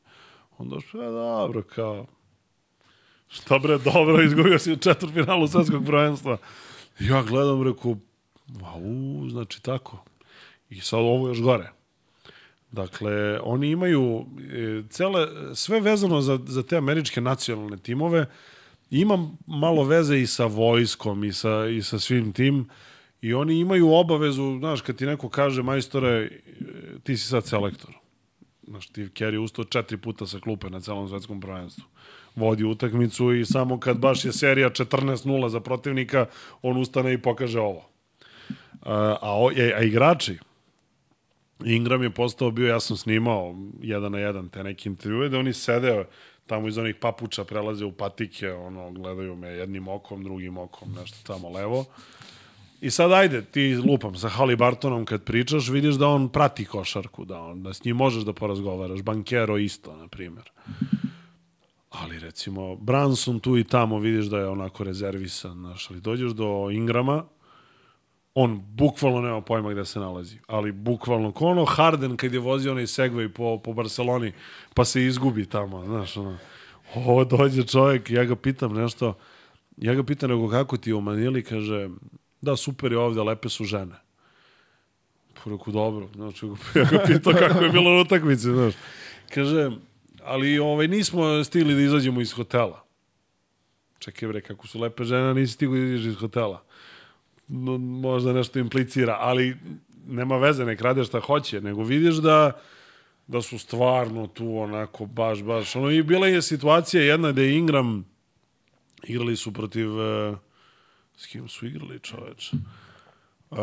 Onda 0.58 0.76
sve 0.90 1.06
dobro, 1.06 1.62
kao, 1.62 2.06
šta 3.28 3.58
bre, 3.58 3.78
dobro, 3.78 4.22
izgubio 4.22 4.58
si 4.58 4.72
u 4.72 4.76
četvrtfinalu 4.76 5.48
svetskog 5.48 5.84
prvenstva. 5.86 6.36
Ja 7.00 7.22
gledam, 7.22 7.62
rekao, 7.62 7.96
u, 8.80 9.28
znači 9.30 9.62
tako. 9.62 10.04
I 10.70 10.80
sad 10.80 11.00
ovo 11.00 11.28
još 11.28 11.42
gore. 11.42 11.75
Dakle, 12.76 13.40
oni 13.42 13.70
imaju 13.70 14.26
e, 14.52 14.82
cele, 14.90 15.28
sve 15.54 15.80
vezano 15.80 16.20
za, 16.20 16.38
za 16.46 16.62
te 16.62 16.76
američke 16.76 17.20
nacionalne 17.20 17.76
timove, 17.76 18.26
ima 18.90 19.28
malo 19.46 19.84
veze 19.84 20.18
i 20.20 20.26
sa 20.26 20.46
vojskom 20.46 21.24
i 21.24 21.32
sa, 21.32 21.66
i 21.66 21.82
sa 21.82 21.98
svim 21.98 22.32
tim 22.32 22.68
i 23.20 23.34
oni 23.34 23.58
imaju 23.58 23.92
obavezu, 23.92 24.58
znaš, 24.58 24.80
kad 24.80 24.96
ti 24.96 25.06
neko 25.06 25.28
kaže 25.28 25.62
majstore, 25.62 26.08
e, 26.08 26.30
ti 27.04 27.16
si 27.16 27.28
sad 27.28 27.46
selektor. 27.46 27.94
Znaš, 28.62 28.88
Steve 28.88 29.08
Kerr 29.14 29.32
je 29.34 29.38
ustao 29.40 29.64
četiri 29.64 29.96
puta 29.96 30.26
sa 30.26 30.38
klupe 30.38 30.70
na 30.70 30.80
celom 30.80 31.08
svetskom 31.08 31.40
prvenstvu. 31.40 31.84
Vodi 32.36 32.64
utakmicu 32.64 33.32
i 33.32 33.44
samo 33.44 33.80
kad 33.80 33.98
baš 33.98 34.24
je 34.24 34.32
serija 34.32 34.70
14-0 34.70 35.48
za 35.48 35.60
protivnika, 35.60 36.26
on 36.62 36.76
ustane 36.76 37.12
i 37.12 37.18
pokaže 37.22 37.60
ovo. 37.60 37.88
A, 38.82 39.16
a, 39.22 39.32
o- 39.38 39.50
a 39.76 39.82
igrači, 39.82 40.38
Ingram 41.64 42.02
je 42.02 42.10
postao 42.10 42.50
bio, 42.50 42.68
ja 42.68 42.80
sam 42.80 42.96
snimao 42.96 43.54
jedan 43.82 44.12
na 44.12 44.18
jedan 44.18 44.48
te 44.48 44.64
neke 44.64 44.88
intervjue, 44.88 45.28
da 45.28 45.38
oni 45.38 45.52
sede 45.52 46.04
tamo 46.46 46.68
iz 46.68 46.78
onih 46.78 46.94
papuča, 46.94 47.44
prelaze 47.44 47.84
u 47.84 47.92
patike, 47.92 48.52
ono, 48.52 48.90
gledaju 48.90 49.36
me 49.36 49.48
jednim 49.48 49.88
okom, 49.88 50.24
drugim 50.24 50.58
okom, 50.58 50.92
nešto 50.92 51.16
tamo 51.26 51.50
levo. 51.50 51.84
I 52.80 52.90
sad 52.90 53.12
ajde, 53.12 53.44
ti 53.44 53.76
lupam 53.76 54.14
sa 54.14 54.28
Halibartonom 54.28 55.04
kad 55.04 55.24
pričaš, 55.24 55.68
vidiš 55.68 55.94
da 55.94 56.08
on 56.08 56.28
prati 56.28 56.64
košarku, 56.64 57.24
da, 57.24 57.40
on, 57.40 57.62
da 57.62 57.74
s 57.74 57.84
njim 57.84 57.96
možeš 57.96 58.22
da 58.22 58.32
porazgovaraš. 58.32 59.02
Bankero 59.02 59.58
isto, 59.58 59.96
na 59.96 60.08
primjer. 60.08 60.50
Ali 61.90 62.18
recimo, 62.18 62.76
Branson 62.76 63.40
tu 63.40 63.58
i 63.58 63.64
tamo 63.64 63.98
vidiš 63.98 64.26
da 64.26 64.38
je 64.38 64.48
onako 64.48 64.84
rezervisan, 64.84 65.52
znaš, 65.52 65.90
ali 65.90 66.00
dođeš 66.00 66.32
do 66.32 66.70
Ingrama, 66.70 67.24
on 68.38 68.62
bukvalno 68.74 69.20
nema 69.20 69.40
pojma 69.40 69.72
gde 69.72 69.84
se 69.84 70.00
nalazi. 70.00 70.38
Ali 70.46 70.72
bukvalno, 70.72 71.32
ko 71.32 71.46
ono 71.46 71.64
Harden 71.64 72.16
kad 72.16 72.32
je 72.34 72.40
vozio 72.40 72.72
onaj 72.72 72.86
Segway 72.86 73.28
po, 73.28 73.58
po 73.64 73.72
Barceloni, 73.72 74.32
pa 74.74 74.84
se 74.84 75.04
izgubi 75.04 75.46
tamo, 75.46 75.84
znaš, 75.84 76.16
ono. 76.16 76.38
Ovo 76.94 77.24
dođe 77.24 77.62
čovjek, 77.62 78.10
ja 78.10 78.24
ga 78.24 78.36
pitam 78.36 78.74
nešto, 78.74 79.14
ja 79.76 79.94
ga 79.94 80.02
pitam 80.02 80.30
nego 80.30 80.48
kako 80.48 80.76
ti 80.76 80.90
je 80.90 80.94
u 80.94 81.00
Manili, 81.00 81.42
kaže, 81.42 81.88
da 82.40 82.56
super 82.56 82.92
je 82.92 82.98
ovde, 82.98 83.22
lepe 83.22 83.48
su 83.48 83.64
žene. 83.64 83.94
Reku, 85.44 85.72
dobro, 85.72 86.08
znači, 86.14 86.46
ja 86.74 86.84
ga 86.84 87.04
pitao 87.06 87.32
kako 87.32 87.64
je 87.64 87.70
bilo 87.70 87.90
na 87.90 88.00
utakmici, 88.00 88.42
znaš. 88.42 88.74
Kaže, 89.34 89.70
ali 90.24 90.58
ovaj, 90.58 90.88
nismo 90.88 91.44
stigli 91.44 91.74
da 91.74 91.80
izađemo 91.80 92.20
iz 92.20 92.32
hotela. 92.32 92.84
Čekaj 93.98 94.28
bre, 94.28 94.40
kako 94.40 94.66
su 94.66 94.80
lepe 94.80 95.04
žene, 95.04 95.34
nisi 95.34 95.52
stigao 95.52 95.76
da 95.76 95.80
izađeš 95.80 96.06
iz 96.06 96.16
hotela 96.16 96.66
možda 97.48 98.32
nešto 98.32 98.58
implicira, 98.58 99.16
ali 99.20 99.56
nema 100.06 100.36
veze, 100.36 100.64
nek 100.64 100.80
rade 100.80 101.04
šta 101.04 101.20
hoće, 101.20 101.60
nego 101.60 101.82
vidiš 101.82 102.14
da 102.14 102.52
da 103.26 103.42
su 103.42 103.58
stvarno 103.58 104.26
tu 104.26 104.58
onako 104.58 105.06
baš, 105.06 105.42
baš. 105.42 105.76
Ono, 105.76 105.90
I 105.90 106.02
bila 106.02 106.26
je 106.26 106.42
situacija 106.42 107.02
jedna 107.02 107.32
da 107.32 107.42
Ingram 107.42 108.04
igrali 109.02 109.36
su 109.36 109.52
protiv 109.52 109.90
uh, 109.90 110.36
s 111.16 111.26
kim 111.26 111.48
su 111.48 111.66
igrali 111.66 112.00
čoveč 112.00 112.52
uh, 112.52 113.58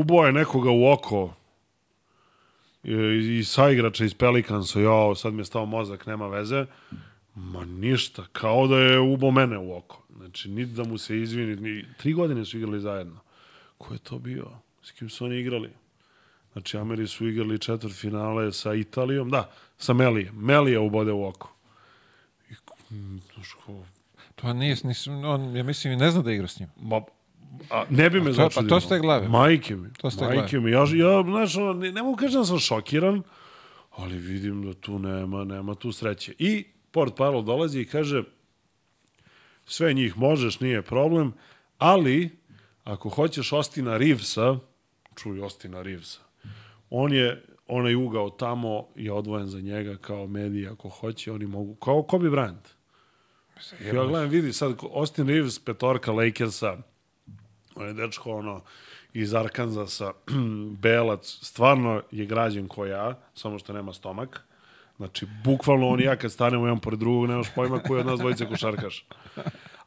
ubo 0.00 0.24
je 0.24 0.32
nekoga 0.32 0.70
u 0.70 0.92
oko 0.92 1.34
i, 2.82 3.38
i 3.38 3.44
saigrača 3.44 4.04
iz 4.04 4.14
Pelikansa, 4.14 4.80
jo, 4.80 5.14
sad 5.14 5.34
mi 5.34 5.40
je 5.40 5.44
stao 5.44 5.66
mozak, 5.66 6.06
nema 6.06 6.28
veze. 6.28 6.66
Ma 7.34 7.64
ništa, 7.64 8.26
kao 8.32 8.66
da 8.66 8.78
je 8.78 9.00
ubo 9.00 9.30
mene 9.30 9.58
u 9.58 9.76
oko. 9.76 10.03
Znači, 10.24 10.48
niti 10.48 10.72
da 10.72 10.84
mu 10.84 10.98
se 10.98 11.18
izvini, 11.22 11.56
ni, 11.56 11.84
tri 11.98 12.12
godine 12.12 12.44
su 12.44 12.56
igrali 12.58 12.80
zajedno. 12.80 13.20
Ko 13.78 13.92
je 13.94 13.98
to 13.98 14.18
bio? 14.18 14.46
S 14.82 14.90
kim 14.90 15.08
su 15.08 15.24
oni 15.24 15.36
igrali? 15.40 15.70
Znači, 16.52 16.78
Ameri 16.78 17.06
su 17.06 17.28
igrali 17.28 17.58
četvrt 17.58 17.94
finale 17.94 18.52
sa 18.52 18.74
Italijom, 18.74 19.30
da, 19.30 19.50
sa 19.78 19.92
Melijem. 19.92 20.34
Melija 20.36 20.80
ubode 20.80 21.12
u 21.12 21.24
oko. 21.24 21.54
I, 22.50 22.54
mm, 22.94 23.20
znaš, 23.34 23.52
ko, 23.52 23.82
Pa 24.36 24.52
nije, 24.52 24.76
nisam, 24.84 25.24
on, 25.24 25.56
ja 25.56 25.62
mislim, 25.62 25.98
ne 25.98 26.10
zna 26.10 26.22
da 26.22 26.32
igra 26.32 26.48
s 26.48 26.60
njim. 26.60 26.68
Ma, 26.80 27.00
a 27.70 27.84
ne 27.90 28.10
bi 28.10 28.20
me 28.20 28.26
to- 28.26 28.32
začudilo. 28.32 28.68
pa 28.68 28.68
to 28.68 28.80
ste 28.80 28.98
glave. 28.98 29.28
Majke 29.28 29.76
mi. 29.76 29.88
To 29.92 30.10
ste 30.10 30.24
Majke 30.24 30.58
mi. 30.60 30.70
Ja, 30.70 30.78
ja, 30.78 31.22
znaš, 31.22 31.54
ne, 31.76 31.92
ne 31.92 32.02
mogu 32.02 32.16
kažem 32.16 32.40
da 32.40 32.44
sam 32.44 32.58
šokiran, 32.58 33.22
ali 33.90 34.18
vidim 34.18 34.66
da 34.66 34.74
tu 34.74 34.98
nema, 34.98 35.44
nema 35.44 35.74
tu 35.74 35.92
sreće. 35.92 36.34
I 36.38 36.64
Port 36.90 37.16
Parol 37.16 37.42
dolazi 37.42 37.80
i 37.80 37.84
kaže, 37.84 38.22
sve 39.66 39.94
njih 39.94 40.18
možeš, 40.18 40.60
nije 40.60 40.82
problem, 40.82 41.32
ali 41.78 42.30
ako 42.84 43.08
hoćeš 43.08 43.52
Ostina 43.52 43.96
Reevesa, 43.96 44.58
čuj 45.14 45.40
Ostina 45.40 45.82
Reevesa, 45.82 46.20
on 46.90 47.12
je 47.12 47.44
onaj 47.66 47.94
ugao 47.94 48.30
tamo 48.30 48.88
je 48.94 49.12
odvojen 49.12 49.46
za 49.46 49.60
njega 49.60 49.96
kao 49.96 50.26
medija 50.26 50.72
ako 50.72 50.88
hoće, 50.88 51.32
oni 51.32 51.46
mogu, 51.46 51.74
kao 51.74 52.02
Kobe 52.02 52.28
Bryant. 52.28 52.74
Ja 53.84 53.92
gledam, 53.92 54.28
vidi 54.28 54.52
sad, 54.52 54.74
Austin 54.94 55.28
Reeves, 55.28 55.58
petorka 55.58 56.12
Lakersa, 56.12 56.76
on 57.74 57.86
je 57.86 57.92
dečko 57.92 58.30
ono, 58.32 58.62
iz 59.12 59.34
Arkansasa, 59.34 60.12
belac, 60.82 61.38
stvarno 61.42 62.02
je 62.10 62.26
građen 62.26 62.68
ko 62.68 62.86
ja, 62.86 63.20
samo 63.34 63.58
što 63.58 63.72
nema 63.72 63.92
stomak. 63.92 64.40
Znači, 64.96 65.26
bukvalno 65.44 65.88
on 65.88 66.00
i 66.00 66.04
ja 66.04 66.16
kad 66.16 66.32
stanemo 66.32 66.66
jedan 66.66 66.80
pored 66.80 66.98
drugog, 66.98 67.28
nemaš 67.28 67.46
pojma 67.54 67.78
koji 67.78 67.98
je 67.98 68.00
od 68.00 68.06
nas 68.06 68.20
dvojice 68.20 68.46
košarkaš. 68.46 69.06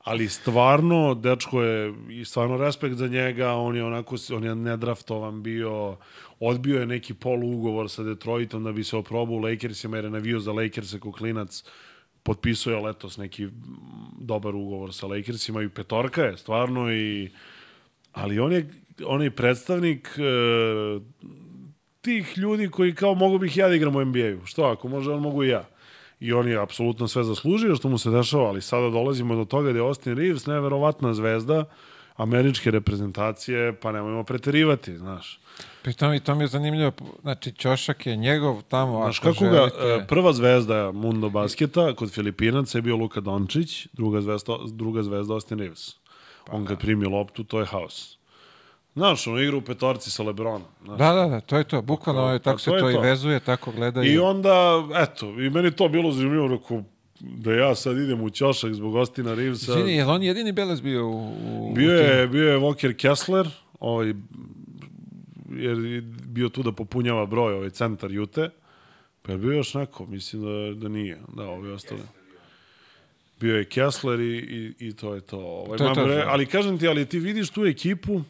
Ali 0.03 0.29
stvarno, 0.29 1.13
dečko 1.13 1.63
je, 1.63 1.93
i 2.09 2.25
stvarno 2.25 2.57
respekt 2.57 2.95
za 2.95 3.07
njega, 3.07 3.51
on 3.51 3.75
je 3.75 3.84
onako, 3.84 4.15
on 4.35 4.43
je 4.43 4.55
nedraftovan 4.55 5.43
bio, 5.43 5.97
odbio 6.39 6.79
je 6.79 6.85
neki 6.85 7.13
poluugovor 7.13 7.89
sa 7.89 8.03
Detroitom 8.03 8.63
da 8.63 8.71
bi 8.71 8.84
se 8.84 8.97
oprobao 8.97 9.35
u 9.35 9.39
Lakersima, 9.39 9.97
jer 9.97 10.05
je 10.05 10.11
navio 10.11 10.39
za 10.39 10.51
Lakerse 10.51 10.99
kao 10.99 11.11
klinac, 11.11 11.63
potpisao 12.23 12.73
je 12.73 12.79
letos 12.79 13.17
neki 13.17 13.47
dobar 14.19 14.55
ugovor 14.55 14.93
sa 14.93 15.07
Lakersima 15.07 15.61
i 15.61 15.69
petorka 15.69 16.23
je, 16.23 16.38
stvarno, 16.38 16.91
i, 16.93 17.29
ali 18.11 18.39
on 18.39 18.51
je 18.51 18.69
onaj 19.05 19.29
predstavnik 19.31 20.07
e, 20.17 20.21
tih 22.07 22.38
ljudi 22.38 22.69
koji 22.69 22.95
kao 22.95 23.13
mogu 23.15 23.38
bih 23.38 23.57
ja 23.57 23.67
da 23.67 23.75
igram 23.75 23.95
u 23.95 24.05
NBA-u. 24.05 24.45
Što 24.45 24.63
ako 24.63 24.88
može, 24.88 25.11
on 25.11 25.21
mogu 25.21 25.43
i 25.43 25.49
ja. 25.49 25.65
I 26.19 26.34
on 26.34 26.47
je 26.47 26.61
apsolutno 26.61 27.07
sve 27.07 27.23
zaslužio 27.23 27.75
što 27.75 27.89
mu 27.89 27.97
se 27.97 28.09
dešava, 28.09 28.47
ali 28.47 28.61
sada 28.61 28.89
dolazimo 28.89 29.35
do 29.35 29.45
toga 29.45 29.71
da 29.71 29.79
je 29.79 29.85
Austin 29.85 30.17
Reeves 30.17 30.45
neverovatna 30.45 31.13
zvezda 31.13 31.65
američke 32.15 32.71
reprezentacije, 32.71 33.73
pa 33.79 33.91
nemojmo 33.91 34.23
preterivati, 34.23 34.97
znaš. 34.97 35.39
Pritom 35.81 36.13
i 36.13 36.19
to 36.19 36.35
mi 36.35 36.43
je 36.43 36.47
zanimljivo, 36.47 36.91
znači 37.21 37.51
Ćošak 37.51 38.05
je 38.05 38.15
njegov 38.15 38.61
tamo, 38.61 39.03
Znaš 39.03 39.19
ako 39.19 39.31
kako 39.31 39.45
ga, 39.45 39.57
želite... 39.57 40.03
e, 40.03 40.07
prva 40.07 40.34
zvezda 40.34 40.91
Mundo 40.91 41.29
basketa 41.29 41.93
kod 41.95 42.11
Filipinaca 42.11 42.77
je 42.77 42.81
bio 42.81 42.95
Luka 42.95 43.21
Dončić, 43.21 43.88
druga 43.93 44.21
zvezda, 44.21 44.57
druga 44.71 45.03
zvezda 45.03 45.34
Austin 45.34 45.59
Reeves. 45.59 45.95
On 46.51 46.65
kad 46.65 46.79
primi 46.79 47.05
loptu, 47.05 47.43
to 47.43 47.59
je 47.59 47.65
haos. 47.65 48.16
Znaš, 48.98 49.28
on 49.28 49.41
igra 49.41 49.57
u 49.57 49.61
petorci 49.61 50.11
sa 50.11 50.24
Lebronom. 50.24 50.61
Znaš. 50.84 50.98
Da, 50.98 51.14
da, 51.14 51.28
da, 51.28 51.40
to 51.40 51.57
je 51.57 51.64
to. 51.64 51.82
Bukvalno 51.82 52.34
je, 52.34 52.40
pa 52.40 52.44
tako 52.44 52.60
se 52.60 52.72
to 52.80 52.90
je 52.90 52.95
i 52.95 52.98
vezuje, 52.98 53.40
tako 53.40 53.72
gledaju. 53.72 54.14
I 54.14 54.18
onda, 54.18 54.88
eto, 54.95 55.28
i 55.28 55.49
meni 55.49 55.72
to 55.72 55.90
bilo 55.90 56.11
zanimljivo, 56.11 56.48
rekao, 56.48 56.84
da 57.19 57.53
ja 57.53 57.76
sad 57.76 57.98
idem 57.98 58.22
u 58.22 58.30
Ćošak 58.30 58.74
zbog 58.74 58.95
Ostina 58.95 59.34
Reevesa. 59.34 59.72
Izvini, 59.72 59.95
je 59.95 60.06
on 60.06 60.24
jedini 60.24 60.52
belez 60.52 60.82
bio 60.82 61.07
u... 61.07 61.28
u 61.30 61.74
Bio 61.76 61.94
je, 61.94 62.28
bio 62.28 62.52
je 62.52 62.60
Walker 62.60 62.94
Kessler, 62.94 63.48
ovaj, 63.80 64.14
jer 65.49 65.78
je 65.78 66.02
bio 66.26 66.49
tu 66.49 66.64
da 66.64 66.72
popunjava 66.72 67.26
broj, 67.26 67.53
ovaj 67.53 67.69
centar 67.69 68.11
Jute. 68.11 68.49
Pa 69.22 69.32
je 69.32 69.38
bio 69.38 69.52
još 69.52 69.74
neko, 69.74 70.06
mislim 70.06 70.41
da, 70.41 70.82
da 70.82 70.90
nije, 70.90 71.22
da, 71.36 71.44
ovi 71.44 71.72
ostali. 71.72 72.02
Bio 73.40 73.57
je 73.57 73.65
Kessler 73.65 74.19
i, 74.19 74.38
i, 74.38 74.88
i 74.88 74.94
to 74.95 75.15
je 75.15 75.22
to. 75.22 75.38
Ovaj, 75.40 75.78
To 75.78 75.88
je 75.88 75.94
to, 75.94 76.07
re- 76.07 76.15
da. 76.15 76.26
ali 76.28 76.45
kažem 76.45 76.78
ti, 76.78 76.88
ali 76.88 77.06
ti 77.06 77.19
vidiš 77.19 77.49
tu 77.49 77.65
ekipu, 77.65 78.22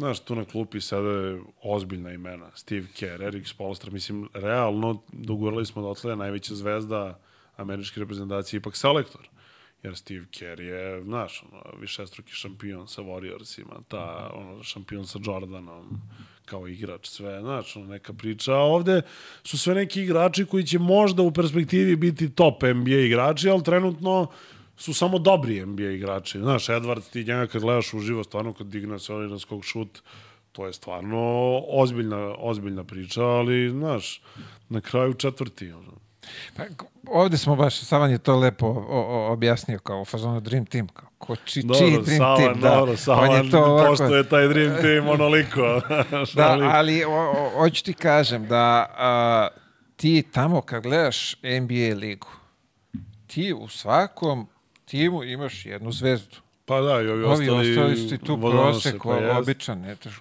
Znaš, 0.00 0.20
tu 0.20 0.34
na 0.34 0.44
klupi 0.44 0.80
sada 0.80 1.36
ozbiljna 1.62 2.12
imena. 2.12 2.50
Steve 2.54 2.86
Kerr, 2.94 3.22
Erik 3.22 3.48
Spolstra. 3.48 3.90
Mislim, 3.90 4.28
realno, 4.34 5.02
dogurali 5.12 5.66
smo 5.66 5.82
dotle 5.82 6.12
je 6.12 6.16
najveća 6.16 6.54
zvezda 6.54 7.18
američke 7.56 8.00
reprezentacije 8.00 8.58
ipak 8.58 8.76
selektor. 8.76 9.28
Jer 9.82 9.96
Steve 9.96 10.24
Kerr 10.30 10.60
je, 10.60 11.02
znaš, 11.02 11.42
ono, 11.52 11.80
višestruki 11.80 12.32
šampion 12.32 12.88
sa 12.88 13.02
Warriorsima, 13.02 13.82
ta, 13.88 14.30
ono, 14.34 14.62
šampion 14.62 15.06
sa 15.06 15.18
Jordanom, 15.24 16.00
kao 16.44 16.68
igrač, 16.68 17.06
sve, 17.08 17.40
znaš, 17.40 17.76
ono, 17.76 17.86
neka 17.86 18.12
priča. 18.12 18.54
A 18.54 18.64
ovde 18.64 19.02
su 19.44 19.58
sve 19.58 19.74
neki 19.74 20.02
igrači 20.02 20.46
koji 20.46 20.64
će 20.64 20.78
možda 20.78 21.22
u 21.22 21.32
perspektivi 21.32 21.96
biti 21.96 22.30
top 22.34 22.62
NBA 22.62 22.96
igrači, 22.96 23.48
ali 23.48 23.64
trenutno 23.64 24.30
su 24.80 24.94
samo 24.94 25.18
dobri 25.18 25.66
NBA 25.66 25.82
igrači. 25.84 26.38
Znaš, 26.38 26.66
Edwards, 26.66 27.10
ti 27.10 27.18
njega 27.18 27.46
kad 27.46 27.62
gledaš 27.62 27.94
uživo, 27.94 28.24
stvarno 28.24 28.52
kad 28.52 28.66
digne 28.66 28.98
se 28.98 29.14
onaj 29.14 29.28
na 29.28 29.38
skok 29.38 29.64
šut, 29.64 30.02
to 30.52 30.66
je 30.66 30.72
stvarno 30.72 31.18
ozbiljna, 31.68 32.34
ozbiljna 32.38 32.84
priča, 32.84 33.22
ali, 33.22 33.70
znaš, 33.70 34.22
na 34.68 34.80
kraju 34.80 35.14
četvrti. 35.14 35.72
Ono. 35.72 35.92
Pa, 36.56 36.62
ovde 37.08 37.36
smo 37.38 37.56
baš, 37.56 37.80
Savan 37.80 38.10
je 38.10 38.18
to 38.18 38.36
lepo 38.36 38.66
o, 38.66 38.74
o, 38.90 39.32
objasnio 39.32 39.78
kao 39.78 40.00
u 40.00 40.04
fazonu 40.04 40.40
Dream 40.40 40.66
Team. 40.66 40.88
Kao, 40.88 41.08
ko 41.18 41.36
či, 41.36 41.52
čiji 41.52 41.62
Dobro, 41.64 42.02
Dream 42.02 42.18
Savan, 42.18 42.36
Team? 42.38 42.60
Da, 42.60 42.70
dobro, 42.70 42.90
on 42.90 42.96
Savan, 42.96 43.44
je 43.44 43.50
to 43.50 43.58
ovako- 43.58 43.86
pošto 43.88 44.16
je 44.16 44.28
taj 44.28 44.48
Dream 44.48 44.76
Team 44.80 45.08
onoliko. 45.08 45.80
Da, 46.36 46.48
ali- 46.50 46.66
ali 46.66 47.04
o, 47.04 47.10
o, 47.30 47.50
hoću 47.50 47.84
ti 47.84 47.94
kažem 47.94 48.46
da 48.46 48.86
a, 48.98 49.48
ti 49.96 50.22
tamo 50.32 50.60
kad 50.60 50.82
gledaš 50.82 51.34
NBA 51.42 51.98
ligu, 51.98 52.28
ti 53.26 53.52
u 53.52 53.68
svakom 53.68 54.46
timu 54.90 55.24
imaš 55.24 55.66
jednu 55.66 55.92
zvezdu. 55.92 56.36
Pa 56.64 56.80
da, 56.80 56.92
i 56.92 57.08
ovi, 57.08 57.24
Ovi 57.24 57.24
ostali, 57.24 57.70
ostali 57.70 57.96
su 57.96 58.08
ti 58.08 58.18
tu 58.18 58.40
prosek, 58.40 58.94
pa 59.04 59.14
jest. 59.16 59.38
običan. 59.38 59.80
Ne, 59.80 59.96
teš- 59.96 60.20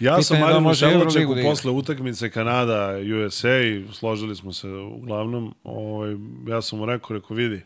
Ja 0.00 0.22
sam 0.22 0.36
Pitanje 0.36 0.60
da 0.60 0.74
Ševlačeku 0.74 1.34
da 1.34 1.42
posle 1.42 1.70
utakmice 1.70 2.30
Kanada 2.30 2.90
USA, 3.26 3.48
složili 3.92 4.36
smo 4.36 4.52
se 4.52 4.68
uglavnom, 4.68 5.54
ovaj, 5.64 6.16
ja 6.48 6.62
sam 6.62 6.78
mu 6.78 6.86
rekao, 6.86 7.16
rekao, 7.16 7.36
vidi, 7.36 7.62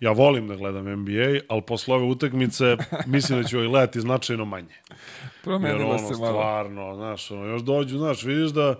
ja 0.00 0.10
volim 0.12 0.48
da 0.48 0.56
gledam 0.56 0.92
NBA, 0.92 1.40
ali 1.48 1.62
posle 1.62 1.94
ove 1.94 2.04
utakmice 2.04 2.76
mislim 3.06 3.42
da 3.42 3.48
ću 3.48 3.56
ovaj 3.56 3.68
gledati 3.68 4.00
značajno 4.00 4.44
manje. 4.44 4.74
Jer 4.88 4.98
Promenilo 5.44 5.88
ono, 5.88 5.98
se 5.98 6.14
malo. 6.14 6.16
stvarno, 6.28 6.94
znaš, 6.94 7.30
ono, 7.30 7.44
još 7.44 7.62
dođu, 7.62 7.98
znaš, 7.98 8.22
vidiš 8.22 8.50
da 8.50 8.74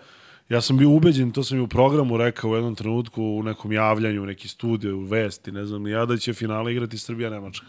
ja 0.48 0.60
sam 0.60 0.76
bio 0.76 0.90
ubeđen, 0.90 1.32
to 1.32 1.44
sam 1.44 1.58
i 1.58 1.60
u 1.60 1.66
programu 1.68 2.16
rekao 2.16 2.50
u 2.50 2.54
jednom 2.54 2.74
trenutku, 2.74 3.22
u 3.22 3.42
nekom 3.42 3.72
javljanju, 3.72 4.22
u 4.22 4.26
neki 4.26 4.48
studiju, 4.48 4.98
u 4.98 5.04
vesti, 5.04 5.52
ne 5.52 5.66
znam, 5.66 5.82
ni 5.82 5.90
ja 5.90 6.06
da 6.06 6.16
će 6.16 6.34
finale 6.34 6.72
igrati 6.72 6.98
Srbija-Nemačka. 6.98 7.66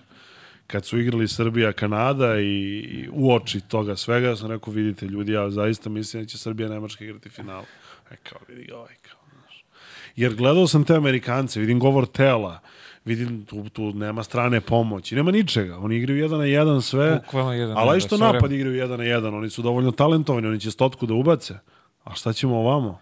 Kad 0.68 0.86
su 0.86 1.00
igrali 1.00 1.28
Srbija-Kanada 1.28 2.40
i, 2.40 2.46
i 2.78 3.10
uoči 3.12 3.62
toga 3.62 3.96
svega, 3.96 4.36
sam 4.36 4.52
rekao, 4.52 4.74
vidite 4.74 5.06
ljudi, 5.06 5.32
ja 5.32 5.50
zaista 5.50 5.90
mislim 5.90 6.24
da 6.24 6.28
će 6.28 6.38
Srbija-Nemačka 6.38 7.04
igrati 7.04 7.30
final. 7.30 7.64
E, 8.12 8.16
kao, 8.24 8.40
vidi 8.48 8.66
ga 8.66 8.78
ovaj, 8.78 8.96
kao, 9.02 9.20
znaš. 9.40 9.66
Jer 10.16 10.36
gledao 10.36 10.68
sam 10.68 10.84
te 10.84 10.96
Amerikance, 10.96 11.60
vidim 11.60 11.80
govor 11.80 12.06
tela, 12.06 12.60
vidim 13.06 13.46
tu, 13.46 13.70
tu 13.70 13.94
nema 13.94 14.24
strane 14.24 14.62
pomoći, 14.62 15.16
nema 15.16 15.32
ničega. 15.32 15.78
Oni 15.78 15.98
igraju 15.98 16.20
jedan 16.20 16.40
na 16.40 16.46
jedan 16.46 16.82
sve, 16.82 17.22
Bukvalno 17.26 17.54
jedan 17.54 17.78
ali 17.78 18.02
što 18.02 18.18
napad 18.18 18.52
igraju 18.52 18.76
jedan 18.76 18.98
na 18.98 19.06
jedan, 19.06 19.34
oni 19.34 19.50
su 19.50 19.62
dovoljno 19.62 19.92
talentovani, 19.92 20.48
oni 20.48 20.60
će 20.60 20.72
stotku 20.72 21.06
da 21.06 21.14
ubace. 21.14 21.54
A 22.06 22.14
šta 22.14 22.34
ćemo 22.34 22.58
ovamo? 22.58 23.00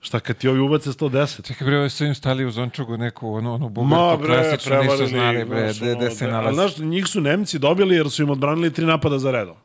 Šta 0.00 0.20
kad 0.20 0.36
ti 0.36 0.48
ovi 0.48 0.60
ubace 0.60 0.90
110? 0.90 1.46
Čekaj 1.46 1.66
bre, 1.66 1.78
ovi 1.78 1.90
su 1.90 2.04
im 2.04 2.14
stali 2.14 2.44
u 2.44 2.50
zončugu 2.50 2.96
neku, 2.96 3.34
ono, 3.34 3.58
Ma 3.58 3.68
bugarku 3.68 4.24
klasičnu, 4.24 4.82
nisu 4.82 5.06
znali 5.06 5.44
bre, 5.44 5.72
gde, 5.80 5.92
ono, 5.92 6.10
se 6.10 6.26
da, 6.26 6.32
nalazi. 6.32 6.54
Znaš, 6.54 6.78
njih 6.78 7.06
su 7.06 7.20
Nemci 7.20 7.58
dobili 7.58 7.94
jer 7.94 8.10
su 8.10 8.22
im 8.22 8.30
odbranili 8.30 8.72
tri 8.72 8.86
napada 8.86 9.18
za 9.18 9.30
redom. 9.30 9.56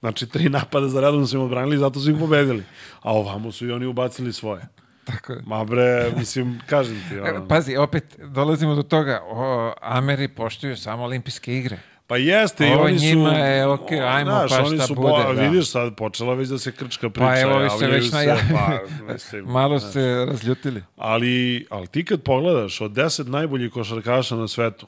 Znači, 0.00 0.26
tri 0.26 0.48
napada 0.48 0.88
za 0.88 1.00
redom 1.00 1.26
su 1.26 1.36
im 1.36 1.42
odbranili, 1.42 1.78
zato 1.78 2.00
su 2.00 2.10
ih 2.10 2.16
pobedili. 2.18 2.64
A 3.02 3.12
ovamo 3.12 3.52
su 3.52 3.66
i 3.66 3.72
oni 3.72 3.86
ubacili 3.86 4.32
svoje. 4.32 4.68
Tako 5.04 5.32
je. 5.32 5.42
Ma 5.46 5.64
bre, 5.64 6.12
mislim, 6.16 6.60
kažem 6.66 7.02
ti, 7.08 7.18
ono. 7.18 7.48
Pazi, 7.48 7.76
opet 7.76 8.18
dolazimo 8.18 8.74
do 8.74 8.82
toga, 8.82 9.20
o, 9.24 9.72
Ameri 9.82 10.28
poštuju 10.28 10.76
samo 10.76 11.04
olimpijske 11.04 11.56
igre. 11.58 11.78
Pa 12.10 12.16
jeste, 12.16 12.68
i 12.68 12.72
oni 12.72 12.98
su... 12.98 13.04
njima 13.04 13.30
je, 13.30 13.66
okej, 13.66 14.00
ajmo, 14.00 14.30
znaš, 14.30 14.50
pa 14.50 14.64
šta 14.66 14.86
su, 14.86 14.94
bude, 14.94 15.08
bo- 15.08 15.34
da. 15.34 15.42
Vidiš 15.42 15.70
sad, 15.70 15.96
počela 15.96 16.34
već 16.34 16.48
da 16.48 16.58
se 16.58 16.72
krčka 16.72 17.10
priča. 17.10 17.26
Pa 17.26 17.40
evo, 17.40 17.52
se 17.52 17.84
javljaju 17.84 17.92
već 17.92 18.12
naja- 18.12 18.38
Pa, 18.52 18.78
mislim, 19.12 19.44
Malo 19.44 19.78
znaš. 19.78 19.92
se 19.92 20.24
razljutili. 20.28 20.82
Ali, 20.96 21.66
ali 21.70 21.86
ti 21.86 22.04
kad 22.04 22.22
pogledaš 22.22 22.80
od 22.80 22.90
10 22.90 23.28
najboljih 23.28 23.72
košarkaša 23.72 24.36
na 24.36 24.48
svetu, 24.48 24.86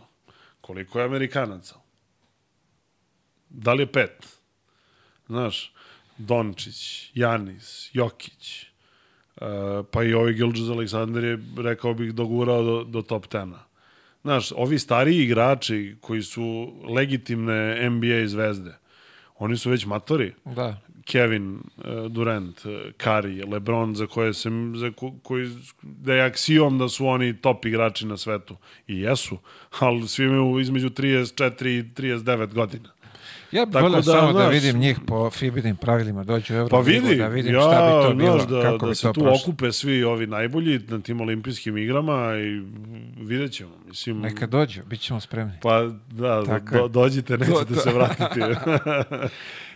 koliko 0.60 0.98
je 0.98 1.04
Amerikanaca? 1.04 1.74
Da 3.48 3.72
li 3.72 3.82
je 3.82 3.92
pet? 3.92 4.26
Znaš, 5.26 5.72
Dončić, 6.18 7.10
Janis, 7.14 7.90
Jokić, 7.92 8.66
uh, 9.36 9.46
pa 9.90 10.02
i 10.02 10.14
ovaj 10.14 10.32
Gilgis 10.32 10.68
Aleksandar 10.68 11.24
je, 11.24 11.38
rekao 11.56 11.94
bih, 11.94 12.14
dogurao 12.14 12.62
do, 12.62 12.84
do 12.84 13.02
top 13.02 13.26
10 13.26 13.52
Znaš, 14.22 14.52
ovi 14.56 14.78
stariji 14.78 15.22
igrači 15.22 15.96
koji 16.00 16.22
su 16.22 16.72
legitimne 16.96 17.90
NBA 17.90 18.26
zvezde, 18.26 18.74
oni 19.38 19.56
su 19.56 19.70
već 19.70 19.86
matori. 19.86 20.32
Da. 20.44 20.80
Kevin 21.04 21.54
uh, 21.54 22.10
Durant, 22.10 22.64
uh, 22.64 22.72
Curry, 22.98 23.52
LeBron 23.52 23.94
za 23.94 24.06
koje 24.06 24.34
se 24.34 24.50
za 24.74 24.90
ko, 24.90 25.14
koji 25.22 25.50
da 25.82 26.14
je 26.14 26.22
aksijom 26.22 26.78
da 26.78 26.88
su 26.88 27.06
oni 27.06 27.36
top 27.36 27.64
igrači 27.64 28.06
na 28.06 28.16
svetu 28.16 28.56
i 28.88 29.00
jesu, 29.00 29.38
ali 29.80 30.08
svi 30.08 30.24
imaju 30.24 30.60
između 30.60 30.90
34 30.90 31.68
i 31.68 31.82
39 31.94 32.54
godina. 32.54 32.88
Ja 33.52 33.66
bih 33.66 33.74
volio 33.76 33.96
da, 33.96 34.02
samo 34.02 34.26
da 34.28 34.38
znaš- 34.40 34.52
vidim 34.52 34.78
njih 34.78 34.98
po 35.06 35.30
FIBInim 35.30 35.76
pravilima, 35.76 36.24
dođu 36.24 36.44
u 36.46 36.68
Pa 36.68 36.76
Euroligu, 36.76 36.84
vidi, 37.00 37.16
da 37.16 37.28
vidim 37.28 37.54
ja, 37.54 37.60
šta 37.60 37.70
bi 37.86 38.08
to 38.08 38.14
bilo, 38.14 38.32
znaš, 38.32 38.48
da, 38.48 38.62
kako 38.62 38.78
da 38.78 38.88
bi 38.88 38.94
se 38.94 39.02
to 39.02 39.12
tu 39.12 39.20
prošlo. 39.20 39.40
okupe 39.42 39.72
svi 39.72 40.04
ovi 40.04 40.26
najbolji 40.26 40.80
na 40.80 41.00
tim 41.00 41.20
olimpijskim 41.20 41.78
igrama 41.78 42.34
i 42.36 42.62
vidjet 43.18 43.52
ćemo. 43.52 43.70
Mislim, 43.86 44.20
Neka 44.20 44.46
dođu, 44.46 44.80
bit 44.84 45.00
ćemo 45.00 45.20
spremni. 45.20 45.52
Pa 45.62 45.82
da, 46.10 46.44
Tako 46.44 46.74
je. 46.74 46.80
do, 46.80 46.88
dođite, 46.90 47.38
nećete 47.38 47.74
se 47.74 47.92
vratiti. 47.92 48.40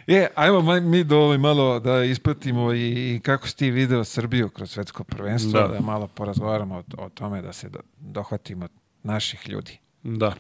E, 0.08 0.26
ajmo 0.34 0.62
mi 0.74 1.04
do 1.04 1.38
malo 1.38 1.80
da 1.80 2.04
ispratimo 2.04 2.72
i, 2.72 2.78
i 3.14 3.20
kako 3.20 3.48
si 3.48 3.56
ti 3.56 3.70
video 3.70 4.04
Srbiju 4.04 4.48
kroz 4.48 4.70
svetsko 4.70 5.04
prvenstvo, 5.04 5.60
da, 5.60 5.68
Da. 5.68 5.80
malo 5.80 6.06
porazgovaramo 6.06 6.74
o, 6.76 6.82
o 6.98 7.08
tome 7.08 7.42
da 7.42 7.52
se 7.52 7.68
do, 7.68 7.78
dohvatimo 7.98 8.68
naših 9.02 9.48
ljudi. 9.48 9.78
da. 10.02 10.32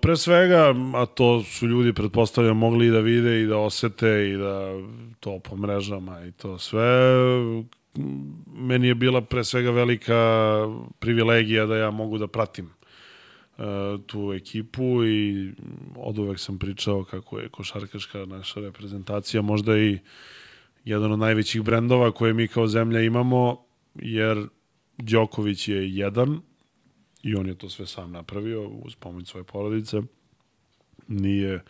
Pre 0.00 0.16
svega, 0.16 0.74
a 0.94 1.06
to 1.06 1.42
su 1.42 1.66
ljudi, 1.66 1.92
pretpostavljam, 1.92 2.56
mogli 2.56 2.86
i 2.86 2.90
da 2.90 3.00
vide 3.00 3.42
i 3.42 3.46
da 3.46 3.58
osete 3.58 4.30
i 4.30 4.36
da 4.36 4.72
to 5.20 5.38
po 5.38 5.56
mrežama 5.56 6.24
i 6.26 6.32
to 6.32 6.58
sve, 6.58 7.14
meni 8.54 8.88
je 8.88 8.94
bila 8.94 9.20
pre 9.20 9.44
svega 9.44 9.70
velika 9.70 10.14
privilegija 10.98 11.66
da 11.66 11.76
ja 11.76 11.90
mogu 11.90 12.18
da 12.18 12.26
pratim 12.26 12.66
e, 12.66 13.62
tu 14.06 14.32
ekipu 14.32 15.04
i 15.04 15.52
od 15.96 16.18
uvek 16.18 16.38
sam 16.38 16.58
pričao 16.58 17.04
kako 17.04 17.38
je 17.38 17.48
košarkaška 17.48 18.24
naša 18.26 18.60
reprezentacija 18.60 19.42
možda 19.42 19.78
i 19.78 19.98
jedan 20.84 21.12
od 21.12 21.18
najvećih 21.18 21.62
brendova 21.62 22.10
koje 22.10 22.32
mi 22.32 22.48
kao 22.48 22.66
zemlja 22.66 23.00
imamo, 23.00 23.64
jer 23.94 24.46
Đoković 24.98 25.68
je 25.68 25.94
jedan 25.96 26.40
i 27.22 27.34
on 27.34 27.46
je 27.46 27.54
to 27.54 27.68
sve 27.68 27.86
sam 27.86 28.12
napravio 28.12 28.68
uz 28.68 28.94
pomoć 28.94 29.28
svoje 29.28 29.44
porodice. 29.44 30.02
Nije 31.08 31.62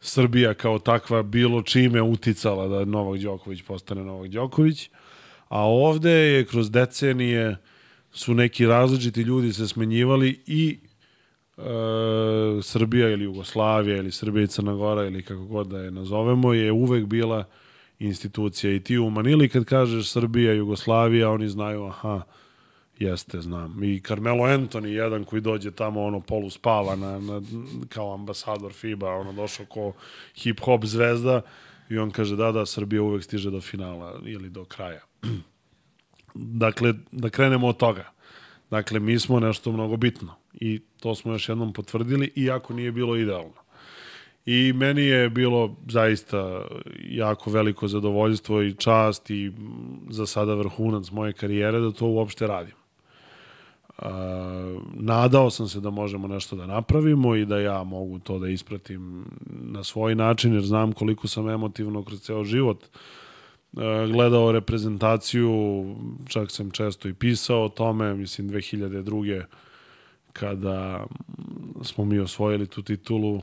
Srbija 0.00 0.54
kao 0.54 0.78
takva 0.78 1.22
bilo 1.22 1.62
čime 1.62 2.02
uticala 2.02 2.68
da 2.68 2.84
Novak 2.84 3.20
Đoković 3.20 3.62
postane 3.62 4.04
Novak 4.04 4.30
Đoković, 4.30 4.90
a 5.48 5.60
ovde 5.60 6.10
je 6.10 6.44
kroz 6.44 6.70
decenije 6.70 7.56
su 8.12 8.34
neki 8.34 8.66
različiti 8.66 9.22
ljudi 9.22 9.52
se 9.52 9.68
smenjivali 9.68 10.40
i 10.46 10.78
e, 11.56 11.62
Srbija 12.62 13.08
ili 13.10 13.24
Jugoslavija 13.24 13.96
ili 13.96 14.12
Srbija 14.12 14.44
i 14.44 14.46
Crna 14.46 14.74
Gora 14.74 15.04
ili 15.04 15.22
kako 15.22 15.44
god 15.44 15.66
da 15.66 15.78
je 15.78 15.90
nazovemo 15.90 16.52
je 16.52 16.72
uvek 16.72 17.04
bila 17.06 17.44
institucija 17.98 18.72
i 18.72 18.80
ti 18.80 18.98
u 18.98 19.10
Manili 19.10 19.48
kad 19.48 19.64
kažeš 19.64 20.10
Srbija, 20.10 20.52
Jugoslavija, 20.52 21.30
oni 21.30 21.48
znaju 21.48 21.84
aha, 21.84 22.22
jeste, 22.98 23.40
znam. 23.40 23.84
I 23.84 24.00
Carmelo 24.00 24.44
Anthony, 24.44 24.86
jedan 24.86 25.24
koji 25.24 25.40
dođe 25.40 25.70
tamo, 25.70 26.02
ono, 26.02 26.20
polu 26.20 26.50
spava 26.50 26.96
na, 26.96 27.18
na, 27.20 27.42
kao 27.88 28.14
ambasador 28.14 28.72
FIBA, 28.72 29.10
ono, 29.10 29.32
došao 29.32 29.66
ko 29.66 29.92
hip-hop 30.36 30.84
zvezda 30.84 31.40
i 31.90 31.98
on 31.98 32.10
kaže, 32.10 32.36
da, 32.36 32.52
da, 32.52 32.66
Srbija 32.66 33.02
uvek 33.02 33.24
stiže 33.24 33.50
do 33.50 33.60
finala 33.60 34.20
ili 34.24 34.50
do 34.50 34.64
kraja. 34.64 35.00
dakle, 36.64 36.94
da 37.12 37.30
krenemo 37.30 37.68
od 37.68 37.76
toga. 37.76 38.10
Dakle, 38.70 39.00
mi 39.00 39.18
smo 39.18 39.40
nešto 39.40 39.72
mnogo 39.72 39.96
bitno 39.96 40.34
i 40.54 40.80
to 41.00 41.14
smo 41.14 41.32
još 41.32 41.48
jednom 41.48 41.72
potvrdili, 41.72 42.32
iako 42.36 42.74
nije 42.74 42.92
bilo 42.92 43.16
idealno. 43.16 43.64
I 44.46 44.72
meni 44.72 45.02
je 45.02 45.30
bilo 45.30 45.76
zaista 45.88 46.64
jako 47.04 47.50
veliko 47.50 47.88
zadovoljstvo 47.88 48.62
i 48.62 48.74
čast 48.74 49.30
i 49.30 49.52
za 50.10 50.26
sada 50.26 50.54
vrhunac 50.54 51.10
moje 51.10 51.32
karijere 51.32 51.80
da 51.80 51.92
to 51.92 52.06
uopšte 52.06 52.46
radim. 52.46 52.83
A, 53.98 54.76
nadao 54.94 55.50
sam 55.50 55.68
se 55.68 55.80
da 55.80 55.90
možemo 55.90 56.28
nešto 56.28 56.56
da 56.56 56.66
napravimo 56.66 57.34
i 57.34 57.44
da 57.44 57.58
ja 57.58 57.82
mogu 57.84 58.18
to 58.18 58.38
da 58.38 58.48
ispratim 58.48 59.24
na 59.46 59.84
svoj 59.84 60.14
način, 60.14 60.54
jer 60.54 60.62
znam 60.62 60.92
koliko 60.92 61.28
sam 61.28 61.48
emotivno 61.48 62.02
kroz 62.02 62.20
ceo 62.20 62.44
život 62.44 62.84
a, 63.76 64.06
gledao 64.12 64.52
reprezentaciju, 64.52 65.84
čak 66.28 66.50
sam 66.50 66.70
često 66.70 67.08
i 67.08 67.14
pisao 67.14 67.64
o 67.64 67.68
tome, 67.68 68.14
mislim 68.14 68.50
2002. 68.50 69.44
kada 70.32 71.06
mm, 71.28 71.84
smo 71.84 72.04
mi 72.04 72.18
osvojili 72.18 72.66
tu 72.66 72.82
titulu 72.82 73.42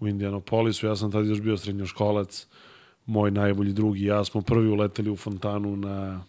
u 0.00 0.08
Indianapolisu, 0.08 0.86
ja 0.86 0.96
sam 0.96 1.12
tad 1.12 1.26
još 1.26 1.40
bio 1.40 1.56
srednjoškolac, 1.56 2.46
moj 3.06 3.30
najbolji 3.30 3.72
drugi 3.72 4.04
ja 4.04 4.24
smo 4.24 4.42
prvi 4.42 4.68
uleteli 4.68 5.10
u 5.10 5.16
fontanu 5.16 5.76
na 5.76 6.24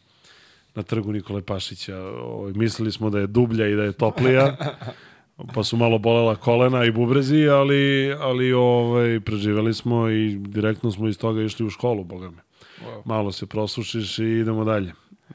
na 0.75 0.83
trgu 0.83 1.11
Nikole 1.11 1.41
Pašića. 1.41 1.97
Ovaj, 2.01 2.53
mislili 2.53 2.91
smo 2.91 3.09
da 3.09 3.19
je 3.19 3.27
dublja 3.27 3.67
i 3.67 3.75
da 3.75 3.83
je 3.83 3.91
toplija, 3.91 4.55
pa 5.55 5.63
su 5.63 5.77
malo 5.77 5.97
bolela 5.97 6.35
kolena 6.35 6.85
i 6.85 6.91
bubrezi, 6.91 7.47
ali, 7.47 8.13
ali 8.19 8.53
ovaj, 8.53 9.19
preživeli 9.19 9.73
smo 9.73 10.09
i 10.09 10.35
direktno 10.35 10.91
smo 10.91 11.07
iz 11.07 11.17
toga 11.17 11.41
išli 11.41 11.65
u 11.65 11.69
školu, 11.69 12.03
boga 12.03 12.29
me. 12.29 12.41
Wow. 12.85 13.01
Malo 13.05 13.31
se 13.31 13.45
prosušiš 13.45 14.19
i 14.19 14.25
idemo 14.25 14.63
dalje. 14.63 14.93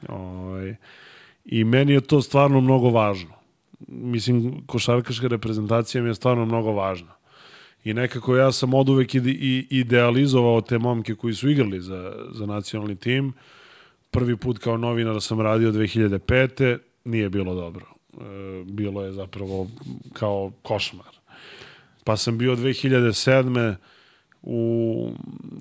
Ovaj, 0.09 0.75
I 1.45 1.63
meni 1.63 1.93
je 1.93 2.01
to 2.01 2.21
stvarno 2.21 2.61
mnogo 2.61 2.89
važno. 2.89 3.33
Mislim, 3.87 4.63
košarkaška 4.65 5.27
reprezentacija 5.27 6.03
mi 6.03 6.09
je 6.09 6.15
stvarno 6.15 6.45
mnogo 6.45 6.71
važna. 6.71 7.17
I 7.83 7.93
nekako 7.93 8.35
ja 8.35 8.51
sam 8.51 8.73
od 8.73 8.89
uvek 8.89 9.15
idealizovao 9.69 10.61
te 10.61 10.77
momke 10.77 11.15
koji 11.15 11.33
su 11.33 11.49
igrali 11.49 11.81
za, 11.81 12.13
za 12.31 12.45
nacionalni 12.45 12.95
tim. 12.95 13.33
Prvi 14.17 14.37
put 14.37 14.57
kao 14.57 14.77
novinar 14.77 15.21
sam 15.21 15.41
radio 15.41 15.71
2005. 15.71 16.77
Nije 17.05 17.29
bilo 17.29 17.55
dobro. 17.55 17.85
E, 18.13 18.63
bilo 18.65 19.03
je 19.03 19.11
zapravo 19.11 19.67
kao 20.13 20.51
košmar. 20.61 21.17
Pa 22.03 22.17
sam 22.17 22.37
bio 22.37 22.55
2007. 22.55 23.75
u, 24.41 25.11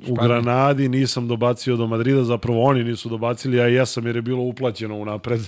u 0.08 0.14
Granadi, 0.14 0.88
nisam 0.88 1.28
dobacio 1.28 1.76
do 1.76 1.86
Madrida, 1.86 2.24
zapravo 2.24 2.62
oni 2.62 2.84
nisu 2.84 3.08
dobacili, 3.08 3.60
a 3.60 3.66
jesam 3.66 4.06
jer 4.06 4.16
je 4.16 4.22
bilo 4.22 4.42
uplaćeno 4.42 4.96
unapred. 4.96 5.40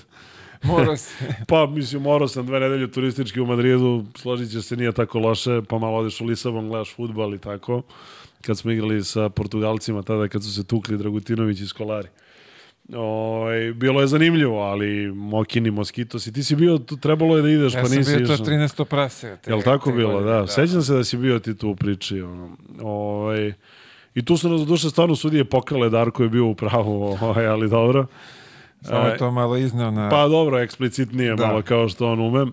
Mora 0.62 0.96
se. 0.96 1.24
Pa, 1.48 1.66
mislim, 1.66 2.02
morao 2.02 2.28
sam 2.28 2.46
dve 2.46 2.60
nedelje 2.60 2.92
turistički 2.92 3.40
u 3.40 3.46
Madridu, 3.46 4.04
složit 4.16 4.50
će 4.52 4.62
se, 4.62 4.76
nije 4.76 4.92
tako 4.92 5.18
loše, 5.18 5.62
pa 5.68 5.78
malo 5.78 5.98
odeš 5.98 6.20
u 6.20 6.24
Lisabon, 6.24 6.68
gledaš 6.68 6.94
futbal 6.94 7.34
i 7.34 7.38
tako. 7.38 7.82
Kad 8.40 8.58
smo 8.58 8.70
igrali 8.70 9.04
sa 9.04 9.28
Portugalcima, 9.28 10.02
tada 10.02 10.28
kad 10.28 10.44
su 10.44 10.54
se 10.54 10.64
tukli 10.64 10.98
Dragutinović 10.98 11.60
i 11.60 11.66
Skolari. 11.66 12.08
Oj, 12.96 13.72
bilo 13.74 14.00
je 14.00 14.06
zanimljivo, 14.06 14.60
ali 14.62 15.12
Mokini, 15.12 15.70
Moskitos 15.70 16.26
i 16.26 16.32
ti 16.32 16.42
si 16.42 16.56
bio, 16.56 16.78
tu 16.78 16.96
trebalo 16.96 17.36
je 17.36 17.42
da 17.42 17.50
ideš, 17.50 17.74
Ja 17.74 17.80
pa 17.82 17.88
sam 17.88 17.98
nisi 17.98 18.16
bio 18.16 18.26
to 18.26 18.32
išao. 18.34 18.46
13. 18.46 18.84
prase. 18.84 19.36
Te, 19.44 19.50
Jel 19.50 19.62
tako 19.62 19.92
bilo, 19.92 20.12
godine, 20.12 20.32
da. 20.32 20.46
Sećam 20.46 20.82
se 20.82 20.94
da 20.94 21.04
si 21.04 21.16
bio 21.16 21.38
ti 21.38 21.56
tu 21.56 21.70
u 21.70 21.76
priči. 21.76 22.20
Ono. 22.20 22.56
Ovaj, 22.82 23.52
I 24.14 24.24
tu 24.24 24.36
su 24.36 24.48
nas 24.48 24.66
duše 24.66 24.90
stvarno 24.90 25.16
sudije 25.16 25.44
pokrale, 25.44 25.90
Darko 25.90 26.22
je 26.22 26.28
bio 26.28 26.46
u 26.46 26.54
pravu, 26.54 27.02
ovaj, 27.20 27.46
ali 27.46 27.68
dobro. 27.68 28.06
Samo 28.82 29.06
je 29.06 29.18
to 29.18 29.30
malo 29.30 29.56
izneo 29.56 29.90
na... 29.90 30.08
Pa 30.08 30.28
dobro, 30.28 30.58
eksplicitnije 30.58 31.36
Da. 31.36 31.46
malo 31.46 31.62
kao 31.62 31.88
što 31.88 32.12
on 32.12 32.20
ume. 32.20 32.40
E, 32.40 32.48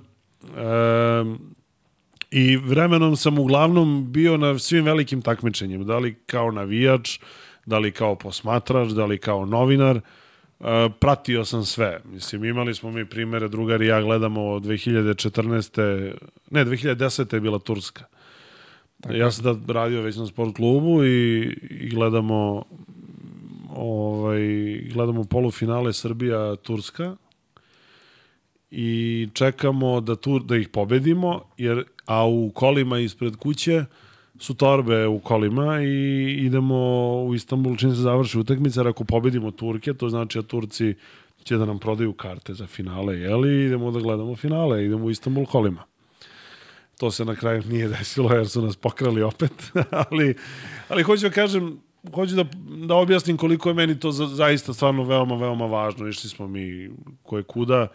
I 2.31 2.57
vremenom 2.57 3.15
sam 3.15 3.39
uglavnom 3.39 4.11
bio 4.11 4.37
na 4.37 4.59
svim 4.59 4.85
velikim 4.85 5.21
takmičenjima, 5.21 5.83
da 5.83 5.97
li 5.97 6.15
kao 6.25 6.51
navijač, 6.51 7.19
da 7.65 7.79
li 7.79 7.91
kao 7.91 8.15
posmatrač, 8.15 8.89
da 8.89 9.05
li 9.05 9.17
kao 9.17 9.45
novinar. 9.45 9.99
E, 10.65 10.89
pratio 10.99 11.45
sam 11.45 11.65
sve. 11.65 12.01
Mislim, 12.05 12.45
imali 12.45 12.75
smo 12.75 12.91
mi 12.91 13.05
primere, 13.05 13.47
drugari 13.47 13.85
i 13.85 13.87
ja 13.87 14.01
gledamo 14.01 14.41
2014. 14.41 16.13
Ne, 16.51 16.65
2010. 16.65 17.33
je 17.33 17.39
bila 17.39 17.59
Turska. 17.59 18.05
Ja 19.09 19.31
sam 19.31 19.43
tad 19.43 19.69
radio 19.69 20.01
već 20.01 20.15
na 20.15 20.27
sport 20.27 20.55
klubu 20.55 21.05
i, 21.05 21.41
i 21.69 21.89
gledamo 21.89 22.63
ovaj, 23.75 24.39
gledamo 24.93 25.23
polufinale 25.23 25.93
Srbija-Turska 25.93 27.15
i 28.71 29.27
čekamo 29.33 30.01
da, 30.01 30.15
tur, 30.15 30.43
da 30.43 30.55
ih 30.55 30.69
pobedimo, 30.69 31.41
jer, 31.57 31.83
a 32.05 32.25
u 32.25 32.51
kolima 32.51 32.99
ispred 32.99 33.35
kuće 33.35 33.85
su 34.39 34.53
torbe 34.53 35.07
u 35.07 35.19
kolima 35.19 35.81
i 35.81 36.31
idemo 36.45 36.75
u 37.23 37.35
Istanbul 37.35 37.77
čim 37.77 37.89
se 37.89 38.01
završi 38.01 38.39
utakmica, 38.39 38.89
ako 38.89 39.03
pobedimo 39.03 39.51
Turke, 39.51 39.93
to 39.93 40.09
znači 40.09 40.37
da 40.37 40.47
Turci 40.47 40.93
će 41.43 41.57
da 41.57 41.65
nam 41.65 41.79
prodaju 41.79 42.13
karte 42.13 42.53
za 42.53 42.67
finale, 42.67 43.19
jeli, 43.19 43.65
idemo 43.65 43.91
da 43.91 43.99
gledamo 43.99 44.35
finale, 44.35 44.85
idemo 44.85 45.05
u 45.05 45.11
Istanbul 45.11 45.45
kolima. 45.45 45.83
To 46.97 47.11
se 47.11 47.25
na 47.25 47.35
kraju 47.35 47.63
nije 47.69 47.87
desilo 47.87 48.33
jer 48.33 48.47
su 48.47 48.61
nas 48.61 48.75
pokrali 48.75 49.21
opet, 49.21 49.71
ali, 50.09 50.35
ali 50.89 51.03
hoću 51.03 51.21
da 51.21 51.29
kažem, 51.29 51.79
hoću 52.13 52.35
da, 52.35 52.45
da 52.87 52.95
objasnim 52.95 53.37
koliko 53.37 53.69
je 53.69 53.75
meni 53.75 53.99
to 53.99 54.11
za, 54.11 54.27
zaista 54.27 54.73
stvarno 54.73 55.03
veoma, 55.03 55.35
veoma 55.35 55.65
važno. 55.65 56.07
Išli 56.07 56.29
smo 56.29 56.47
mi 56.47 56.89
koje 57.23 57.43
kuda, 57.43 57.87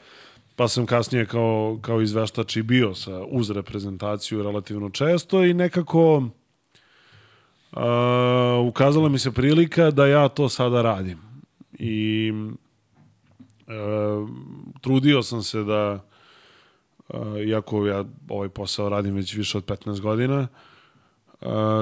pa 0.61 0.69
sam 0.69 0.87
kasnije 0.87 1.27
kao, 1.27 1.79
kao 1.83 2.01
izveštač 2.01 2.57
i 2.57 2.63
bio 2.63 2.95
sa, 2.95 3.23
uz 3.25 3.51
reprezentaciju 3.51 4.43
relativno 4.43 4.91
često 4.91 5.45
i 5.45 5.55
nekako 5.55 6.17
uh, 6.17 6.29
ukazala 8.69 9.09
mi 9.09 9.19
se 9.19 9.33
prilika 9.33 9.91
da 9.91 10.07
ja 10.07 10.29
to 10.29 10.49
sada 10.49 10.83
radim. 10.83 11.19
I 11.73 12.33
uh, 12.33 14.29
trudio 14.81 15.23
sam 15.23 15.43
se 15.43 15.65
da 15.65 16.05
Uh, 17.09 17.41
iako 17.47 17.87
ja 17.87 18.05
ovaj 18.29 18.49
posao 18.49 18.89
radim 18.89 19.15
već 19.15 19.35
više 19.35 19.59
od 19.59 19.65
15 19.65 20.01
godina, 20.01 20.49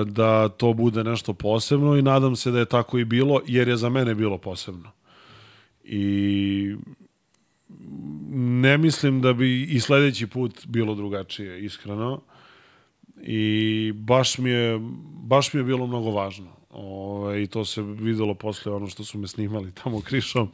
da 0.06 0.48
to 0.48 0.72
bude 0.72 1.04
nešto 1.04 1.32
posebno 1.32 1.96
i 1.96 2.02
nadam 2.02 2.36
se 2.36 2.50
da 2.50 2.58
je 2.58 2.64
tako 2.64 2.98
i 2.98 3.04
bilo, 3.04 3.40
jer 3.46 3.68
je 3.68 3.76
za 3.76 3.88
mene 3.88 4.14
bilo 4.14 4.38
posebno. 4.38 4.90
I 5.84 6.76
ne 8.30 8.78
mislim 8.78 9.20
da 9.20 9.32
bi 9.32 9.62
i 9.62 9.80
sledeći 9.80 10.26
put 10.26 10.66
bilo 10.66 10.94
drugačije, 10.94 11.64
iskreno. 11.64 12.20
I 13.22 13.92
baš 13.94 14.38
mi 14.38 14.50
je, 14.50 14.78
baš 15.22 15.52
mi 15.52 15.60
je 15.60 15.64
bilo 15.64 15.86
mnogo 15.86 16.10
važno. 16.10 16.58
Ove, 16.70 17.42
I 17.42 17.46
to 17.46 17.64
se 17.64 17.82
videlo 17.82 18.34
posle 18.34 18.72
ono 18.72 18.86
što 18.86 19.04
su 19.04 19.18
me 19.18 19.28
snimali 19.28 19.72
tamo 19.82 20.00
krišom. 20.00 20.50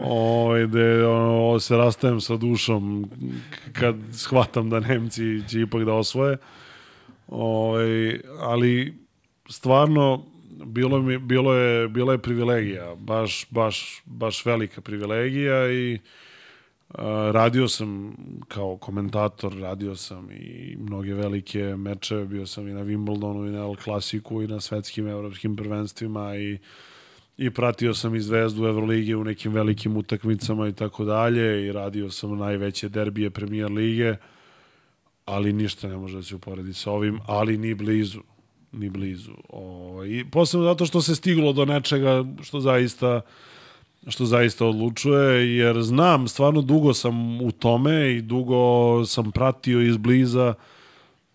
Ove, 0.00 0.66
gde 0.66 1.06
ono, 1.06 1.60
se 1.60 1.76
rastajem 1.76 2.20
sa 2.20 2.36
dušom 2.36 3.10
kad 3.72 3.96
shvatam 4.12 4.70
da 4.70 4.80
Nemci 4.80 5.48
će 5.48 5.60
ipak 5.60 5.84
da 5.84 5.94
osvoje. 5.94 6.36
Ove, 7.28 8.20
ali 8.40 8.94
stvarno 9.48 10.24
bilo 10.64 11.02
mi 11.02 11.18
bilo 11.18 11.54
je 11.54 11.88
bilo 11.88 12.12
je 12.12 12.18
privilegija, 12.18 12.94
baš 12.94 13.46
baš 13.50 14.02
baš 14.04 14.46
velika 14.46 14.80
privilegija 14.80 15.72
i 15.72 15.98
radio 17.32 17.68
sam 17.68 18.16
kao 18.48 18.76
komentator, 18.76 19.58
radio 19.60 19.96
sam 19.96 20.30
i 20.30 20.76
mnoge 20.80 21.14
velike 21.14 21.76
mečeve, 21.76 22.24
bio 22.24 22.46
sam 22.46 22.68
i 22.68 22.72
na 22.72 22.84
Wimbledonu 22.84 23.48
i 23.48 23.52
na 23.52 23.58
El 23.58 23.74
Klasiku 23.74 24.42
i 24.42 24.46
na 24.46 24.60
svetskim 24.60 25.08
evropskim 25.08 25.56
prvenstvima 25.56 26.36
i 26.36 26.58
i 27.38 27.50
pratio 27.50 27.94
sam 27.94 28.14
i 28.14 28.20
Zvezdu 28.20 28.66
Evrolige 28.66 29.16
u 29.16 29.24
nekim 29.24 29.52
velikim 29.52 29.96
utakmicama 29.96 30.68
i 30.68 30.72
tako 30.72 31.04
dalje 31.04 31.66
i 31.66 31.72
radio 31.72 32.10
sam 32.10 32.38
najveće 32.38 32.88
derbije 32.88 33.30
Premier 33.30 33.70
lige, 33.70 34.16
ali 35.24 35.52
ništa 35.52 35.88
ne 35.88 35.96
može 35.96 36.16
da 36.16 36.22
se 36.22 36.34
uporedi 36.34 36.74
sa 36.74 36.90
ovim, 36.90 37.20
ali 37.26 37.58
ni 37.58 37.74
blizu, 37.74 38.20
ni 38.72 38.90
blizu. 38.90 39.32
O, 39.48 40.04
I 40.04 40.24
posebno 40.30 40.66
zato 40.66 40.86
što 40.86 41.02
se 41.02 41.14
stiglo 41.14 41.52
do 41.52 41.64
nečega 41.64 42.24
što 42.42 42.60
zaista 42.60 43.20
što 44.08 44.24
zaista 44.24 44.66
odlučuje, 44.66 45.56
jer 45.56 45.82
znam, 45.82 46.28
stvarno 46.28 46.62
dugo 46.62 46.94
sam 46.94 47.40
u 47.42 47.52
tome 47.52 48.16
i 48.16 48.22
dugo 48.22 49.04
sam 49.06 49.32
pratio 49.32 49.80
izbliza 49.80 50.54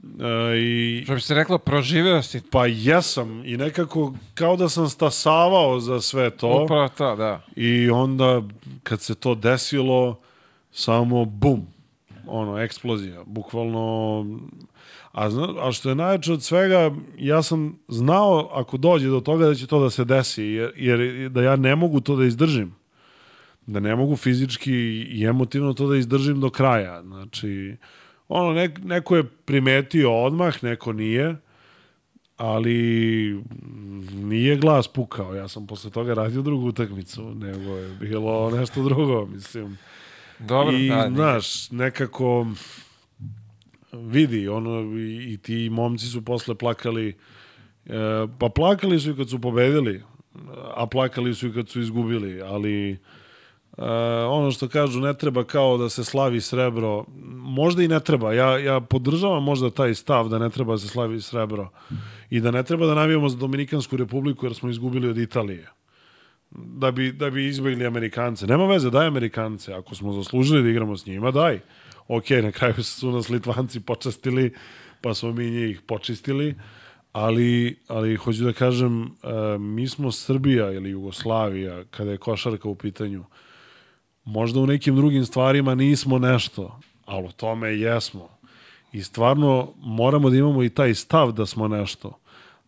e, 0.03 0.57
i... 0.57 1.01
Što 1.03 1.13
bi 1.13 1.21
se 1.21 1.33
reklo, 1.33 1.57
proživeo 1.57 2.21
si. 2.21 2.41
Pa 2.51 2.65
jesam 2.65 3.45
i 3.45 3.57
nekako 3.57 4.13
kao 4.33 4.55
da 4.55 4.69
sam 4.69 4.89
stasavao 4.89 5.79
za 5.79 6.01
sve 6.01 6.29
to. 6.29 6.63
Upravo 6.63 6.89
to, 6.89 7.15
da. 7.15 7.41
I 7.55 7.89
onda 7.89 8.41
kad 8.83 9.01
se 9.01 9.15
to 9.15 9.35
desilo, 9.35 10.19
samo 10.71 11.25
bum, 11.25 11.67
ono, 12.27 12.59
eksplozija. 12.59 13.23
Bukvalno 13.25 14.25
A, 15.13 15.29
zna, 15.29 15.47
a 15.59 15.71
što 15.71 15.89
je 15.89 15.95
najveće 15.95 16.33
od 16.33 16.43
svega, 16.43 16.91
ja 17.17 17.43
sam 17.43 17.79
znao 17.87 18.49
ako 18.53 18.77
dođe 18.77 19.09
do 19.09 19.19
toga 19.19 19.45
da 19.45 19.55
će 19.55 19.67
to 19.67 19.79
da 19.79 19.89
se 19.89 20.05
desi, 20.05 20.43
jer, 20.43 20.71
jer 20.75 21.29
da 21.29 21.41
ja 21.41 21.55
ne 21.55 21.75
mogu 21.75 22.01
to 22.01 22.15
da 22.15 22.25
izdržim. 22.25 22.75
Da 23.65 23.79
ne 23.79 23.95
mogu 23.95 24.15
fizički 24.15 24.73
i 25.09 25.25
emotivno 25.25 25.73
to 25.73 25.87
da 25.87 25.97
izdržim 25.97 26.39
do 26.39 26.49
kraja. 26.49 27.01
Znači, 27.03 27.75
ono, 28.27 28.53
nek, 28.53 28.79
neko 28.83 29.15
je 29.15 29.23
primetio 29.23 30.23
odmah, 30.23 30.63
neko 30.63 30.93
nije, 30.93 31.35
ali 32.37 33.43
nije 34.13 34.57
glas 34.57 34.87
pukao. 34.87 35.35
Ja 35.35 35.47
sam 35.47 35.67
posle 35.67 35.91
toga 35.91 36.13
radio 36.13 36.41
drugu 36.41 36.67
utakmicu, 36.67 37.35
nego 37.35 37.77
je 37.77 37.89
bilo 37.99 38.51
nešto 38.51 38.83
drugo, 38.83 39.25
mislim. 39.25 39.77
Dobro, 40.39 40.77
I, 40.77 40.89
da, 40.89 41.09
znaš, 41.15 41.71
nekako 41.71 42.47
vidi, 43.93 44.47
ono, 44.47 44.97
i, 44.99 45.33
i 45.33 45.37
ti 45.37 45.69
momci 45.69 46.05
su 46.05 46.25
posle 46.25 46.55
plakali, 46.55 47.15
e, 47.85 48.27
pa 48.39 48.49
plakali 48.49 48.99
su 48.99 49.11
i 49.11 49.15
kad 49.15 49.29
su 49.29 49.41
pobedili, 49.41 50.03
a 50.75 50.87
plakali 50.87 51.35
su 51.35 51.47
i 51.47 51.53
kad 51.53 51.69
su 51.69 51.81
izgubili, 51.81 52.41
ali 52.41 52.91
e, 52.91 52.97
ono 54.29 54.51
što 54.51 54.67
kažu, 54.67 54.99
ne 54.99 55.13
treba 55.13 55.43
kao 55.43 55.77
da 55.77 55.89
se 55.89 56.03
slavi 56.03 56.41
srebro, 56.41 57.05
možda 57.33 57.83
i 57.83 57.87
ne 57.87 57.99
treba, 57.99 58.33
ja, 58.33 58.57
ja 58.57 58.79
podržavam 58.79 59.43
možda 59.43 59.69
taj 59.69 59.93
stav 59.93 60.29
da 60.29 60.39
ne 60.39 60.49
treba 60.49 60.73
da 60.73 60.77
se 60.77 60.87
slavi 60.87 61.21
srebro 61.21 61.69
i 62.29 62.39
da 62.39 62.51
ne 62.51 62.63
treba 62.63 62.85
da 62.85 62.95
navijamo 62.95 63.29
za 63.29 63.37
Dominikansku 63.37 63.97
republiku 63.97 64.45
jer 64.45 64.55
smo 64.55 64.69
izgubili 64.69 65.09
od 65.09 65.17
Italije 65.17 65.69
da 66.55 66.91
bi, 66.91 67.11
da 67.11 67.29
bi 67.29 67.47
izbjegli 67.47 67.85
Amerikance. 67.85 68.47
Nema 68.47 68.65
veze, 68.65 68.89
daj 68.89 69.07
Amerikance. 69.07 69.73
Ako 69.73 69.95
smo 69.95 70.13
zaslužili 70.13 70.63
da 70.63 70.69
igramo 70.69 70.97
s 70.97 71.05
njima, 71.05 71.31
daj 71.31 71.59
ok, 72.07 72.29
na 72.29 72.51
kraju 72.51 72.83
su 72.83 73.11
nas 73.11 73.29
Litvanci 73.29 73.79
počastili, 73.79 74.53
pa 75.01 75.13
smo 75.13 75.31
mi 75.31 75.51
njih 75.51 75.81
počistili, 75.81 76.55
ali, 77.11 77.79
ali 77.87 78.15
hoću 78.15 78.43
da 78.43 78.53
kažem, 78.53 79.01
uh, 79.01 79.09
mi 79.59 79.87
smo 79.87 80.11
Srbija 80.11 80.71
ili 80.71 80.89
Jugoslavija, 80.89 81.83
kada 81.83 82.11
je 82.11 82.17
košarka 82.17 82.69
u 82.69 82.75
pitanju, 82.75 83.23
možda 84.23 84.59
u 84.59 84.67
nekim 84.67 84.95
drugim 84.95 85.25
stvarima 85.25 85.75
nismo 85.75 86.19
nešto, 86.19 86.79
ali 87.05 87.27
u 87.27 87.31
tome 87.31 87.69
jesmo. 87.69 88.29
I 88.93 89.03
stvarno 89.03 89.73
moramo 89.77 90.29
da 90.29 90.37
imamo 90.37 90.63
i 90.63 90.69
taj 90.69 90.93
stav 90.93 91.31
da 91.31 91.45
smo 91.45 91.67
nešto. 91.67 92.19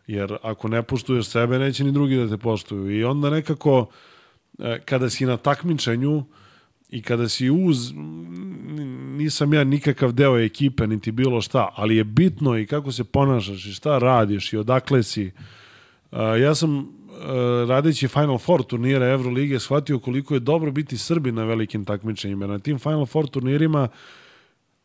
Jer 0.06 0.36
ako 0.42 0.68
ne 0.68 0.82
poštuješ 0.82 1.26
sebe, 1.26 1.58
neće 1.58 1.84
ni 1.84 1.92
drugi 1.92 2.16
da 2.16 2.28
te 2.28 2.36
poštuju. 2.36 2.98
I 2.98 3.04
onda 3.04 3.30
nekako, 3.30 3.86
e, 4.58 4.80
kada 4.84 5.10
si 5.10 5.26
na 5.26 5.36
takmičenju, 5.36 6.24
i 6.90 7.02
kada 7.02 7.28
si 7.28 7.50
uz 7.50 7.92
nisam 9.16 9.54
ja 9.54 9.64
nikakav 9.64 10.12
deo 10.12 10.38
ekipe 10.38 10.86
niti 10.86 11.12
bilo 11.12 11.40
šta, 11.40 11.68
ali 11.74 11.96
je 11.96 12.04
bitno 12.04 12.58
i 12.58 12.66
kako 12.66 12.92
se 12.92 13.04
ponašaš 13.04 13.66
i 13.66 13.72
šta 13.72 13.98
radiš 13.98 14.52
i 14.52 14.56
odakle 14.56 15.02
si. 15.02 15.30
Uh, 16.12 16.18
ja 16.40 16.54
sam 16.54 16.78
uh, 16.78 16.86
radeći 17.68 18.08
Final 18.08 18.38
Four 18.38 18.62
turnira 18.62 19.06
Evrolige 19.06 19.60
shvatio 19.60 19.98
koliko 19.98 20.34
je 20.34 20.40
dobro 20.40 20.70
biti 20.70 20.98
Srbi 20.98 21.32
na 21.32 21.44
velikim 21.44 21.84
takmičenjima. 21.84 22.46
Na 22.46 22.58
tim 22.58 22.78
Final 22.78 23.06
Four 23.06 23.28
turnirima 23.28 23.88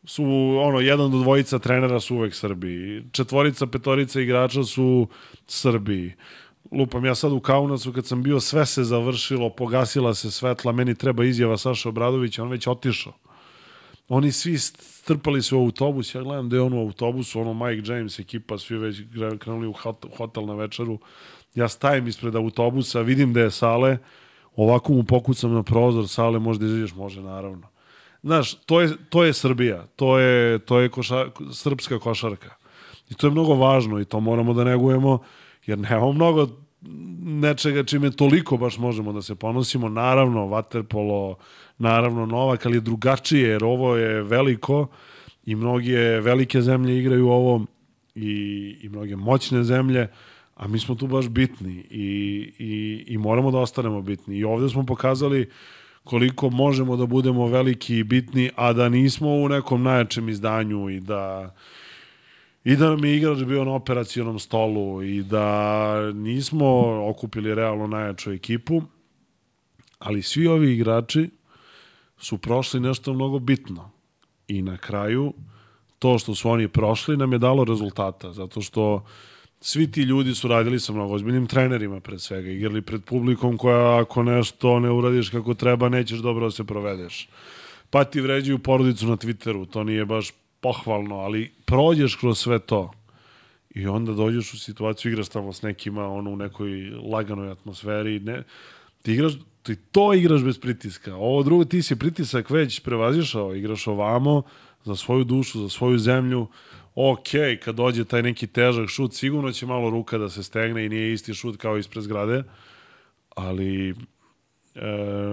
su 0.04 0.24
ono 0.62 0.80
jedan 0.80 1.12
do 1.12 1.18
dvojica 1.18 1.60
trenera 1.60 2.00
su 2.00 2.16
uvek 2.16 2.36
Srbi. 2.36 3.04
Četvorica, 3.12 3.68
petorica 3.68 4.22
igrača 4.22 4.64
su 4.64 5.08
Srbi 5.48 6.14
lupam 6.72 7.06
ja 7.06 7.16
sad 7.16 7.32
u 7.32 7.40
Kaunacu 7.40 7.94
kad 7.94 8.06
sam 8.06 8.24
bio, 8.24 8.40
sve 8.40 8.66
se 8.66 8.84
završilo, 8.84 9.50
pogasila 9.50 10.14
se 10.14 10.32
svetla, 10.32 10.72
meni 10.72 10.96
treba 10.96 11.26
izjava 11.26 11.58
Saša 11.58 11.90
Obradovića, 11.90 12.44
on 12.44 12.50
već 12.50 12.68
otišao. 12.68 13.14
Oni 14.10 14.32
svi 14.32 14.58
strpali 14.58 15.42
se 15.42 15.56
u 15.56 15.60
autobus, 15.60 16.16
ja 16.16 16.22
gledam 16.22 16.50
da 16.50 16.56
je 16.56 16.62
on 16.62 16.74
u 16.74 16.80
autobusu, 16.80 17.42
ono 17.42 17.54
Mike 17.54 17.92
James 17.92 18.20
ekipa, 18.20 18.58
svi 18.58 18.78
već 18.78 19.02
krenuli 19.40 19.68
u 19.68 19.74
hotel 20.18 20.46
na 20.46 20.56
večeru. 20.56 21.00
Ja 21.56 21.68
stajem 21.68 22.08
ispred 22.08 22.36
autobusa, 22.36 23.02
vidim 23.02 23.34
da 23.34 23.40
je 23.40 23.52
sale, 23.52 23.98
ovako 24.56 24.94
mu 24.94 25.04
pokucam 25.04 25.54
na 25.54 25.64
prozor, 25.64 26.08
sale 26.08 26.40
možda 26.40 26.66
izađeš, 26.66 26.96
može 26.96 27.22
naravno. 27.22 27.68
Znaš, 28.24 28.54
to 28.54 28.82
je, 28.82 28.90
to 29.10 29.24
je 29.24 29.34
Srbija, 29.34 29.88
to 29.96 30.20
je, 30.20 30.60
to 30.60 30.80
je 30.80 30.90
koša, 30.90 31.28
srpska 31.54 32.00
košarka. 32.00 32.56
I 33.10 33.14
to 33.14 33.28
je 33.28 33.32
mnogo 33.32 33.56
važno 33.56 34.00
i 34.00 34.06
to 34.06 34.20
moramo 34.20 34.54
da 34.54 34.64
negujemo 34.64 35.20
jer 35.66 35.80
nemamo 35.80 36.12
mnogo 36.12 36.48
nečega 37.22 37.84
čime 37.84 38.12
toliko 38.12 38.58
baš 38.58 38.78
možemo 38.78 39.14
da 39.14 39.22
se 39.22 39.36
ponosimo. 39.36 39.90
Naravno, 39.90 40.48
Waterpolo, 40.48 41.36
naravno 41.78 42.26
Novak, 42.26 42.66
ali 42.66 42.78
je 42.78 42.82
drugačije, 42.82 43.50
jer 43.50 43.64
ovo 43.64 43.96
je 43.96 44.24
veliko 44.24 44.88
i 45.46 45.56
mnoge 45.56 45.98
velike 46.00 46.62
zemlje 46.62 47.00
igraju 47.00 47.30
ovo 47.30 47.66
i, 48.16 48.32
i 48.82 48.90
mnoge 48.90 49.16
moćne 49.16 49.64
zemlje, 49.64 50.08
a 50.56 50.68
mi 50.68 50.80
smo 50.80 50.96
tu 50.96 51.08
baš 51.08 51.30
bitni 51.30 51.86
i, 51.90 52.54
i, 52.60 53.04
i 53.08 53.18
moramo 53.18 53.52
da 53.52 53.58
ostanemo 53.58 54.02
bitni. 54.02 54.38
I 54.38 54.44
ovde 54.44 54.70
smo 54.70 54.86
pokazali 54.86 55.50
koliko 56.04 56.50
možemo 56.50 56.98
da 56.98 57.06
budemo 57.06 57.48
veliki 57.48 57.98
i 57.98 58.04
bitni, 58.04 58.50
a 58.56 58.74
da 58.74 58.90
nismo 58.90 59.30
u 59.30 59.50
nekom 59.50 59.84
najjačem 59.84 60.30
izdanju 60.30 60.90
i 60.90 61.00
da 61.00 61.56
i 62.64 62.76
da 62.76 62.90
nam 62.90 63.06
je 63.06 63.18
igrač 63.18 63.44
bio 63.44 63.66
na 63.66 63.74
operacionom 63.74 64.40
stolu 64.40 65.04
i 65.04 65.24
da 65.24 66.12
nismo 66.12 66.68
okupili 67.10 67.56
realno 67.56 67.88
najjaču 67.88 68.32
ekipu, 68.32 68.82
ali 70.00 70.22
svi 70.22 70.48
ovi 70.48 70.74
igrači 70.74 71.30
su 72.18 72.38
prošli 72.38 72.80
nešto 72.80 73.14
mnogo 73.14 73.40
bitno. 73.40 73.92
I 74.48 74.62
na 74.62 74.78
kraju, 74.78 75.34
to 76.00 76.18
što 76.20 76.36
su 76.36 76.50
oni 76.50 76.68
prošli 76.68 77.18
nam 77.18 77.32
je 77.32 77.40
dalo 77.40 77.64
rezultata, 77.64 78.34
zato 78.34 78.62
što 78.62 79.06
svi 79.62 79.92
ti 79.92 80.02
ljudi 80.02 80.36
su 80.36 80.48
radili 80.48 80.80
sa 80.80 80.94
mnogo 80.94 81.14
ozbiljnim 81.14 81.48
trenerima 81.48 82.00
pred 82.00 82.22
svega, 82.22 82.50
igrali 82.50 82.82
pred 82.82 83.04
publikom 83.04 83.58
koja 83.58 84.02
ako 84.02 84.24
nešto 84.24 84.80
ne 84.80 84.92
uradiš 84.92 85.30
kako 85.30 85.54
treba, 85.54 85.90
nećeš 85.90 86.20
dobro 86.20 86.46
da 86.46 86.52
se 86.52 86.64
provedeš. 86.64 87.30
Pa 87.90 88.04
ti 88.04 88.22
vređuju 88.22 88.60
porodicu 88.60 89.08
na 89.08 89.18
Twitteru, 89.18 89.70
to 89.70 89.84
nije 89.84 90.06
baš 90.06 90.32
pohvalno, 90.62 91.16
ali 91.16 91.52
prođeš 91.66 92.16
kroz 92.16 92.40
sve 92.40 92.60
to 92.60 92.92
i 93.76 93.88
onda 93.88 94.14
dođeš 94.14 94.54
u 94.54 94.60
situaciju, 94.60 95.12
igraš 95.12 95.30
tamo 95.30 95.54
s 95.54 95.62
nekima, 95.62 96.08
ono, 96.08 96.32
u 96.32 96.36
nekoj 96.36 96.90
laganoj 96.90 97.52
atmosferi, 97.52 98.20
ne, 98.20 98.44
ti 99.02 99.14
igraš, 99.14 99.34
ti 99.64 99.76
to 99.76 100.14
igraš 100.14 100.44
bez 100.44 100.60
pritiska. 100.60 101.16
Ovo 101.16 101.44
drugo, 101.44 101.66
ti 101.66 101.82
si 101.82 101.96
pritisak 101.96 102.50
već 102.50 102.80
prevazišao, 102.80 103.56
igraš 103.56 103.88
ovamo 103.88 104.44
za 104.84 104.96
svoju 104.96 105.24
dušu, 105.24 105.62
za 105.62 105.70
svoju 105.70 105.98
zemlju, 105.98 106.48
ok, 106.96 107.30
kad 107.64 107.76
dođe 107.76 108.06
taj 108.06 108.24
neki 108.24 108.48
težak 108.48 108.90
šut, 108.90 109.14
sigurno 109.14 109.52
će 109.52 109.66
malo 109.66 109.90
ruka 109.90 110.18
da 110.18 110.30
se 110.30 110.44
stegne 110.44 110.86
i 110.86 110.90
nije 110.90 111.14
isti 111.14 111.34
šut 111.34 111.58
kao 111.58 111.78
ispred 111.78 112.04
zgrade, 112.04 112.44
ali 113.36 113.90
e, 113.90 113.96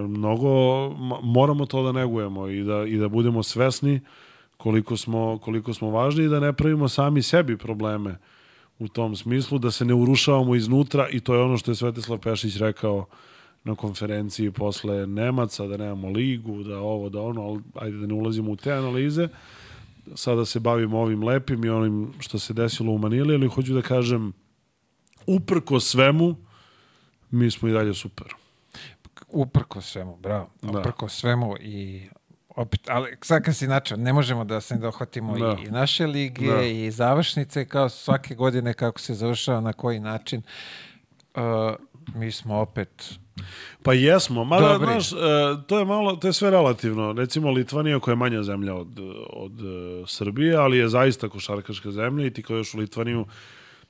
mnogo 0.07 0.89
moramo 1.23 1.65
to 1.65 1.83
da 1.83 1.91
negujemo 1.91 2.47
i 2.47 2.63
da, 2.63 2.85
i 2.87 2.97
da 2.97 3.07
budemo 3.07 3.43
svesni 3.43 4.01
koliko 4.59 4.97
smo, 4.97 5.39
koliko 5.41 5.73
smo 5.73 5.89
važni 5.89 6.25
i 6.25 6.27
da 6.27 6.39
ne 6.39 6.53
pravimo 6.53 6.89
sami 6.89 7.21
sebi 7.21 7.57
probleme 7.57 8.17
u 8.79 8.87
tom 8.87 9.15
smislu, 9.15 9.59
da 9.59 9.71
se 9.71 9.85
ne 9.85 9.93
urušavamo 9.93 10.55
iznutra 10.55 11.07
i 11.09 11.19
to 11.19 11.35
je 11.35 11.41
ono 11.41 11.57
što 11.57 11.71
je 11.71 11.75
Svetislav 11.75 12.19
Pešić 12.19 12.57
rekao 12.57 13.05
na 13.63 13.75
konferenciji 13.75 14.51
posle 14.51 15.07
Nemaca, 15.07 15.67
da 15.67 15.77
nemamo 15.77 16.09
ligu, 16.09 16.63
da 16.63 16.79
ovo, 16.79 17.09
da 17.09 17.21
ono, 17.21 17.41
ali 17.41 17.61
ajde 17.75 17.97
da 17.97 18.07
ne 18.07 18.13
ulazimo 18.13 18.51
u 18.51 18.55
te 18.55 18.71
analize. 18.71 19.27
Sada 20.15 20.45
se 20.45 20.59
bavimo 20.59 20.99
ovim 20.99 21.23
lepim 21.23 21.65
i 21.65 21.69
onim 21.69 22.13
što 22.19 22.39
se 22.39 22.53
desilo 22.53 22.91
u 22.91 22.97
Manili, 22.97 23.35
ali 23.35 23.47
hoću 23.47 23.73
da 23.73 23.81
kažem, 23.81 24.33
uprko 25.27 25.79
svemu, 25.79 26.35
mi 27.31 27.51
smo 27.51 27.69
i 27.69 27.71
dalje 27.71 27.93
super. 27.93 28.27
Uprko 29.27 29.81
svemu, 29.81 30.17
bravo. 30.17 30.49
Da. 30.61 30.79
Uprko 30.79 31.09
svemu 31.09 31.55
i 31.61 32.07
opet, 32.61 32.89
ali 32.89 33.17
sad 33.21 33.43
kad 33.43 33.55
si 33.55 33.67
načeo, 33.67 33.97
ne 33.97 34.13
možemo 34.13 34.43
da 34.43 34.61
se 34.61 34.75
ne 34.75 34.81
dohvatimo 34.81 35.37
Da. 35.37 35.57
i, 35.63 35.67
i 35.67 35.71
naše 35.71 36.07
lige 36.07 36.47
Da. 36.47 36.61
i 36.61 36.91
završnice 36.91 37.65
kao 37.65 37.89
svake 37.89 38.35
godine 38.35 38.73
kako 38.73 38.99
se 38.99 39.13
završava, 39.13 39.61
na 39.61 39.73
koji 39.73 39.99
način. 39.99 40.41
Uh, 41.35 41.41
mi 42.15 42.31
smo 42.31 42.55
opet 42.55 43.19
Pa 43.83 43.93
jesmo, 43.93 44.43
mada, 44.43 44.77
znaš, 44.77 45.11
e, 45.11 45.15
to 45.67 45.79
je 45.79 45.85
malo, 45.85 46.15
to 46.15 46.27
je 46.27 46.33
sve 46.33 46.49
relativno. 46.49 47.13
Recimo 47.13 47.51
Litvanija 47.51 47.99
koja 47.99 48.11
je 48.11 48.15
manja 48.15 48.43
zemlja 48.43 48.75
od, 48.75 48.99
od 49.29 49.59
e, 49.59 50.03
Srbije, 50.07 50.55
ali 50.55 50.77
je 50.77 50.89
zaista 50.89 51.29
košarkaška 51.29 51.91
zemlja 51.91 52.25
i 52.25 52.33
ti 52.33 52.43
kao 52.43 52.57
još 52.57 52.73
u 52.73 52.77
Litvaniju, 52.77 53.25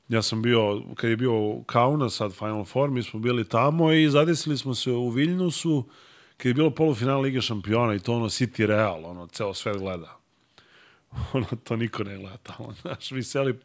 ja 0.10 0.22
sam 0.22 0.42
bio, 0.42 0.82
kad 0.96 1.10
je 1.10 1.18
bio 1.18 1.62
Kauna 1.66 2.10
sad 2.10 2.34
Final 2.34 2.66
Four, 2.66 2.90
mi 2.90 3.04
smo 3.04 3.20
bili 3.20 3.46
tamo 3.46 3.92
i 3.92 4.10
zadesili 4.10 4.58
smo 4.58 4.76
se 4.76 4.92
u 4.92 5.10
Viljnusu, 5.10 5.86
kad 6.40 6.46
je 6.46 6.54
bilo 6.54 6.72
polufinala 6.72 7.22
Lige 7.22 7.42
šampiona 7.42 7.94
i 7.94 8.00
to 8.00 8.14
ono 8.14 8.30
City 8.30 8.66
Real, 8.66 9.06
ono, 9.06 9.28
ceo 9.28 9.54
svet 9.54 9.78
gleda. 9.78 10.18
ono, 11.34 11.46
to 11.64 11.76
niko 11.76 12.04
ne 12.04 12.18
gleda 12.18 12.38
tamo, 12.38 12.74
znaš, 12.82 13.12
vi 13.12 13.24
seli, 13.24 13.60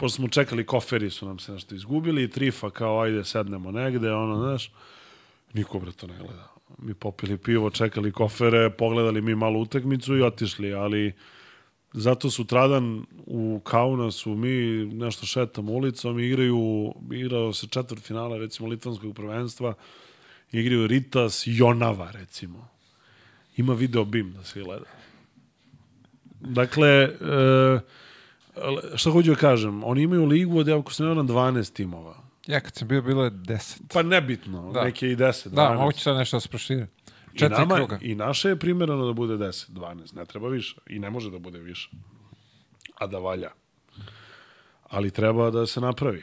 pošto 0.00 0.16
smo 0.16 0.28
čekali, 0.28 0.66
koferi 0.66 1.10
su 1.10 1.26
nam 1.26 1.38
se 1.38 1.52
nešto 1.52 1.74
izgubili 1.74 2.22
i 2.22 2.30
trifa 2.30 2.70
kao, 2.70 3.00
ajde, 3.00 3.24
sednemo 3.24 3.70
negde, 3.70 4.12
ono, 4.12 4.38
znaš, 4.38 4.70
Niko 5.54 5.78
bre 5.78 5.92
to 5.92 6.06
ne 6.06 6.18
gleda. 6.18 6.48
Mi 6.78 6.94
popili 6.94 7.38
pivo, 7.38 7.70
čekali 7.70 8.12
kofere, 8.12 8.70
pogledali 8.70 9.20
mi 9.22 9.34
malu 9.34 9.60
utakmicu 9.60 10.16
i 10.16 10.22
otišli, 10.22 10.72
ali 10.72 11.12
zato 11.92 12.30
sutradan 12.30 13.04
u 13.26 13.60
Kaunasu 13.64 14.34
mi 14.34 14.86
nešto 14.86 15.26
šetamo 15.26 15.72
ulicom, 15.72 16.18
igraju, 16.18 16.94
igrao 17.12 17.52
se 17.52 17.66
četvrt 17.66 18.02
finala 18.02 18.38
recimo 18.38 18.68
litvanskog 18.68 19.14
prvenstva, 19.14 19.74
igraju 20.60 20.86
Ritas 20.86 21.42
Jonava 21.46 22.10
recimo. 22.10 22.68
Ima 23.56 23.74
video 23.74 24.04
BIM 24.04 24.32
da 24.32 24.44
se 24.44 24.62
gleda. 24.62 24.84
Dakle, 26.40 26.88
e, 26.88 27.80
šta 28.96 29.10
hoću 29.10 29.30
da 29.30 29.36
kažem, 29.36 29.84
oni 29.84 30.02
imaju 30.02 30.24
ligu 30.24 30.58
od, 30.58 30.68
ako 30.68 30.92
se 30.92 31.02
ne 31.02 31.08
varam, 31.08 31.28
12 31.28 31.72
timova. 31.72 32.16
Ja 32.46 32.60
kad 32.60 32.74
sam 32.74 32.88
bio, 32.88 33.02
bilo 33.02 33.24
je 33.24 33.30
10. 33.30 33.80
Pa 33.92 34.02
nebitno, 34.02 34.72
Da. 34.72 34.84
neke 34.84 35.08
i 35.08 35.16
10, 35.16 35.48
12. 35.48 35.54
Da, 35.54 35.74
moguće 35.74 36.00
sad 36.00 36.16
nešto 36.16 36.36
da 36.36 36.40
se 36.40 36.48
prošire. 36.48 36.86
I, 37.34 37.48
nama, 37.48 37.76
kruga. 37.76 37.98
I 38.02 38.14
naše 38.14 38.48
je 38.48 38.58
primjereno 38.58 39.06
da 39.06 39.12
bude 39.12 39.34
10, 39.34 39.70
12, 39.70 40.16
ne 40.16 40.24
treba 40.24 40.48
više. 40.48 40.76
I 40.86 40.98
ne 40.98 41.10
može 41.10 41.30
da 41.30 41.38
bude 41.38 41.58
više. 41.58 41.90
A 42.94 43.06
da 43.06 43.18
valja. 43.18 43.50
Ali 44.88 45.10
treba 45.10 45.50
da 45.50 45.66
se 45.66 45.80
napravi. 45.80 46.22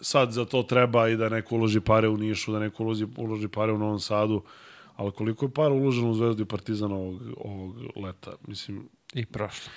Sad 0.00 0.32
za 0.32 0.44
to 0.44 0.62
treba 0.62 1.08
i 1.08 1.16
da 1.16 1.28
neko 1.28 1.54
uloži 1.54 1.80
pare 1.80 2.08
u 2.08 2.16
Nišu, 2.16 2.52
da 2.52 2.58
neko 2.58 2.82
uloži, 2.82 3.06
uloži 3.16 3.48
pare 3.48 3.72
u 3.72 3.78
Novom 3.78 4.00
Sadu. 4.00 4.42
Ali 4.96 5.12
koliko 5.12 5.44
je 5.44 5.50
para 5.50 5.70
uloženo 5.70 6.10
u 6.10 6.14
Zvezdu 6.14 6.42
i 6.42 6.46
Partizan 6.46 6.92
ovog, 6.92 7.22
ovog 7.36 7.74
leta? 7.96 8.32
Mislim, 8.46 8.88
I 9.14 9.26
prošlog. 9.26 9.72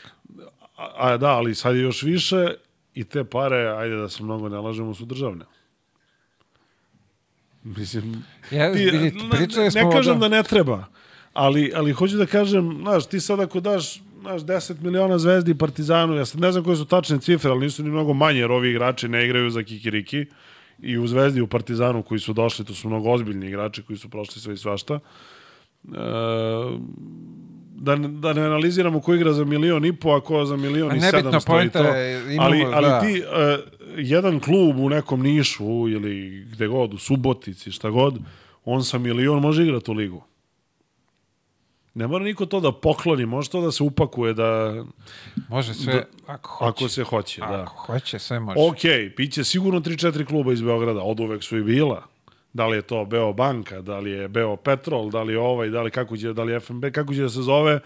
a, 0.77 0.89
a 0.97 1.17
da, 1.17 1.27
ali 1.29 1.55
sad 1.55 1.75
je 1.75 1.81
još 1.81 2.03
više 2.03 2.47
i 2.93 3.03
te 3.03 3.23
pare, 3.23 3.67
ajde 3.69 3.95
da 3.95 4.09
se 4.09 4.23
mnogo 4.23 4.49
ne 4.49 4.57
lažemo, 4.57 4.93
su 4.93 5.05
državne. 5.05 5.45
Mislim, 7.63 8.23
Ja, 8.51 8.73
ti, 8.73 8.79
vidite, 8.79 9.17
ne, 9.17 9.83
ne 9.83 9.91
kažem 9.91 10.13
tom- 10.13 10.19
da 10.19 10.27
ne 10.27 10.43
treba, 10.43 10.85
ali, 11.33 11.71
ali 11.75 11.91
hoću 11.91 12.17
da 12.17 12.25
kažem, 12.25 12.77
znaš, 12.81 13.05
ti 13.05 13.19
sad 13.19 13.39
ako 13.39 13.59
daš 13.59 14.01
znaš, 14.21 14.41
10 14.41 14.81
miliona 14.81 15.17
zvezdi 15.17 15.55
partizanu, 15.55 16.15
ja 16.15 16.25
sad 16.25 16.41
ne 16.41 16.51
znam 16.51 16.63
koje 16.63 16.77
su 16.77 16.85
tačne 16.85 17.19
cifre, 17.19 17.51
ali 17.51 17.59
nisu 17.59 17.83
ni 17.83 17.89
mnogo 17.89 18.13
manje, 18.13 18.39
jer 18.39 18.51
ovi 18.51 18.69
igrači 18.69 19.07
ne 19.07 19.25
igraju 19.25 19.49
za 19.49 19.63
kikiriki 19.63 20.25
i 20.81 20.97
u 20.97 21.07
zvezdi 21.07 21.41
u 21.41 21.47
partizanu 21.47 22.03
koji 22.03 22.19
su 22.19 22.33
došli, 22.33 22.65
to 22.65 22.73
su 22.73 22.89
mnogo 22.89 23.09
ozbiljni 23.09 23.47
igrači 23.47 23.83
koji 23.83 23.97
su 23.97 24.09
prošli 24.09 24.41
sve 24.41 24.53
i 24.53 24.57
svašta. 24.57 24.93
E, 24.93 24.99
da, 27.75 27.95
da 27.95 28.33
ne 28.33 28.41
analiziramo 28.41 28.99
ko 29.01 29.13
igra 29.13 29.33
za 29.33 29.45
milion 29.45 29.85
i 29.85 29.95
po, 29.95 30.09
a 30.09 30.21
ko 30.21 30.45
za 30.45 30.55
milion 30.55 30.95
i 30.95 30.99
nebitno, 30.99 31.19
sedamsto 31.19 31.51
i 31.51 31.55
poenta 31.55 31.83
to. 31.83 31.99
imamo, 32.31 32.47
ali, 32.47 32.65
ali 32.73 32.87
da. 32.87 32.99
ti, 32.99 33.23
e, 33.35 33.57
jedan 33.97 34.39
klub 34.39 34.79
u 34.79 34.89
nekom 34.89 35.21
Nišu 35.21 35.89
ili 35.89 36.45
gde 36.51 36.67
god, 36.67 36.93
u 36.93 36.97
Subotici, 36.97 37.71
šta 37.71 37.89
god, 37.89 38.19
on 38.65 38.83
sa 38.83 38.97
milion 38.97 39.41
može 39.41 39.63
igrati 39.63 39.91
u 39.91 39.93
ligu. 39.93 40.23
Ne 41.99 42.07
mora 42.07 42.23
niko 42.23 42.45
to 42.45 42.59
da 42.59 42.71
pokloni, 42.71 43.26
može 43.26 43.49
to 43.49 43.61
da 43.61 43.71
se 43.71 43.84
upakuje, 43.84 44.34
da, 44.34 44.84
Može 45.49 45.73
sve, 45.73 46.05
ako 46.27 46.49
hoće. 46.49 46.69
ako 46.69 46.89
se 46.89 47.03
hoće. 47.03 47.41
Da. 47.41 47.61
Ako 47.61 47.76
hoće, 47.76 48.19
sve 48.19 48.39
može. 48.39 48.59
Ok, 48.59 49.15
biće 49.17 49.43
sigurno 49.43 49.80
3-4 49.80 50.26
kluba 50.26 50.53
iz 50.53 50.61
Beograda, 50.61 51.01
od 51.01 51.19
uvek 51.19 51.43
su 51.43 51.57
i 51.57 51.63
bila. 51.63 52.03
Da 52.53 52.67
li 52.67 52.77
je 52.77 52.81
to 52.81 53.05
Beo 53.05 53.34
Banka, 53.34 53.81
da 53.81 53.99
li 53.99 54.11
je 54.11 54.27
Beo 54.27 54.55
Petrol, 54.55 55.09
da 55.09 55.23
li 55.23 55.34
je 55.34 55.39
ovaj, 55.39 55.69
da 55.69 55.81
li, 55.81 55.91
kako 55.91 56.17
će, 56.17 56.34
da 56.34 56.43
li 56.43 56.51
je 56.51 56.59
FNB, 56.59 56.85
kako 56.91 57.13
će 57.13 57.21
da 57.21 57.30
se 57.30 57.41
zove, 57.41 57.80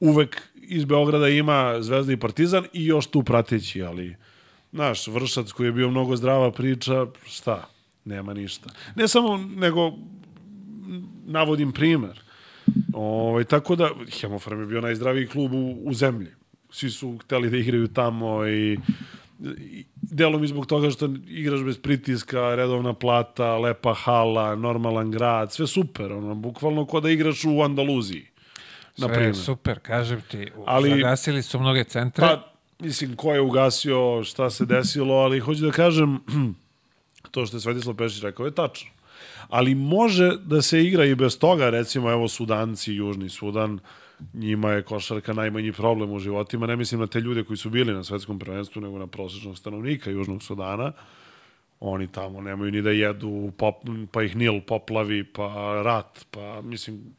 uvek 0.00 0.42
iz 0.54 0.84
Beograda 0.84 1.28
ima 1.28 1.76
Zvezda 1.80 2.12
i 2.12 2.16
Partizan 2.16 2.64
i 2.72 2.86
još 2.86 3.06
tu 3.06 3.22
prateći, 3.22 3.82
ali 3.82 4.16
naš 4.72 5.06
Vršac 5.06 5.52
koji 5.52 5.66
je 5.66 5.72
bio 5.72 5.90
mnogo 5.90 6.16
zdrava 6.16 6.50
priča, 6.50 7.06
šta, 7.26 7.68
nema 8.04 8.34
ništa. 8.34 8.70
Ne 8.96 9.08
samo, 9.08 9.36
nego 9.36 9.92
navodim 11.26 11.72
primer. 11.72 12.23
Ovaj, 12.94 13.44
tako 13.44 13.76
da, 13.76 13.90
Hemofarm 14.20 14.60
je 14.60 14.66
bio 14.66 14.80
najzdraviji 14.80 15.26
klub 15.26 15.52
u, 15.52 15.78
u 15.84 15.94
zemlji. 15.94 16.28
Svi 16.70 16.90
su 16.90 17.18
hteli 17.18 17.50
da 17.50 17.56
igraju 17.56 17.88
tamo 17.88 18.46
i, 18.46 18.78
i 19.58 19.84
delom 20.02 20.44
i 20.44 20.46
zbog 20.46 20.66
toga 20.66 20.90
što 20.90 21.08
igraš 21.28 21.60
bez 21.64 21.78
pritiska, 21.78 22.54
redovna 22.54 22.92
plata, 22.92 23.58
lepa 23.58 23.94
hala, 23.94 24.56
normalan 24.56 25.10
grad, 25.10 25.52
sve 25.52 25.66
super, 25.66 26.12
ono, 26.12 26.34
bukvalno 26.34 26.86
ko 26.86 27.00
da 27.00 27.10
igraš 27.10 27.44
u 27.44 27.62
Andaluziji. 27.62 28.26
Sve 28.96 29.24
je 29.24 29.34
super, 29.34 29.78
kažem 29.78 30.22
ti. 30.30 30.50
Ali, 30.66 30.90
zagasili 30.90 31.42
su 31.42 31.58
mnoge 31.58 31.84
centre. 31.84 32.26
Pa, 32.26 32.52
mislim, 32.78 33.16
ko 33.16 33.34
je 33.34 33.40
ugasio, 33.40 34.24
šta 34.24 34.50
se 34.50 34.66
desilo, 34.66 35.14
ali 35.14 35.40
hoću 35.40 35.64
da 35.64 35.70
kažem, 35.70 36.18
to 37.32 37.46
što 37.46 37.56
je 37.56 37.60
Svetislav 37.60 37.96
Pešić 37.96 38.22
rekao 38.22 38.46
je 38.46 38.54
tačno. 38.54 38.93
Ali 39.54 39.74
može 39.74 40.36
da 40.44 40.62
se 40.62 40.84
igra 40.84 41.04
i 41.04 41.14
bez 41.14 41.38
toga, 41.38 41.70
recimo, 41.70 42.10
evo, 42.10 42.28
Sudanci, 42.28 42.94
Južni 42.94 43.28
Sudan, 43.28 43.78
njima 44.32 44.72
je 44.72 44.82
košarka 44.82 45.32
najmanji 45.32 45.72
problem 45.72 46.12
u 46.12 46.18
životima. 46.18 46.66
Ne 46.66 46.76
mislim 46.76 47.00
na 47.00 47.06
te 47.06 47.20
ljude 47.20 47.44
koji 47.44 47.56
su 47.56 47.70
bili 47.70 47.92
na 47.94 48.04
svetskom 48.04 48.38
prvenstvu, 48.38 48.82
nego 48.82 48.98
na 48.98 49.06
prosječnog 49.06 49.58
stanovnika 49.58 50.10
Južnog 50.10 50.42
Sudana. 50.42 50.92
Oni 51.80 52.12
tamo 52.12 52.40
nemaju 52.40 52.72
ni 52.72 52.82
da 52.82 52.90
jedu, 52.90 53.52
pop, 53.58 53.74
pa 54.12 54.22
ih 54.22 54.36
Nil 54.36 54.60
poplavi, 54.66 55.24
pa 55.24 55.82
rat, 55.84 56.26
pa 56.30 56.60
mislim... 56.62 57.14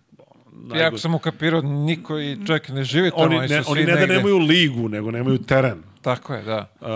ono, 0.63 0.75
Ja 0.75 0.87
ako 0.87 0.97
sam 0.97 1.15
ukapirao, 1.15 1.61
niko 1.61 2.19
i 2.19 2.37
čovjek 2.47 2.69
ne 2.69 2.83
živi 2.83 3.11
tamo. 3.11 3.23
Oni, 3.23 3.47
ne, 3.47 3.61
oni 3.67 3.83
ne 3.83 3.95
da 3.95 4.05
nemaju 4.05 4.37
ligu, 4.37 4.89
nego 4.89 5.11
nemaju 5.11 5.37
teren. 5.37 5.83
Tako 6.01 6.33
je, 6.33 6.43
da. 6.43 6.69
Uh, 6.81 6.87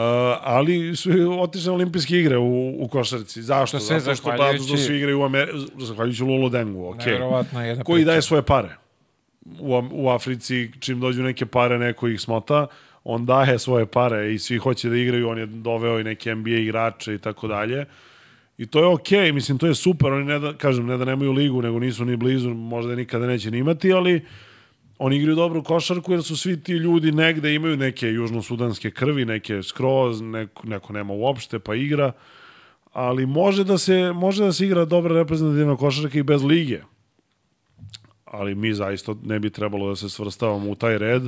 ali 0.43 0.95
su 0.95 1.09
otišli 1.41 1.67
na 1.67 1.73
olimpijske 1.73 2.19
igre 2.19 2.37
u, 2.37 2.75
u 2.83 2.87
košarci. 2.87 3.41
Zašto? 3.41 3.77
To 3.77 3.83
sve 3.83 3.99
Zato 3.99 4.15
što, 4.15 4.29
zahvaljujući- 4.31 4.77
svi 4.77 4.97
igraju 4.97 5.19
u 5.19 5.23
Ameri... 5.23 5.51
Zahvaljujući 5.77 6.23
Lulu 6.23 6.49
Dengu, 6.49 6.89
ok. 6.89 7.05
Jedna 7.05 7.83
Koji 7.83 7.97
priča. 7.97 8.05
daje 8.05 8.21
svoje 8.21 8.41
pare. 8.41 8.69
U, 9.59 9.83
u 9.91 10.09
Africi, 10.09 10.71
čim 10.79 10.99
dođu 10.99 11.23
neke 11.23 11.45
pare, 11.45 11.79
neko 11.79 12.07
ih 12.07 12.21
smota, 12.21 12.67
on 13.03 13.25
daje 13.25 13.59
svoje 13.59 13.85
pare 13.85 14.33
i 14.33 14.39
svi 14.39 14.57
hoće 14.57 14.89
da 14.89 14.95
igraju, 14.95 15.29
on 15.29 15.37
je 15.37 15.45
doveo 15.45 15.99
i 15.99 16.03
neke 16.03 16.35
NBA 16.35 16.49
igrače 16.49 17.13
i 17.13 17.17
tako 17.17 17.47
dalje. 17.47 17.85
I 18.59 18.65
to 18.67 18.79
je 18.79 18.85
okej, 18.85 19.31
mislim, 19.31 19.57
to 19.57 19.67
je 19.67 19.75
super, 19.75 20.11
oni 20.11 20.25
ne 20.25 20.39
da, 20.39 20.53
kažem, 20.53 20.85
ne 20.85 20.97
da 20.97 21.05
nemaju 21.05 21.31
ligu, 21.31 21.61
nego 21.61 21.79
nisu 21.79 22.05
ni 22.05 22.17
blizu, 22.17 22.49
možda 22.49 22.95
nikada 22.95 23.27
neće 23.27 23.51
ni 23.51 23.57
imati, 23.57 23.93
ali 23.93 24.25
oni 24.97 25.15
igraju 25.17 25.35
dobru 25.35 25.63
košarku 25.63 26.11
jer 26.11 26.23
su 26.23 26.37
svi 26.37 26.63
ti 26.63 26.71
ljudi 26.73 27.11
negde 27.11 27.53
imaju 27.55 27.77
neke 27.77 28.07
južnosudanske 28.07 28.91
krvi, 28.91 29.25
neke 29.25 29.63
skroz, 29.63 30.21
neko, 30.21 30.67
neko 30.67 30.93
nema 30.93 31.13
uopšte 31.13 31.59
pa 31.59 31.75
igra, 31.75 32.11
ali 32.93 33.25
može 33.25 33.63
da 33.63 33.77
se, 33.77 34.11
može 34.13 34.43
da 34.43 34.53
se 34.53 34.65
igra 34.65 34.85
dobra 34.85 35.15
reprezentativna 35.15 35.75
košarka 35.77 36.19
i 36.19 36.23
bez 36.23 36.43
lige. 36.43 36.79
Ali 38.25 38.55
mi 38.55 38.73
zaista 38.73 39.15
ne 39.23 39.39
bi 39.39 39.49
trebalo 39.49 39.89
da 39.89 39.95
se 39.95 40.09
svrstavamo 40.09 40.69
u 40.69 40.75
taj 40.75 40.97
red, 40.97 41.23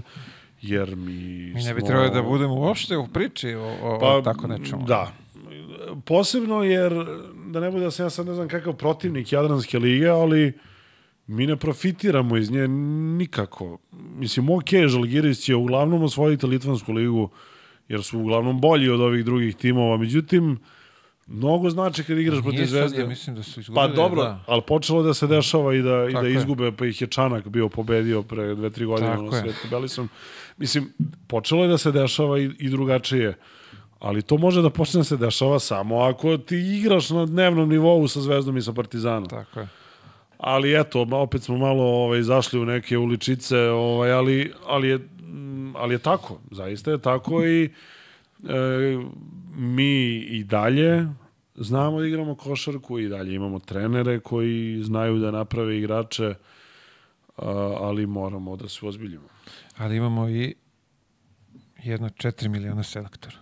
jer 0.62 0.96
mi 0.96 1.14
Mi 1.56 1.64
ne 1.64 1.74
bi 1.74 1.80
smo- 1.80 1.88
trebali 1.88 2.10
da 2.10 2.22
budemo 2.22 2.54
uopšte 2.56 2.98
u 2.98 3.08
priči 3.08 3.54
o, 3.54 3.76
o, 3.82 4.18
o 4.18 4.22
tako 4.22 4.48
nečemu. 4.48 4.86
Da. 4.86 5.12
Posebno 6.06 6.64
jer, 6.64 6.94
da 7.48 7.60
ne 7.60 7.72
bude 7.72 7.84
da 7.84 7.92
sam 7.92 8.06
ja 8.06 8.10
sad 8.10 8.26
ne 8.26 8.34
znam 8.34 8.48
kakav 8.48 8.74
protivnik 8.74 9.32
Jadranske 9.32 9.80
lige, 9.80 10.08
ali 10.08 10.54
mi 11.28 11.48
ne 11.48 11.56
profitiramo 11.56 12.38
iz 12.38 12.52
nje 12.52 12.68
nikako. 13.18 13.78
Mislim, 13.92 14.50
ok, 14.50 14.70
Žalgiris 14.88 15.40
će 15.40 15.56
uglavnom 15.56 16.04
osvojiti 16.04 16.46
Litvansku 16.46 16.94
ligu, 16.94 17.30
jer 17.88 18.04
su 18.04 18.20
uglavnom 18.20 18.62
bolji 18.62 18.90
od 18.90 19.02
ovih 19.02 19.26
drugih 19.26 19.56
timova. 19.56 19.98
Međutim, 19.98 20.60
mnogo 21.28 21.70
znači 21.70 22.04
kad 22.04 22.18
igraš 22.18 22.42
protiv 22.42 22.66
Zvezde. 22.66 23.02
ja 23.02 23.08
mislim 23.08 23.36
da 23.36 23.44
su 23.44 23.60
izgubili. 23.60 23.88
Pa 23.88 23.96
dobro, 23.96 24.24
da. 24.24 24.44
ali 24.48 24.62
počelo 24.68 25.04
da 25.04 25.14
se 25.14 25.28
dešava 25.28 25.76
i 25.76 25.82
da, 25.82 26.08
i 26.10 26.12
Tako 26.14 26.24
da 26.24 26.30
je. 26.30 26.36
izgube, 26.36 26.72
pa 26.72 26.86
ih 26.86 27.02
je 27.02 27.08
Čanak 27.08 27.48
bio 27.48 27.70
pobedio 27.70 28.22
pre 28.24 28.56
dve, 28.56 28.70
tri 28.70 28.86
godine 28.86 29.10
Tako 29.10 29.24
na 29.24 29.38
je. 29.38 29.42
Svetu 29.42 29.68
Belisom. 29.70 30.10
Mislim, 30.58 30.94
počelo 31.28 31.64
je 31.64 31.70
da 31.70 31.78
se 31.78 31.92
dešava 31.92 32.40
i, 32.40 32.52
i 32.60 32.70
drugačije. 32.70 33.38
Ali 34.02 34.22
to 34.22 34.38
može 34.38 34.62
da 34.62 34.70
počne 34.70 35.00
da 35.00 35.04
se 35.04 35.18
dešava 35.18 35.60
samo 35.60 36.00
ako 36.00 36.38
ti 36.38 36.58
igraš 36.58 37.10
na 37.10 37.26
dnevnom 37.26 37.70
nivou 37.70 38.08
sa 38.08 38.22
Zvezdom 38.22 38.58
i 38.58 38.62
sa 38.62 38.74
Partizanom. 38.74 39.30
Tako 39.30 39.60
je. 39.60 39.68
Ali 40.38 40.80
eto, 40.80 41.08
opet 41.12 41.44
smo 41.44 41.58
malo 41.58 41.84
ovaj, 41.84 42.22
zašli 42.22 42.60
u 42.60 42.66
neke 42.66 42.98
uličice, 42.98 43.58
ovaj, 43.60 44.12
ali, 44.12 44.54
ali, 44.68 44.88
je, 44.88 45.00
ali 45.76 45.94
je 45.94 46.00
tako, 46.00 46.40
zaista 46.52 46.92
je 46.92 46.98
tako 46.98 47.46
i 47.46 47.64
e, 47.64 47.70
mi 49.56 50.18
i 50.18 50.44
dalje 50.44 51.08
znamo 51.56 52.00
da 52.00 52.08
igramo 52.08 52.36
košarku 52.36 53.00
i 53.00 53.10
dalje 53.10 53.36
imamo 53.36 53.60
trenere 53.60 54.20
koji 54.20 54.84
znaju 54.84 55.20
da 55.20 55.32
naprave 55.32 55.78
igrače, 55.78 56.34
ali 57.80 58.06
moramo 58.06 58.56
da 58.56 58.68
se 58.70 58.86
ozbiljimo. 58.86 59.28
Ali 59.78 59.98
imamo 59.98 60.30
i 60.30 60.56
jedno 61.84 62.10
4 62.10 62.48
miliona 62.48 62.84
selektora. 62.84 63.41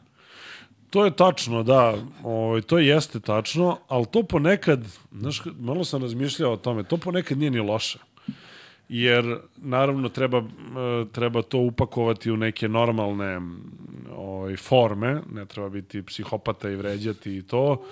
To 0.90 1.06
je 1.06 1.12
tačno, 1.12 1.64
da, 1.64 1.96
ovaj, 2.24 2.62
to 2.62 2.78
jeste 2.78 3.20
tačno, 3.20 3.78
ali 3.88 4.06
to 4.06 4.24
ponekad, 4.24 4.86
znaš, 5.12 5.42
malo 5.60 5.84
sam 5.84 6.02
razmišljao 6.02 6.54
o 6.54 6.58
tome, 6.58 6.84
to 6.84 6.98
ponekad 6.98 7.38
nije 7.38 7.52
ni 7.52 7.60
loše. 7.60 8.00
Jer, 8.90 9.38
naravno, 9.58 10.10
treba, 10.10 10.38
e, 10.38 10.44
treba 11.12 11.42
to 11.42 11.58
upakovati 11.58 12.32
u 12.32 12.38
neke 12.38 12.68
normalne 12.68 13.34
m, 13.34 13.72
ovaj, 14.16 14.56
forme, 14.58 15.22
ne 15.34 15.46
treba 15.46 15.70
biti 15.70 16.04
psihopata 16.04 16.70
i 16.70 16.76
vređati 16.76 17.38
i 17.38 17.44
to, 17.44 17.84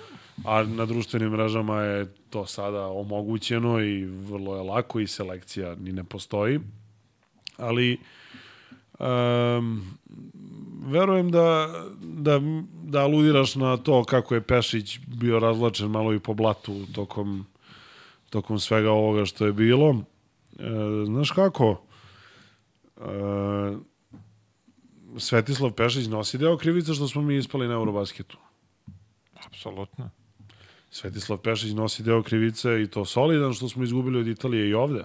a 0.44 0.62
na 0.62 0.86
društvenim 0.86 1.30
mrežama 1.30 1.82
je 1.82 2.06
to 2.30 2.46
sada 2.46 2.86
omogućeno 2.86 3.80
i 3.80 4.04
vrlo 4.04 4.56
je 4.56 4.62
lako 4.62 5.00
i 5.00 5.06
selekcija 5.06 5.74
ni 5.74 5.92
ne 5.92 6.04
postoji. 6.04 6.60
Ali, 7.56 7.98
um, 8.98 9.82
verujem 10.86 11.30
da, 11.30 11.68
da, 12.00 12.40
da 12.88 13.02
aludiraš 13.02 13.54
na 13.54 13.76
to 13.76 14.04
kako 14.04 14.34
je 14.34 14.40
Pešić 14.40 14.98
bio 15.06 15.38
razvlačen 15.38 15.90
malo 15.90 16.14
i 16.14 16.18
po 16.18 16.34
blatu 16.34 16.86
tokom, 16.94 17.46
tokom 18.30 18.58
svega 18.58 18.90
ovoga 18.90 19.24
što 19.24 19.46
je 19.46 19.52
bilo. 19.52 19.96
E, 20.58 20.64
znaš 21.06 21.30
kako? 21.30 21.80
E, 22.96 23.02
Svetislav 25.18 25.72
Pešić 25.72 26.06
nosi 26.06 26.38
deo 26.38 26.56
krivice 26.56 26.94
što 26.94 27.08
smo 27.08 27.22
mi 27.22 27.36
ispali 27.36 27.68
na 27.68 27.74
Eurobasketu. 27.74 28.38
Apsolutno. 29.46 30.10
Svetislav 30.90 31.38
Pešić 31.38 31.72
nosi 31.72 32.02
deo 32.02 32.22
krivice 32.22 32.82
i 32.82 32.86
to 32.86 33.04
solidan 33.04 33.54
što 33.54 33.68
smo 33.68 33.84
izgubili 33.84 34.20
od 34.20 34.26
Italije 34.26 34.68
i 34.68 34.74
ovde. 34.74 35.04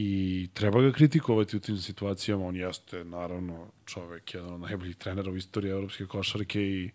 I 0.00 0.48
treba 0.54 0.80
ga 0.80 0.92
kritikovati 0.92 1.56
u 1.56 1.60
tim 1.60 1.76
situacijama. 1.76 2.46
On 2.46 2.56
jeste, 2.56 3.04
naravno, 3.04 3.66
čovek, 3.86 4.34
jedan 4.34 4.54
od 4.54 4.60
najboljih 4.60 4.96
trenera 4.96 5.30
u 5.30 5.36
istoriji 5.36 5.70
evropske 5.70 6.06
košarke 6.06 6.62
i, 6.62 6.90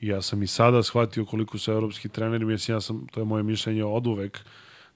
i 0.00 0.08
ja 0.08 0.22
sam 0.22 0.42
i 0.42 0.46
sada 0.46 0.82
shvatio 0.82 1.24
koliko 1.24 1.58
su 1.58 1.72
evropski 1.72 2.08
treneri, 2.08 2.44
mislim, 2.44 2.76
ja 2.76 2.80
sam, 2.80 3.06
to 3.06 3.20
je 3.20 3.24
moje 3.24 3.42
mišljenje 3.42 3.84
od 3.84 4.06
uvek, 4.06 4.38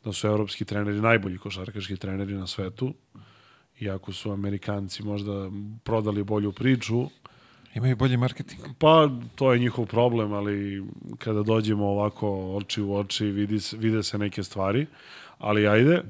da 0.04 0.12
su 0.12 0.26
evropski 0.26 0.64
treneri 0.64 1.00
najbolji 1.00 1.38
košarkaški 1.38 1.96
treneri 1.96 2.34
na 2.34 2.46
svetu. 2.46 2.94
Iako 3.80 4.12
su 4.12 4.30
Amerikanci 4.30 5.02
možda 5.02 5.50
prodali 5.84 6.24
bolju 6.24 6.52
priču, 6.52 7.08
Imaju 7.74 7.96
bolji 7.96 8.16
marketing. 8.16 8.60
Pa, 8.78 9.10
to 9.34 9.52
je 9.52 9.58
njihov 9.58 9.86
problem, 9.86 10.32
ali 10.32 10.84
kada 11.18 11.42
dođemo 11.42 11.86
ovako 11.86 12.56
oči 12.56 12.82
u 12.82 12.94
oči, 12.94 13.24
vidi, 13.24 13.58
vide 13.72 14.02
se 14.02 14.18
neke 14.18 14.42
stvari. 14.42 14.86
Ali 15.38 15.66
ajde, 15.68 15.92
e, 15.92 16.02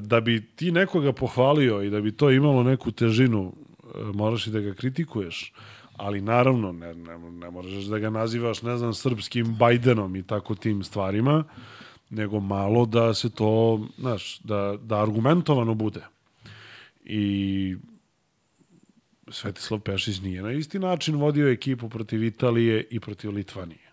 da 0.00 0.20
bi 0.20 0.46
ti 0.56 0.70
nekoga 0.72 1.12
pohvalio 1.12 1.82
i 1.82 1.90
da 1.90 2.00
bi 2.00 2.12
to 2.12 2.30
imalo 2.30 2.62
neku 2.62 2.90
težinu, 2.90 3.52
e, 3.94 4.04
moraš 4.14 4.46
i 4.46 4.50
da 4.50 4.60
ga 4.60 4.74
kritikuješ. 4.74 5.52
Ali 5.96 6.20
naravno, 6.20 6.72
ne, 6.72 6.94
ne, 6.94 7.18
ne 7.18 7.50
moraš 7.50 7.72
da 7.72 7.98
ga 7.98 8.10
nazivaš, 8.10 8.62
ne 8.62 8.76
znam, 8.76 8.94
srpskim 8.94 9.56
Bajdenom 9.58 10.16
i 10.16 10.22
tako 10.22 10.54
tim 10.54 10.84
stvarima, 10.84 11.44
nego 12.10 12.40
malo 12.40 12.86
da 12.86 13.14
se 13.14 13.30
to, 13.30 13.86
znaš, 13.98 14.38
da, 14.38 14.76
da 14.82 15.02
argumentovano 15.02 15.74
bude. 15.74 16.00
I 17.04 17.76
Svetislav 19.28 19.80
Pešić 19.80 20.20
nije 20.20 20.42
na 20.42 20.52
isti 20.52 20.78
način 20.78 21.16
vodio 21.16 21.52
ekipu 21.52 21.88
protiv 21.88 22.24
Italije 22.24 22.86
i 22.90 23.00
protiv 23.00 23.30
Litvanije. 23.30 23.89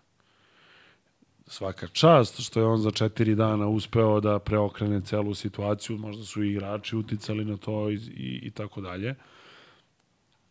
Svaka 1.48 1.86
čast 1.86 2.40
što 2.40 2.60
je 2.60 2.66
on 2.66 2.80
za 2.80 2.90
četiri 2.90 3.34
dana 3.34 3.66
uspeo 3.66 4.20
da 4.20 4.38
preokrene 4.38 5.00
celu 5.00 5.34
situaciju, 5.34 5.98
možda 5.98 6.24
su 6.24 6.42
i 6.42 6.50
igrači 6.50 6.96
uticali 6.96 7.44
na 7.44 7.56
to 7.56 7.90
i, 7.90 7.94
i, 7.94 8.40
i 8.42 8.50
tako 8.50 8.80
dalje. 8.80 9.14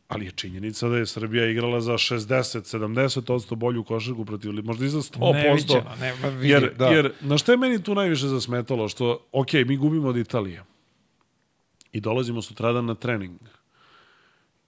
Ali 0.07 0.25
je 0.25 0.31
činjenica 0.31 0.87
da 0.87 0.97
je 0.97 1.05
Srbija 1.05 1.45
igrala 1.45 1.81
za 1.81 1.93
60-70% 1.93 3.55
bolju 3.55 3.83
košarku 3.83 4.25
protiv 4.25 4.51
Litvanije, 4.51 4.67
možda 4.67 4.85
i 4.85 4.89
za 4.89 5.01
100%. 5.01 5.33
Neviđeno, 5.33 5.95
ne, 5.99 6.13
ma 6.21 6.27
vidi, 6.27 6.49
Jer, 6.49 6.73
da. 6.77 6.87
jer, 6.87 7.11
na 7.21 7.37
što 7.37 7.51
je 7.51 7.57
meni 7.57 7.83
tu 7.83 7.95
najviše 7.95 8.27
zasmetalo? 8.27 8.89
Što, 8.89 9.27
ok, 9.31 9.53
mi 9.53 9.77
gubimo 9.77 10.07
od 10.07 10.17
Italije 10.17 10.63
i 11.91 12.01
dolazimo 12.01 12.41
sutradan 12.41 12.85
na 12.85 12.95
trening. 12.95 13.39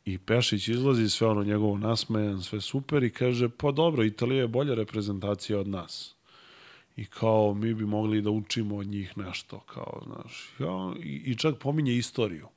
I 0.05 0.17
Pešić 0.17 0.67
izlazi, 0.67 1.09
sve 1.09 1.27
ono 1.27 1.43
njegovo 1.43 1.77
nasmejan, 1.77 2.41
sve 2.41 2.61
super 2.61 3.03
i 3.03 3.09
kaže, 3.09 3.49
pa 3.49 3.71
dobro, 3.71 4.03
Italija 4.03 4.41
je 4.41 4.47
bolja 4.47 4.75
reprezentacija 4.75 5.59
od 5.59 5.67
nas. 5.67 6.18
I 6.99 7.05
kao, 7.05 7.53
mi 7.53 7.73
bi 7.73 7.85
mogli 7.85 8.21
da 8.21 8.29
učimo 8.29 8.77
od 8.77 8.87
njih 8.87 9.17
nešto, 9.17 9.59
kao, 9.59 10.01
znaš. 10.05 10.49
Ja, 10.59 10.93
i, 11.03 11.31
I 11.31 11.35
čak 11.35 11.55
pominje 11.59 11.95
istoriju. 11.95 12.47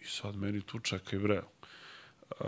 I 0.00 0.04
sad 0.04 0.36
meni 0.36 0.60
tu 0.60 0.78
čekaj, 0.78 1.18
bre. 1.18 1.42
Uh, 2.40 2.46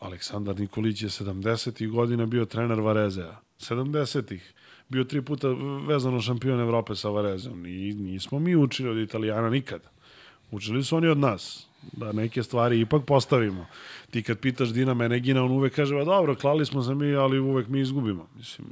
Aleksandar 0.00 0.60
Nikolić 0.60 1.02
je 1.02 1.08
70. 1.08 1.90
godina 1.90 2.26
bio 2.26 2.44
trener 2.44 2.80
Varezea. 2.80 3.40
70-ih. 3.58 4.52
Bio 4.88 5.04
tri 5.04 5.22
puta 5.22 5.48
vezano 5.88 6.20
šampion 6.20 6.60
Evrope 6.60 6.94
sa 6.94 7.08
Varezom. 7.08 7.66
I 7.66 7.94
nismo 7.94 8.38
mi 8.38 8.56
učili 8.56 8.90
od 8.90 8.98
Italijana 8.98 9.50
nikad. 9.50 9.82
Učili 10.50 10.84
su 10.84 10.96
oni 10.96 11.08
od 11.08 11.18
nas 11.18 11.66
da 11.92 12.12
neke 12.12 12.42
stvari 12.42 12.80
ipak 12.80 13.04
postavimo. 13.06 13.66
Ti 14.10 14.22
kad 14.22 14.38
pitaš 14.38 14.72
Dina 14.72 14.94
Menegina, 14.94 15.44
on 15.44 15.50
uvek 15.50 15.74
kaže, 15.74 15.94
"Va 15.94 16.04
dobro, 16.04 16.34
klali 16.34 16.66
smo 16.66 16.82
se 16.82 16.94
mi, 16.94 17.14
ali 17.14 17.38
uvek 17.38 17.68
mi 17.68 17.80
izgubimo. 17.80 18.28
Mislim, 18.36 18.66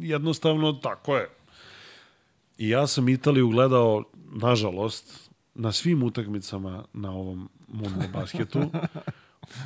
jednostavno 0.00 0.72
tako 0.72 1.16
je. 1.16 1.28
I 2.58 2.68
ja 2.68 2.86
sam 2.86 3.08
Italiju 3.08 3.48
gledao, 3.48 4.04
nažalost, 4.32 5.30
na 5.54 5.72
svim 5.72 6.02
utakmicama 6.02 6.84
na 6.92 7.10
ovom 7.12 7.48
mundial 7.68 8.08
basketu. 8.12 8.70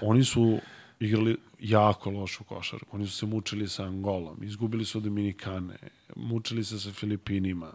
Oni 0.02 0.24
su 0.24 0.58
igrali 1.00 1.36
jako 1.60 2.10
lošu 2.10 2.44
košarku. 2.44 2.96
Oni 2.96 3.06
su 3.06 3.16
se 3.16 3.26
mučili 3.26 3.68
sa 3.68 3.84
Angolom, 3.84 4.42
izgubili 4.42 4.84
su 4.84 5.00
Dominikane, 5.00 5.78
mučili 6.16 6.64
se 6.64 6.80
sa 6.80 6.92
Filipinima, 6.92 7.72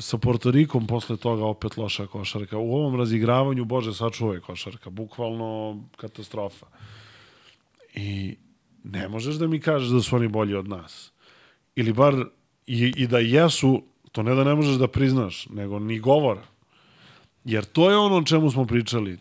sa 0.00 0.18
Portorikom 0.18 0.86
posle 0.86 1.16
toga 1.16 1.44
opet 1.44 1.76
loša 1.76 2.06
košarka. 2.06 2.58
U 2.58 2.72
ovom 2.74 2.96
razigravanju, 2.96 3.64
bože, 3.64 3.94
sačuvaj 3.94 4.40
košarka. 4.40 4.90
Bukvalno 4.90 5.82
katastrofa. 5.96 6.66
I 7.94 8.36
ne 8.84 9.08
možeš 9.08 9.36
da 9.36 9.46
mi 9.46 9.60
kažeš 9.60 9.88
da 9.88 10.00
su 10.00 10.16
oni 10.16 10.28
bolji 10.28 10.54
od 10.54 10.68
nas. 10.68 11.12
Ili 11.76 11.92
bar 11.92 12.14
i, 12.66 12.92
i 12.96 13.06
da 13.06 13.18
jesu, 13.18 13.82
to 14.12 14.22
ne 14.22 14.34
da 14.34 14.44
ne 14.44 14.54
možeš 14.54 14.74
da 14.76 14.88
priznaš, 14.88 15.46
nego 15.46 15.78
ni 15.78 15.98
govora. 15.98 16.42
Jer 17.44 17.64
to 17.64 17.90
je 17.90 17.96
ono 17.96 18.16
o 18.16 18.24
čemu 18.24 18.50
smo 18.50 18.66
pričali. 18.66 19.18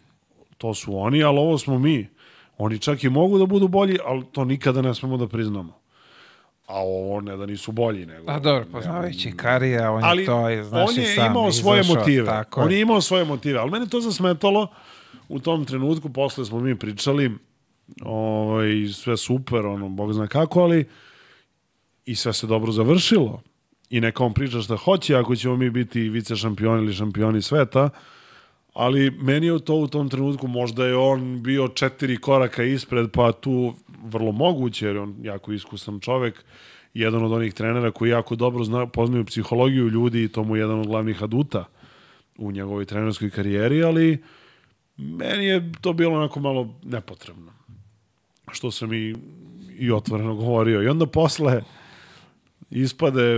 To 0.57 0.73
su 0.73 0.97
oni, 0.97 1.23
ali 1.23 1.39
ovo 1.39 1.57
smo 1.57 1.79
mi. 1.79 2.07
Oni 2.57 2.79
čak 2.79 3.03
i 3.03 3.09
mogu 3.09 3.37
da 3.37 3.45
budu 3.45 3.67
bolji, 3.67 3.97
ali 4.05 4.25
to 4.31 4.45
nikada 4.45 4.81
ne 4.81 4.95
smemo 4.95 5.17
da 5.17 5.27
priznamo. 5.27 5.79
A 6.67 6.79
ovo 6.79 7.21
ne 7.21 7.37
da 7.37 7.45
nisu 7.45 7.71
bolji, 7.71 8.05
nego... 8.05 8.31
A 8.31 8.39
dobro, 8.39 8.65
poznavajući 8.71 9.31
Karija, 9.31 9.91
on 9.91 10.03
ali 10.03 10.21
je 10.21 10.25
to, 10.25 10.49
je, 10.49 10.63
znaš 10.63 10.89
on 10.89 10.95
je 10.95 11.15
sam, 11.15 11.31
imao 11.31 11.51
svoje 11.51 11.79
izašao, 11.79 11.95
motive. 11.99 12.25
Tako 12.25 12.61
on 12.61 12.71
je. 12.71 12.77
je 12.77 12.81
imao 12.81 13.01
svoje 13.01 13.25
motive, 13.25 13.59
ali 13.59 13.71
mene 13.71 13.87
to 13.87 14.01
zasmetalo 14.01 14.67
u 15.29 15.39
tom 15.39 15.65
trenutku, 15.65 16.09
posle 16.09 16.45
smo 16.45 16.59
mi 16.59 16.79
pričali, 16.79 17.31
ovaj, 18.01 18.87
sve 18.93 19.17
super, 19.17 19.65
ono, 19.65 19.89
bog 19.89 20.13
zna 20.13 20.27
kako, 20.27 20.61
ali 20.61 20.85
i 22.05 22.15
sve 22.15 22.33
se 22.33 22.47
dobro 22.47 22.71
završilo. 22.71 23.41
I 23.89 24.01
neka 24.01 24.23
on 24.23 24.33
priča 24.33 24.61
šta 24.61 24.75
hoće, 24.75 25.15
ako 25.15 25.35
ćemo 25.35 25.57
mi 25.57 25.69
biti 25.69 26.09
vice 26.09 26.35
šampioni 26.35 26.83
ili 26.83 26.93
šampioni 26.93 27.41
sveta, 27.41 27.89
ali 28.73 29.11
meni 29.11 29.47
je 29.47 29.59
to 29.59 29.75
u 29.75 29.87
tom 29.87 30.09
trenutku, 30.09 30.47
možda 30.47 30.85
je 30.85 30.95
on 30.95 31.43
bio 31.43 31.67
četiri 31.67 32.17
koraka 32.17 32.63
ispred, 32.63 33.11
pa 33.11 33.31
tu 33.31 33.73
vrlo 34.03 34.31
moguće, 34.31 34.87
jer 34.87 34.97
on 34.97 35.15
jako 35.21 35.53
iskusan 35.53 35.99
čovek, 35.99 36.45
jedan 36.93 37.23
od 37.23 37.31
onih 37.31 37.53
trenera 37.53 37.91
koji 37.91 38.09
jako 38.09 38.35
dobro 38.35 38.63
zna, 38.63 38.87
poznaju 38.87 39.25
psihologiju 39.25 39.89
ljudi 39.89 40.23
i 40.23 40.27
to 40.27 40.43
mu 40.43 40.55
je 40.55 40.59
jedan 40.59 40.79
od 40.79 40.87
glavnih 40.87 41.23
aduta 41.23 41.65
u 42.37 42.51
njegovoj 42.51 42.85
trenerskoj 42.85 43.29
karijeri, 43.29 43.83
ali 43.83 44.23
meni 44.97 45.45
je 45.45 45.71
to 45.81 45.93
bilo 45.93 46.15
onako 46.15 46.39
malo 46.39 46.79
nepotrebno. 46.83 47.51
Što 48.51 48.71
sam 48.71 48.93
i, 48.93 49.15
i 49.79 49.91
otvoreno 49.91 50.35
govorio. 50.35 50.83
I 50.83 50.87
onda 50.87 51.05
posle 51.05 51.61
ispade 52.69 53.37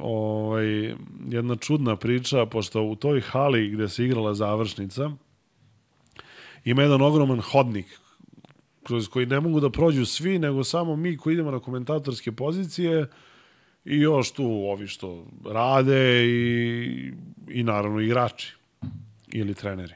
ovaj, 0.00 0.94
jedna 1.28 1.56
čudna 1.56 1.96
priča, 1.96 2.46
pošto 2.46 2.82
u 2.82 2.96
toj 2.96 3.20
hali 3.20 3.70
gde 3.70 3.88
se 3.88 4.04
igrala 4.04 4.34
završnica 4.34 5.10
ima 6.64 6.82
jedan 6.82 7.02
ogroman 7.02 7.40
hodnik 7.40 7.86
kroz 8.88 9.08
koji 9.08 9.26
ne 9.26 9.40
mogu 9.40 9.60
da 9.60 9.70
prođu 9.70 10.06
svi, 10.06 10.38
nego 10.38 10.64
samo 10.64 10.96
mi 10.96 11.16
koji 11.16 11.34
idemo 11.34 11.50
na 11.50 11.60
komentatorske 11.60 12.32
pozicije 12.32 13.06
i 13.84 13.96
još 13.96 14.32
tu 14.32 14.44
ovi 14.44 14.86
što 14.86 15.26
rade 15.44 16.26
i, 16.26 17.12
i 17.48 17.62
naravno 17.62 18.00
igrači 18.00 18.56
ili 19.32 19.54
treneri. 19.54 19.94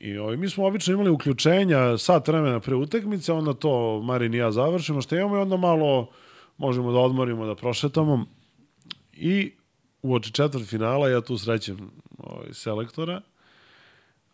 I 0.00 0.18
ovaj, 0.18 0.36
mi 0.36 0.48
smo 0.48 0.66
obično 0.66 0.94
imali 0.94 1.10
uključenja 1.10 1.98
sat 1.98 2.28
vremena 2.28 2.60
pre 2.60 2.74
utekmice, 2.74 3.32
onda 3.32 3.54
to 3.54 4.02
Marin 4.02 4.34
i 4.34 4.36
ja 4.36 4.50
završimo 4.52 5.02
što 5.02 5.16
imamo 5.16 5.36
i 5.36 5.40
onda 5.40 5.56
malo 5.56 6.10
možemo 6.56 6.92
da 6.92 6.98
odmorimo, 6.98 7.46
da 7.46 7.54
prošetamo. 7.54 8.26
I 9.12 9.52
u 10.02 10.14
oči 10.14 10.32
četvrt 10.32 10.68
finala 10.68 11.08
ja 11.08 11.20
tu 11.20 11.38
srećem 11.38 11.90
ovaj, 12.18 12.52
selektora 12.52 13.20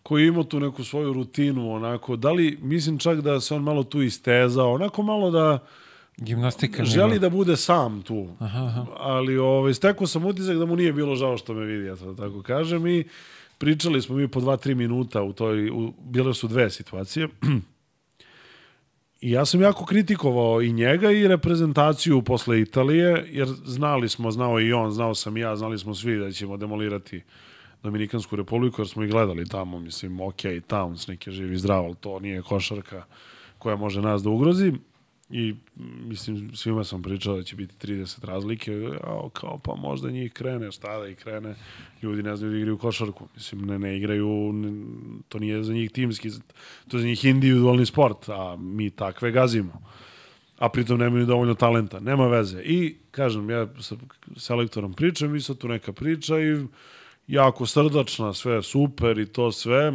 koji 0.03 0.27
ima 0.27 0.45
tu 0.45 0.61
neku 0.61 0.85
svoju 0.85 1.13
rutinu, 1.13 1.73
onako, 1.73 2.17
da 2.17 2.33
li, 2.33 2.59
mislim 2.63 2.99
čak 2.99 3.21
da 3.21 3.41
se 3.41 3.55
on 3.55 3.63
malo 3.63 3.83
tu 3.83 4.03
istezao, 4.03 4.73
onako 4.73 5.03
malo 5.03 5.31
da 5.31 5.59
Gimnastika. 6.17 6.85
želi 6.85 7.19
da 7.19 7.31
bude 7.31 7.57
sam 7.57 8.03
tu. 8.03 8.29
Aha, 8.39 8.65
aha. 8.65 8.87
Ali 8.97 9.39
ovaj, 9.39 9.75
stekao 9.75 10.07
sam 10.07 10.25
utisak 10.25 10.57
da 10.57 10.67
mu 10.67 10.77
nije 10.77 10.93
bilo 10.93 11.17
žao 11.17 11.37
što 11.37 11.55
me 11.55 11.65
vidi, 11.65 11.87
ja 11.87 11.97
to 11.97 12.15
tako 12.15 12.43
kažem, 12.43 12.87
i 12.87 13.05
pričali 13.59 14.03
smo 14.03 14.17
mi 14.17 14.29
po 14.29 14.41
dva, 14.41 14.57
tri 14.57 14.75
minuta 14.75 15.23
u 15.23 15.33
toj, 15.33 15.71
u, 15.71 15.93
bile 16.05 16.35
su 16.35 16.49
dve 16.49 16.71
situacije. 16.71 17.29
I 19.21 19.31
ja 19.31 19.45
sam 19.45 19.61
jako 19.61 19.85
kritikovao 19.85 20.63
i 20.63 20.73
njega 20.73 21.11
i 21.11 21.29
reprezentaciju 21.29 22.23
posle 22.23 22.61
Italije, 22.61 23.29
jer 23.31 23.49
znali 23.65 24.09
smo, 24.09 24.31
znao 24.31 24.61
i 24.61 24.73
on, 24.73 24.93
znao 24.93 25.15
sam 25.15 25.37
i 25.37 25.41
ja, 25.41 25.57
znali 25.57 25.79
smo 25.79 25.95
svi 25.95 26.19
da 26.19 26.33
ćemo 26.33 26.57
demolirati 26.57 27.23
Dominikansku 27.83 28.37
republiku, 28.37 28.81
jer 28.81 28.89
smo 28.89 29.03
i 29.03 29.09
gledali 29.09 29.49
tamo, 29.49 29.79
mislim, 29.79 30.21
ok, 30.21 30.43
Towns, 30.43 31.09
neki 31.09 31.31
je 31.31 31.35
živi 31.35 31.57
zdrav, 31.57 31.85
ali 31.85 31.95
to 31.95 32.21
nije 32.21 32.43
košarka 32.43 33.05
koja 33.59 33.77
može 33.77 34.03
nas 34.03 34.23
da 34.23 34.31
ugrozi. 34.31 34.73
I, 35.31 35.55
mislim, 36.07 36.57
svima 36.57 36.85
sam 36.85 37.03
pričao 37.03 37.37
da 37.37 37.43
će 37.43 37.57
biti 37.57 37.87
30 37.87 38.25
razlike, 38.25 38.73
a 39.03 39.29
kao, 39.33 39.59
pa 39.59 39.75
možda 39.75 40.11
njih 40.11 40.33
krene, 40.33 40.73
šta 40.73 40.99
da 40.99 41.09
ih 41.09 41.17
krene, 41.17 41.55
ljudi 42.03 42.23
ne 42.23 42.37
znaju 42.37 42.53
da 42.53 42.59
igraju 42.59 42.79
košarku, 42.79 43.29
mislim, 43.35 43.61
ne, 43.61 43.79
ne 43.79 43.97
igraju, 43.97 44.53
ne, 44.53 44.87
to 45.29 45.39
nije 45.39 45.63
za 45.65 45.73
njih 45.73 45.91
timski, 45.91 46.31
to 46.89 46.97
je 46.97 47.01
za 47.01 47.07
njih 47.07 47.25
individualni 47.25 47.87
sport, 47.87 48.29
a 48.29 48.57
mi 48.57 48.91
takve 48.91 49.31
gazimo 49.31 49.83
a 50.61 50.69
pritom 50.69 50.99
nemaju 50.99 51.27
dovoljno 51.27 51.55
talenta. 51.55 52.01
Nema 52.01 52.27
veze. 52.29 52.63
I, 52.63 52.97
kažem, 53.11 53.51
ja 53.51 53.67
sa 53.81 53.97
selektorom 54.37 54.95
pričam 54.95 55.37
i 55.37 55.41
sad 55.41 55.59
tu 55.59 55.69
neka 55.69 55.93
priča 55.93 56.41
i 56.41 56.67
jako 57.27 57.67
srdačna, 57.67 58.35
sve 58.35 58.63
super 58.63 59.19
i 59.19 59.27
to 59.27 59.53
sve. 59.53 59.93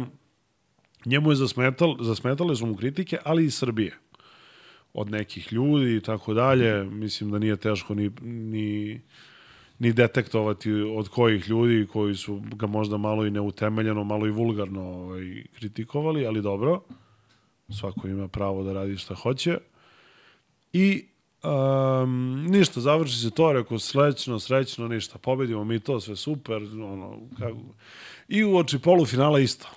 Njemu 1.04 1.32
je 1.32 1.36
zasmetal, 1.36 1.96
zasmetale 2.00 2.56
su 2.56 2.66
mu 2.66 2.76
kritike, 2.76 3.18
ali 3.24 3.44
i 3.44 3.50
Srbije. 3.50 3.98
Od 4.92 5.10
nekih 5.10 5.52
ljudi 5.52 5.96
i 5.96 6.00
tako 6.00 6.34
dalje. 6.34 6.84
Mislim 6.84 7.30
da 7.30 7.38
nije 7.38 7.56
teško 7.56 7.94
ni, 7.94 8.10
ni, 8.22 9.00
ni 9.78 9.92
detektovati 9.92 10.72
od 10.72 11.08
kojih 11.08 11.48
ljudi 11.48 11.86
koji 11.92 12.14
su 12.14 12.42
ga 12.56 12.66
možda 12.66 12.96
malo 12.96 13.26
i 13.26 13.30
neutemeljeno, 13.30 14.04
malo 14.04 14.26
i 14.26 14.30
vulgarno 14.30 14.82
ovaj, 14.82 15.44
kritikovali, 15.54 16.26
ali 16.26 16.42
dobro. 16.42 16.82
Svako 17.68 18.08
ima 18.08 18.28
pravo 18.28 18.62
da 18.62 18.72
radi 18.72 18.96
šta 18.96 19.14
hoće. 19.14 19.58
I 20.72 21.04
um, 21.42 22.46
ništa, 22.48 22.80
završi 22.80 23.16
se 23.16 23.30
to, 23.30 23.52
rekao 23.52 23.78
srećno, 23.78 24.38
srećno, 24.38 24.88
ništa, 24.88 25.18
pobedimo 25.18 25.64
mi 25.64 25.80
to, 25.80 26.00
sve 26.00 26.16
super, 26.16 26.62
ono, 26.72 27.20
kako... 27.38 27.58
I 28.28 28.44
u 28.44 28.56
oči 28.56 28.78
polufinala 28.78 29.40
isto. 29.40 29.68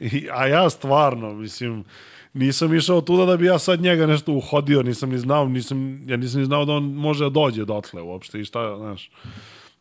I, 0.00 0.28
a 0.32 0.46
ja 0.46 0.70
stvarno, 0.70 1.34
mislim, 1.34 1.84
nisam 2.32 2.74
išao 2.74 3.00
tuda 3.00 3.26
da 3.26 3.36
bi 3.36 3.46
ja 3.46 3.58
sad 3.58 3.80
njega 3.80 4.06
nešto 4.06 4.32
uhodio, 4.32 4.82
nisam 4.82 5.10
ni 5.10 5.18
znao, 5.18 5.48
nisam, 5.48 6.08
ja 6.08 6.16
nisam 6.16 6.40
ni 6.40 6.46
znao 6.46 6.64
da 6.64 6.72
on 6.72 6.84
može 6.84 7.24
da 7.24 7.30
dođe 7.30 7.64
dotle 7.64 8.02
uopšte 8.02 8.40
i 8.40 8.44
šta, 8.44 8.76
znaš. 8.76 9.10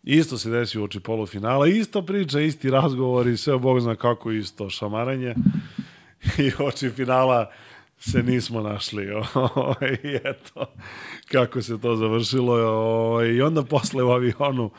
Isto 0.04 0.38
se 0.38 0.50
desi 0.50 0.80
u 0.80 0.84
oči 0.84 1.00
polufinala, 1.00 1.68
ista 1.68 2.02
priča, 2.02 2.40
isti 2.40 2.70
razgovor 2.70 3.28
i 3.28 3.38
sve, 3.38 3.58
Bog 3.58 3.80
zna 3.80 3.96
kako 3.96 4.32
isto 4.32 4.70
šamaranje. 4.70 5.36
I 6.38 6.52
oči 6.60 6.90
finala 6.90 7.52
se 8.00 8.24
nismo 8.24 8.62
našli. 8.62 9.08
Ovaj, 9.56 9.98
I 10.04 10.16
eto, 10.24 10.66
kako 11.32 11.62
se 11.62 11.82
to 11.82 11.96
završilo. 11.96 12.54
Ovaj, 12.54 13.28
I 13.28 13.42
onda 13.42 13.64
posle 13.64 14.04
u 14.04 14.12
avionu, 14.12 14.72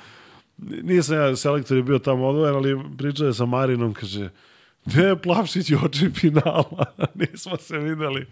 nisam 0.58 1.16
ja, 1.16 1.36
selektor 1.36 1.76
je 1.76 1.82
bio 1.82 1.98
tamo 1.98 2.26
odvojen, 2.26 2.54
ali 2.54 2.78
pričao 2.98 3.26
je 3.26 3.34
sa 3.34 3.46
Marinom, 3.46 3.94
kaže, 3.94 4.28
gde 4.84 5.02
je 5.02 5.16
Plavšić 5.16 5.72
oči 5.84 6.10
finala? 6.10 6.84
Nismo 7.20 7.56
se 7.56 7.78
videli. 7.78 8.26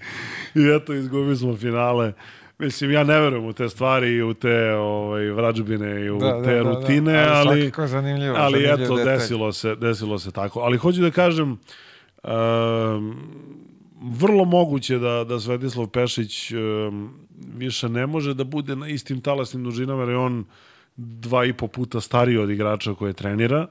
I 0.55 0.60
eto, 0.77 0.94
izgubili 0.94 1.36
smo 1.36 1.56
finale. 1.56 2.12
Mislim, 2.59 2.90
ja 2.90 3.05
ne 3.05 3.20
verujem 3.20 3.44
u 3.44 3.52
te 3.52 3.69
stvari 3.69 4.09
i 4.09 4.23
u 4.23 4.35
te 4.35 4.74
ovaj, 4.74 5.24
vrađbine 5.24 6.05
i 6.05 6.10
u 6.10 6.19
Da, 6.19 6.27
da, 6.27 6.43
te 6.43 6.55
da, 6.55 6.62
da. 6.62 6.70
rutine, 6.70 7.19
Ali 7.19 7.48
ali, 7.48 7.60
svakako 7.60 7.86
zanimljivo, 7.86 8.36
ali 8.39 8.62
zanimljiv 8.62 8.85
eto, 8.85 8.97
detalj. 8.97 9.19
desilo 9.19 9.52
se, 9.52 9.74
desilo 9.74 10.19
se 10.19 10.31
tako. 10.32 10.60
Ali 10.60 10.77
hoću 10.78 11.01
da 11.01 11.10
kažem, 11.10 11.59
um, 12.23 13.16
vrlo 14.01 14.45
moguće 14.45 14.99
da, 14.99 15.25
da 15.25 15.41
Svetislav 15.41 15.87
Pešić 15.87 16.53
um, 16.53 17.11
više 17.57 17.89
ne 17.89 18.07
može 18.07 18.35
da 18.35 18.45
bude 18.45 18.77
na 18.77 18.89
istim 18.89 19.20
talasnim 19.20 19.65
dužinama, 19.65 20.03
jer 20.03 20.09
je 20.09 20.16
on 20.16 20.45
dva 20.97 21.45
i 21.45 21.53
po 21.53 21.69
puta 21.69 22.01
stariji 22.01 22.39
od 22.39 22.51
igrača 22.51 22.95
koje 22.95 23.12
trenira 23.12 23.66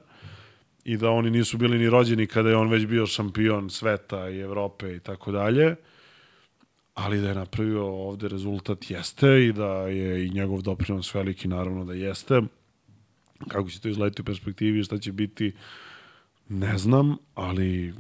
i 0.86 0.98
da 0.98 1.10
oni 1.10 1.30
nisu 1.30 1.58
bili 1.58 1.78
ni 1.78 1.90
rođeni 1.90 2.28
kada 2.28 2.50
je 2.50 2.56
on 2.56 2.70
već 2.70 2.86
bio 2.86 3.06
šampion 3.06 3.70
sveta 3.70 4.30
i 4.30 4.40
Evrope 4.40 4.96
i 4.96 5.00
tako 5.00 5.32
dalje. 5.32 5.76
Ali 6.94 7.22
da 7.22 7.30
je 7.30 7.36
napravio 7.36 7.86
ovde 7.86 8.28
rezultat 8.28 8.92
jeste 8.92 9.46
i 9.46 9.54
da 9.54 9.88
je 9.88 10.26
i 10.26 10.30
njegov 10.30 10.62
doprinos 10.62 11.14
veliki 11.14 11.48
naravno 11.48 11.86
da 11.86 11.94
jeste. 11.94 12.42
Kako 13.48 13.70
će 13.70 13.82
to 13.82 13.90
izgledati 13.90 14.22
u 14.22 14.26
perspektivi 14.26 14.84
šta 14.84 14.98
će 14.98 15.12
biti 15.12 15.54
ne 16.50 16.78
znam 16.78 17.18
ali 17.36 17.94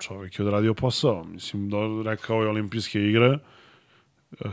čovjek 0.00 0.38
je 0.38 0.44
odradio 0.44 0.74
posao 0.74 1.24
mislim 1.24 1.70
do, 1.70 2.02
rekao 2.02 2.42
je 2.42 2.48
olimpijske 2.48 3.00
igre 3.00 3.26
e, 3.26 3.38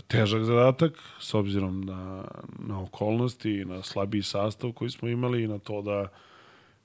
težak 0.07 0.43
zadatak 0.43 0.93
s 1.19 1.33
obzirom 1.33 1.81
na, 1.81 2.23
na 2.59 2.81
okolnosti 2.81 3.51
i 3.51 3.65
na 3.65 3.83
slabiji 3.83 4.21
sastav 4.21 4.71
koji 4.71 4.89
smo 4.89 5.09
imali 5.09 5.43
i 5.43 5.47
na 5.47 5.59
to 5.59 5.81
da 5.81 6.07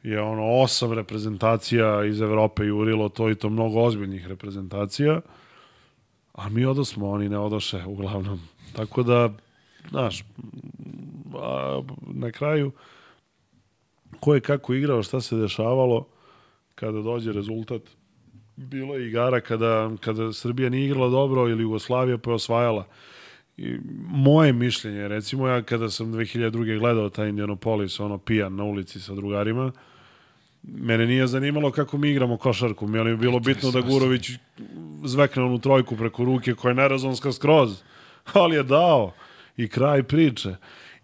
je 0.02 0.20
ono 0.20 0.62
osam 0.62 0.92
reprezentacija 0.92 2.04
iz 2.04 2.20
Evrope 2.20 2.64
jurilo 2.64 3.08
to 3.08 3.30
i 3.30 3.34
to 3.34 3.50
mnogo 3.50 3.80
ozbiljnih 3.80 4.26
reprezentacija 4.26 5.20
a 6.32 6.48
mi 6.48 6.64
odosmo, 6.64 7.10
oni 7.10 7.28
ne 7.28 7.38
odoše 7.38 7.84
uglavnom. 7.86 8.40
Tako 8.72 9.02
da, 9.02 9.32
znaš, 9.90 10.24
a, 11.38 11.82
na 12.06 12.30
kraju 12.30 12.72
ko 14.20 14.34
je 14.34 14.40
kako 14.40 14.74
igrao, 14.74 15.02
šta 15.02 15.20
se 15.20 15.36
dešavalo 15.36 16.06
kada 16.74 17.00
dođe 17.00 17.32
rezultat. 17.32 17.82
Bilo 18.56 18.94
je 18.94 19.08
igara 19.08 19.40
kada, 19.40 19.90
kada 20.00 20.32
Srbija 20.32 20.70
nije 20.70 20.86
igrala 20.86 21.08
dobro 21.08 21.48
ili 21.48 21.62
Jugoslavija 21.62 22.18
pa 22.18 22.30
je 22.30 22.34
osvajala. 22.34 22.86
I 23.56 23.76
moje 24.06 24.52
mišljenje, 24.52 25.08
recimo 25.08 25.48
ja 25.48 25.62
kada 25.62 25.90
sam 25.90 26.12
2002. 26.12 26.78
gledao 26.78 27.08
taj 27.08 27.28
Indianapolis, 27.28 28.00
ono 28.00 28.18
pijan 28.18 28.56
na 28.56 28.64
ulici 28.64 29.00
sa 29.00 29.14
drugarima, 29.14 29.72
mene 30.62 31.06
nije 31.06 31.26
zanimalo 31.26 31.70
kako 31.70 31.98
mi 31.98 32.10
igramo 32.10 32.36
košarku. 32.36 32.86
Meni 32.86 33.10
je 33.10 33.16
bilo 33.16 33.40
bitno 33.40 33.70
da 33.70 33.80
Gurović 33.80 34.30
zvekne 35.04 35.42
onu 35.42 35.58
trojku 35.58 35.96
preko 35.96 36.24
ruke 36.24 36.54
koja 36.54 36.70
je 36.70 36.74
nerazonska 36.74 37.32
skroz. 37.32 37.82
Ali 38.32 38.56
je 38.56 38.62
dao. 38.62 39.12
I 39.56 39.68
kraj 39.68 40.02
priče. 40.02 40.56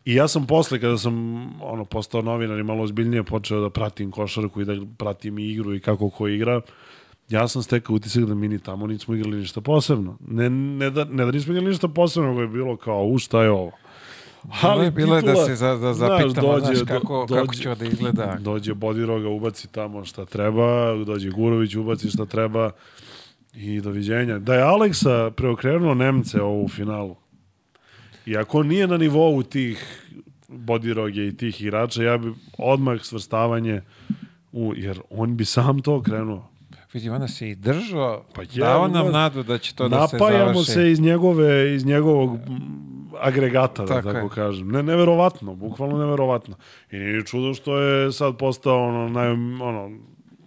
I 0.05 0.15
ja 0.15 0.29
sam 0.29 0.47
posle, 0.47 0.81
kada 0.81 0.99
sam 0.99 1.15
ono, 1.62 1.85
postao 1.85 2.23
novinar 2.23 2.59
i 2.59 2.62
malo 2.62 2.83
ozbiljnije 2.83 3.23
počeo 3.23 3.61
da 3.61 3.70
pratim 3.70 4.11
košarku 4.11 4.61
i 4.61 4.65
da 4.65 4.77
pratim 4.99 5.39
i 5.39 5.51
igru 5.51 5.75
i 5.75 5.81
kako 5.81 6.11
ko 6.11 6.29
igra, 6.29 6.61
ja 7.29 7.49
sam 7.49 7.63
stekao 7.63 7.97
utisak 7.97 8.25
da 8.25 8.35
mi 8.35 8.49
ni 8.49 8.59
tamo 8.59 8.87
nismo 8.87 9.15
igrali 9.15 9.37
ništa 9.37 9.61
posebno. 9.61 10.17
Ne, 10.21 10.51
ne, 10.51 10.91
da, 10.91 11.05
ne 11.05 11.25
da 11.25 11.31
nismo 11.31 11.53
igrali 11.53 11.71
ništa 11.71 11.89
posebno, 11.89 12.29
nego 12.29 12.41
je 12.41 12.49
bilo 12.49 12.77
kao, 12.77 13.05
u 13.05 13.19
šta 13.19 13.43
je 13.43 13.51
ovo? 13.51 13.71
Ali 14.63 14.85
je 14.85 14.91
bilo 14.91 15.17
je 15.17 15.23
da 15.23 15.37
se 15.37 15.55
za, 15.55 15.69
da 15.69 15.95
znaš, 15.95 16.11
zapitamo, 16.23 16.49
dođe- 16.49 16.75
znaš, 16.77 16.89
kako, 16.91 17.27
do- 17.29 17.35
kako 17.35 17.47
dođe- 17.47 17.63
će 17.63 17.75
da 17.75 17.85
izgleda. 17.85 18.37
Dođe 18.41 18.75
Bodiroga, 18.75 19.29
ubaci 19.29 19.69
tamo 19.69 20.05
šta 20.05 20.25
treba, 20.25 20.95
dođe 20.97 21.31
Gurović, 21.31 21.75
ubaci 21.75 22.11
šta 22.11 22.27
treba 22.27 22.71
i 23.55 23.81
doviđenja. 23.81 24.39
Da 24.39 24.55
je 24.55 24.63
Aleksa 24.63 25.31
preokrenuo 25.31 25.95
Nemce 25.95 26.43
ovu 26.43 26.69
finalu, 26.69 27.17
iako 28.27 28.63
nije 28.63 28.87
na 28.87 28.97
nivou 28.97 29.43
tih 29.43 30.05
Bodiroge 30.49 31.27
i 31.27 31.37
tih 31.37 31.63
igrača, 31.63 32.03
ja 32.03 32.19
bi 32.19 32.33
odmah 32.59 33.01
svrstavanje 33.03 33.83
u, 34.53 34.73
jer 34.77 35.01
on 35.11 35.37
bi 35.37 35.45
sam 35.45 35.81
to 35.81 36.03
krenuo. 36.03 36.51
Vidi, 36.93 37.10
ona 37.10 37.28
se 37.28 37.51
i 37.51 37.55
držao, 37.55 38.24
Pa 38.24 38.43
pa 38.43 38.59
dao 38.59 38.85
je, 38.85 38.90
nam 38.90 39.12
nadu 39.12 39.43
da 39.43 39.59
će 39.59 39.74
to 39.74 39.89
da 39.89 40.09
se 40.09 40.16
Napajamo 40.16 40.52
završi. 40.52 40.70
se 40.73 40.90
iz 40.90 41.01
njegove 41.01 41.74
iz 41.74 41.85
njegovog 41.86 42.39
agregata, 43.20 43.82
da 43.82 43.89
Tako 43.89 44.12
tako, 44.12 44.19
je. 44.19 44.31
kažem. 44.31 44.69
Ne, 44.69 44.82
neverovatno, 44.82 45.55
bukvalno 45.55 45.98
neverovatno. 45.98 46.56
I 46.90 46.97
nije 46.97 47.12
ni 47.12 47.27
čudo 47.27 47.55
što 47.55 47.78
je 47.78 48.12
sad 48.12 48.36
postao 48.36 48.89
ono, 48.89 49.09
naj, 49.09 49.31
ono, 49.60 49.90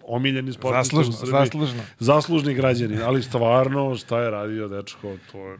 omiljeni 0.04 0.54
sportista 0.54 0.84
Zaslužno, 0.96 1.10
u 1.14 1.18
Srbiji. 1.18 1.32
zaslužno. 1.34 1.82
Zaslužni 2.00 2.54
građanin, 2.54 3.02
ali 3.02 3.24
stvarno 3.24 3.96
šta 3.96 4.20
je 4.20 4.30
radio 4.30 4.68
dečko, 4.68 5.12
to 5.32 5.38
je... 5.40 5.58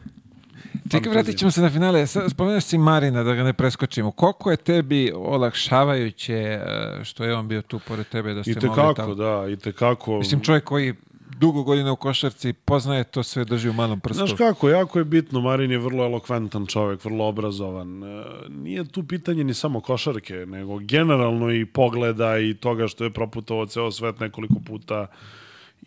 Čekaj, 0.92 1.12
vratit 1.12 1.38
ćemo 1.38 1.50
se 1.50 1.60
na 1.60 1.70
finale. 1.70 2.06
Spomenuš 2.06 2.64
si 2.64 2.78
Marina, 2.78 3.22
da 3.22 3.34
ga 3.34 3.42
ne 3.42 3.52
preskočimo. 3.52 4.10
Koliko 4.10 4.50
je 4.50 4.56
tebi 4.56 5.12
olakšavajuće 5.14 6.34
e, 6.34 6.60
što 7.04 7.24
je 7.24 7.34
on 7.34 7.48
bio 7.48 7.62
tu 7.62 7.80
pored 7.88 8.06
tebe 8.08 8.34
da 8.34 8.42
ste 8.42 8.50
I 8.50 8.54
tekako, 8.54 8.94
tamo? 8.94 9.14
da, 9.14 9.46
i 9.48 9.56
tekako. 9.56 10.18
Mislim, 10.18 10.40
čovjek 10.40 10.64
koji 10.64 10.94
dugo 11.38 11.62
godina 11.62 11.92
u 11.92 11.96
košarci 11.96 12.52
poznaje 12.52 13.04
to 13.04 13.22
sve, 13.22 13.44
drži 13.44 13.68
u 13.68 13.72
malom 13.72 14.00
prstu. 14.00 14.26
Znaš 14.26 14.38
kako, 14.38 14.68
jako 14.68 14.98
je 14.98 15.04
bitno, 15.04 15.40
Marin 15.40 15.70
je 15.70 15.78
vrlo 15.78 16.04
elokventan 16.04 16.66
čovjek, 16.66 17.04
vrlo 17.04 17.26
obrazovan. 17.26 18.04
E, 18.04 18.24
Nije 18.48 18.84
tu 18.84 19.02
pitanje 19.02 19.44
ni 19.44 19.54
samo 19.54 19.80
košarke, 19.80 20.34
nego 20.34 20.78
generalno 20.78 21.52
i 21.52 21.66
pogleda 21.66 22.38
i 22.38 22.54
toga 22.54 22.88
što 22.88 23.04
je 23.04 23.12
proputovao 23.12 23.66
ceo 23.66 23.90
svet 23.90 24.20
nekoliko 24.20 24.54
puta 24.66 25.06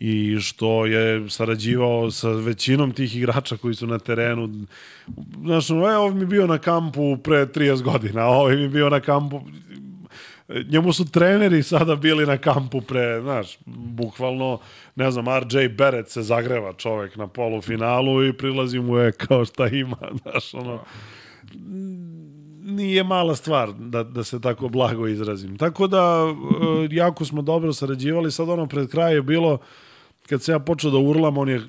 i 0.00 0.40
što 0.40 0.86
je 0.86 1.30
sarađivao 1.30 2.10
sa 2.10 2.30
većinom 2.30 2.92
tih 2.92 3.16
igrača 3.16 3.56
koji 3.56 3.74
su 3.74 3.86
na 3.86 3.98
terenu. 3.98 4.50
Znaš, 5.44 5.70
ono, 5.70 5.88
e, 5.88 5.96
ovaj 5.96 6.14
mi 6.14 6.26
bio 6.26 6.46
na 6.46 6.58
kampu 6.58 7.16
pre 7.16 7.46
30 7.46 7.82
godina, 7.82 8.26
ovaj 8.26 8.56
mi 8.56 8.68
bio 8.68 8.90
na 8.90 9.00
kampu 9.00 9.40
njemu 10.48 10.92
su 10.92 11.10
treneri 11.10 11.62
sada 11.62 11.96
bili 11.96 12.26
na 12.26 12.38
kampu 12.38 12.80
pre, 12.80 13.20
znaš, 13.20 13.58
bukvalno, 13.66 14.58
ne 14.94 15.10
znam, 15.10 15.26
RJ 15.28 15.68
Barrett 15.68 16.08
se 16.08 16.22
zagreva 16.22 16.72
čovek 16.72 17.16
na 17.16 17.26
polufinalu 17.26 18.24
i 18.24 18.32
prilazi 18.32 18.78
mu 18.78 18.96
je 18.96 19.12
kao 19.12 19.44
šta 19.44 19.68
ima, 19.68 19.96
znaš, 20.22 20.54
ono, 20.54 20.80
nije 22.62 23.04
mala 23.04 23.36
stvar 23.36 23.72
da, 23.72 24.02
da 24.02 24.24
se 24.24 24.40
tako 24.40 24.68
blago 24.68 25.06
izrazim. 25.06 25.58
Tako 25.58 25.86
da, 25.86 26.26
e, 26.84 26.94
jako 26.94 27.24
smo 27.24 27.42
dobro 27.42 27.72
sarađivali, 27.72 28.32
sad 28.32 28.48
ono 28.48 28.66
pred 28.66 28.90
kraj 28.90 29.14
je 29.14 29.22
bilo, 29.22 29.58
kad 30.28 30.42
se 30.42 30.52
ja 30.52 30.58
počeo 30.58 30.90
da 30.90 30.98
urlam, 30.98 31.38
on 31.38 31.48
je 31.48 31.60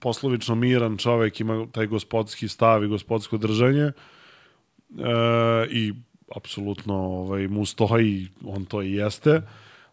poslovično 0.00 0.54
miran 0.54 0.96
čovek, 0.96 1.40
ima 1.40 1.66
taj 1.72 1.86
gospodski 1.86 2.48
stav 2.48 2.84
i 2.84 2.88
gospodsko 2.88 3.36
držanje, 3.36 3.82
e, 3.82 3.92
i 5.70 5.92
apsolutno 6.36 6.94
ovaj, 6.94 7.48
mu 7.48 7.66
stoji, 7.66 8.28
on 8.44 8.64
to 8.64 8.82
i 8.82 8.92
jeste, 8.92 9.42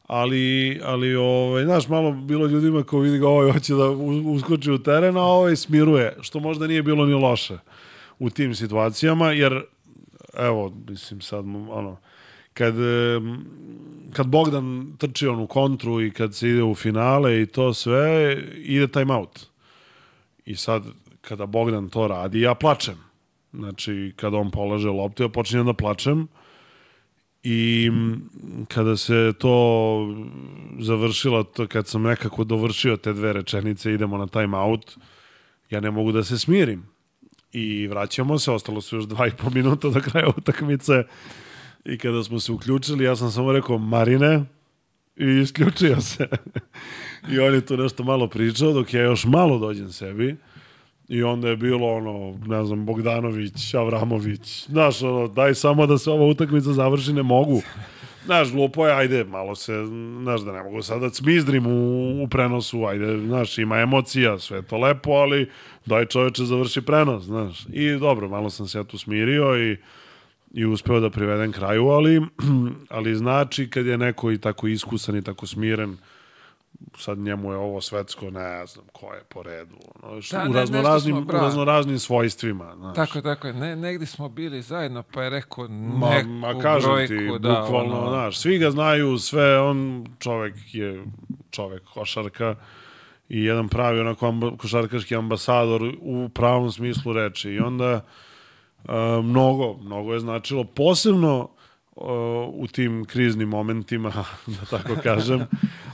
ali, 0.08 0.80
ali 0.84 1.16
ovaj, 1.16 1.64
znaš, 1.64 1.88
malo 1.88 2.12
bilo 2.12 2.46
ljudima 2.48 2.84
ko 2.84 3.00
vidi 3.00 3.20
ga 3.20 3.28
ovaj 3.28 3.52
hoće 3.52 3.74
da 3.74 3.90
uskoči 4.32 4.72
u 4.72 4.84
teren, 4.84 5.18
a 5.18 5.24
ovaj 5.24 5.56
smiruje, 5.56 6.18
što 6.22 6.40
možda 6.40 6.68
nije 6.68 6.84
bilo 6.84 7.06
ni 7.06 7.14
loše 7.14 7.58
u 8.20 8.30
tim 8.30 8.56
situacijama, 8.56 9.32
jer 9.32 9.62
evo, 10.38 10.74
mislim 10.88 11.22
sad, 11.22 11.46
ono, 11.70 11.98
kad, 12.60 12.76
em, 12.76 13.46
kad 14.14 14.28
Bogdan 14.28 14.94
trči 14.98 15.28
on 15.28 15.40
u 15.40 15.48
kontru 15.48 16.02
i 16.02 16.12
kad 16.12 16.36
se 16.36 16.50
ide 16.50 16.64
u 16.64 16.76
finale 16.76 17.42
i 17.42 17.46
to 17.46 17.74
sve, 17.74 18.38
ide 18.56 18.88
time 18.88 19.14
out. 19.14 19.46
I 20.46 20.56
sad, 20.56 20.84
kada 21.22 21.46
Bogdan 21.46 21.90
to 21.90 22.08
radi, 22.08 22.42
ja 22.42 22.56
plačem. 22.56 22.98
Znači, 23.54 24.14
kada 24.16 24.38
on 24.38 24.52
polaže 24.52 24.90
loptu, 24.90 25.24
ja 25.24 25.30
počinjem 25.30 25.66
da 25.66 25.74
plačem. 25.74 26.28
I 27.44 27.92
kada 28.68 28.98
se 28.98 29.34
to 29.40 29.56
završilo, 30.80 31.44
to 31.44 31.68
kad 31.68 31.88
sam 31.88 32.02
nekako 32.02 32.44
dovršio 32.44 32.98
te 32.98 33.14
dve 33.14 33.34
rečenice, 33.34 33.94
idemo 33.94 34.18
na 34.18 34.28
time 34.28 34.58
out, 34.58 34.98
ja 35.70 35.80
ne 35.80 35.92
mogu 35.92 36.12
da 36.12 36.24
se 36.24 36.40
smirim. 36.40 36.84
I 37.52 37.88
vraćamo 37.88 38.40
se, 38.40 38.52
ostalo 38.52 38.82
su 38.82 38.96
još 38.96 39.06
dva 39.06 39.28
i 39.28 39.32
po 39.32 39.50
minuta 39.50 39.90
do 39.90 40.02
kraja 40.02 40.28
utakmice. 40.38 41.04
I 41.86 41.98
kada 41.98 42.24
smo 42.24 42.40
se 42.40 42.52
uključili, 42.52 43.04
ja 43.04 43.16
sam 43.16 43.32
samo 43.32 43.52
rekao, 43.52 43.78
Marine, 43.78 44.46
i 45.20 45.40
isključio 45.42 46.02
se. 46.02 46.28
I 47.32 47.40
on 47.40 47.54
je 47.54 47.66
tu 47.66 47.78
nešto 47.78 48.04
malo 48.04 48.28
pričao, 48.28 48.74
dok 48.74 48.94
ja 48.94 49.02
još 49.02 49.26
malo 49.26 49.60
dođem 49.60 49.92
sebi. 49.92 50.36
I 51.08 51.24
onda 51.24 51.50
je 51.50 51.58
bilo 51.58 51.88
ono, 51.88 52.40
ne 52.46 52.66
znam, 52.66 52.86
Bogdanović, 52.86 53.74
Avramović, 53.74 54.68
znaš, 54.68 55.02
ono, 55.02 55.28
daj 55.28 55.56
samo 55.56 55.88
da 55.88 55.98
se 55.98 56.12
ova 56.12 56.26
utakmica 56.26 56.74
završi, 56.74 57.14
ne 57.14 57.24
mogu. 57.24 57.62
Znaš, 58.26 58.52
glupo 58.52 58.88
je, 58.88 58.94
ajde, 58.94 59.24
malo 59.24 59.56
se, 59.56 59.74
znaš, 60.22 60.42
da 60.42 60.52
ne 60.52 60.64
mogu 60.64 60.82
sad 60.82 61.02
da 61.02 61.10
cmizdrim 61.10 61.68
u, 61.68 62.24
u 62.24 62.28
prenosu, 62.28 62.86
ajde, 62.86 63.18
znaš, 63.18 63.58
ima 63.58 63.80
emocija, 63.80 64.40
sve 64.40 64.62
to 64.62 64.78
lepo, 64.78 65.12
ali 65.12 65.50
daj 65.86 66.06
čoveče 66.06 66.44
završi 66.44 66.82
prenos, 66.82 67.24
znaš. 67.24 67.66
I 67.74 67.92
dobro, 67.92 68.30
malo 68.30 68.50
sam 68.50 68.68
se 68.68 68.78
ja 68.78 68.84
tu 68.84 68.98
smirio 68.98 69.58
i 69.58 69.78
i 70.52 70.66
uspeo 70.66 71.00
da 71.00 71.10
privedem 71.10 71.52
kraju, 71.52 71.88
ali, 71.88 72.22
ali 72.90 73.16
znači 73.16 73.70
kad 73.70 73.86
je 73.86 73.98
neko 73.98 74.32
i 74.32 74.38
tako 74.38 74.68
iskusan 74.68 75.16
i 75.16 75.22
tako 75.22 75.48
smiren, 75.48 75.98
sad 76.98 77.18
njemu 77.18 77.52
je 77.52 77.58
ovo 77.58 77.82
svetsko, 77.82 78.30
ne 78.30 78.66
znam 78.66 78.86
ko 78.92 79.14
je 79.14 79.24
po 79.30 79.44
redu, 79.44 79.76
ono, 80.04 80.22
Da, 80.32 80.44
u, 80.50 80.54
ne, 80.54 80.60
raznoraznim, 80.60 81.16
smo, 81.16 81.38
u 81.38 81.42
raznoraznim 81.42 82.00
svojstvima. 82.00 82.76
Znaš. 82.76 82.96
Tako, 82.96 83.22
tako. 83.22 83.52
Ne, 83.52 83.76
negdje 83.76 84.08
smo 84.08 84.30
bili 84.30 84.62
zajedno, 84.62 85.04
pa 85.04 85.24
je 85.24 85.30
rekao 85.30 85.68
Ma, 85.68 86.10
neku 86.10 86.30
ma 86.30 86.60
kažem 86.62 86.90
brojku. 86.92 87.14
ti, 87.14 87.40
da, 87.40 87.62
bukvalno, 87.62 88.00
ono, 88.00 88.10
znaš, 88.10 88.40
svi 88.40 88.58
ga 88.58 88.72
znaju, 88.72 89.18
sve, 89.18 89.60
on 89.60 90.06
čovek 90.20 90.56
je 90.74 91.04
čovek 91.52 91.84
košarka 91.84 92.56
i 93.30 93.44
jedan 93.44 93.70
pravi 93.70 94.00
onako 94.00 94.28
amba, 94.28 94.58
košarkaški 94.58 95.16
ambasador 95.16 95.82
u 96.02 96.30
pravom 96.30 96.72
smislu 96.72 97.14
reči 97.14 97.50
i 97.52 97.60
onda 97.60 98.06
uh, 98.84 99.26
mnogo, 99.26 99.78
mnogo 99.82 100.14
je 100.14 100.20
značilo, 100.20 100.64
posebno 100.64 101.50
uh, 101.96 102.06
u 102.54 102.68
tim 102.68 103.06
kriznim 103.06 103.50
momentima, 103.50 104.10
da 104.60 104.78
tako 104.78 105.02
kažem, 105.04 105.42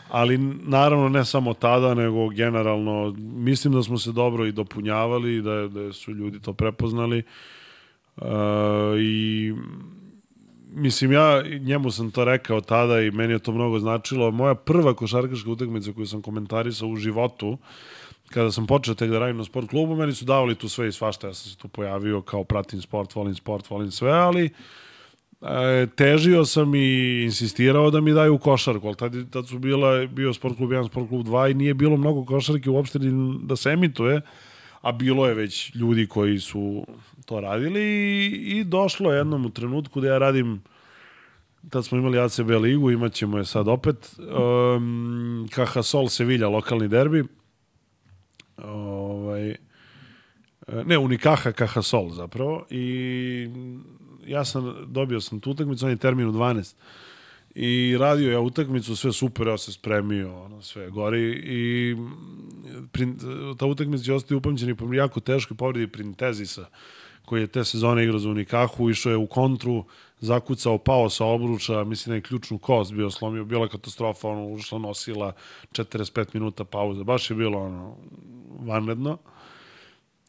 ali 0.10 0.38
naravno 0.68 1.10
ne 1.10 1.26
samo 1.26 1.53
tada, 1.53 1.94
nego 1.94 2.30
generalno, 2.30 3.16
mislim 3.18 3.74
da 3.74 3.84
smo 3.84 3.98
se 3.98 4.12
dobro 4.12 4.45
i 4.45 4.52
dopunjavali, 4.52 5.41
da, 5.41 5.68
da 5.68 5.94
su 5.94 6.12
ljudi 6.12 6.41
to 6.41 6.53
prepoznali 6.53 7.24
uh, 8.18 8.24
i 8.99 9.53
mislim 10.76 11.12
ja 11.12 11.44
njemu 11.60 11.91
sam 11.91 12.12
to 12.12 12.26
rekao 12.26 12.62
tada 12.62 13.02
i 13.02 13.12
meni 13.12 13.34
je 13.34 13.40
to 13.40 13.52
mnogo 13.52 13.80
značilo. 13.80 14.32
Moja 14.32 14.56
prva 14.56 14.94
košarkaška 14.94 15.52
utakmica 15.52 15.91
koju 15.91 16.06
sam 16.06 16.22
komentarisao 16.22 16.90
u 16.90 16.95
životu, 16.95 17.57
kada 18.36 18.52
sam 18.52 18.68
počeo 18.68 18.95
tek 18.99 19.10
da 19.10 19.20
radim 19.20 19.38
na 19.38 19.44
sport 19.48 19.70
klubu, 19.70 19.95
meni 19.95 20.14
su 20.14 20.26
davali 20.26 20.56
tu 20.56 20.70
sve 20.70 20.88
i 20.88 20.91
svašta. 20.91 21.28
Ja 21.28 21.34
sam 21.34 21.52
se 21.52 21.57
tu 21.57 21.68
pojavio 21.68 22.22
kao 22.22 22.44
pratim 22.44 22.82
sport, 22.82 23.16
volim 23.16 23.36
sport, 23.36 23.70
volim 23.70 23.91
sve, 23.91 24.12
ali 24.12 24.49
e, 25.41 25.88
težio 25.95 26.45
sam 26.45 26.76
i 26.76 27.24
insistirao 27.24 27.91
da 27.91 28.02
mi 28.02 28.14
daju 28.14 28.38
košarku, 28.38 28.88
ali 28.88 28.95
tad, 28.95 29.16
tad 29.32 29.48
su 29.48 29.60
bila, 29.60 30.06
bio 30.06 30.34
sport 30.34 30.57
klub 30.57 30.70
1, 30.70 30.88
sport 30.88 31.10
klub 31.10 31.26
2 31.28 31.52
i 31.52 31.53
nije 31.53 31.74
bilo 31.74 31.98
mnogo 31.98 32.26
košarke 32.26 32.70
uopšte 32.70 32.99
da 33.44 33.56
se 33.56 33.70
emituje, 33.70 34.22
a 34.82 34.91
bilo 34.91 35.28
je 35.28 35.34
već 35.34 35.76
ljudi 35.76 36.07
koji 36.07 36.40
su 36.40 36.86
to 37.26 37.40
radili 37.40 37.82
i, 37.82 38.60
i 38.60 38.64
došlo 38.64 39.12
je 39.12 39.18
jednom 39.18 39.45
u 39.45 39.49
trenutku 39.49 40.02
da 40.02 40.07
ja 40.07 40.18
radim 40.18 40.62
tad 41.70 41.86
smo 41.86 41.98
imali 41.98 42.20
ACB 42.20 42.49
ligu, 42.49 42.91
imat 42.91 43.14
ćemo 43.14 43.38
je 43.38 43.45
sad 43.45 43.68
opet. 43.68 44.16
Um, 44.20 45.48
KH 45.52 45.82
Sol 45.84 46.10
Sevilla, 46.10 46.49
lokalni 46.49 46.88
derbi. 46.88 47.24
Ovaj, 48.57 49.56
ne, 50.86 50.98
Unikaha 50.98 51.52
KH 51.52 51.82
Sol 51.82 52.10
zapravo. 52.10 52.65
I 52.69 53.49
ja 54.27 54.45
sam, 54.45 54.76
dobio 54.88 55.22
sam 55.22 55.40
tu 55.40 55.52
utakmicu, 55.52 55.86
on 55.86 55.91
je 55.91 55.98
termin 55.98 56.27
u 56.27 56.32
12. 56.32 56.76
I 57.56 57.98
radio 57.99 58.32
ja 58.32 58.40
utakmicu, 58.40 58.95
sve 58.95 59.11
super, 59.11 59.48
ja 59.48 59.57
se 59.57 59.72
spremio, 59.72 60.44
ono, 60.44 60.61
sve 60.61 60.90
gori 60.90 61.41
i 61.45 61.95
prin, 62.91 63.19
ta 63.57 63.65
utakmica 63.65 64.03
će 64.03 64.14
ostati 64.14 64.36
upamćena 64.36 64.76
po 64.76 64.94
jako 64.94 65.19
teškoj 65.19 65.57
povredi 65.57 65.88
Printezisa, 65.88 66.65
koji 67.26 67.41
je 67.41 67.48
te 67.48 67.64
sezone 67.65 68.03
igrao 68.03 68.19
za 68.19 68.30
Unikahu, 68.30 68.90
išao 68.90 69.10
je 69.10 69.18
u 69.18 69.27
kontru, 69.27 69.86
zakucao, 70.19 70.77
pao 70.77 71.10
sa 71.10 71.26
obruča, 71.26 71.84
mislim 71.84 72.11
da 72.11 72.15
je 72.15 72.22
ključnu 72.22 72.57
kost 72.57 72.94
bio 72.94 73.11
slomio, 73.11 73.45
bila 73.45 73.68
katastrofa, 73.68 74.27
ono, 74.27 74.48
ušla 74.48 74.80
nosila, 74.80 75.34
45 75.72 76.26
minuta 76.34 76.64
pauze, 76.64 77.03
baš 77.03 77.30
je 77.30 77.36
bilo 77.36 77.60
ono, 77.60 77.98
vanredno. 78.60 79.18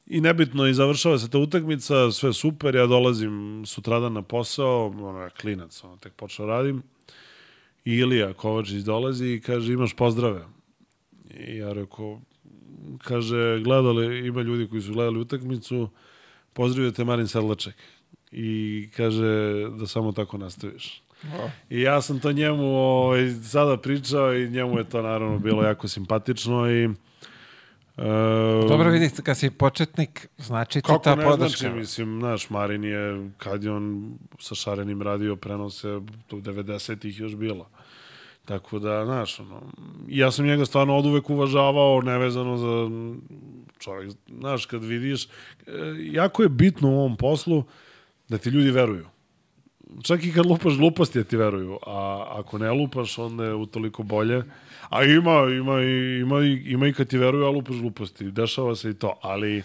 I 0.07 0.21
nebitno, 0.21 0.67
i 0.67 0.75
završava 0.75 1.19
se 1.19 1.31
ta 1.31 1.39
utakmica, 1.39 2.11
sve 2.11 2.33
super, 2.33 2.75
ja 2.75 2.87
dolazim 2.87 3.63
sutradan 3.67 4.13
na 4.13 4.23
posao, 4.23 4.87
ono 4.87 5.23
je 5.23 5.31
klinac, 5.31 5.85
ono, 5.85 5.97
tek 5.97 6.13
počeo 6.13 6.47
radim. 6.47 6.83
I 7.85 7.95
Ilija 7.95 8.33
Kovačić 8.33 8.83
dolazi 8.83 9.27
i 9.27 9.41
kaže, 9.41 9.73
imaš 9.73 9.95
pozdrave. 9.95 10.45
I 11.35 11.57
ja 11.57 11.73
rekao, 11.73 12.21
kaže, 12.99 13.61
gledali, 13.65 14.27
ima 14.27 14.43
ljudi 14.43 14.69
koji 14.69 14.83
su 14.83 14.93
gledali 14.93 15.19
utakmicu, 15.19 15.89
pozdravite 16.53 17.05
Marin 17.05 17.29
Sedlaček. 17.29 17.75
I 18.33 18.89
kaže 18.97 19.25
da 19.79 19.87
samo 19.87 20.13
tako 20.13 20.39
nastaviš. 20.39 21.03
O, 21.25 21.51
I 21.71 21.81
ja 21.81 22.03
sam 22.03 22.21
to 22.21 22.33
njemu 22.33 22.77
ovaj, 22.77 23.31
sada 23.31 23.77
pričao 23.77 24.35
i 24.35 24.51
njemu 24.51 24.79
je 24.79 24.89
to 24.89 25.03
naravno 25.03 25.39
bilo 25.39 25.63
jako 25.63 25.89
simpatično 25.89 26.71
i 26.71 26.89
e, 27.97 28.69
Dobro 28.69 28.91
vidite, 28.91 29.23
kad 29.23 29.39
si 29.39 29.51
početnik, 29.51 30.29
znači 30.39 30.81
ti 30.81 30.87
kako 30.87 31.05
ta 31.05 31.15
ne 31.15 31.25
podrška. 31.25 31.59
znači, 31.59 31.77
mislim, 31.77 32.19
naš 32.19 32.51
Marin 32.51 32.85
je, 32.85 33.31
kad 33.37 33.65
je 33.65 33.73
on 33.73 34.15
sa 34.39 34.55
Šarenim 34.55 35.03
radio 35.03 35.37
prenose, 35.37 36.01
to 36.27 36.37
u 36.37 36.41
90-ih 36.41 37.21
još 37.21 37.35
bilo. 37.35 37.69
Tako 38.45 38.79
da, 38.79 39.05
znaš, 39.05 39.41
ono, 39.41 39.63
ja 40.09 40.31
sam 40.31 40.47
njega 40.47 40.65
stvarno 40.65 40.97
od 40.97 41.07
uvek 41.07 41.31
uvažavao, 41.31 42.01
nevezano 42.01 42.57
za 42.57 42.91
čovjek, 43.79 44.13
znaš, 44.39 44.67
kad 44.67 44.85
vidiš, 44.85 45.25
e, 45.25 45.29
jako 45.99 46.43
je 46.43 46.49
bitno 46.49 46.89
u 46.89 46.99
ovom 46.99 47.17
poslu 47.17 47.65
da 48.29 48.39
ti 48.39 48.51
ljudi 48.51 48.71
veruju. 48.71 49.07
Čak 50.03 50.25
i 50.25 50.33
kad 50.33 50.47
lupaš 50.47 50.77
gluposti 50.77 51.19
da 51.19 51.25
ti 51.25 51.37
veruju, 51.37 51.79
a 51.87 52.27
ako 52.31 52.59
ne 52.59 52.71
lupaš, 52.73 53.19
onda 53.19 53.45
je 53.45 53.55
utoliko 53.55 54.03
bolje. 54.03 54.43
A 54.89 55.05
ima, 55.05 55.47
ima, 55.59 55.83
ima, 56.21 56.41
ima 56.65 56.87
i 56.87 56.93
kad 56.93 57.09
ti 57.09 57.19
veruju, 57.19 57.45
a 57.45 57.51
lupaš 57.51 57.77
gluposti. 57.77 58.31
Dešava 58.31 58.77
se 58.77 58.91
i 58.91 58.95
to, 58.95 59.19
ali 59.23 59.63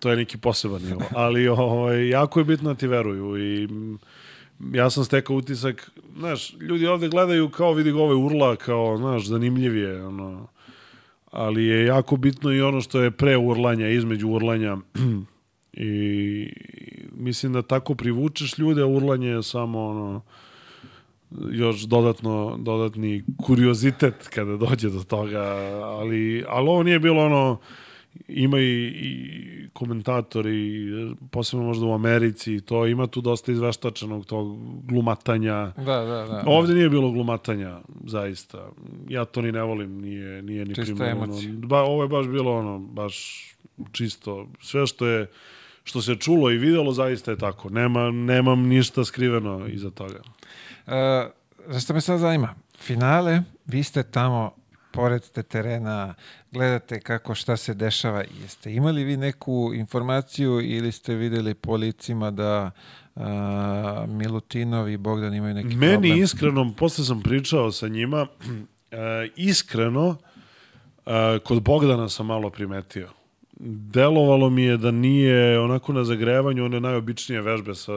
to 0.00 0.10
je 0.10 0.16
neki 0.16 0.38
poseban 0.38 0.82
nivo. 0.82 1.02
Ali 1.14 1.48
ovaj, 1.48 2.08
jako 2.08 2.40
je 2.40 2.44
bitno 2.44 2.68
da 2.68 2.78
ti 2.78 2.86
veruju 2.86 3.36
i 3.38 3.66
mm, 3.66 3.98
ja 4.74 4.90
sam 4.90 5.04
stekao 5.04 5.36
utisak, 5.36 5.90
znaš, 6.16 6.54
ljudi 6.60 6.86
ovde 6.86 7.08
gledaju 7.08 7.48
kao 7.48 7.72
vidi 7.72 7.90
ove 7.90 8.14
urla, 8.14 8.56
kao, 8.56 8.96
znaš, 8.96 9.26
zanimljiv 9.26 9.76
je, 9.76 10.06
ono, 10.06 10.46
ali 11.30 11.64
je 11.64 11.86
jako 11.86 12.16
bitno 12.16 12.52
i 12.52 12.60
ono 12.60 12.80
što 12.80 13.00
je 13.00 13.10
pre 13.10 13.36
urlanja, 13.36 13.88
između 13.88 14.28
urlanja 14.28 14.76
i 15.72 16.52
mislim 17.12 17.52
da 17.52 17.62
tako 17.62 17.94
privučeš 17.94 18.58
ljude, 18.58 18.82
a 18.82 18.86
urlanje 18.86 19.28
je 19.28 19.42
samo 19.42 19.86
ono 19.86 20.22
još 21.50 21.82
dodatno, 21.82 22.58
dodatni 22.60 23.24
kuriozitet 23.42 24.28
kada 24.28 24.56
dođe 24.56 24.90
do 24.90 25.02
toga, 25.02 25.42
ali, 25.84 26.44
ali 26.48 26.68
ovo 26.68 26.82
nije 26.82 26.98
bilo 26.98 27.24
ono, 27.24 27.58
ima 28.28 28.58
i, 28.58 28.86
i 28.86 29.68
komentatori, 29.72 30.88
posebno 31.30 31.66
možda 31.66 31.86
u 31.86 31.92
Americi, 31.92 32.60
to 32.60 32.86
ima 32.86 33.06
tu 33.06 33.20
dosta 33.20 33.52
izveštačenog 33.52 34.26
tog 34.26 34.58
glumatanja. 34.84 35.72
Da, 35.76 35.82
da, 35.84 36.26
da. 36.30 36.42
Ovde 36.46 36.74
nije 36.74 36.88
bilo 36.88 37.10
glumatanja, 37.10 37.80
zaista. 38.04 38.70
Ja 39.08 39.24
to 39.24 39.42
ni 39.42 39.52
ne 39.52 39.62
volim, 39.62 40.00
nije, 40.00 40.42
nije 40.42 40.64
ni 40.64 40.74
Čista 40.74 41.06
emocija. 41.06 41.52
Ba, 41.52 41.80
ovo 41.80 42.02
je 42.02 42.08
baš 42.08 42.26
bilo 42.26 42.56
ono, 42.56 42.78
baš 42.78 43.44
čisto. 43.92 44.48
Sve 44.60 44.86
što 44.86 45.06
je 45.06 45.26
što 45.84 46.02
se 46.02 46.16
čulo 46.16 46.50
i 46.50 46.58
videlo 46.58 46.92
zaista 46.92 47.30
je 47.30 47.36
tako. 47.36 47.68
Nema, 47.70 48.10
nemam 48.10 48.62
ništa 48.62 49.04
skriveno 49.04 49.66
iza 49.66 49.90
toga. 49.90 50.20
E, 50.88 51.30
znaš 51.68 51.84
što 51.84 51.94
me 51.94 52.00
sad 52.00 52.20
zanima? 52.20 52.54
Finale, 52.78 53.42
vi 53.66 53.82
ste 53.82 54.02
tamo 54.02 54.54
pored 54.90 55.22
te 55.30 55.42
terena, 55.42 56.14
gledate 56.52 57.00
kako 57.00 57.34
šta 57.34 57.56
se 57.56 57.74
dešava. 57.74 58.24
Jeste 58.42 58.74
imali 58.74 59.04
vi 59.04 59.16
neku 59.16 59.72
informaciju 59.74 60.60
ili 60.60 60.92
ste 60.92 61.14
videli 61.14 61.54
po 61.54 61.76
licima 61.76 62.30
da 62.30 62.70
a, 63.16 64.04
Milutinov 64.08 64.88
i 64.88 64.96
Bogdan 64.96 65.34
imaju 65.34 65.54
neki 65.54 65.76
Meni 65.76 65.92
problem? 65.92 66.22
iskreno, 66.22 66.74
posle 66.76 67.04
sam 67.04 67.22
pričao 67.22 67.72
sa 67.72 67.88
njima, 67.88 68.26
e, 68.90 68.96
iskreno, 69.36 70.16
e, 71.06 71.38
kod 71.44 71.62
Bogdana 71.62 72.08
sam 72.08 72.26
malo 72.26 72.50
primetio. 72.50 73.08
Delovalo 73.60 74.50
mi 74.50 74.62
je 74.62 74.76
da 74.76 74.90
nije 74.90 75.60
onako 75.60 75.92
na 75.92 76.04
zagrevanju 76.04 76.64
one 76.64 76.80
najobičnije 76.80 77.42
vežbe 77.42 77.74
sa, 77.74 77.92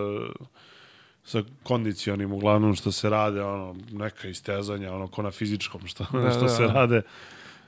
sa 1.31 1.43
kondicionim 1.63 2.33
uglavnom 2.33 2.75
što 2.75 2.91
se 2.91 3.09
rade, 3.09 3.43
ono, 3.43 3.75
neka 3.91 4.27
istezanja, 4.27 4.93
ono, 4.93 5.07
ko 5.07 5.21
na 5.21 5.31
fizičkom 5.31 5.87
što, 5.87 6.05
Da, 6.13 6.31
što 6.31 6.41
da, 6.41 6.49
se 6.49 6.63
da. 6.63 6.73
rade. 6.73 7.01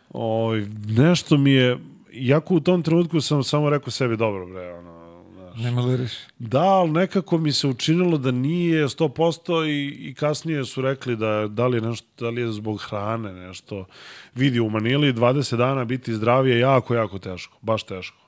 O, 0.09 0.51
nešto 0.87 1.37
mi 1.37 1.51
je, 1.51 1.77
jako 2.13 2.55
u 2.55 2.59
tom 2.59 2.83
trenutku 2.83 3.21
sam 3.21 3.43
samo 3.43 3.69
rekao 3.69 3.91
sebi, 3.91 4.17
dobro 4.17 4.45
bre, 4.45 4.73
ono, 4.73 5.23
znaš, 5.33 5.63
Ne 5.63 5.71
maliriš. 5.71 6.11
Da, 6.39 6.63
ali 6.63 6.91
nekako 6.91 7.37
mi 7.37 7.51
se 7.51 7.67
učinilo 7.67 8.17
da 8.17 8.31
nije 8.31 8.87
100% 8.87 9.67
i, 9.67 10.09
i 10.09 10.13
kasnije 10.13 10.65
su 10.65 10.81
rekli 10.81 11.15
da, 11.15 11.47
da, 11.47 11.67
li 11.67 11.77
je 11.77 11.81
nešto, 11.81 12.07
da 12.19 12.29
li 12.29 12.41
je 12.41 12.51
zbog 12.51 12.81
hrane 12.81 13.33
nešto. 13.33 13.85
Vidi, 14.35 14.59
u 14.59 14.69
Manili 14.69 15.13
20 15.13 15.57
dana 15.57 15.85
biti 15.85 16.13
zdrav 16.13 16.47
je 16.47 16.59
jako, 16.59 16.95
jako 16.95 17.19
teško. 17.19 17.57
Baš 17.61 17.83
teško. 17.83 18.22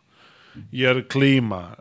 Jer 0.72 1.08
klima, 1.08 1.76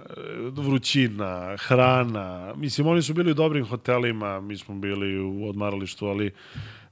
vrućina, 0.52 1.56
hrana, 1.56 2.54
mislim, 2.56 2.86
oni 2.86 3.02
su 3.02 3.14
bili 3.14 3.30
u 3.30 3.34
dobrim 3.34 3.66
hotelima, 3.66 4.40
mi 4.40 4.56
smo 4.56 4.74
bili 4.74 5.18
u 5.18 5.48
odmaralištu, 5.48 6.06
ali 6.06 6.30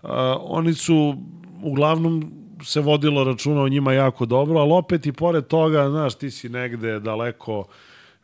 a, 0.03 0.37
oni 0.41 0.75
su 0.75 1.17
uglavnom 1.63 2.33
se 2.65 2.81
vodilo 2.81 3.25
računa 3.25 3.63
o 3.63 3.69
njima 3.69 3.93
jako 3.93 4.27
dobro, 4.27 4.59
ali 4.59 4.73
opet 4.73 5.07
i 5.07 5.13
pored 5.13 5.47
toga, 5.47 5.91
znaš, 5.91 6.15
ti 6.15 6.31
si 6.31 6.49
negde 6.49 7.01
daleko, 7.01 7.65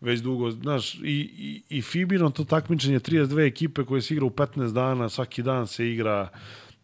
već 0.01 0.21
dugo, 0.21 0.51
znaš, 0.51 0.95
i, 0.95 1.01
i, 1.39 1.63
i 1.79 1.83
Fibino 1.83 2.31
to 2.31 2.45
takmičenje 2.45 3.01
32 3.01 3.47
ekipe 3.47 3.85
koje 3.85 4.03
se 4.03 4.15
igra 4.15 4.27
u 4.27 4.31
15 4.31 4.73
dana, 4.73 5.09
svaki 5.09 5.43
dan 5.43 5.67
se 5.67 5.91
igra, 5.91 6.29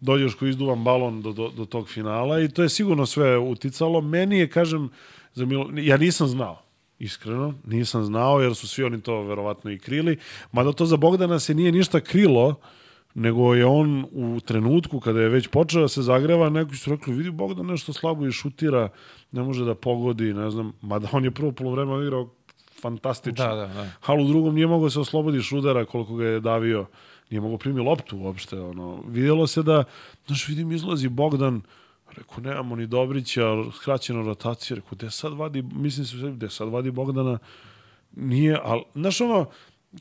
dođeš 0.01 0.35
ko 0.35 0.47
izduvan 0.47 0.85
balon 0.85 1.23
do, 1.23 1.33
do, 1.33 1.49
do 1.57 1.65
tog 1.65 1.89
finala 1.89 2.41
i 2.41 2.49
to 2.49 2.63
je 2.63 2.69
sigurno 2.69 3.07
sve 3.07 3.39
uticalo. 3.39 4.01
Meni 4.01 4.39
je, 4.39 4.49
kažem, 4.49 4.89
za 5.35 5.47
Milo, 5.47 5.71
ja 5.77 5.97
nisam 5.97 6.29
znao, 6.29 6.63
iskreno, 6.99 7.55
nisam 7.67 8.05
znao 8.05 8.41
jer 8.41 8.55
su 8.55 8.69
svi 8.69 8.85
oni 8.85 9.01
to 9.01 9.23
verovatno 9.23 9.71
i 9.71 9.79
krili, 9.79 10.19
mada 10.53 10.73
to 10.73 10.87
za 10.87 10.97
Bogdana 10.97 11.39
se 11.39 11.55
nije 11.55 11.73
ništa 11.73 12.01
krilo, 12.01 12.55
nego 13.15 13.55
je 13.55 13.67
on 13.67 14.07
u 14.13 14.41
trenutku 14.41 15.01
kada 15.01 15.21
je 15.21 15.29
već 15.29 15.49
počeo 15.49 15.83
da 15.83 15.89
se 15.89 16.03
zagreva, 16.03 16.51
neki 16.51 16.77
su 16.77 16.91
rekli, 16.91 17.15
vidi 17.15 17.31
Bogdan 17.31 17.67
nešto 17.67 17.93
slabo 17.93 18.27
i 18.27 18.33
šutira, 18.33 18.89
ne 19.33 19.43
može 19.43 19.65
da 19.65 19.75
pogodi, 19.75 20.35
ne 20.35 20.51
znam, 20.51 20.73
mada 20.81 21.09
on 21.13 21.25
je 21.25 21.31
prvo 21.31 21.53
polovreme 21.53 21.93
odigrao 21.93 22.31
fantastično. 22.85 23.45
Da, 23.45 23.55
da, 23.55 23.67
da. 23.67 23.91
Ali 24.07 24.25
u 24.25 24.29
drugom 24.29 24.55
nije 24.55 24.67
mogao 24.67 24.91
se 24.91 25.01
oslobodi 25.01 25.43
šudera 25.43 25.85
koliko 25.85 26.17
ga 26.17 26.25
je 26.25 26.41
davio. 26.41 26.87
Nije 27.31 27.41
mogao 27.41 27.59
primi 27.59 27.81
loptu 27.81 28.19
uopšte. 28.19 28.61
Ono. 28.61 29.03
Vidjelo 29.09 29.47
se 29.47 29.63
da, 29.63 29.85
znaš, 30.27 30.49
vidim, 30.49 30.73
izlazi 30.73 31.09
Bogdan, 31.09 31.63
rekao, 32.17 32.41
nemamo 32.41 32.77
ni 32.77 32.87
Dobrića, 32.87 33.43
skraćena 33.77 34.23
rotacija, 34.23 34.75
rekao, 34.75 34.91
gde 34.93 35.11
sad 35.11 35.33
vadi, 35.33 35.63
mislim 35.63 36.07
se, 36.07 36.17
gde 36.17 36.51
sad 36.51 36.69
vadi 36.69 36.91
Bogdana, 36.91 37.39
nije, 38.17 38.61
ali, 38.63 38.83
znaš 38.95 39.21
ono, 39.21 39.47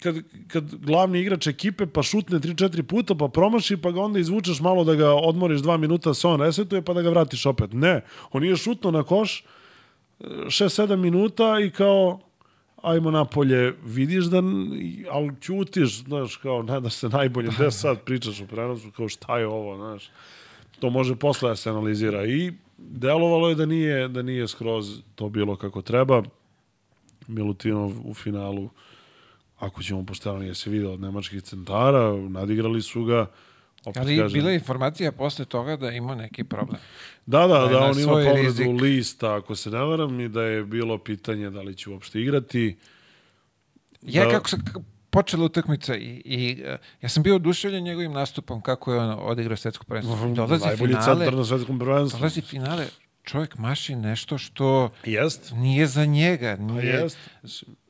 kad, 0.02 0.16
kad 0.48 0.76
glavni 0.76 1.20
igrač 1.20 1.48
ekipe 1.48 1.86
pa 1.86 2.04
šutne 2.04 2.40
3-4 2.40 2.82
puta, 2.82 3.16
pa 3.16 3.28
promaši, 3.28 3.78
pa 3.78 3.92
ga 3.92 4.02
onda 4.02 4.20
izvučeš 4.20 4.60
malo 4.60 4.84
da 4.84 4.96
ga 4.96 5.14
odmoriš 5.14 5.62
dva 5.62 5.78
minuta, 5.78 6.14
se 6.14 6.28
on 6.28 6.42
resetuje, 6.42 6.82
pa 6.82 6.94
da 6.94 7.02
ga 7.02 7.10
vratiš 7.10 7.46
opet. 7.46 7.74
Ne, 7.74 8.02
on 8.32 8.42
nije 8.42 8.56
šutno 8.56 8.92
na 8.92 9.04
koš, 9.04 9.44
6-7 10.20 10.96
minuta 10.96 11.60
i 11.60 11.72
kao 11.72 12.20
ajmo 12.84 13.12
napolje, 13.12 13.74
vidiš 13.86 14.26
da, 14.26 14.38
ali 15.12 15.32
ćutiš, 15.42 16.04
znaš, 16.04 16.36
kao, 16.36 16.64
nadaš 16.64 16.94
se 16.94 17.10
najbolje, 17.10 17.50
gde 17.56 17.72
sad 17.72 18.02
pričaš 18.02 18.42
o 18.42 18.46
prenosu, 18.46 18.92
kao 18.92 19.10
šta 19.10 19.40
je 19.40 19.48
ovo, 19.48 19.78
znaš. 19.78 20.10
To 20.84 20.90
može 20.90 21.16
posle 21.16 21.50
da 21.50 21.56
se 21.56 21.70
analizira 21.70 22.26
i 22.26 22.52
delovalo 22.78 23.50
je 23.50 23.56
da 23.56 23.66
nije, 23.66 24.08
da 24.08 24.22
nije 24.22 24.48
skroz 24.48 25.00
to 25.16 25.30
bilo 25.30 25.56
kako 25.56 25.82
treba. 25.82 26.24
Milutinov 27.28 27.92
u 28.04 28.14
finalu, 28.14 28.70
ako 29.60 29.84
ćemo 29.84 30.06
pošteno, 30.06 30.40
nije 30.40 30.56
se 30.56 30.70
video 30.70 30.92
od 30.92 31.02
nemačkih 31.02 31.42
centara, 31.42 32.14
nadigrali 32.30 32.82
su 32.82 33.04
ga. 33.04 33.28
Opet 33.86 34.02
Ali 34.02 34.18
kažem, 34.18 34.34
bila 34.34 34.50
je 34.50 34.56
informacija 34.56 35.12
posle 35.12 35.46
toga 35.46 35.78
da 35.78 35.92
ima 35.92 36.16
neki 36.16 36.44
problem. 36.44 36.82
Da, 37.26 37.48
da, 37.48 37.48
da, 37.48 37.80
na 37.80 37.86
on 37.86 38.00
ima 38.00 38.12
povredu 38.12 38.42
rizik. 38.42 38.68
lista, 38.82 39.36
ako 39.36 39.56
se 39.56 39.70
ne 39.70 39.80
varam, 39.80 40.20
i 40.20 40.30
da 40.30 40.44
je 40.44 40.64
bilo 40.64 40.98
pitanje 40.98 41.50
da 41.50 41.62
li 41.62 41.76
će 41.76 41.90
uopšte 41.90 42.22
igrati. 42.22 42.78
Ja 44.02 44.26
Da. 44.26 44.32
kako 44.32 44.50
se 44.50 44.58
počela 45.14 45.46
utakmica 45.46 45.96
i, 45.96 46.22
i 46.26 46.64
e, 46.66 46.78
ja 47.02 47.10
sam 47.10 47.24
bio 47.24 47.36
oduševljen 47.36 47.84
njegovim 47.84 48.12
nastupom 48.14 48.62
kako 48.62 48.94
je 48.94 49.00
on 49.00 49.16
odigrao 49.22 49.58
svetsko 49.58 49.86
prvenstvo. 49.86 50.28
Dolazi 50.28 50.66
Najbolji 50.66 50.88
finale, 50.90 51.06
centar 51.16 51.34
na 51.34 51.46
svetskom 51.46 51.80
prvenstvu. 51.80 52.18
dolazi 52.18 52.42
finale, 52.42 52.86
čovjek 53.24 53.58
maši 53.58 53.96
nešto 53.96 54.38
što 54.38 54.90
Jest, 55.06 55.52
nije 55.54 55.88
za 55.88 56.06
njega. 56.08 56.56
Nije, 56.56 56.86
jest. 56.86 57.18
Ne, 57.44 57.50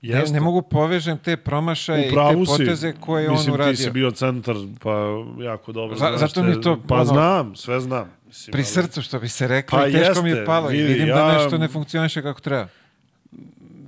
jest. 0.10 0.34
ne 0.34 0.40
mogu 0.40 0.62
povežem 0.64 1.18
te 1.18 1.38
promašaje 1.38 2.02
i 2.02 2.10
te 2.10 2.14
pravu 2.14 2.46
si. 2.46 2.52
poteze 2.54 2.94
koje 2.96 3.24
je 3.24 3.30
on 3.30 3.36
Mislim, 3.36 3.54
uradio. 3.54 3.72
ti 3.72 3.78
si 3.78 3.92
bio 3.92 4.12
centar, 4.12 4.56
pa 4.80 4.92
jako 5.40 5.72
dobro 5.72 5.98
Za- 5.98 6.14
zato 6.18 6.44
mi 6.44 6.50
je 6.50 6.62
to 6.62 6.82
Pa 6.88 6.96
ono- 6.96 7.06
znam, 7.06 7.56
sve 7.56 7.80
znam. 7.80 8.10
Mislim, 8.28 8.52
Pri 8.52 8.60
ali- 8.60 8.66
srcu, 8.66 9.02
što 9.02 9.20
bi 9.20 9.30
se 9.30 9.48
reklo, 9.48 9.80
Pa 9.80 9.86
teško 9.86 10.22
mi 10.22 10.30
je 10.30 10.34
jeste, 10.34 10.46
palo 10.46 10.68
vidi, 10.68 10.84
vidim 10.84 11.08
da 11.08 11.14
ja- 11.22 11.34
nešto 11.34 11.58
ne 11.58 11.68
funkcioniše 11.68 12.22
kako 12.22 12.42
treba. 12.42 12.68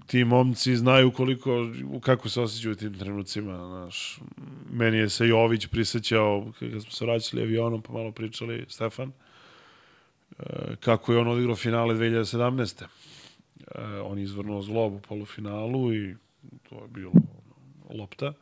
Ti 0.08 0.24
momci 0.24 0.76
znaju 0.76 1.12
koliko, 1.12 1.70
kako 2.02 2.30
se 2.30 2.42
osjećaju 2.42 2.72
u 2.72 2.76
tim 2.76 2.94
trenucima, 2.94 3.58
znaš. 3.58 4.20
Meni 4.72 4.98
je 4.98 5.10
se 5.10 5.28
Jović 5.28 5.68
prisjećao, 5.68 6.52
kada 6.60 6.80
smo 6.80 6.92
se 6.92 7.06
vraćali 7.06 7.42
avionom, 7.42 7.82
pa 7.82 7.94
malo 7.94 8.12
pričali, 8.12 8.66
Stefan, 8.70 9.12
e, 10.40 10.44
kako 10.80 11.14
je 11.14 11.20
on 11.20 11.28
odigrao 11.28 11.56
finale 11.56 11.96
2017. 11.96 12.84
E, 12.84 12.88
on 14.02 14.18
je 14.18 14.24
izvrnuo 14.24 14.62
zglob 14.62 14.94
u 14.94 15.00
polufinalu 15.00 15.94
i 15.94 16.16
to 16.70 16.76
je 16.76 16.88
bilo 16.88 17.12
lopta. 17.90 18.34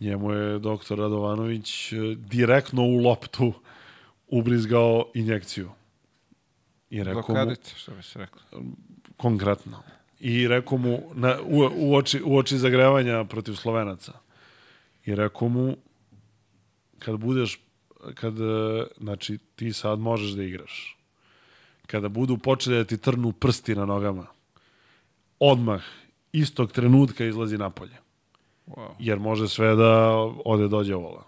Njemu 0.00 0.32
je 0.32 0.58
doktor 0.58 0.98
Radovanović 0.98 1.92
e, 1.92 1.96
direktno 2.16 2.82
u 2.82 2.98
loptu 2.98 3.52
ubrizgao 4.28 5.10
injekciju. 5.14 5.70
I 6.90 7.04
rekao 7.04 7.22
mu, 7.28 7.34
Blokadite, 7.34 7.70
što 7.76 7.92
bi 7.92 8.02
se 8.02 8.18
reklo. 8.18 8.40
konkretno. 9.16 9.82
I 10.20 10.48
rekao 10.48 10.78
mu, 10.78 11.02
na, 11.14 11.36
u, 11.42 11.70
u, 11.76 11.94
oči, 11.94 12.22
u 12.24 12.36
oči 12.36 12.58
zagrevanja 12.58 13.24
protiv 13.24 13.54
Slovenaca. 13.54 14.12
I 15.04 15.14
rekao 15.14 15.48
mu, 15.48 15.76
kad 16.98 17.16
budeš, 17.16 17.60
kad, 18.14 18.40
e, 18.40 18.86
znači, 19.00 19.38
ti 19.56 19.72
sad 19.72 19.98
možeš 19.98 20.30
da 20.30 20.42
igraš. 20.42 20.96
Kada 21.86 22.08
budu 22.08 22.38
počeli 22.38 22.76
da 22.76 22.84
ti 22.84 22.98
trnu 22.98 23.32
prsti 23.32 23.74
na 23.74 23.84
nogama, 23.84 24.26
odmah, 25.38 25.82
istog 26.32 26.72
trenutka 26.72 27.24
izlazi 27.24 27.58
napolje. 27.58 27.96
Wow. 28.66 28.90
Jer 28.98 29.18
može 29.18 29.48
sve 29.48 29.76
da 29.76 30.10
ode 30.44 30.68
dođe 30.68 30.94
ovola. 30.94 31.24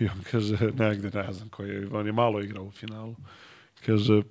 I 0.00 0.04
on 0.04 0.22
kaže, 0.30 0.56
negde, 0.78 1.10
ne 1.14 1.32
znam 1.32 1.48
koji 1.48 1.70
je, 1.70 1.88
on 1.92 2.06
je 2.06 2.12
malo 2.12 2.40
igrao 2.40 2.64
u 2.64 2.70
finalu. 2.70 3.14
Kaže, 3.86 4.22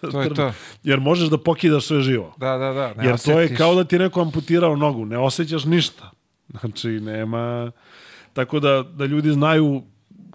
To 0.00 0.22
je 0.22 0.34
to. 0.34 0.52
jer 0.82 1.00
možeš 1.00 1.28
da 1.28 1.38
pokidaš 1.38 1.84
sve 1.84 2.00
živo. 2.00 2.34
Da, 2.36 2.56
da, 2.58 2.72
da. 2.72 2.94
ne 2.94 3.06
Jer 3.06 3.18
to 3.18 3.30
je 3.30 3.36
osjetiš. 3.36 3.58
kao 3.58 3.74
da 3.74 3.84
ti 3.84 3.98
neko 3.98 4.20
amputirao 4.20 4.76
nogu, 4.76 5.06
ne 5.06 5.18
osjećaš 5.18 5.64
ništa. 5.64 6.10
Znači, 6.60 6.88
nema... 6.88 7.72
Tako 8.32 8.60
da, 8.60 8.82
da 8.82 9.04
ljudi 9.04 9.30
znaju 9.30 9.82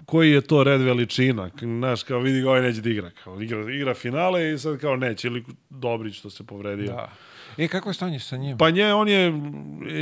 koji 0.05 0.31
je 0.31 0.41
to 0.41 0.63
red 0.63 0.81
veličina. 0.81 1.49
Znaš, 1.61 2.03
kao 2.03 2.19
vidi 2.19 2.41
ga, 2.41 2.49
ovaj 2.49 2.61
neće 2.61 2.81
da 2.81 2.89
igra. 2.89 3.11
Kao, 3.23 3.41
igra, 3.41 3.73
igra 3.73 3.93
finale 3.93 4.51
i 4.53 4.57
sad 4.57 4.77
kao 4.77 4.95
neće. 4.95 5.27
Ili 5.27 5.43
Dobrić 5.69 6.15
što 6.19 6.29
se 6.29 6.43
povredio. 6.43 6.85
Da. 6.85 7.11
I 7.57 7.67
kako 7.67 7.89
je 7.89 7.93
stanje 7.93 8.19
sa 8.19 8.37
njim? 8.37 8.57
Pa 8.57 8.69
nje, 8.69 8.93
on 8.93 9.07
je, 9.07 9.27
e, 9.27 9.31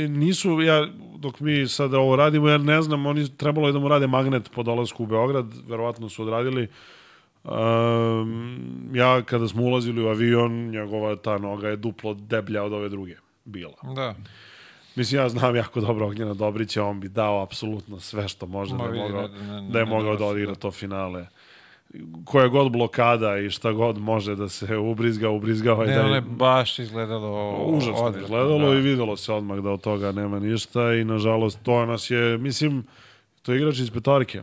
nisu, 0.08 0.60
ja, 0.60 0.88
dok 1.16 1.40
mi 1.40 1.68
sad 1.68 1.94
ovo 1.94 2.16
radimo, 2.16 2.48
ja 2.48 2.58
ne 2.58 2.82
znam, 2.82 3.06
oni 3.06 3.36
trebalo 3.36 3.66
je 3.66 3.72
da 3.72 3.78
mu 3.78 3.88
rade 3.88 4.06
magnet 4.06 4.50
po 4.54 4.62
dolasku 4.62 5.02
u 5.02 5.06
Beograd, 5.06 5.46
verovatno 5.68 6.08
su 6.08 6.22
odradili. 6.22 6.68
Um, 7.44 8.90
ja, 8.94 9.22
kada 9.22 9.48
smo 9.48 9.62
ulazili 9.62 10.04
u 10.04 10.08
avion, 10.08 10.52
njegova 10.70 11.16
ta 11.16 11.38
noga 11.38 11.68
je 11.68 11.76
duplo 11.76 12.14
deblja 12.14 12.62
od 12.62 12.72
ove 12.72 12.88
druge 12.88 13.14
bila. 13.44 13.74
Da. 13.94 14.14
Mislim, 14.96 15.20
ja 15.20 15.28
znam 15.28 15.56
jako 15.56 15.80
dobro 15.80 16.06
Ognjena 16.06 16.34
Dobrića, 16.34 16.84
on 16.84 17.00
bi 17.00 17.08
dao 17.08 17.42
apsolutno 17.42 18.00
sve 18.00 18.28
što 18.28 18.46
može 18.46 18.74
Ma 18.74 18.88
da 18.88 18.94
je 18.94 19.02
mogao, 19.02 19.28
ne- 19.28 19.60
ne- 19.62 19.70
da 19.70 19.78
je 19.78 19.84
mogao 19.84 20.16
da 20.16 20.24
odigra 20.24 20.52
da. 20.52 20.58
to 20.58 20.70
finale. 20.70 21.26
Koja 22.24 22.48
god 22.48 22.72
blokada 22.72 23.38
i 23.38 23.50
šta 23.50 23.72
god 23.72 23.98
može 23.98 24.36
da 24.36 24.48
se 24.48 24.76
ubrizga, 24.76 25.30
ubrizgao 25.30 25.82
je 25.82 25.88
Ne, 25.88 25.94
da 25.94 26.04
ono 26.04 26.14
je 26.14 26.20
baš 26.20 26.78
izgledalo 26.78 27.64
užasno 27.66 27.92
odvratno, 27.94 28.20
izgledalo 28.22 28.70
da. 28.70 28.78
i 28.78 28.80
videlo 28.80 29.16
se 29.16 29.32
odmah 29.32 29.58
da 29.58 29.70
od 29.70 29.80
toga 29.80 30.12
nema 30.12 30.38
ništa 30.38 30.92
i 30.94 31.04
nažalost 31.04 31.58
to 31.62 31.86
nas 31.86 32.10
je, 32.10 32.38
mislim, 32.38 32.84
to 33.42 33.52
je 33.52 33.58
igrač 33.58 33.78
iz 33.78 33.90
petorke. 33.90 34.42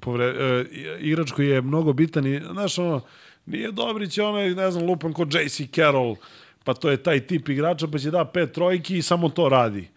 Povre, 0.00 0.24
e, 0.24 0.64
igrač 1.00 1.32
koji 1.32 1.48
je 1.48 1.62
mnogo 1.62 1.92
bitan 1.92 2.26
i, 2.26 2.40
znaš, 2.52 2.78
ono, 2.78 3.00
nije 3.46 3.72
Dobrić, 3.72 4.18
onaj, 4.18 4.54
ne 4.54 4.70
znam, 4.70 4.86
lupan 4.86 5.12
kod 5.12 5.34
J.C. 5.34 5.66
Carroll, 5.66 6.16
pa 6.64 6.74
to 6.74 6.90
je 6.90 6.96
taj 6.96 7.20
tip 7.26 7.48
igrača, 7.48 7.86
pa 7.86 7.98
će 7.98 8.10
da 8.10 8.24
pet 8.24 8.52
trojki 8.52 8.98
i 8.98 9.02
samo 9.02 9.28
to 9.28 9.48
radi. 9.48 9.88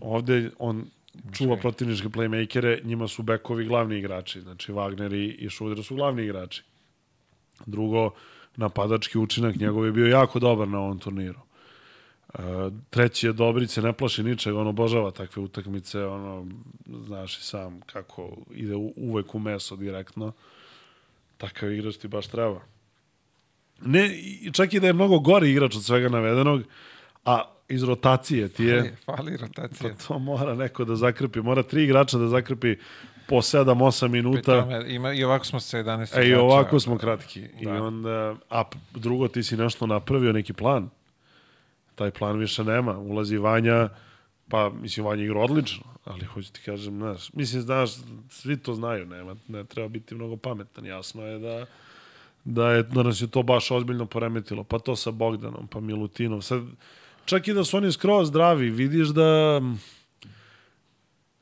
Ovde 0.00 0.50
on 0.58 0.84
čuva 1.32 1.56
protivničke 1.56 2.08
playmakere, 2.08 2.84
njima 2.84 3.08
su 3.08 3.22
bekovi 3.22 3.64
glavni 3.64 3.98
igrači, 3.98 4.40
znači 4.40 4.72
Wagner 4.72 5.14
i, 5.14 5.44
i 5.44 5.48
Šuder 5.48 5.84
su 5.84 5.96
glavni 5.96 6.24
igrači. 6.24 6.62
Drugo, 7.66 8.10
napadački 8.56 9.18
učinak 9.18 9.56
njegov 9.56 9.86
je 9.86 9.92
bio 9.92 10.06
jako 10.06 10.38
dobar 10.38 10.68
na 10.68 10.78
ovom 10.78 10.98
turniru. 10.98 11.40
Treći 12.90 13.26
je 13.26 13.32
Dobrić 13.32 13.70
se 13.70 13.82
ne 13.82 13.92
plaši 13.92 14.22
ničega, 14.22 14.58
on 14.58 14.66
obožava 14.66 15.10
takve 15.10 15.42
utakmice, 15.42 16.00
ono, 16.00 16.46
znaš 16.86 17.38
i 17.38 17.42
sam 17.42 17.80
kako 17.82 18.28
ide 18.50 18.74
u, 18.74 18.92
uvek 18.96 19.34
u 19.34 19.38
meso 19.38 19.76
direktno. 19.76 20.32
Takav 21.38 21.72
igrač 21.72 21.96
ti 21.96 22.08
baš 22.08 22.26
treba. 22.26 22.60
Ne, 23.80 24.06
i 24.14 24.50
čak 24.52 24.74
i 24.74 24.80
da 24.80 24.86
je 24.86 24.92
mnogo 24.92 25.18
gori 25.18 25.50
igrač 25.50 25.76
od 25.76 25.84
svega 25.84 26.08
navedenog, 26.08 26.62
a 27.24 27.42
iz 27.68 27.82
rotacije 27.82 28.48
ti 28.48 28.64
je... 28.64 28.80
Fali, 28.80 28.92
fali 29.06 29.38
Pa 29.38 29.44
rotacija. 29.46 29.94
to 29.98 30.18
mora 30.18 30.54
neko 30.54 30.84
da 30.84 30.96
zakrpi, 30.96 31.40
mora 31.40 31.62
tri 31.62 31.84
igrača 31.84 32.18
da 32.18 32.28
zakrpi 32.28 32.76
po 33.28 33.36
7-8 33.36 34.00
Pri 34.00 34.08
minuta. 34.10 34.60
tome, 34.60 34.84
ima, 34.88 35.12
I 35.12 35.24
ovako 35.24 35.44
smo 35.44 35.60
sa 35.60 35.78
11 35.78 35.84
E, 36.14 36.22
i 36.22 36.26
igrača. 36.26 36.42
ovako 36.42 36.80
smo 36.80 36.98
kratki. 36.98 37.40
I 37.60 37.64
Da. 37.64 37.82
onda, 37.82 38.34
a 38.50 38.62
drugo, 38.92 39.28
ti 39.28 39.42
si 39.42 39.56
nešto 39.56 39.86
napravio, 39.86 40.32
neki 40.32 40.52
plan. 40.52 40.90
Taj 41.94 42.10
plan 42.10 42.38
više 42.38 42.64
nema. 42.64 42.98
Ulazi 42.98 43.38
Vanja, 43.38 43.88
pa, 44.48 44.70
mislim, 44.70 45.06
Vanja 45.06 45.24
igra 45.24 45.40
odlično, 45.40 45.84
ali 46.04 46.24
hoću 46.24 46.52
ti 46.52 46.60
kažem, 46.64 46.96
znaš, 46.98 47.32
mislim, 47.32 47.62
znaš, 47.62 47.90
svi 48.30 48.56
to 48.56 48.74
znaju, 48.74 49.06
nema, 49.06 49.36
ne 49.48 49.64
treba 49.64 49.88
biti 49.88 50.14
mnogo 50.14 50.36
pametan. 50.36 50.86
Jasno 50.86 51.26
je 51.26 51.38
da, 51.38 51.66
da, 52.44 52.70
je, 52.70 52.82
da 52.82 53.02
nas 53.02 53.20
je 53.20 53.30
to 53.30 53.42
baš 53.42 53.70
ozbiljno 53.70 54.06
poremetilo. 54.06 54.64
Pa 54.64 54.78
to 54.78 54.96
sa 54.96 55.10
Bogdanom, 55.10 55.66
pa 55.66 55.80
Milutinom. 55.80 56.42
Sad, 56.42 56.62
čak 57.24 57.48
i 57.48 57.52
da 57.52 57.64
su 57.64 57.76
oni 57.76 57.92
skroz 57.92 58.28
zdravi, 58.28 58.70
vidiš 58.70 59.08
da... 59.08 59.60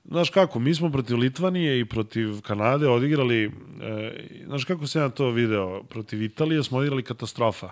Znaš 0.05 0.31
kako, 0.31 0.59
mi 0.59 0.75
smo 0.75 0.91
protiv 0.93 1.17
Litvanije 1.17 1.81
i 1.81 1.85
protiv 1.85 2.41
Kanade 2.41 2.89
odigrali, 2.89 3.45
e, 3.45 3.51
znaš 4.47 4.65
kako 4.65 4.87
se 4.87 4.99
ja 4.99 5.09
to 5.09 5.31
video, 5.31 5.83
protiv 5.83 6.23
Italije 6.23 6.63
smo 6.63 6.79
odigrali 6.79 7.03
katastrofa. 7.03 7.71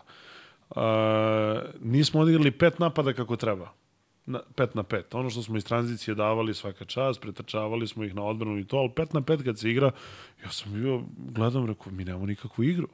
Nismo 1.81 2.21
odigrali 2.21 2.51
pet 2.51 2.79
napada 2.79 3.13
kako 3.13 3.37
treba. 3.37 3.73
Na, 4.27 4.41
pet 4.55 4.75
na 4.75 4.83
pet. 4.83 5.15
Ono 5.15 5.31
što 5.31 5.43
smo 5.43 5.57
iz 5.57 5.65
tranzicije 5.65 6.15
davali 6.15 6.55
svaka 6.55 6.85
čast, 6.85 7.21
pretrčavali 7.21 7.89
smo 7.89 8.05
ih 8.05 8.15
na 8.15 8.23
odbranu 8.23 8.59
i 8.59 8.65
to, 8.65 8.77
ali 8.77 8.91
pet 8.97 9.13
na 9.13 9.23
pet 9.23 9.43
kad 9.43 9.59
se 9.59 9.71
igra, 9.71 9.91
ja 10.45 10.51
sam 10.51 10.73
bio, 10.73 11.03
gledam, 11.17 11.67
rekao, 11.67 11.93
mi 11.93 12.05
nemamo 12.05 12.27
nikakvu 12.27 12.65
igru. 12.65 12.89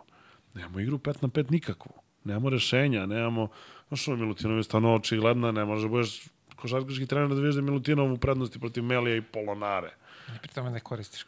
Nemamo 0.55 0.81
igru 0.81 0.99
pet 0.99 1.23
na 1.23 1.29
pet 1.29 1.51
nikakvu. 1.51 1.93
Nemamo 2.25 2.51
rešenja, 2.51 3.07
nemamo... 3.07 3.49
Znaš, 3.89 4.09
ono, 4.09 4.17
Milutinov 4.17 4.57
je 4.57 4.63
stvarno 4.63 4.95
očigledna, 4.95 5.53
ne 5.53 5.65
može 5.65 5.89
budeš 5.89 6.29
košarkaški 6.57 7.07
trener 7.07 7.29
da 7.29 7.35
vidiš 7.35 7.55
da 7.55 7.61
je 7.61 7.65
Milutinov 7.65 8.13
u 8.13 8.17
prednosti 8.17 8.61
protiv 8.61 8.85
Melija 8.85 9.17
i 9.17 9.23
Polonare. 9.23 9.95
I 10.37 10.39
pri 10.43 10.53
tome 10.55 10.71
ne 10.71 10.81
koristiš. 10.81 11.27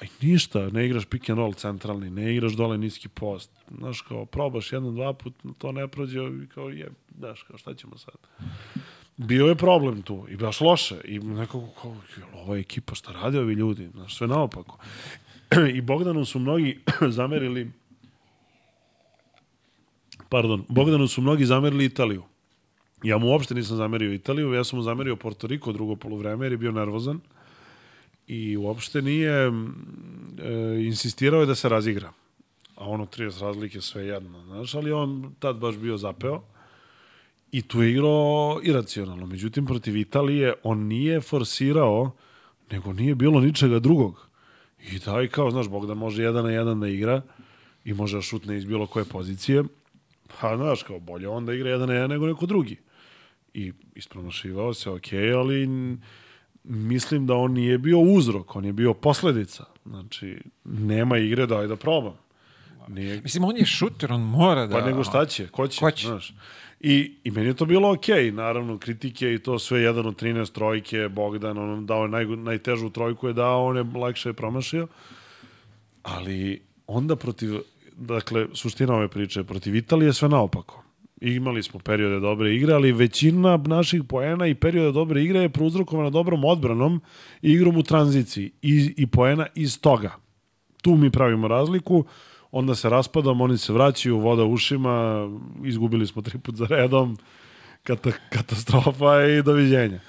Aj 0.00 0.08
ništa, 0.22 0.68
ne 0.70 0.86
igraš 0.86 1.04
pick 1.04 1.30
and 1.30 1.38
roll 1.38 1.54
centralni, 1.54 2.10
ne 2.10 2.34
igraš 2.34 2.52
dole 2.52 2.78
niski 2.78 3.08
post. 3.08 3.50
Znaš, 3.78 4.00
kao, 4.00 4.26
probaš 4.26 4.72
jednom, 4.72 4.94
dva 4.94 5.12
put, 5.12 5.34
to 5.58 5.72
ne 5.72 5.88
prođe 5.88 6.20
i 6.44 6.46
kao, 6.54 6.68
je, 6.68 6.90
znaš, 7.18 7.42
kao, 7.42 7.58
šta 7.58 7.74
ćemo 7.74 7.98
sad? 7.98 8.14
Bio 9.16 9.46
je 9.46 9.54
problem 9.54 10.02
tu 10.02 10.26
i 10.28 10.36
baš 10.36 10.60
loše. 10.60 11.00
I 11.04 11.18
nekako, 11.18 11.68
kao, 11.82 11.96
ova 12.34 12.58
ekipa, 12.58 12.94
šta 12.94 13.12
rade 13.12 13.40
ovi 13.40 13.54
ljudi? 13.54 13.88
Znaš, 13.94 14.16
sve 14.16 14.26
naopako. 14.26 14.78
I 15.76 15.80
Bogdanu 15.80 16.24
su 16.24 16.38
mnogi 16.38 16.78
zamerili 17.18 17.70
pardon, 20.28 20.64
Bogdanu 20.68 21.08
su 21.08 21.20
mnogi 21.20 21.44
zamerili 21.44 21.84
Italiju. 21.84 22.22
Ja 23.02 23.18
mu 23.18 23.26
uopšte 23.26 23.54
nisam 23.54 23.76
zamerio 23.76 24.12
Italiju, 24.12 24.52
ja 24.52 24.64
sam 24.64 24.76
mu 24.76 24.82
zamerio 24.82 25.16
Porto 25.16 25.46
Riko 25.46 25.72
drugo 25.72 25.96
polovreme 25.96 26.44
jer 26.44 26.52
je 26.52 26.58
bio 26.58 26.72
nervozan 26.72 27.20
i 28.28 28.56
uopšte 28.56 29.02
nije 29.02 29.32
e, 29.32 29.50
insistirao 30.86 31.40
je 31.40 31.46
da 31.46 31.54
se 31.54 31.68
razigra. 31.68 32.12
A 32.76 32.88
ono 32.88 33.06
30 33.06 33.42
razlike 33.42 33.80
sve 33.80 34.06
jedno, 34.06 34.44
znaš, 34.44 34.74
ali 34.74 34.92
on 34.92 35.34
tad 35.38 35.56
baš 35.56 35.76
bio 35.76 35.96
zapeo 35.96 36.42
i 37.52 37.62
tu 37.62 37.82
je 37.82 37.90
igrao 37.90 38.60
iracionalno. 38.62 39.26
Međutim, 39.26 39.66
protiv 39.66 39.96
Italije 39.96 40.54
on 40.62 40.78
nije 40.78 41.20
forsirao, 41.20 42.10
nego 42.70 42.92
nije 42.92 43.14
bilo 43.14 43.40
ničega 43.40 43.78
drugog. 43.78 44.28
I 44.92 44.98
daj 44.98 45.28
kao, 45.28 45.50
znaš, 45.50 45.68
Bogdan 45.68 45.96
može 45.98 46.22
jedan 46.22 46.44
na 46.44 46.50
jedan 46.50 46.80
da 46.80 46.88
igra 46.88 47.22
i 47.84 47.94
može 47.94 48.16
da 48.16 48.22
šutne 48.22 48.56
iz 48.56 48.64
bilo 48.64 48.86
koje 48.86 49.04
pozicije. 49.04 49.64
Pa, 50.40 50.56
znaš, 50.56 50.82
kao 50.82 51.00
bolje 51.00 51.28
onda 51.28 51.52
igra 51.54 51.70
jedan 51.70 51.88
na 51.88 51.94
jedan 51.94 52.10
nego 52.10 52.26
neko 52.26 52.46
drugi. 52.46 52.76
I 53.54 53.72
ispromašivao 53.94 54.74
se, 54.74 54.90
ok, 54.90 55.12
ali 55.36 55.62
n- 55.62 55.98
mislim 56.68 57.26
da 57.26 57.34
on 57.34 57.52
nije 57.52 57.78
bio 57.78 58.00
uzrok, 58.00 58.56
on 58.56 58.64
je 58.64 58.72
bio 58.72 58.94
posledica. 58.94 59.64
Znači, 59.86 60.38
nema 60.64 61.18
igre, 61.18 61.46
daj 61.46 61.66
da 61.66 61.76
probam. 61.76 62.14
Nije, 62.88 63.20
Mislim, 63.20 63.44
on 63.44 63.56
je 63.56 63.66
šuter, 63.66 64.12
on 64.12 64.20
mora 64.20 64.66
da... 64.66 64.78
pa 64.78 64.86
nego 64.86 65.04
šta 65.04 65.26
će, 65.26 65.48
ko 65.48 65.68
će, 65.68 65.80
Ko 65.80 65.90
će? 65.90 66.06
znaš. 66.06 66.34
I, 66.80 67.16
I 67.24 67.30
meni 67.30 67.46
je 67.46 67.54
to 67.54 67.64
bilo 67.64 67.92
okej, 67.92 68.32
naravno, 68.32 68.78
kritike 68.78 69.34
i 69.34 69.38
to 69.38 69.58
sve, 69.58 69.80
jedan 69.80 70.06
od 70.06 70.22
13 70.22 70.52
trojke, 70.52 71.08
Bogdan, 71.08 71.58
on 71.58 71.86
dao 71.86 72.06
naj, 72.06 72.24
najtežu 72.26 72.90
trojku 72.90 73.26
je 73.26 73.32
dao, 73.32 73.66
on 73.66 73.76
je 73.76 73.82
lakše 73.82 74.28
je 74.28 74.32
promašio, 74.32 74.86
ali 76.02 76.62
onda 76.86 77.16
protiv, 77.16 77.54
dakle, 77.96 78.46
suština 78.54 78.94
ove 78.94 79.08
priče, 79.08 79.44
protiv 79.44 79.74
Italije 79.74 80.08
je 80.08 80.12
sve 80.12 80.28
naopako. 80.28 80.84
Imali 81.20 81.62
smo 81.62 81.80
periode 81.80 82.20
dobre 82.20 82.54
igre, 82.54 82.74
ali 82.74 82.92
većina 82.92 83.56
naših 83.56 84.02
poena 84.08 84.46
i 84.46 84.54
perioda 84.54 84.90
dobre 84.90 85.22
igre 85.22 85.40
je 85.40 85.48
prouzrokovana 85.48 86.10
dobrom 86.10 86.44
odbranom 86.44 87.00
i 87.42 87.52
igrom 87.52 87.76
u 87.76 87.82
tranziciji 87.82 88.50
i, 88.62 88.94
i 88.96 89.06
poena 89.06 89.46
iz 89.54 89.80
toga. 89.80 90.16
Tu 90.82 90.96
mi 90.96 91.10
pravimo 91.10 91.48
razliku, 91.48 92.04
onda 92.50 92.74
se 92.74 92.88
raspadamo, 92.88 93.44
oni 93.44 93.58
se 93.58 93.72
vraćaju, 93.72 94.18
voda 94.18 94.44
ušima, 94.44 95.28
izgubili 95.64 96.06
smo 96.06 96.22
tri 96.22 96.38
put 96.38 96.54
za 96.54 96.66
redom, 96.66 97.18
kata, 97.82 98.10
katastrofa 98.30 99.24
i 99.24 99.42
doviđenja. 99.42 100.00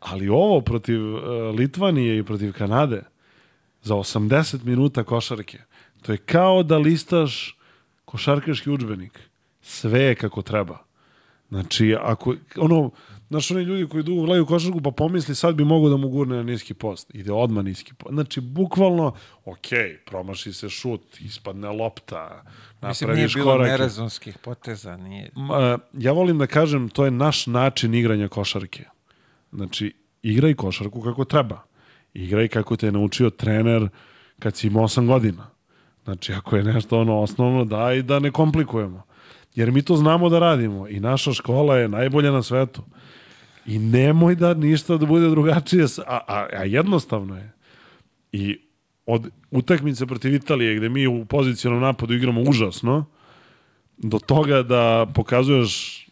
Ali 0.00 0.28
ovo 0.28 0.60
protiv 0.60 1.14
uh, 1.14 1.22
Litvanije 1.58 2.18
i 2.18 2.22
protiv 2.22 2.52
Kanade, 2.52 3.02
za 3.82 3.94
80 3.94 4.64
minuta 4.64 5.04
košarke, 5.04 5.58
to 6.02 6.12
je 6.12 6.18
kao 6.18 6.62
da 6.62 6.78
listaš 6.78 7.56
košarkaški 8.04 8.70
udžbenik. 8.70 9.20
Sve 9.66 10.00
je 10.00 10.14
kako 10.14 10.42
treba. 10.42 10.78
Znači, 11.48 11.96
ako, 12.00 12.34
ono, 12.56 12.90
znaš, 13.28 13.50
oni 13.50 13.62
ljudi 13.62 13.88
koji 13.88 14.02
dugo 14.02 14.22
gledaju 14.22 14.46
košarku, 14.46 14.80
pa 14.80 14.90
pomisli 14.90 15.34
sad 15.34 15.54
bi 15.54 15.64
mogo 15.64 15.88
da 15.88 15.96
mu 15.96 16.08
gurne 16.08 16.36
na 16.36 16.42
niski 16.42 16.74
post. 16.74 17.14
Ide 17.14 17.32
odmah 17.32 17.64
niski 17.64 17.94
post. 17.94 18.12
Znači, 18.14 18.40
bukvalno, 18.40 19.14
ok, 19.44 19.66
promaši 20.06 20.52
se 20.52 20.68
šut, 20.68 21.20
ispadne 21.20 21.68
lopta, 21.68 22.42
Mislim, 22.82 23.10
nije 23.10 23.28
bilo 23.34 23.52
korake. 23.52 23.70
nerezonskih 23.70 24.38
poteza, 24.38 24.96
nije. 24.96 25.30
Ma, 25.34 25.78
ja 25.92 26.12
volim 26.12 26.38
da 26.38 26.46
kažem, 26.46 26.88
to 26.88 27.04
je 27.04 27.10
naš 27.10 27.46
način 27.46 27.94
igranja 27.94 28.28
košarke. 28.28 28.84
Znači, 29.52 29.94
igraj 30.22 30.54
košarku 30.54 31.02
kako 31.02 31.24
treba. 31.24 31.62
Igraj 32.14 32.48
kako 32.48 32.76
te 32.76 32.86
je 32.86 32.92
naučio 32.92 33.30
trener 33.30 33.88
kad 34.38 34.56
si 34.56 34.66
imao 34.66 34.84
8 34.84 35.06
godina. 35.06 35.50
Znači, 36.04 36.32
ako 36.32 36.56
je 36.56 36.64
nešto 36.64 37.00
ono 37.00 37.20
osnovno, 37.20 37.64
daj 37.64 38.02
da 38.02 38.18
ne 38.18 38.30
komplikujemo. 38.30 39.02
Jer 39.56 39.72
mi 39.72 39.82
to 39.82 39.96
znamo 39.96 40.28
da 40.28 40.38
radimo 40.38 40.88
i 40.88 41.00
naša 41.00 41.32
škola 41.32 41.76
je 41.76 41.88
najbolja 41.88 42.30
na 42.30 42.42
svetu. 42.42 42.82
I 43.66 43.78
nemoj 43.78 44.34
da 44.34 44.54
ništa 44.54 44.96
da 44.96 45.06
bude 45.06 45.28
drugačije, 45.28 45.84
a, 46.06 46.18
a, 46.26 46.46
a 46.52 46.64
jednostavno 46.64 47.36
je. 47.36 47.52
I 48.32 48.58
od 49.06 49.30
utakmice 49.50 50.06
protiv 50.06 50.34
Italije, 50.34 50.76
gde 50.76 50.88
mi 50.88 51.06
u 51.06 51.24
pozicionom 51.24 51.80
napadu 51.80 52.14
igramo 52.14 52.40
užasno, 52.40 53.04
do 53.98 54.18
toga 54.18 54.62
da 54.62 55.06
pokazuješ 55.14 56.06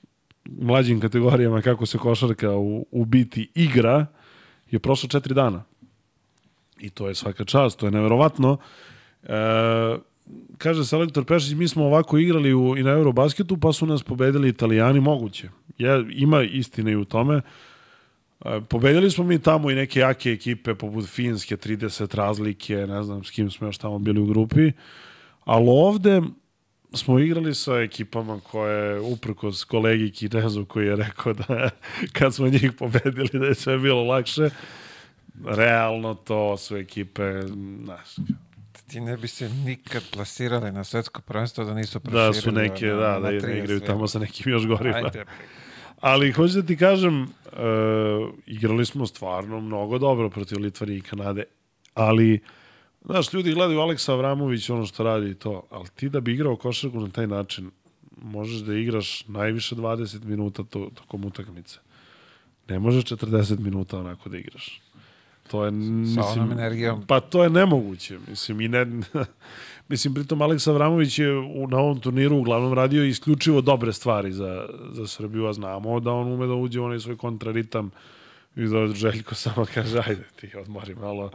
mlađim 0.45 1.01
kategorijama 1.01 1.63
kako 1.63 1.87
se 1.87 1.99
košarka 1.99 2.51
u, 2.51 2.87
u 2.91 3.05
biti 3.05 3.51
igra, 3.55 4.07
je 4.71 4.79
prošlo 4.79 5.09
četiri 5.09 5.35
dana. 5.35 5.65
I 6.79 6.91
to 6.91 7.09
je 7.09 7.15
svaka 7.15 7.45
čast, 7.45 7.79
to 7.79 7.87
je 7.87 7.93
neverovatno. 7.93 8.59
E, 9.23 9.29
kaže 10.59 10.85
selektor 10.85 11.25
Pešić, 11.25 11.55
mi 11.55 11.69
smo 11.69 11.85
ovako 11.85 12.19
igrali 12.19 12.55
u, 12.55 12.77
i 12.77 12.83
na 12.83 12.91
Eurobasketu, 12.91 13.57
pa 13.57 13.73
su 13.73 13.87
nas 13.87 14.03
pobedili 14.03 14.49
Italijani, 14.49 15.01
moguće. 15.01 15.49
Je, 15.79 16.07
ima 16.11 16.43
istine 16.43 16.93
i 16.93 16.97
u 16.97 17.05
tome. 17.05 17.41
E, 18.45 18.61
pobedili 18.69 19.11
smo 19.11 19.25
mi 19.25 19.39
tamo 19.39 19.71
i 19.71 19.75
neke 19.75 20.01
jake 20.01 20.31
ekipe, 20.31 20.75
poput 20.75 21.07
Finske, 21.09 21.57
30 21.57 22.17
razlike, 22.17 22.77
ne 22.77 23.03
znam 23.03 23.25
s 23.25 23.31
kim 23.31 23.51
smo 23.51 23.67
još 23.67 23.79
tamo 23.79 23.99
bili 23.99 24.21
u 24.21 24.27
grupi, 24.27 24.73
ali 25.45 25.67
ovde 25.69 26.23
smo 26.93 27.19
igrali 27.19 27.55
sa 27.55 27.81
ekipama 27.81 28.41
koje, 28.41 29.01
uprkos 29.01 29.65
kolegi 29.65 30.11
Kinezu 30.11 30.65
koji 30.65 30.87
je 30.87 30.97
rekao 30.97 31.33
da 31.33 31.71
kad 32.19 32.35
smo 32.35 32.49
njih 32.49 32.73
pobedili 32.79 33.31
da 33.33 33.47
je 33.47 33.55
sve 33.55 33.79
bilo 33.79 34.05
lakše, 34.05 34.51
realno 35.45 36.15
to 36.15 36.57
su 36.57 36.77
ekipe, 36.77 37.43
znaš, 37.85 38.09
Ti 38.95 39.01
ne 39.01 39.17
bi 39.17 39.29
se 39.29 39.49
nikad 39.49 40.03
plasirali 40.13 40.73
na 40.73 40.85
svetsko 40.85 41.23
prvenstvo 41.23 41.65
da 41.65 41.75
nisu 41.75 42.01
proširili. 42.01 42.27
da 42.27 42.33
su 42.33 42.53
neke, 42.53 42.87
na- 42.87 42.95
da, 42.95 43.09
na 43.09 43.19
da 43.21 43.31
ne 43.31 43.41
30 43.41 43.59
igraju 43.59 43.81
tamo 43.81 44.09
sa 44.09 44.19
nekim 44.19 44.53
još 44.53 44.67
gorima. 44.67 44.97
Ajde. 44.97 45.25
Ali 46.01 46.33
hoću 46.33 46.55
da 46.55 46.67
ti 46.67 46.77
kažem, 46.77 47.23
uh, 47.23 47.29
igrali 48.47 48.87
smo 48.87 49.07
stvarno 49.07 49.61
mnogo 49.61 49.99
dobro 49.99 50.31
protiv 50.31 50.59
Litvanije 50.59 50.99
i 50.99 51.03
Kanade, 51.03 51.45
ali 51.95 52.41
znaš, 53.05 53.33
ljudi 53.33 53.53
gledaju 53.53 53.81
Aleksa 53.81 54.13
Avramović 54.13 54.71
ono 54.71 54.87
što 54.87 55.03
radi 55.03 55.31
i 55.31 55.35
to, 55.35 55.67
ali 55.71 55.89
ti 55.89 56.09
da 56.09 56.21
bi 56.21 56.33
igrao 56.35 56.57
košarku 56.57 57.01
na 57.01 57.09
taj 57.11 57.27
način, 57.27 57.71
možeš 58.17 58.57
da 58.57 58.75
igraš 58.75 59.25
najviše 59.29 59.75
20 59.75 60.25
minuta 60.25 60.63
to, 60.63 60.91
tokom 60.95 61.25
utakmice. 61.25 61.79
Ne 62.69 62.79
možeš 62.79 63.05
40 63.05 63.59
minuta 63.59 63.99
onako 63.99 64.29
da 64.29 64.39
igraš. 64.39 64.81
To 65.51 65.65
je, 65.65 65.71
mislim, 65.71 66.25
onom 66.33 66.53
energijom. 66.53 67.07
Pa 67.07 67.21
to 67.21 67.45
je 67.45 67.51
nemoguće. 67.51 68.19
Mislim, 68.29 68.61
i 68.61 68.69
ne, 68.69 68.87
mislim, 69.89 70.15
pritom 70.15 70.43
Aleksa 70.43 70.71
Avramović 70.71 71.19
je 71.19 71.39
u, 71.39 71.67
na 71.69 71.79
ovom 71.79 72.01
turniru 72.01 72.37
uglavnom 72.37 72.73
radio 72.73 73.05
isključivo 73.05 73.61
dobre 73.61 73.93
stvari 73.93 74.33
za, 74.33 74.67
za 74.93 75.07
Srbiju, 75.07 75.47
a 75.47 75.53
znamo 75.53 76.01
da 76.01 76.13
on 76.13 76.33
ume 76.33 76.47
da 76.47 76.55
uđe 76.55 76.81
u 76.81 76.85
onaj 76.85 77.01
svoj 77.01 77.17
kontraritam 77.17 77.91
i 78.57 78.67
da 78.67 78.87
Željko 78.87 79.35
samo 79.35 79.67
kaže, 79.75 79.99
ajde 80.07 80.25
ti 80.41 80.57
odmori 80.57 80.95
malo, 80.95 81.31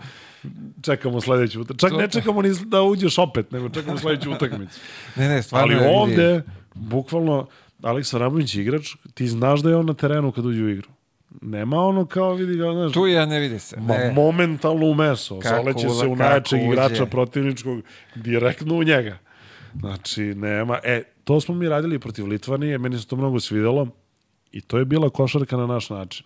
čekamo 0.82 1.22
sledeću 1.22 1.62
utakmicu. 1.62 1.88
Čak 1.88 1.98
ne 1.98 2.08
čekamo 2.08 2.42
ni 2.42 2.50
da 2.66 2.82
uđeš 2.82 3.18
opet, 3.18 3.52
nego 3.52 3.70
čekamo 3.70 3.98
sledeću 3.98 4.32
utakmicu. 4.32 4.80
Ne, 5.16 5.28
ne, 5.28 5.44
stvarno 5.44 5.76
Ali 5.76 5.96
ovde, 5.96 6.42
bukvalno, 6.74 7.48
Aleksa 7.82 8.18
Avramović 8.18 8.56
je 8.56 8.62
igrač, 8.62 8.96
ti 9.14 9.28
znaš 9.28 9.62
da 9.62 9.70
je 9.70 9.76
on 9.76 9.86
na 9.86 9.94
terenu 9.94 10.32
kad 10.32 10.46
uđe 10.46 10.64
u 10.64 10.70
igru. 10.70 10.90
Nema 11.42 11.78
ono 11.78 12.06
kao, 12.06 12.34
vidi 12.34 12.58
ga, 12.58 12.72
znaš, 12.74 12.94
Tu 12.94 13.08
ja 13.08 13.26
ne 13.26 13.40
vidi 13.40 13.60
se. 13.60 13.78
Ma, 13.80 13.94
Ne. 13.94 14.12
momentalno 14.16 14.86
u 14.86 14.94
meso. 14.94 15.40
Zaleće 15.44 15.90
se 15.90 16.08
u 16.08 16.16
najjačeg 16.16 16.62
igrača 16.64 17.06
protivničkog 17.06 17.82
direktno 18.16 18.76
u 18.76 18.84
njega. 18.84 19.18
Znači, 19.80 20.22
nema... 20.22 20.80
E, 20.84 21.04
to 21.24 21.42
smo 21.42 21.56
mi 21.56 21.70
radili 21.70 22.00
protiv 22.00 22.28
Litvanije, 22.28 22.78
meni 22.78 22.98
se 23.00 23.08
to 23.08 23.16
mnogo 23.16 23.40
svidelo 23.40 23.88
i 24.52 24.62
to 24.62 24.78
je 24.78 24.86
bila 24.86 25.10
košarka 25.10 25.58
na 25.58 25.68
naš 25.68 25.90
način. 25.90 26.26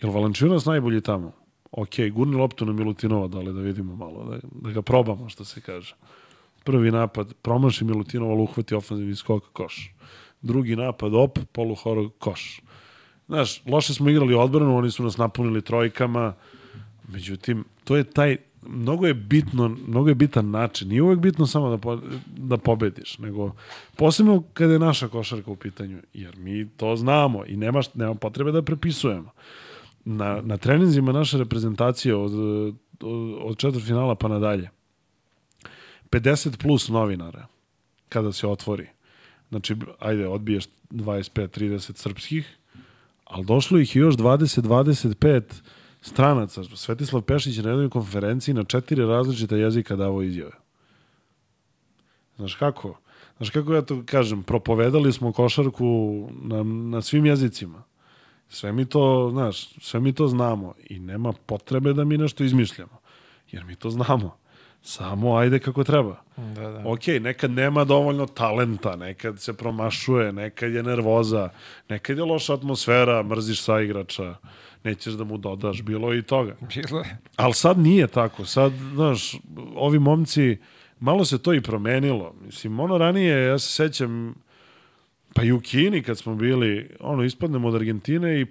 Jel 0.00 0.12
Valančiunas 0.12 0.64
najbolji 0.64 1.00
tamo? 1.00 1.32
Ok, 1.72 1.90
gurni 2.12 2.36
loptu 2.36 2.66
na 2.66 2.72
Milutinova, 2.72 3.28
da 3.28 3.38
li 3.38 3.52
da 3.52 3.60
vidimo 3.60 3.96
malo, 3.96 4.24
da, 4.24 4.38
da 4.62 4.70
ga 4.70 4.82
probamo, 4.82 5.28
što 5.28 5.44
se 5.44 5.60
kaže. 5.60 5.94
Prvi 6.64 6.90
napad, 6.90 7.34
promaši 7.42 7.84
Milutinova, 7.84 8.32
ali 8.32 8.42
uhvati 8.42 8.74
ofenzivni 8.74 9.16
skok, 9.16 9.44
koš. 9.52 9.94
Drugi 10.42 10.76
napad, 10.76 11.14
op, 11.14 11.38
poluhoro, 11.52 12.08
koš. 12.18 12.60
Znaš, 13.26 13.62
loše 13.66 13.94
smo 13.94 14.10
igrali 14.10 14.34
odbranu, 14.34 14.76
oni 14.76 14.90
su 14.90 15.02
nas 15.02 15.16
napunili 15.16 15.62
trojkama, 15.62 16.34
međutim, 17.08 17.64
to 17.84 17.96
je 17.96 18.04
taj, 18.04 18.36
mnogo 18.62 19.06
je 19.06 19.14
bitno, 19.14 19.68
mnogo 19.86 20.08
je 20.08 20.14
bitan 20.14 20.50
način. 20.50 20.88
Nije 20.88 21.02
uvek 21.02 21.18
bitno 21.18 21.46
samo 21.46 21.70
da, 21.70 21.78
po, 21.78 21.98
da 22.36 22.56
pobediš, 22.56 23.18
nego 23.18 23.52
posebno 23.96 24.42
kada 24.52 24.72
je 24.72 24.78
naša 24.78 25.08
košarka 25.08 25.50
u 25.50 25.56
pitanju, 25.56 25.98
jer 26.14 26.36
mi 26.36 26.68
to 26.76 26.96
znamo 26.96 27.44
i 27.46 27.56
nema, 27.56 27.80
nema 27.94 28.14
potrebe 28.14 28.52
da 28.52 28.62
prepisujemo. 28.62 29.30
Na, 30.04 30.40
na 30.40 30.56
treninzima 30.56 31.12
naše 31.12 31.38
reprezentacije 31.38 32.14
od, 32.14 32.32
od, 33.00 33.34
od 33.42 33.58
četvrtfinala 33.58 34.14
pa 34.14 34.28
nadalje, 34.28 34.70
50 36.10 36.56
plus 36.62 36.88
novinara 36.88 37.46
kada 38.08 38.32
se 38.32 38.46
otvori. 38.46 38.86
Znači, 39.48 39.76
ajde, 39.98 40.28
odbiješ 40.28 40.64
25-30 40.90 41.96
srpskih, 41.96 42.56
ali 43.26 43.44
došlo 43.44 43.78
ih 43.78 43.96
još 43.96 44.14
20-25 44.14 45.42
stranaca. 46.00 46.64
Svetislav 46.64 47.22
Pešić 47.22 47.56
na 47.56 47.70
jednoj 47.70 47.90
konferenciji 47.90 48.54
na 48.54 48.64
četiri 48.64 49.06
različita 49.06 49.56
jezika 49.56 49.96
davo 49.96 50.22
izjave. 50.22 50.52
Znaš 52.36 52.54
kako? 52.54 52.98
Znaš 53.36 53.50
kako 53.50 53.74
ja 53.74 53.82
to 53.82 54.02
kažem? 54.06 54.42
Propovedali 54.42 55.12
smo 55.12 55.32
košarku 55.32 56.28
na, 56.42 56.62
na 56.62 57.02
svim 57.02 57.26
jezicima. 57.26 57.82
Sve 58.48 58.72
mi 58.72 58.84
to, 58.84 59.28
znaš, 59.32 59.68
sve 59.80 60.00
mi 60.00 60.12
to 60.12 60.28
znamo 60.28 60.74
i 60.88 60.98
nema 60.98 61.32
potrebe 61.32 61.92
da 61.92 62.04
mi 62.04 62.18
nešto 62.18 62.44
izmišljamo. 62.44 62.98
Jer 63.52 63.64
mi 63.64 63.76
to 63.76 63.90
znamo. 63.90 64.36
Samo 64.88 65.36
ajde 65.36 65.58
kako 65.58 65.84
treba. 65.84 66.16
Da, 66.36 66.70
da. 66.70 66.82
Ok, 66.84 67.06
nekad 67.20 67.50
nema 67.50 67.84
dovoljno 67.84 68.26
talenta, 68.26 68.96
nekad 68.96 69.40
se 69.40 69.52
promašuje, 69.52 70.32
nekad 70.32 70.72
je 70.72 70.82
nervoza, 70.82 71.48
nekad 71.88 72.18
je 72.18 72.24
loša 72.24 72.54
atmosfera, 72.54 73.22
mrziš 73.22 73.62
sa 73.62 73.80
igrača, 73.80 74.34
nećeš 74.84 75.14
da 75.14 75.24
mu 75.24 75.38
dodaš, 75.38 75.82
bilo 75.82 76.12
je 76.12 76.18
i 76.18 76.22
toga. 76.22 76.56
Bilo 76.74 77.00
je. 77.00 77.18
Ali 77.36 77.54
sad 77.54 77.78
nije 77.78 78.06
tako, 78.06 78.44
sad, 78.44 78.72
znaš, 78.94 79.36
ovi 79.74 79.98
momci, 79.98 80.58
malo 81.00 81.24
se 81.24 81.38
to 81.38 81.54
i 81.54 81.60
promenilo. 81.60 82.34
Mislim, 82.44 82.80
ono 82.80 82.98
ranije, 82.98 83.46
ja 83.46 83.58
se 83.58 83.72
sećam, 83.72 84.34
pa 85.34 85.42
i 85.42 85.52
u 85.52 85.60
Kini 85.60 86.02
kad 86.02 86.18
smo 86.18 86.34
bili, 86.34 86.90
ono, 87.00 87.22
ispadnemo 87.22 87.68
od 87.68 87.74
Argentine 87.74 88.40
i 88.40 88.46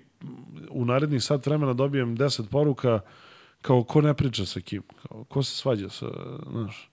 u 0.70 0.86
narednih 0.86 1.24
sat 1.24 1.45
vremena 1.45 1.74
dobijem 1.74 2.18
10 2.18 2.49
poruka 2.49 2.99
kao 3.61 3.84
ko 3.84 4.02
ne 4.02 4.14
priča 4.14 4.45
sa 4.45 4.60
kim, 4.60 4.84
kao 5.02 5.23
ko 5.23 5.44
se 5.44 5.56
svađa 5.56 5.90
sa, 5.90 6.06
znaš. 6.52 6.90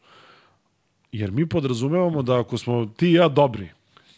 Jer 1.12 1.30
mi 1.30 1.48
podrazumevamo 1.48 2.22
da 2.22 2.40
ako 2.40 2.58
smo 2.58 2.86
ti 2.86 3.08
i 3.08 3.12
ja 3.12 3.28
dobri 3.28 3.68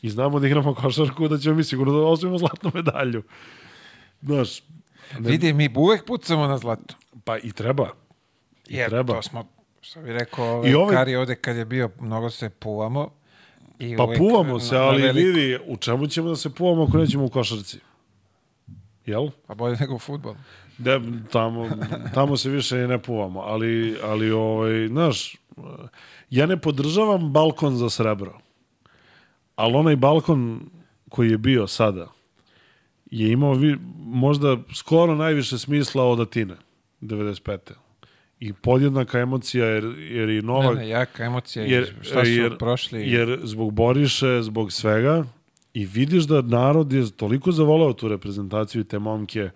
i 0.02 0.10
znamo 0.10 0.40
da 0.40 0.46
igramo 0.46 0.74
košarku, 0.74 1.28
da 1.28 1.38
ćemo 1.38 1.54
mi 1.54 1.64
sigurno 1.64 1.92
da 1.92 2.06
osvojimo 2.06 2.38
zlatnu 2.38 2.70
medalju. 2.74 3.22
Znaš, 4.22 4.60
ne, 5.12 5.30
Vidi, 5.30 5.52
mi 5.52 5.68
uvek 5.76 6.04
pucamo 6.04 6.46
na 6.46 6.58
zlato. 6.58 6.94
pa 7.24 7.38
i 7.38 7.52
treba. 7.52 7.88
I 8.68 8.76
Jer 8.76 8.88
treba. 8.90 9.14
to 9.14 9.22
smo, 9.22 9.48
što 9.80 10.02
bi 10.02 10.12
rekao, 10.12 10.44
ovaj, 10.46 10.70
I 10.70 10.74
ovaj- 10.74 10.94
Kari 10.94 11.16
ovde 11.16 11.36
kad 11.36 11.56
je 11.56 11.64
bio, 11.64 11.90
mnogo 12.00 12.30
se 12.30 12.50
puvamo 12.50 13.10
I 13.78 13.96
Pa 13.96 14.04
uvek 14.04 14.18
puvamo 14.18 14.60
se, 14.60 14.74
na- 14.74 14.80
na 14.80 14.86
ali 14.86 15.02
veliko. 15.02 15.26
vidi, 15.28 15.58
u 15.66 15.76
čemu 15.76 16.06
ćemo 16.06 16.28
da 16.28 16.36
se 16.36 16.50
puvamo 16.50 16.82
ako 16.84 16.98
nećemo 16.98 17.24
u 17.24 17.28
košarci? 17.28 17.78
Jel? 19.06 19.28
Pa 19.46 19.54
bolje 19.54 19.76
nego 19.76 19.94
u 19.94 19.98
futbolu. 19.98 20.36
De, 20.78 21.00
tamo, 21.32 21.68
tamo 22.14 22.36
se 22.36 22.50
više 22.50 22.78
i 22.78 22.88
ne 22.88 22.98
puvamo, 23.02 23.40
ali, 23.40 23.96
ali 24.02 24.30
ovaj, 24.30 24.88
znaš, 24.88 25.36
ja 26.30 26.46
ne 26.46 26.56
podržavam 26.56 27.32
balkon 27.32 27.76
za 27.76 27.90
srebro, 27.90 28.38
ali 29.56 29.74
onaj 29.74 29.96
balkon 29.96 30.60
koji 31.08 31.30
je 31.30 31.38
bio 31.38 31.66
sada 31.66 32.14
je 33.10 33.32
imao 33.32 33.52
vi, 33.52 33.76
možda 33.98 34.56
skoro 34.74 35.14
najviše 35.14 35.58
smisla 35.58 36.04
od 36.04 36.20
Atine, 36.20 36.54
95. 37.00 37.58
I 38.40 38.52
podjednaka 38.52 39.18
emocija, 39.18 39.66
jer, 39.66 39.84
jer 39.98 40.28
i 40.28 40.34
Ne, 40.34 40.42
Novak... 40.42 40.76
ne, 40.76 40.88
jaka 40.88 41.24
emocija. 41.24 41.64
Jer, 41.64 41.94
šta 42.02 42.24
su 42.24 42.30
jer, 42.30 42.58
prošli? 42.58 43.10
Jer 43.10 43.40
zbog 43.42 43.72
Boriše, 43.72 44.42
zbog 44.42 44.72
svega, 44.72 45.24
i 45.74 45.86
vidiš 45.86 46.24
da 46.24 46.42
narod 46.42 46.92
je 46.92 47.10
toliko 47.10 47.52
zavoleo 47.52 47.92
tu 47.92 48.08
reprezentaciju 48.08 48.80
i 48.80 48.84
te 48.84 48.98
momke, 48.98 49.50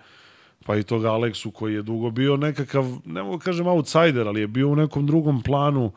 pa 0.69 0.77
i 0.77 0.83
tog 0.83 1.05
Aleksu 1.05 1.51
koji 1.51 1.75
je 1.75 1.83
dugo 1.83 2.11
bio 2.11 2.37
nekakav, 2.37 2.85
ne 3.05 3.23
mogu 3.23 3.37
da 3.37 3.45
kažem 3.45 3.67
outsider, 3.67 4.29
ali 4.29 4.41
je 4.41 4.47
bio 4.47 4.69
u 4.69 4.77
nekom 4.77 5.07
drugom 5.07 5.43
planu, 5.43 5.93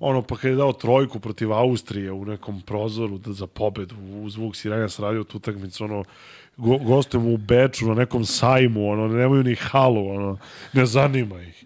ono 0.00 0.22
pa 0.22 0.36
kad 0.36 0.50
je 0.50 0.56
dao 0.56 0.72
trojku 0.72 1.20
protiv 1.20 1.52
Austrije 1.52 2.12
u 2.12 2.24
nekom 2.24 2.60
prozoru 2.60 3.18
da 3.18 3.32
za 3.32 3.46
pobedu 3.46 3.94
u 4.22 4.30
zvuk 4.30 4.56
siranja 4.56 4.88
se 4.88 5.02
radio 5.02 5.24
tu 5.24 5.36
utakmicu 5.36 5.84
ono 5.84 6.04
go, 6.56 6.78
gostujemo 6.78 7.30
u 7.30 7.36
Beču 7.36 7.88
na 7.88 7.94
nekom 7.94 8.24
sajmu 8.24 8.90
ono 8.90 9.08
nemaju 9.08 9.42
ni 9.42 9.54
halu 9.54 10.08
ono 10.08 10.38
ne 10.72 10.86
zanima 10.86 11.42
ih. 11.42 11.64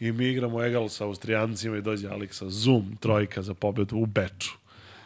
I 0.00 0.12
mi 0.12 0.26
igramo 0.26 0.64
egal 0.64 0.88
sa 0.88 1.04
Austrijancima 1.04 1.76
i 1.76 1.82
dođe 1.82 2.08
Aleksa 2.08 2.48
zoom 2.48 2.96
trojka 3.00 3.42
za 3.42 3.54
pobedu 3.54 3.96
u 3.96 4.06
Beču. 4.06 4.56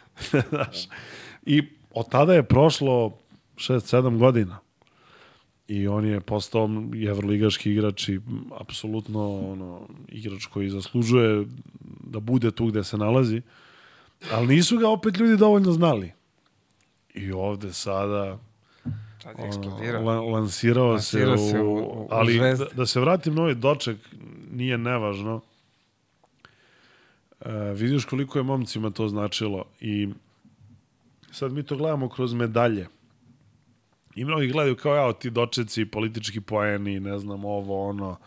Znaš, 0.49 0.87
i 1.45 1.63
od 1.91 2.09
tada 2.09 2.33
je 2.33 2.43
prošlo 2.43 3.17
6-7 3.57 4.17
godina 4.17 4.62
i 5.67 5.87
on 5.87 6.05
je 6.05 6.21
postao 6.21 6.69
evroligaški 7.09 7.71
igrač 7.71 8.09
i 8.09 8.19
apsolutno 8.51 9.31
ono, 9.41 9.81
igrač 10.07 10.45
koji 10.45 10.69
zaslužuje 10.69 11.45
da 12.03 12.19
bude 12.19 12.51
tu 12.51 12.65
gde 12.65 12.83
se 12.83 12.97
nalazi, 12.97 13.41
ali 14.31 14.47
nisu 14.47 14.77
ga 14.77 14.89
opet 14.89 15.17
ljudi 15.17 15.37
dovoljno 15.37 15.71
znali. 15.71 16.11
I 17.13 17.31
ovde 17.31 17.73
sada 17.73 18.39
Sad 19.19 19.31
je 19.31 19.35
ono, 19.37 19.47
eksplodirao. 19.47 20.03
la, 20.03 20.21
lansirao, 20.21 20.87
Lansirao 20.87 21.37
se, 21.37 21.51
se 21.51 21.59
u, 21.59 21.73
u- 21.73 21.77
u 21.77 22.07
ali 22.11 22.33
da, 22.33 22.39
Zvezdi. 22.39 22.65
da 22.75 22.85
se 22.85 22.99
vratim 22.99 23.35
na 23.35 23.41
ovaj 23.41 23.55
doček, 23.55 23.97
nije 24.51 24.77
nevažno. 24.77 25.41
E, 27.41 27.51
vidiš 27.73 28.05
koliko 28.05 28.39
je 28.39 28.43
momcima 28.43 28.89
to 28.89 29.07
značilo 29.07 29.65
i 29.81 30.09
sad 31.31 31.51
mi 31.53 31.63
to 31.63 31.77
gledamo 31.77 32.09
kroz 32.09 32.33
medalje. 32.33 32.87
I 34.15 34.25
mnogi 34.25 34.47
gledaju 34.47 34.75
kao 34.75 34.95
ja, 34.95 35.13
ti 35.13 35.29
dočeci, 35.29 35.85
politički 35.85 36.41
poeni, 36.41 36.99
ne 36.99 37.19
znam, 37.19 37.45
ovo, 37.45 37.89
ono, 37.89 38.17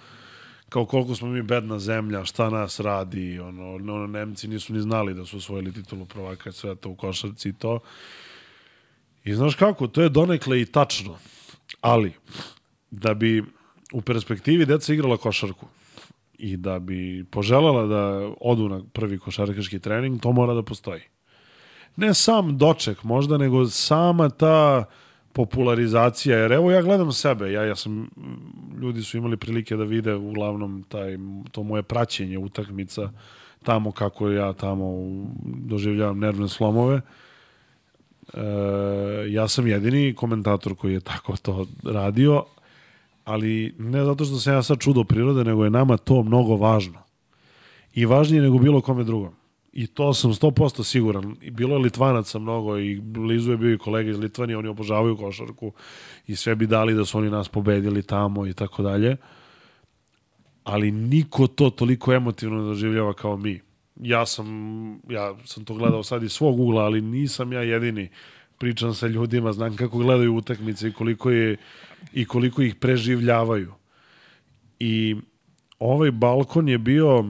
kao 0.68 0.84
koliko 0.84 1.14
smo 1.14 1.28
mi 1.28 1.42
bedna 1.42 1.78
zemlja, 1.78 2.24
šta 2.24 2.50
nas 2.50 2.80
radi, 2.80 3.38
ono, 3.38 3.74
ono 3.74 4.06
Nemci 4.06 4.48
nisu 4.48 4.72
ni 4.72 4.80
znali 4.80 5.14
da 5.14 5.24
su 5.24 5.36
osvojili 5.36 5.72
titulu 5.72 6.04
prvaka 6.04 6.52
sveta 6.52 6.88
u 6.88 6.94
košarci 6.94 7.48
i 7.48 7.52
to. 7.52 7.78
I 9.24 9.34
znaš 9.34 9.54
kako, 9.54 9.86
to 9.86 10.02
je 10.02 10.08
donekle 10.08 10.60
i 10.60 10.66
tačno, 10.66 11.18
ali 11.80 12.12
da 12.90 13.14
bi 13.14 13.44
u 13.92 14.02
perspektivi 14.02 14.66
deca 14.66 14.94
igrala 14.94 15.16
košarku 15.16 15.66
i 16.38 16.56
da 16.56 16.78
bi 16.78 17.24
poželjela 17.30 17.86
da 17.86 18.30
odu 18.40 18.68
na 18.68 18.82
prvi 18.92 19.18
košarkaški 19.18 19.78
trening, 19.78 20.20
to 20.22 20.32
mora 20.32 20.54
da 20.54 20.62
postoji. 20.62 21.00
Ne 21.96 22.14
sam 22.14 22.58
doček 22.58 23.02
možda, 23.04 23.38
nego 23.38 23.66
sama 23.66 24.30
ta 24.30 24.84
popularizacija, 25.36 26.38
jer 26.38 26.52
evo 26.52 26.70
ja 26.70 26.82
gledam 26.82 27.12
sebe, 27.12 27.52
ja, 27.52 27.64
ja 27.64 27.76
sam, 27.76 28.08
ljudi 28.80 29.02
su 29.02 29.16
imali 29.16 29.36
prilike 29.36 29.76
da 29.76 29.84
vide 29.84 30.14
uglavnom 30.14 30.84
taj, 30.88 31.18
to 31.52 31.62
moje 31.62 31.82
praćenje 31.82 32.38
utakmica, 32.38 33.10
tamo 33.62 33.92
kako 33.92 34.30
ja 34.30 34.52
tamo 34.52 34.92
doživljavam 35.44 36.18
nervne 36.18 36.48
slomove. 36.48 37.00
E, 37.00 38.40
ja 39.28 39.48
sam 39.48 39.66
jedini 39.66 40.14
komentator 40.14 40.74
koji 40.74 40.92
je 40.92 41.00
tako 41.00 41.36
to 41.36 41.66
radio, 41.84 42.44
ali 43.24 43.74
ne 43.78 44.04
zato 44.04 44.24
što 44.24 44.38
sam 44.38 44.54
ja 44.54 44.62
sad 44.62 44.78
čudo 44.78 45.04
prirode, 45.04 45.44
nego 45.44 45.64
je 45.64 45.70
nama 45.70 45.96
to 45.96 46.22
mnogo 46.22 46.56
važno. 46.56 46.98
I 47.94 48.06
važnije 48.06 48.42
nego 48.42 48.58
bilo 48.58 48.80
kome 48.80 49.04
drugom. 49.04 49.34
I 49.76 49.86
to 49.86 50.14
sam 50.14 50.32
100% 50.32 50.84
siguran. 50.84 51.36
I 51.40 51.50
bilo 51.50 51.74
je 51.74 51.78
Litvanaca 51.78 52.38
mnogo 52.38 52.78
i 52.78 53.00
blizu 53.00 53.50
je 53.50 53.56
bio 53.56 53.74
i 53.74 53.78
kolega 53.78 54.10
iz 54.10 54.18
Litvanije, 54.18 54.56
oni 54.56 54.68
obožavaju 54.68 55.16
košarku 55.16 55.72
i 56.26 56.36
sve 56.36 56.54
bi 56.54 56.66
dali 56.66 56.94
da 56.94 57.04
su 57.04 57.18
oni 57.18 57.30
nas 57.30 57.48
pobedili 57.48 58.02
tamo 58.02 58.46
i 58.46 58.52
tako 58.52 58.82
dalje. 58.82 59.16
Ali 60.64 60.90
niko 60.90 61.46
to 61.46 61.70
toliko 61.70 62.12
emotivno 62.12 62.64
doživljava 62.64 63.12
kao 63.12 63.36
mi. 63.36 63.60
Ja 64.00 64.26
sam, 64.26 64.46
ja 65.08 65.36
sam 65.44 65.64
to 65.64 65.74
gledao 65.74 66.02
sad 66.02 66.22
iz 66.22 66.32
svog 66.32 66.60
ugla, 66.60 66.82
ali 66.82 67.00
nisam 67.00 67.52
ja 67.52 67.62
jedini. 67.62 68.08
Pričam 68.58 68.94
sa 68.94 69.06
ljudima, 69.06 69.52
znam 69.52 69.76
kako 69.76 69.98
gledaju 69.98 70.34
utakmice 70.34 70.88
i 70.88 70.92
koliko 70.92 71.30
je 71.30 71.56
i 72.12 72.24
koliko 72.24 72.62
ih 72.62 72.74
preživljavaju. 72.74 73.72
I 74.80 75.16
ovaj 75.78 76.10
balkon 76.10 76.68
je 76.68 76.78
bio 76.78 77.24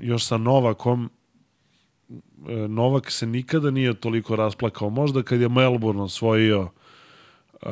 još 0.00 0.24
sa 0.24 0.38
Novakom 0.38 1.10
Novak 2.68 3.10
se 3.10 3.26
nikada 3.26 3.70
nije 3.70 3.94
toliko 3.94 4.36
rasplakao. 4.36 4.90
Možda 4.90 5.22
kad 5.22 5.40
je 5.40 5.48
Melbourne 5.48 6.02
osvojio 6.02 6.60
uh, 6.60 7.68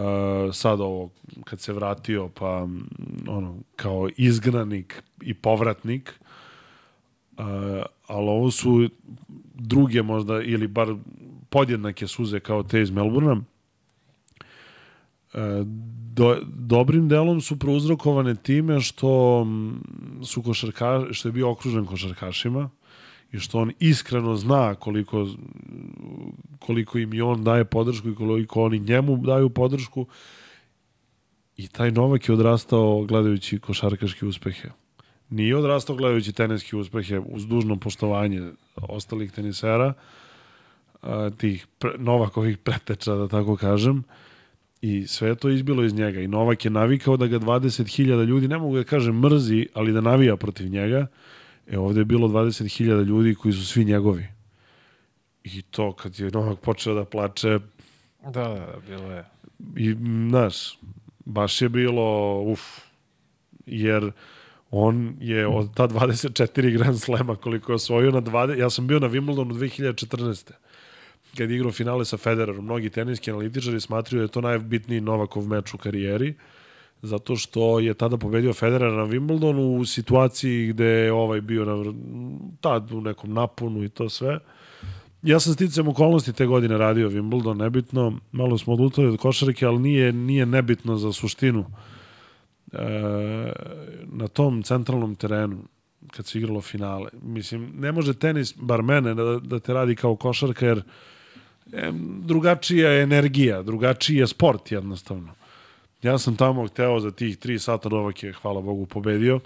sad 0.52 0.80
ovo, 0.80 1.10
kad 1.44 1.60
se 1.60 1.72
vratio, 1.72 2.28
pa 2.28 2.66
mm, 2.66 2.88
ono, 3.28 3.56
kao 3.76 4.08
izgranik 4.16 5.02
i 5.22 5.34
povratnik, 5.34 6.20
uh, 7.38 7.44
ali 8.06 8.28
ovo 8.28 8.50
su 8.50 8.88
druge 9.54 10.02
možda, 10.02 10.42
ili 10.42 10.66
bar 10.66 10.94
podjednake 11.48 12.06
suze 12.06 12.40
kao 12.40 12.62
te 12.62 12.82
iz 12.82 12.90
Melbournea. 12.90 13.36
E, 15.34 15.64
do, 16.14 16.36
dobrim 16.46 17.08
delom 17.08 17.40
su 17.40 17.58
prouzrokovane 17.58 18.34
time 18.34 18.80
što 18.80 19.44
mm, 19.44 20.24
su 20.24 20.42
košarka, 20.42 21.06
što 21.10 21.28
je 21.28 21.32
bio 21.32 21.50
okružen 21.50 21.86
košarkašima 21.86 22.70
i 23.32 23.38
što 23.38 23.59
on 23.59 23.72
iskreno 23.80 24.36
zna 24.36 24.74
koliko 24.74 25.26
koliko 26.59 26.98
im 26.98 27.14
i 27.14 27.20
on 27.20 27.44
daje 27.44 27.64
podršku 27.64 28.09
i 28.09 28.14
koliko 28.14 28.62
oni 28.62 28.78
njemu 28.78 29.16
daju 29.16 29.50
podršku 29.50 30.06
i 31.56 31.68
taj 31.68 31.90
Novak 31.90 32.28
je 32.28 32.34
odrastao 32.34 33.05
gledajući 33.05 33.59
košarkaške 33.59 34.26
uspehe. 34.26 34.68
Nije 35.30 35.56
odrastao 35.56 35.96
gledajući 35.96 36.32
teniske 36.32 36.76
uspehe 36.76 37.18
uz 37.18 37.46
dužno 37.46 37.76
poštovanje 37.76 38.50
ostalih 38.76 39.32
tenisera, 39.32 39.94
tih 41.36 41.66
pre, 41.78 41.90
Novakovih 41.98 42.59
preteča, 42.59 43.14
da 43.14 43.28
tako 43.28 43.56
kažem, 43.56 44.05
I 44.80 45.06
sve 45.06 45.34
to 45.34 45.50
izbilo 45.50 45.84
iz 45.84 45.94
njega. 45.94 46.20
I 46.20 46.28
Novak 46.28 46.64
je 46.64 46.70
navikao 46.70 47.16
da 47.16 47.26
ga 47.26 47.38
20.000 47.38 48.24
ljudi, 48.24 48.48
ne 48.48 48.59
mogu 48.59 48.76
da 48.76 48.84
kažem 48.84 49.18
mrzi, 49.20 49.66
ali 49.74 49.92
da 49.92 50.00
navija 50.00 50.36
protiv 50.36 50.68
njega. 50.70 51.06
E 51.70 51.78
ovde 51.78 52.00
je 52.00 52.04
bilo 52.04 52.28
20.000 52.28 53.04
ljudi 53.04 53.34
koji 53.34 53.54
su 53.54 53.66
svi 53.66 53.84
njegovi. 53.84 54.26
I 55.44 55.62
to 55.62 55.92
kad 55.92 56.18
je 56.18 56.30
Novak 56.30 56.60
počeo 56.60 56.94
da 56.94 57.04
plače, 57.04 57.58
Da, 58.24 58.30
da, 58.30 58.48
da, 58.48 58.76
bilo 58.88 59.12
je. 59.12 59.24
i, 59.76 59.96
znaš, 60.28 60.78
baš 61.24 61.62
je 61.62 61.68
bilo, 61.68 62.40
uf, 62.42 62.60
jer 63.66 64.12
on 64.70 65.16
je 65.20 65.46
od 65.46 65.74
ta 65.74 65.88
24 65.88 66.78
Grand 66.78 67.00
Slema 67.00 67.36
koliko 67.36 67.72
je 67.72 67.76
osvojio 67.76 68.10
na 68.10 68.22
20, 68.22 68.58
ja 68.58 68.70
sam 68.70 68.86
bio 68.86 68.98
na 68.98 69.08
Wimbledonu 69.08 69.52
2014 69.52 70.50
kad 71.36 71.50
je 71.50 71.56
igrao 71.56 71.72
finale 71.72 72.04
sa 72.04 72.16
Federerom. 72.16 72.64
Mnogi 72.64 72.90
teniski 72.90 73.30
analitičari 73.30 73.80
smatraju 73.80 74.18
da 74.18 74.24
je 74.24 74.28
to 74.28 74.40
najbitniji 74.40 75.00
Novakov 75.00 75.46
meč 75.46 75.74
u 75.74 75.78
karijeri, 75.78 76.34
zato 77.02 77.36
što 77.36 77.78
je 77.78 77.94
tada 77.94 78.16
pobedio 78.16 78.52
Federer 78.52 78.92
na 78.92 79.06
Wimbledonu 79.06 79.78
u 79.80 79.84
situaciji 79.84 80.66
gde 80.66 80.84
je 80.84 81.12
ovaj 81.12 81.40
bio 81.40 81.64
na, 81.64 81.92
tad 82.60 82.92
u 82.92 83.00
nekom 83.00 83.32
naponu 83.32 83.84
i 83.84 83.88
to 83.88 84.08
sve. 84.08 84.38
Ja 85.22 85.40
sam 85.40 85.54
sticam 85.54 85.88
okolnosti 85.88 86.32
te 86.32 86.46
godine 86.46 86.78
radio 86.78 87.10
Wimbledon, 87.10 87.56
nebitno, 87.56 88.18
malo 88.32 88.58
smo 88.58 88.72
odlutali 88.72 89.08
od 89.08 89.18
košarke, 89.18 89.66
ali 89.66 89.78
nije, 89.78 90.12
nije 90.12 90.46
nebitno 90.46 90.96
za 90.96 91.12
suštinu. 91.12 91.64
E, 92.72 93.52
na 94.04 94.28
tom 94.28 94.62
centralnom 94.62 95.14
terenu, 95.14 95.58
kad 96.10 96.26
se 96.26 96.38
igralo 96.38 96.60
finale, 96.60 97.10
mislim, 97.22 97.72
ne 97.78 97.92
može 97.92 98.14
tenis, 98.14 98.54
bar 98.56 98.82
mene, 98.82 99.14
da, 99.14 99.38
da 99.42 99.58
te 99.58 99.72
radi 99.72 99.94
kao 99.94 100.16
košarka, 100.16 100.66
jer 100.66 100.82
em, 101.72 102.20
drugačija 102.24 102.90
je 102.90 103.02
energija, 103.02 103.62
drugačiji 103.62 104.16
je 104.16 104.26
sport 104.26 104.72
jednostavno. 104.72 105.38
Ja 106.02 106.18
sam 106.18 106.36
tamo 106.36 106.66
hteo 106.66 107.00
za 107.00 107.10
tih 107.10 107.38
tri 107.38 107.58
sata 107.58 107.88
Novak 107.88 108.22
je, 108.22 108.32
hvala 108.32 108.60
Bogu, 108.60 108.86
pobedio. 108.86 109.40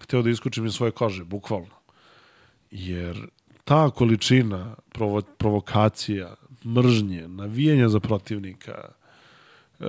Hteo 0.00 0.22
da 0.22 0.30
iskučim 0.30 0.66
iz 0.66 0.74
svoje 0.74 0.92
kože, 0.92 1.24
bukvalno. 1.24 1.78
Jer 2.70 3.26
ta 3.64 3.90
količina 3.90 4.74
provo, 4.92 5.22
provokacija, 5.22 6.34
mržnje, 6.64 7.28
navijanja 7.28 7.88
za 7.88 8.00
protivnika, 8.00 8.88
e, 9.80 9.84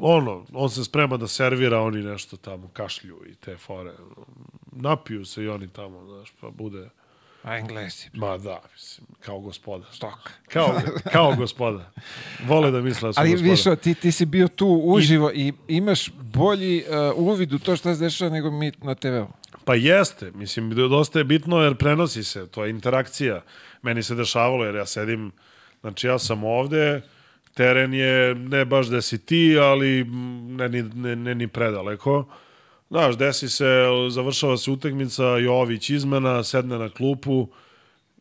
ono, 0.00 0.46
on 0.52 0.70
se 0.70 0.84
sprema 0.84 1.16
da 1.16 1.28
servira, 1.28 1.80
oni 1.80 2.02
nešto 2.02 2.36
tamo 2.36 2.68
kašlju 2.68 3.20
i 3.30 3.34
te 3.34 3.56
fore. 3.56 3.92
Napiju 4.72 5.24
se 5.24 5.44
i 5.44 5.48
oni 5.48 5.68
tamo, 5.68 6.06
znaš, 6.06 6.32
pa 6.40 6.50
bude... 6.50 6.90
A 7.46 7.56
Englesi. 7.58 8.10
Ma 8.14 8.38
da, 8.38 8.60
mislim, 8.74 9.06
kao 9.20 9.40
gospoda. 9.40 9.86
Stok. 9.92 10.30
Kao, 10.48 10.80
kao 11.12 11.34
gospoda. 11.36 11.90
Vole 12.46 12.70
da 12.70 12.80
misle 12.80 13.08
da 13.08 13.12
su 13.12 13.20
Ali 13.20 13.30
gospoda. 13.30 13.50
više, 13.50 13.76
ti, 13.76 13.94
ti 13.94 14.12
si 14.12 14.26
bio 14.26 14.48
tu 14.48 14.80
uživo 14.84 15.30
i, 15.34 15.52
imaš 15.68 16.10
bolji 16.12 16.84
uh, 17.12 17.18
uvid 17.18 17.52
u 17.52 17.58
to 17.58 17.76
šta 17.76 17.94
se 17.94 18.00
dešava 18.00 18.30
nego 18.30 18.50
mi 18.50 18.72
na 18.82 18.94
TV-u. 18.94 19.26
Pa 19.64 19.74
jeste, 19.74 20.30
mislim, 20.34 20.70
dosta 20.70 21.18
je 21.18 21.24
bitno 21.24 21.62
jer 21.62 21.74
prenosi 21.76 22.24
se, 22.24 22.46
to 22.46 22.64
je 22.64 22.70
interakcija. 22.70 23.42
Meni 23.82 24.02
se 24.02 24.14
dešavalo 24.14 24.64
jer 24.64 24.74
ja 24.74 24.86
sedim, 24.86 25.32
znači 25.80 26.06
ja 26.06 26.18
sam 26.18 26.44
ovde, 26.44 27.00
teren 27.54 27.94
je 27.94 28.34
ne 28.34 28.64
baš 28.64 28.86
da 28.86 29.02
si 29.02 29.18
ti, 29.18 29.58
ali 29.58 30.04
ne, 30.48 30.68
ni- 30.68 30.82
ne, 30.94 31.16
ne 31.16 31.34
ni 31.34 31.48
predaleko. 31.48 32.24
Znaš, 32.90 33.16
desi 33.18 33.48
se, 33.48 33.84
završava 34.10 34.56
se 34.56 34.70
utakmica, 34.70 35.24
Jović 35.24 35.90
izmena, 35.90 36.42
sedne 36.44 36.78
na 36.78 36.88
klupu 36.88 37.48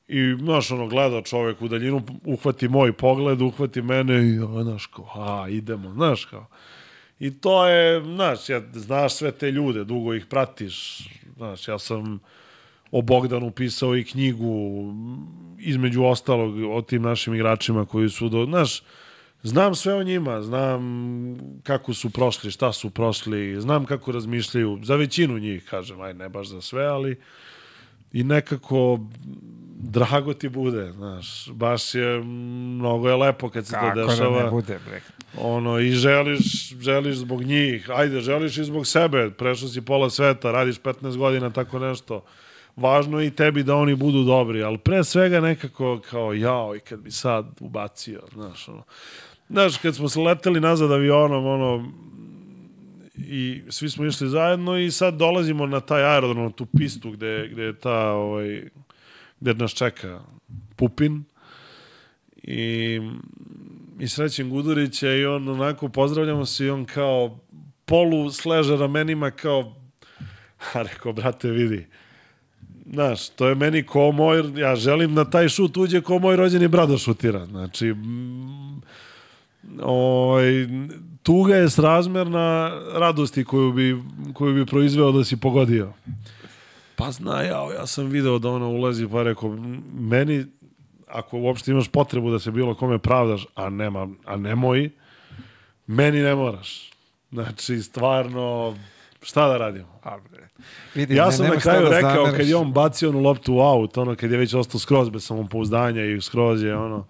i, 0.08 0.36
znaš, 0.40 0.72
ono, 0.72 0.88
gleda 0.88 1.22
čovek 1.22 1.62
u 1.62 1.68
daljinu, 1.68 2.02
uhvati 2.26 2.68
moj 2.68 2.94
pogled, 2.94 3.42
uhvati 3.42 3.82
mene 3.82 4.28
i, 4.28 4.40
znaš, 4.62 4.86
kao, 4.86 5.10
a, 5.16 5.50
idemo, 5.50 5.94
znaš, 5.94 6.26
kao. 6.26 6.48
I 7.20 7.32
to 7.32 7.68
je, 7.68 8.04
znaš, 8.04 8.50
ja, 8.50 8.62
znaš 8.74 9.14
sve 9.14 9.32
te 9.32 9.52
ljude, 9.52 9.84
dugo 9.84 10.14
ih 10.14 10.26
pratiš. 10.26 11.08
Znaš, 11.36 11.68
ja 11.68 11.80
sam 11.80 12.20
o 12.92 13.02
Bogdanu 13.02 13.52
pisao 13.52 13.96
i 13.96 14.04
knjigu, 14.04 14.84
između 15.60 16.04
ostalog, 16.04 16.56
o 16.72 16.82
tim 16.82 17.02
našim 17.02 17.36
igračima 17.36 17.86
koji 17.86 18.10
su, 18.10 18.30
do, 18.30 18.46
znaš, 18.46 18.82
znam 19.46 19.76
sve 19.76 19.94
o 19.94 20.04
njima, 20.04 20.42
znam 20.42 20.82
kako 21.64 21.94
su 21.94 22.10
prošli, 22.10 22.52
šta 22.52 22.74
su 22.74 22.90
prošli, 22.90 23.62
znam 23.62 23.86
kako 23.86 24.12
razmišljaju, 24.12 24.80
za 24.84 24.96
većinu 24.96 25.40
njih, 25.40 25.66
kažem, 25.70 26.02
aj 26.02 26.14
ne 26.14 26.30
baš 26.30 26.48
za 26.48 26.62
sve, 26.62 26.86
ali 26.86 27.20
i 28.14 28.24
nekako 28.24 29.00
drago 29.80 30.34
ti 30.34 30.50
bude, 30.50 30.92
znaš, 30.92 31.50
baš 31.52 31.96
je, 31.96 32.20
mnogo 32.24 33.10
je 33.10 33.16
lepo 33.16 33.50
kad 33.50 33.66
se 33.66 33.72
to 33.72 33.80
Kako 33.80 34.00
dešava 34.00 34.38
da 34.38 34.44
ne 34.44 34.52
bude, 34.52 34.80
bre. 34.88 35.02
ono 35.38 35.80
i 35.80 35.92
želiš, 35.92 36.70
želiš 36.80 37.16
zbog 37.16 37.44
njih, 37.44 37.90
ajde, 37.90 38.20
želiš 38.20 38.58
i 38.58 38.64
zbog 38.64 38.88
sebe, 38.88 39.32
prešao 39.38 39.70
si 39.70 39.82
pola 39.82 40.10
sveta, 40.10 40.52
radiš 40.52 40.80
15 40.82 41.18
godina, 41.18 41.50
tako 41.50 41.80
nešto. 41.80 42.24
Važno 42.76 43.20
je 43.20 43.28
i 43.28 43.32
tebi 43.32 43.64
da 43.64 43.76
oni 43.76 43.96
budu 43.96 44.24
dobri, 44.24 44.64
ali 44.64 44.78
pre 44.78 45.04
svega 45.04 45.42
nekako 45.42 46.02
kao 46.10 46.34
jao 46.34 46.76
i 46.76 46.80
kad 46.80 47.00
bi 47.00 47.12
sad 47.12 47.46
ubacio, 47.60 48.22
znaš, 48.34 48.68
ono. 48.68 48.84
Znaš, 49.50 49.78
kad 49.78 49.96
smo 49.96 50.10
se 50.10 50.20
leteli 50.20 50.60
nazad 50.60 50.92
avionom, 50.92 51.46
ono, 51.46 51.92
i 53.18 53.62
svi 53.70 53.90
smo 53.90 54.06
išli 54.06 54.30
zajedno 54.30 54.78
i 54.78 54.92
sad 54.92 55.14
dolazimo 55.14 55.66
na 55.66 55.80
taj 55.80 56.04
aerodrom, 56.04 56.44
na 56.44 56.52
tu 56.52 56.66
pistu 56.66 57.12
gde, 57.12 57.50
gde 57.52 57.64
je 57.64 57.80
ta, 57.80 58.12
ovaj, 58.12 58.70
gde 59.40 59.54
nas 59.54 59.72
čeka 59.72 60.22
Pupin 60.76 61.24
i 62.44 63.02
i 64.00 64.08
srećem 64.08 64.50
Gudurića 64.50 65.12
i 65.12 65.26
on 65.26 65.50
onako 65.50 65.90
pozdravljamo 65.90 66.46
se 66.46 66.66
i 66.66 66.70
on 66.70 66.86
kao 66.86 67.40
polu 67.86 68.32
sleže 68.32 68.78
ramenima 68.78 69.32
kao 69.32 69.76
a 70.74 70.82
rekao, 70.92 71.14
brate, 71.14 71.50
vidi 71.50 71.88
znaš, 72.86 73.30
to 73.30 73.48
je 73.48 73.56
meni 73.56 73.84
ko 73.84 74.12
moj, 74.12 74.44
ja 74.56 74.76
želim 74.76 75.16
da 75.16 75.30
taj 75.30 75.50
šut 75.50 75.78
uđe 75.78 76.02
ko 76.02 76.20
moj 76.20 76.36
rođeni 76.36 76.68
brat 76.68 76.90
da 76.90 76.98
šutira. 76.98 77.46
Znači, 77.46 77.96
ovaj, 79.82 80.68
tuga 81.24 81.56
je 81.56 81.70
srazmerna 81.70 82.72
radosti 82.94 83.44
koju 83.44 83.72
bi, 83.72 83.98
koju 84.34 84.54
bi 84.56 84.66
proizveo 84.66 85.12
da 85.12 85.24
si 85.24 85.38
pogodio. 85.38 85.94
Pa 86.96 87.12
zna 87.12 87.42
ja, 87.42 87.68
ja 87.74 87.88
sam 87.88 88.06
video 88.06 88.40
da 88.40 88.50
ona 88.50 88.68
ulazi, 88.68 89.08
pa 89.08 89.24
rekao, 89.24 89.50
"M, 89.50 89.84
meni, 89.94 90.46
ako 91.08 91.38
uopšte 91.40 91.72
imaš 91.72 91.88
potrebu 91.88 92.32
da 92.32 92.40
se 92.40 92.52
bilo 92.52 92.76
kome 92.76 92.98
pravdaš, 92.98 93.48
a 93.56 93.70
nema, 93.70 94.08
a 94.26 94.36
nemoj, 94.38 94.90
meni 95.88 96.20
ne 96.20 96.36
moraš. 96.36 96.90
Znači, 97.32 97.80
stvarno, 97.80 98.76
šta 99.22 99.48
da 99.48 99.58
radimo? 99.58 100.00
A, 100.04 100.18
bre. 100.32 100.48
Vidi, 100.96 101.16
Ja 101.16 101.26
ne- 101.26 101.32
sam 101.32 101.44
na 101.44 101.50
nema 101.50 101.60
šta 101.60 101.70
kraju 101.70 101.86
da 101.86 101.92
rekao, 101.92 102.12
zameriš. 102.16 102.38
kad 102.38 102.48
je 102.48 102.56
on 102.56 102.72
bacio 102.72 103.10
onu 103.10 103.20
loptu 103.20 103.54
u 103.54 103.60
aut, 103.60 103.98
ono, 103.98 104.16
kad 104.16 104.32
je 104.32 104.38
već 104.38 104.54
ostao 104.54 104.80
skroz 104.80 105.10
bez 105.10 105.26
samopouzdanja 105.26 106.06
i 106.06 106.22
skroz 106.22 106.64
je, 106.64 106.76
ono, 106.78 107.06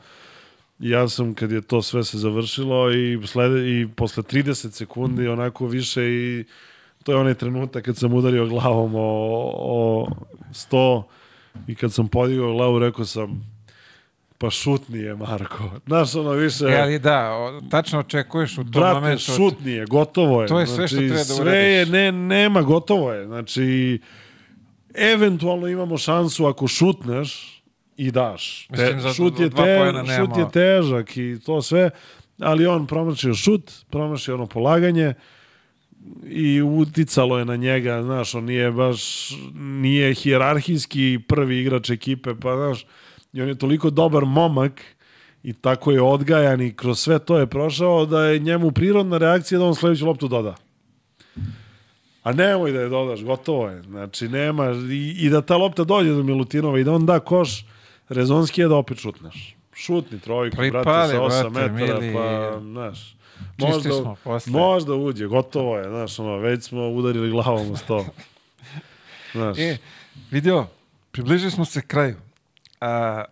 ja 0.79 1.09
sam, 1.09 1.33
kad 1.33 1.51
je 1.51 1.61
to 1.61 1.81
sve 1.81 2.03
se 2.03 2.17
završilo 2.17 2.91
i, 2.91 3.27
slede, 3.27 3.81
i 3.81 3.87
posle 3.95 4.23
30 4.23 4.71
sekundi, 4.71 5.27
onako 5.27 5.67
više 5.67 6.03
i 6.05 6.45
to 7.03 7.11
je 7.11 7.17
onaj 7.17 7.33
trenutak 7.33 7.85
kad 7.85 7.97
sam 7.97 8.13
udario 8.13 8.45
glavom 8.45 8.95
o, 8.95 9.51
o 9.55 10.07
sto 10.53 11.07
i 11.67 11.75
kad 11.75 11.93
sam 11.93 12.07
podigao 12.07 12.53
glavu, 12.53 12.79
rekao 12.79 13.05
sam, 13.05 13.55
pa 14.37 14.49
šutni 14.49 14.99
je, 14.99 15.15
Marko. 15.15 15.63
Znaš, 15.87 16.15
ono 16.15 16.31
više... 16.31 16.65
E, 16.65 16.79
ali 16.81 16.99
da, 16.99 17.31
o, 17.31 17.61
tačno 17.69 17.99
očekuješ 17.99 18.53
u 18.53 18.55
tom 18.63 18.71
Brate, 18.71 18.93
momentu. 18.99 19.23
šutni 19.23 19.71
je, 19.71 19.85
gotovo 19.85 20.41
je. 20.41 20.47
To 20.47 20.59
je 20.59 20.67
sve 20.67 20.87
što 20.87 20.95
znači, 20.95 21.07
treba 21.07 21.23
da 21.23 21.23
Sve 21.23 21.57
je, 21.57 21.81
uradiš. 21.81 21.91
ne, 21.91 22.11
nema, 22.11 22.61
gotovo 22.61 23.11
je. 23.13 23.25
Znači, 23.25 23.99
eventualno 24.93 25.67
imamo 25.67 25.97
šansu 25.97 26.45
ako 26.45 26.67
šutneš 26.67 27.54
i 27.97 28.11
daš. 28.11 28.67
Mislim, 28.69 29.13
šut, 29.13 29.39
je 29.39 29.49
te, 29.49 29.93
šut 30.17 30.37
je 30.37 30.51
težak 30.53 31.17
i 31.17 31.39
to 31.45 31.61
sve, 31.61 31.89
ali 32.39 32.67
on 32.67 32.87
promašio 32.87 33.33
šut, 33.33 33.71
promašio 33.89 34.33
ono 34.33 34.45
polaganje 34.45 35.13
i 36.23 36.61
uticalo 36.61 37.39
je 37.39 37.45
na 37.45 37.55
njega, 37.55 38.03
znaš, 38.03 38.35
on 38.35 38.43
nije 38.45 38.71
baš, 38.71 39.29
nije 39.55 40.13
hijerarhijski 40.13 41.19
prvi 41.27 41.59
igrač 41.59 41.89
ekipe, 41.89 42.35
pa 42.41 42.55
znaš, 42.55 42.85
i 43.33 43.41
on 43.41 43.47
je 43.47 43.55
toliko 43.55 43.89
dobar 43.89 44.25
momak 44.25 44.81
i 45.43 45.53
tako 45.53 45.91
je 45.91 46.01
odgajan 46.01 46.61
i 46.61 46.73
kroz 46.73 46.99
sve 46.99 47.19
to 47.19 47.37
je 47.37 47.47
prošao 47.47 48.05
da 48.05 48.25
je 48.25 48.39
njemu 48.39 48.71
prirodna 48.71 49.17
reakcija 49.17 49.59
da 49.59 49.65
on 49.65 49.75
sledeću 49.75 50.05
loptu 50.05 50.27
doda. 50.27 50.55
A 52.23 52.33
nemoj 52.33 52.71
da 52.71 52.81
je 52.81 52.89
dodaš, 52.89 53.23
gotovo 53.23 53.69
je. 53.69 53.81
Znači, 53.81 54.27
nema, 54.27 54.71
i, 54.91 55.15
i 55.19 55.29
da 55.29 55.41
ta 55.41 55.57
lopta 55.57 55.83
dođe 55.83 56.09
do 56.09 56.23
Milutinova 56.23 56.79
i 56.79 56.83
da 56.83 56.93
on 56.93 57.05
da 57.05 57.19
koš, 57.19 57.65
rezonski 58.09 58.61
je 58.61 58.67
da 58.67 58.75
opet 58.75 58.97
šutneš. 58.97 59.55
Šutni 59.73 60.19
trojku, 60.19 60.57
Pripali, 60.57 60.83
brate, 60.83 61.11
sa 61.11 61.19
8 61.19 61.49
brate, 61.49 61.71
metara, 61.71 61.99
mili. 61.99 62.13
pa, 62.13 62.59
znaš, 62.61 63.15
možda, 63.59 63.89
smo 63.91 64.15
posle. 64.23 64.51
možda 64.51 64.93
uđe, 64.93 65.25
gotovo 65.25 65.77
je, 65.77 65.89
znaš, 65.89 66.19
ono, 66.19 66.37
već 66.37 66.63
smo 66.63 66.89
udarili 66.89 67.29
glavom 67.31 67.71
u 67.71 67.77
sto. 67.77 68.05
Znaš, 69.33 69.57
E, 69.59 69.77
vidio, 70.31 70.67
približili 71.11 71.51
smo 71.51 71.65
se 71.65 71.81
kraju. 71.81 72.15
A, 72.81 73.23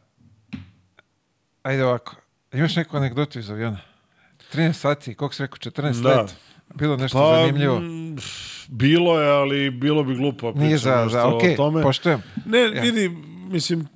ajde 1.63 1.85
ovako, 1.85 2.15
imaš 2.53 2.75
neku 2.75 2.97
anegdotu 2.97 3.39
iz 3.39 3.49
aviona? 3.49 3.79
13 4.53 4.73
sati, 4.73 5.15
koliko 5.15 5.35
si 5.35 5.43
rekao, 5.43 5.57
14 5.57 6.01
Da. 6.01 6.09
let? 6.11 6.35
Bilo 6.75 6.97
nešto 6.97 7.17
pa, 7.19 7.35
zanimljivo? 7.37 7.79
mm, 7.79 8.15
bilo 8.67 9.21
je, 9.21 9.29
ali 9.29 9.69
bilo 9.71 10.03
bi 10.03 10.15
glupo. 10.15 10.51
Nije 10.51 10.77
za, 10.77 11.07
za 11.11 11.25
o 11.25 11.37
ok, 11.37 11.41
tome. 11.57 11.81
poštujem. 11.83 12.23
Ne, 12.45 12.59
Ja. 12.59 12.81
vidi, 12.81 13.09
mislim, 13.43 13.87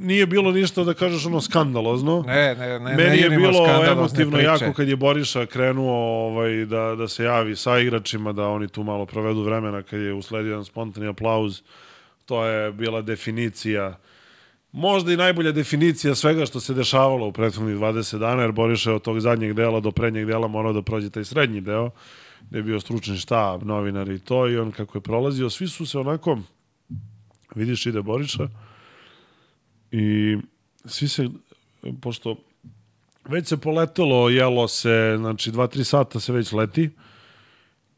nije 0.00 0.26
bilo 0.26 0.52
ništa 0.52 0.84
da 0.84 0.94
kažeš 0.94 1.26
ono 1.26 1.40
skandalozno. 1.40 2.24
Ne, 2.26 2.54
ne, 2.54 2.68
ne, 2.68 2.78
ne 2.78 2.96
Meni 2.96 3.16
je 3.16 3.24
jurimo 3.24 3.50
bilo 3.50 3.66
emotivno 3.92 4.36
priče. 4.36 4.46
jako 4.46 4.72
kad 4.72 4.88
je 4.88 4.96
Boriša 4.96 5.46
krenuo 5.46 6.26
ovaj, 6.26 6.64
da, 6.64 6.94
da 6.98 7.08
se 7.08 7.24
javi 7.24 7.56
sa 7.56 7.78
igračima, 7.78 8.32
da 8.32 8.48
oni 8.48 8.68
tu 8.68 8.82
malo 8.82 9.06
provedu 9.06 9.42
vremena 9.42 9.82
kad 9.82 10.00
je 10.00 10.12
usledio 10.12 10.50
jedan 10.50 10.64
spontani 10.64 11.06
aplauz. 11.06 11.62
To 12.26 12.44
je 12.44 12.72
bila 12.72 13.02
definicija 13.02 13.98
možda 14.72 15.12
i 15.12 15.16
najbolja 15.16 15.52
definicija 15.52 16.14
svega 16.14 16.46
što 16.46 16.60
se 16.60 16.74
dešavalo 16.74 17.26
u 17.26 17.32
prethodnih 17.32 17.76
20 17.76 18.18
dana, 18.18 18.42
jer 18.42 18.52
Boriša 18.52 18.90
je 18.90 18.96
od 18.96 19.02
tog 19.02 19.20
zadnjeg 19.20 19.54
dela 19.54 19.80
do 19.80 19.90
prednjeg 19.90 20.26
dela 20.26 20.48
morao 20.48 20.72
da 20.72 20.82
prođe 20.82 21.10
taj 21.10 21.24
srednji 21.24 21.60
deo, 21.60 21.90
gde 22.50 22.58
je 22.58 22.62
bio 22.62 22.80
stručni 22.80 23.18
štab, 23.18 23.62
novinari 23.62 24.14
i 24.14 24.18
to, 24.18 24.48
i 24.48 24.58
on 24.58 24.70
kako 24.70 24.98
je 24.98 25.02
prolazio, 25.02 25.50
svi 25.50 25.68
su 25.68 25.86
se 25.86 25.98
onako, 25.98 26.38
vidiš 27.54 27.86
ide 27.86 28.02
Boriša, 28.02 28.48
i 29.92 30.36
svi 30.84 31.08
se, 31.08 31.28
pošto 32.00 32.36
već 33.28 33.48
se 33.48 33.56
poletelo, 33.56 34.28
jelo 34.28 34.68
se, 34.68 35.14
znači 35.18 35.50
dva, 35.50 35.66
tri 35.66 35.84
sata 35.84 36.20
se 36.20 36.32
već 36.32 36.52
leti, 36.52 36.90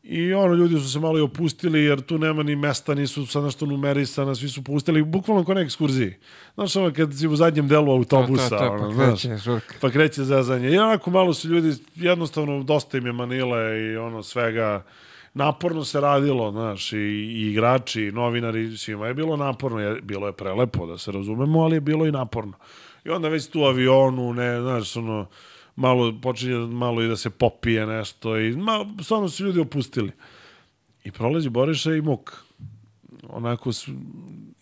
I 0.02 0.32
ono, 0.32 0.54
ljudi 0.54 0.74
su 0.74 0.92
se 0.92 1.00
malo 1.00 1.18
i 1.18 1.20
opustili, 1.20 1.84
jer 1.84 2.00
tu 2.00 2.18
nema 2.18 2.42
ni 2.42 2.56
mesta, 2.56 2.94
nisu 2.94 3.26
sad 3.26 3.44
nešto 3.44 3.66
numerisana, 3.66 4.34
svi 4.34 4.48
su 4.48 4.64
pustili, 4.64 5.02
bukvalno 5.02 5.44
kao 5.44 5.54
na 5.54 5.60
ekskurziji. 5.60 6.14
Znaš, 6.54 6.76
ono, 6.76 6.92
kad 6.92 7.18
si 7.18 7.26
u 7.26 7.36
zadnjem 7.36 7.68
delu 7.68 7.92
autobusa, 7.92 8.48
to, 8.48 8.58
to, 8.58 8.70
ono, 8.72 8.88
pa 8.88 8.94
znaš, 8.94 9.22
kreće 9.22 9.36
žurka. 9.36 9.74
pa 9.80 9.90
kreće 9.90 10.24
zezanje. 10.24 10.70
I 10.70 10.78
onako 10.78 11.10
malo 11.10 11.34
su 11.34 11.48
ljudi, 11.48 11.74
jednostavno, 11.94 12.62
dosta 12.62 12.98
im 12.98 13.06
je 13.06 13.12
manile 13.12 13.80
i 13.80 13.96
ono 13.96 14.22
svega, 14.22 14.84
naporno 15.34 15.84
se 15.84 16.00
radilo, 16.00 16.50
znaš, 16.50 16.92
i, 16.92 16.96
i 16.96 17.50
igrači, 17.50 18.02
i 18.02 18.12
novinari, 18.12 18.76
svima 18.76 19.06
je 19.06 19.14
bilo 19.14 19.36
naporno, 19.36 19.80
je, 19.80 20.00
bilo 20.00 20.26
je 20.26 20.32
prelepo, 20.32 20.86
da 20.86 20.98
se 20.98 21.12
razumemo, 21.12 21.60
ali 21.60 21.76
je 21.76 21.80
bilo 21.80 22.06
i 22.06 22.12
naporno. 22.12 22.52
I 23.04 23.08
onda 23.08 23.28
već 23.28 23.46
tu 23.46 23.60
avionu, 23.60 24.34
ne, 24.34 24.60
znaš, 24.60 24.96
ono, 24.96 25.26
malo, 25.76 26.20
počinje 26.22 26.56
malo 26.56 27.02
i 27.02 27.08
da 27.08 27.16
se 27.16 27.30
popije 27.30 27.86
nešto 27.86 28.38
i 28.38 28.56
malo, 28.56 28.86
stvarno 29.02 29.28
su 29.28 29.44
ljudi 29.44 29.60
opustili. 29.60 30.10
I 31.04 31.10
prolazi 31.10 31.48
Boriša 31.48 31.94
i 31.94 32.00
Muk. 32.00 32.44
Onako 33.28 33.72
su, 33.72 33.92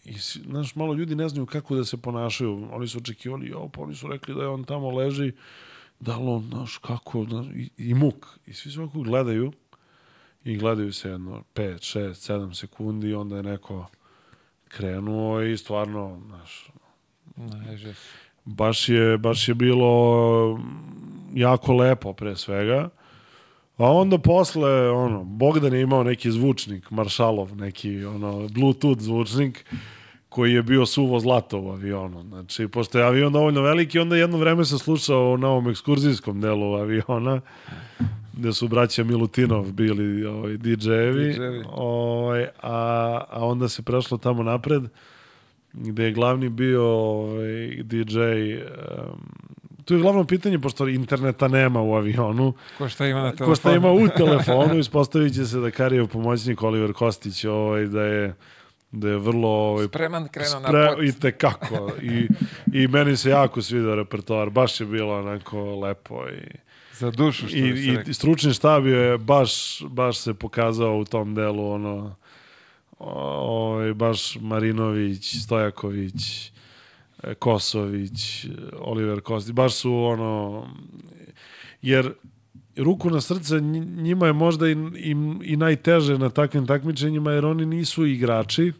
i, 0.05 0.15
znaš, 0.51 0.75
malo 0.75 0.95
ljudi 0.95 1.15
ne 1.15 1.29
znaju 1.29 1.47
kako 1.47 1.77
da 1.77 1.85
se 1.85 1.97
ponašaju. 1.97 2.69
Oni 2.73 2.89
su 2.89 2.99
očekivali, 2.99 3.49
jo, 3.49 3.69
pa 3.69 3.81
oni 3.81 3.95
su 3.95 4.09
rekli 4.09 4.35
da 4.35 4.43
je 4.43 4.49
on 4.49 4.65
tamo 4.65 4.91
leži, 4.91 5.33
da 6.01 6.17
li 6.17 6.29
on, 6.29 6.47
znaš, 6.49 6.79
kako, 6.79 7.25
znaš, 7.25 7.47
i, 7.55 7.71
i 7.77 7.95
Muk. 7.95 8.27
I 8.47 8.53
svi 8.53 8.71
se 8.71 8.81
ovako 8.81 9.01
gledaju 9.01 9.53
i 10.45 10.57
gledaju 10.57 10.93
se 10.93 11.09
jedno 11.11 11.43
5, 11.55 11.99
6, 11.99 12.33
7 12.33 12.55
sekundi 12.55 13.09
i 13.09 13.15
onda 13.15 13.37
je 13.37 13.43
neko 13.43 13.87
krenuo 14.69 15.43
i 15.43 15.57
stvarno, 15.57 16.21
znaš, 16.27 16.71
Ne, 17.37 17.77
že- 17.77 17.95
baš 18.45 18.89
je, 18.89 19.19
baš 19.19 19.49
je 19.49 19.55
bilo 19.55 20.61
jako 21.35 21.73
lepo 21.73 22.13
pre 22.13 22.37
svega. 22.37 22.89
A 23.77 23.93
onda 23.93 24.19
posle, 24.19 24.91
ono, 24.91 25.25
Bogdan 25.25 25.75
je 25.75 25.83
imao 25.83 26.05
neki 26.05 26.31
zvučnik, 26.31 26.91
Maršalov, 26.91 27.57
neki, 27.57 28.05
ono, 28.05 28.49
Bluetooth 28.49 29.01
zvučnik, 29.01 29.65
koji 30.29 30.53
je 30.53 30.63
bio 30.63 30.87
suvo 30.87 31.21
zlato 31.21 31.61
u 31.61 31.71
avionu. 31.71 32.23
Znači, 32.23 32.69
pošto 32.69 32.99
je 32.99 33.05
avion 33.05 33.33
dovoljno 33.33 33.61
veliki, 33.63 33.99
onda 33.99 34.17
jedno 34.17 34.39
vreme 34.39 34.65
se 34.65 34.79
slušao 34.79 35.37
na 35.37 35.49
ovom 35.49 35.69
ekskurzijskom 35.71 36.41
delu 36.41 36.75
aviona, 36.75 37.41
gde 38.41 38.53
su 38.53 38.69
braća 38.69 39.05
Milutinov 39.05 39.73
bili 39.73 40.25
ovaj, 40.27 40.53
DJ-evi, 40.53 41.35
DJ-evi. 41.35 41.65
ovaj, 41.73 42.47
a, 42.63 43.21
a 43.31 43.45
onda 43.47 43.69
se 43.69 43.83
prešlo 43.83 44.19
tamo 44.19 44.43
napred, 44.43 44.83
gde 45.73 46.05
je 46.05 46.13
glavni 46.13 46.49
bio 46.49 46.85
ovaj, 46.87 47.83
DJ 47.83 48.19
um, 48.19 49.21
tu 49.85 49.95
je 49.95 50.01
glavno 50.01 50.25
pitanje, 50.25 50.59
pošto 50.59 50.89
interneta 50.89 51.49
nema 51.49 51.83
u 51.83 51.95
avionu, 51.95 52.53
Ko 52.79 52.89
šta 52.89 53.07
ima 53.07 53.23
na 53.23 53.31
telefonu? 53.31 53.51
ko 53.51 53.57
šta 53.57 53.73
ima 53.73 53.93
u 53.93 54.09
telefonu, 54.17 54.79
ispostavit 54.79 55.35
će 55.35 55.45
se 55.47 55.59
da 55.59 55.71
Karijev 55.71 56.07
pomoćnik 56.07 56.63
Oliver 56.63 56.93
Kostić 56.93 57.45
ovaj, 57.45 57.87
da 57.87 58.03
je 58.03 58.35
da 58.93 59.09
je 59.09 59.17
vrlo 59.19 59.49
ovaj, 59.49 59.87
Spreman 59.87 60.29
krenuo 60.29 60.61
spre, 60.61 60.79
na 60.81 60.95
pot. 60.95 61.05
i 61.05 61.21
tekako 61.21 61.91
i, 62.03 62.29
i 62.73 62.89
meni 62.89 63.17
se 63.17 63.31
jako 63.31 63.63
svidio 63.63 63.95
repertoar 63.95 64.51
baš 64.51 64.81
je 64.81 64.87
bilo 64.87 65.19
onako 65.19 65.75
lepo 65.81 66.25
i, 66.29 66.70
Za 67.01 67.11
dušu, 67.11 67.49
što 67.49 67.57
i, 67.57 67.73
bi 67.73 68.03
i, 68.07 68.15
stručni 68.15 68.53
štab 68.55 68.87
je 68.87 69.19
baš, 69.19 69.83
baš 69.83 70.19
se 70.19 70.35
pokazao 70.35 70.99
u 70.99 71.05
tom 71.05 71.35
delu 71.35 71.73
ono 71.73 72.15
ovaj 72.99 73.95
baš 73.95 74.37
Marinović, 74.41 75.37
Stojaković, 75.45 76.53
e, 77.23 77.35
Kosović, 77.35 78.47
Oliver 78.79 79.21
Kostić, 79.21 79.53
baš 79.53 79.75
su 79.75 79.95
ono 79.95 80.67
jer 81.83 82.13
ruku 82.77 83.11
na 83.11 83.21
srce 83.21 83.55
nj- 83.55 84.03
njima 84.03 84.27
je 84.27 84.33
možda 84.33 84.69
i, 84.69 84.77
i, 84.97 85.17
i 85.43 85.57
najteže 85.57 86.19
na 86.19 86.31
takvim 86.31 86.67
takmičenjima 86.67 87.33
jer 87.33 87.47
oni 87.47 87.67
nisu 87.67 88.07
igrači 88.07 88.73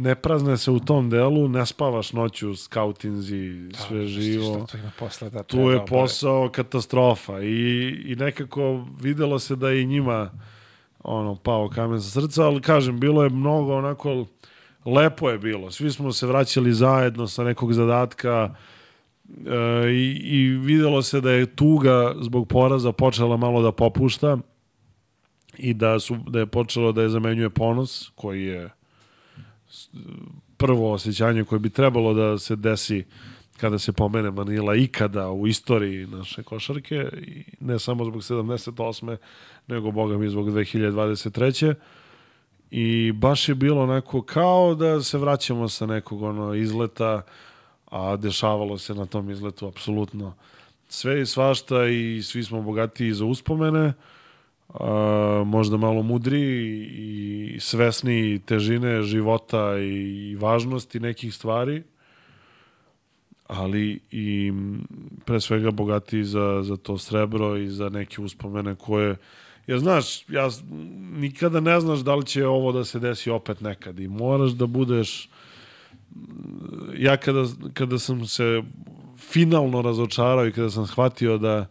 ne 0.00 0.14
prazne 0.14 0.56
se 0.56 0.70
u 0.70 0.80
tom 0.80 1.10
delu, 1.10 1.48
ne 1.48 1.66
spavaš 1.66 2.12
noću, 2.12 2.56
skautinzi, 2.56 3.70
sve 3.86 4.06
živo 4.06 4.66
tu 4.70 4.76
ima 4.76 4.90
posle 4.98 5.30
da 5.30 5.42
tu 5.42 5.58
je 5.58 5.86
posao 5.86 6.48
katastrofa 6.48 7.40
i, 7.40 7.88
i 8.06 8.16
nekako 8.16 8.84
videlo 9.00 9.38
se 9.38 9.56
da 9.56 9.70
je 9.70 9.82
i 9.82 9.86
njima 9.86 10.30
ono 11.04 11.36
pao 11.36 11.68
kamen 11.68 12.02
sa 12.02 12.20
srca, 12.20 12.44
ali 12.44 12.60
kažem, 12.60 13.00
bilo 13.00 13.24
je 13.24 13.30
mnogo 13.30 13.76
onako 13.76 14.26
lepo 14.84 15.30
je 15.30 15.38
bilo. 15.38 15.70
Svi 15.70 15.90
smo 15.90 16.12
se 16.12 16.26
vraćali 16.26 16.72
zajedno 16.72 17.26
sa 17.26 17.44
nekog 17.44 17.72
zadatka 17.72 18.54
e, 19.46 19.90
i, 19.90 20.20
i 20.24 20.48
videlo 20.48 21.02
se 21.02 21.20
da 21.20 21.30
je 21.30 21.56
tuga 21.56 22.14
zbog 22.20 22.48
poraza 22.48 22.92
počela 22.92 23.36
malo 23.36 23.62
da 23.62 23.72
popušta 23.72 24.38
i 25.58 25.74
da 25.74 25.98
su 25.98 26.16
da 26.26 26.38
je 26.38 26.46
počelo 26.46 26.92
da 26.92 27.02
je 27.02 27.08
zamenjuje 27.08 27.50
ponos 27.50 28.10
koji 28.14 28.44
je 28.44 28.70
prvo 30.56 30.92
osjećanje 30.92 31.44
koje 31.44 31.58
bi 31.58 31.70
trebalo 31.70 32.14
da 32.14 32.38
se 32.38 32.56
desi 32.56 33.04
kada 33.56 33.78
se 33.78 33.92
pomene 33.92 34.30
Manila 34.30 34.74
ikada 34.74 35.30
u 35.30 35.46
istoriji 35.46 36.06
naše 36.06 36.42
košarke 36.42 37.08
i 37.12 37.44
ne 37.60 37.78
samo 37.78 38.04
zbog 38.04 38.22
78. 38.22 39.16
nego 39.66 39.90
boga 39.90 40.18
mi 40.18 40.28
zbog 40.28 40.48
2023. 40.48 41.74
I 42.70 43.12
baš 43.12 43.48
je 43.48 43.54
bilo 43.54 43.82
onako 43.82 44.22
kao 44.22 44.74
da 44.74 45.02
se 45.02 45.18
vraćamo 45.18 45.68
sa 45.68 45.86
nekog 45.86 46.22
ono 46.22 46.54
izleta, 46.54 47.22
a 47.86 48.16
dešavalo 48.16 48.78
se 48.78 48.94
na 48.94 49.06
tom 49.06 49.30
izletu 49.30 49.66
apsolutno 49.66 50.34
sve 50.88 51.22
i 51.22 51.26
svašta 51.26 51.86
i 51.86 52.22
svi 52.22 52.44
smo 52.44 52.62
bogatiji 52.62 53.12
za 53.12 53.24
uspomene, 53.24 53.92
a, 54.74 55.42
možda 55.46 55.76
malo 55.76 56.02
mudriji 56.02 56.86
i 56.86 57.60
svesni 57.60 58.40
težine 58.46 59.02
života 59.02 59.78
i 59.78 60.36
važnosti 60.40 61.00
nekih 61.00 61.34
stvari, 61.34 61.82
ali 63.46 64.00
i 64.10 64.52
pre 65.24 65.40
svega 65.40 65.70
bogatiji 65.70 66.24
za, 66.24 66.62
za 66.62 66.76
to 66.76 66.98
srebro 66.98 67.56
i 67.56 67.68
za 67.68 67.88
neke 67.88 68.22
uspomene 68.22 68.74
koje 68.74 69.16
Jer 69.66 69.78
znaš, 69.78 70.28
ja 70.28 70.48
nikada 71.12 71.60
ne 71.60 71.80
znaš 71.80 71.98
da 71.98 72.14
li 72.14 72.26
će 72.26 72.46
ovo 72.46 72.72
da 72.72 72.84
se 72.84 72.98
desi 72.98 73.30
opet 73.30 73.60
nekad 73.60 74.00
i 74.00 74.08
moraš 74.08 74.50
da 74.50 74.66
budeš 74.66 75.28
ja 76.98 77.16
kada, 77.16 77.44
kada 77.74 77.98
sam 77.98 78.26
se 78.26 78.62
finalno 79.18 79.82
razočarao 79.82 80.46
i 80.46 80.52
kada 80.52 80.70
sam 80.70 80.86
shvatio 80.86 81.38
da, 81.38 81.66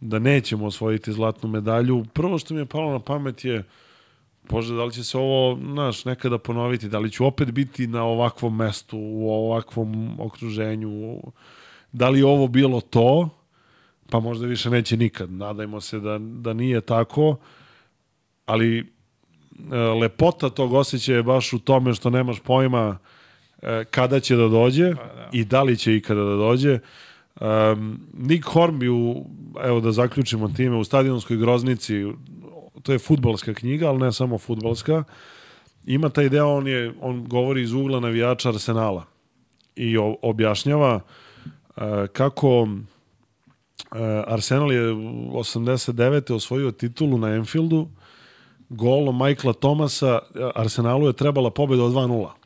da 0.00 0.18
nećemo 0.18 0.66
osvojiti 0.66 1.12
zlatnu 1.12 1.48
medalju, 1.48 2.04
prvo 2.12 2.38
što 2.38 2.54
mi 2.54 2.60
je 2.60 2.66
palo 2.66 2.92
na 2.92 3.00
pamet 3.00 3.44
je 3.44 3.64
Bože, 4.50 4.74
da 4.74 4.84
li 4.84 4.92
će 4.92 5.04
se 5.04 5.18
ovo, 5.18 5.58
znaš, 5.72 6.04
nekada 6.04 6.38
ponoviti, 6.38 6.88
da 6.88 6.98
li 6.98 7.10
ću 7.10 7.26
opet 7.26 7.50
biti 7.50 7.86
na 7.86 8.04
ovakvom 8.04 8.56
mestu, 8.56 8.98
u 8.98 9.30
ovakvom 9.30 10.20
okruženju, 10.20 11.20
da 11.92 12.08
li 12.08 12.22
ovo 12.22 12.48
bilo 12.48 12.80
to, 12.80 13.28
pa 14.10 14.20
možda 14.20 14.46
više 14.46 14.70
neće 14.70 14.96
nikad. 14.96 15.30
Nadajmo 15.30 15.80
se 15.80 16.00
da, 16.00 16.18
da 16.18 16.52
nije 16.52 16.80
tako, 16.80 17.36
ali 18.46 18.78
e, 18.78 18.84
lepota 19.76 20.50
tog 20.50 20.72
osjećaja 20.72 21.16
je 21.16 21.22
baš 21.22 21.52
u 21.52 21.58
tome 21.58 21.94
što 21.94 22.10
nemaš 22.10 22.40
pojma 22.40 22.98
e, 23.62 23.84
kada 23.90 24.20
će 24.20 24.36
da 24.36 24.48
dođe 24.48 24.94
i 25.32 25.44
da 25.44 25.62
li 25.62 25.76
će 25.76 25.96
ikada 25.96 26.22
da 26.22 26.36
dođe. 26.36 26.78
Um, 27.40 28.00
Nick 28.12 28.44
Hornby, 28.44 28.88
u, 28.88 29.26
evo 29.64 29.80
da 29.80 29.92
zaključimo 29.92 30.48
time, 30.48 30.76
u 30.76 30.84
stadionskoj 30.84 31.36
groznici, 31.36 32.06
to 32.82 32.92
je 32.92 32.98
futbalska 32.98 33.54
knjiga, 33.54 33.88
ali 33.88 33.98
ne 33.98 34.12
samo 34.12 34.38
futbalska, 34.38 35.04
ima 35.86 36.08
taj 36.08 36.28
deo, 36.28 36.56
on, 36.56 36.66
je, 36.66 36.92
on 37.00 37.24
govori 37.24 37.62
iz 37.62 37.72
ugla 37.72 38.00
navijača 38.00 38.48
Arsenala 38.48 39.04
i 39.76 39.98
o, 39.98 40.16
objašnjava 40.22 40.94
uh, 41.76 41.82
kako 42.12 42.62
uh, 42.62 42.68
Arsenal 44.26 44.72
je 44.72 44.92
u 44.92 45.32
89. 45.32 46.34
osvojio 46.34 46.70
titulu 46.70 47.18
na 47.18 47.28
Enfieldu, 47.28 47.88
golom 48.68 49.18
Michaela 49.18 49.52
Thomasa, 49.52 50.18
Arsenalu 50.54 51.06
je 51.06 51.12
trebala 51.12 51.50
pobeda 51.50 51.84
od 51.84 51.92
2-0. 51.92 52.37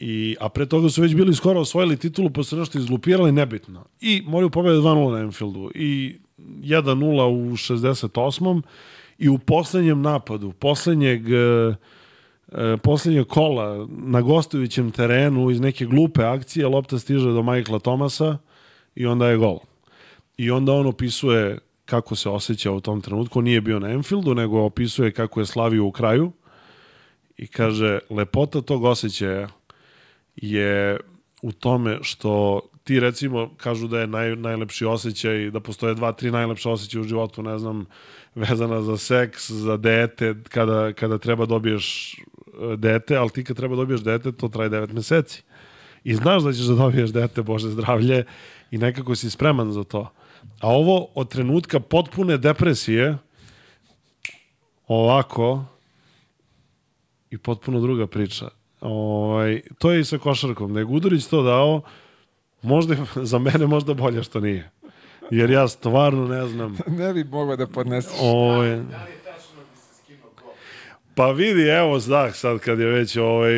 I, 0.00 0.36
a 0.40 0.48
pre 0.48 0.66
toga 0.66 0.88
su 0.88 1.02
već 1.02 1.14
bili 1.14 1.34
skoro 1.34 1.60
osvojili 1.60 1.96
titulu, 1.96 2.30
pa 2.30 2.42
su 2.42 2.56
nešto 2.56 2.78
izlupirali, 2.78 3.32
nebitno. 3.32 3.84
I 4.00 4.22
moraju 4.26 4.50
pobede 4.50 4.76
2-0 4.76 5.12
na 5.12 5.18
Enfieldu. 5.18 5.70
I 5.74 6.16
1-0 6.38 7.24
u 7.24 7.52
68. 7.52 8.62
I 9.18 9.28
u 9.28 9.38
poslednjem 9.38 10.02
napadu, 10.02 10.52
poslednjeg, 10.52 11.30
e, 11.30 11.36
e, 12.52 12.76
poslednjeg 12.76 13.26
kola 13.26 13.88
na 13.90 14.20
gostujućem 14.20 14.90
terenu 14.90 15.50
iz 15.50 15.60
neke 15.60 15.86
glupe 15.86 16.24
akcije, 16.24 16.66
lopta 16.66 16.98
stiže 16.98 17.28
do 17.28 17.42
Michaela 17.42 17.78
Thomasa 17.78 18.38
i 18.94 19.06
onda 19.06 19.28
je 19.28 19.36
gol. 19.36 19.58
I 20.36 20.50
onda 20.50 20.72
on 20.72 20.86
opisuje 20.86 21.58
kako 21.84 22.16
se 22.16 22.28
osjeća 22.28 22.72
u 22.72 22.80
tom 22.80 23.00
trenutku. 23.00 23.42
Nije 23.42 23.60
bio 23.60 23.78
na 23.78 23.90
Enfieldu, 23.90 24.34
nego 24.34 24.60
opisuje 24.60 25.12
kako 25.12 25.40
je 25.40 25.46
slavio 25.46 25.84
u 25.84 25.92
kraju 25.92 26.32
i 27.36 27.46
kaže, 27.46 27.98
lepota 28.10 28.60
tog 28.60 28.84
osjećaja 28.84 29.48
je 30.40 31.00
u 31.42 31.52
tome 31.52 31.98
što 32.02 32.60
ti 32.84 33.00
recimo 33.00 33.50
kažu 33.56 33.88
da 33.88 34.00
je 34.00 34.06
naj, 34.06 34.36
najlepši 34.36 34.84
osjećaj, 34.84 35.50
da 35.50 35.60
postoje 35.60 35.94
dva, 35.94 36.12
tri 36.12 36.30
najlepša 36.30 36.70
osjećaja 36.70 37.00
u 37.00 37.04
životu, 37.04 37.42
ne 37.42 37.58
znam, 37.58 37.86
vezana 38.34 38.82
za 38.82 38.96
seks, 38.96 39.50
za 39.50 39.76
dete, 39.76 40.34
kada, 40.48 40.92
kada 40.92 41.18
treba 41.18 41.46
dobiješ 41.46 42.14
e, 42.14 42.76
dete, 42.76 43.16
ali 43.16 43.30
ti 43.30 43.44
kad 43.44 43.56
treba 43.56 43.76
dobiješ 43.76 44.00
dete, 44.00 44.32
to 44.32 44.48
traje 44.48 44.68
devet 44.68 44.92
meseci. 44.92 45.42
I 46.04 46.14
znaš 46.14 46.42
da 46.42 46.52
ćeš 46.52 46.64
da 46.64 46.74
dobiješ 46.74 47.10
dete, 47.10 47.42
Bože 47.42 47.70
zdravlje, 47.70 48.24
i 48.70 48.78
nekako 48.78 49.14
si 49.14 49.30
spreman 49.30 49.72
za 49.72 49.84
to. 49.84 50.10
A 50.60 50.68
ovo 50.68 51.08
od 51.14 51.30
trenutka 51.30 51.80
potpune 51.80 52.38
depresije, 52.38 53.18
ovako 54.88 55.64
i 57.30 57.38
potpuno 57.38 57.80
druga 57.80 58.06
priča. 58.06 58.59
Ovaj, 58.80 59.60
to 59.78 59.92
je 59.92 60.00
i 60.00 60.04
sa 60.04 60.18
košarkom. 60.18 60.74
Da 60.74 60.80
je 60.80 60.84
Gudurić 60.84 61.26
to 61.26 61.42
dao, 61.42 61.82
možda, 62.62 62.96
za 63.30 63.38
mene 63.38 63.66
možda 63.66 63.94
bolje 63.94 64.22
što 64.22 64.40
nije. 64.40 64.70
Jer 65.30 65.50
ja 65.50 65.68
stvarno 65.68 66.28
ne 66.28 66.46
znam. 66.46 66.78
ne 66.98 67.12
bi 67.12 67.24
mogao 67.24 67.56
da 67.56 67.66
podneseš. 67.66 68.18
Ovaj, 68.20 68.82
Pa 71.14 71.30
vidi, 71.30 71.62
evo 71.62 71.98
zdah 71.98 72.34
sad 72.34 72.58
kad 72.58 72.78
je 72.78 72.86
već 72.86 73.16
ovaj, 73.16 73.52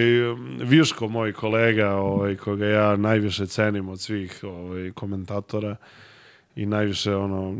Viško, 0.63 1.09
moj 1.09 1.33
kolega, 1.33 1.91
ovaj, 1.91 2.37
koga 2.37 2.67
ja 2.67 2.97
najviše 2.97 3.47
cenim 3.47 3.89
od 3.89 4.01
svih 4.01 4.41
ovaj, 4.43 4.91
komentatora 4.93 5.77
i 6.57 6.67
najviše 6.67 7.15
ono, 7.15 7.55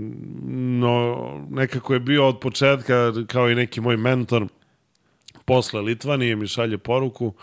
no, 0.81 1.17
nekako 1.51 1.95
je 1.95 2.01
bio 2.01 2.29
od 2.29 2.39
početka 2.39 3.13
kao 3.27 3.51
i 3.51 3.55
neki 3.55 3.81
moj 3.81 3.97
mentor 3.97 4.47
posle 5.45 5.81
Litvanije 5.81 6.37
mi 6.37 6.47
šalje 6.47 6.79
poruku 6.79 7.35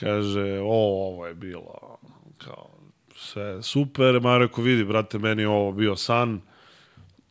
kaže, 0.00 0.58
o, 0.62 1.08
ovo 1.08 1.26
je 1.26 1.34
bilo 1.34 1.98
kao 2.38 2.70
sve 3.16 3.62
super, 3.62 4.20
ma 4.20 4.48
vidi, 4.56 4.84
brate, 4.84 5.18
meni 5.18 5.44
ovo 5.44 5.72
bio 5.72 5.96
san, 5.96 6.40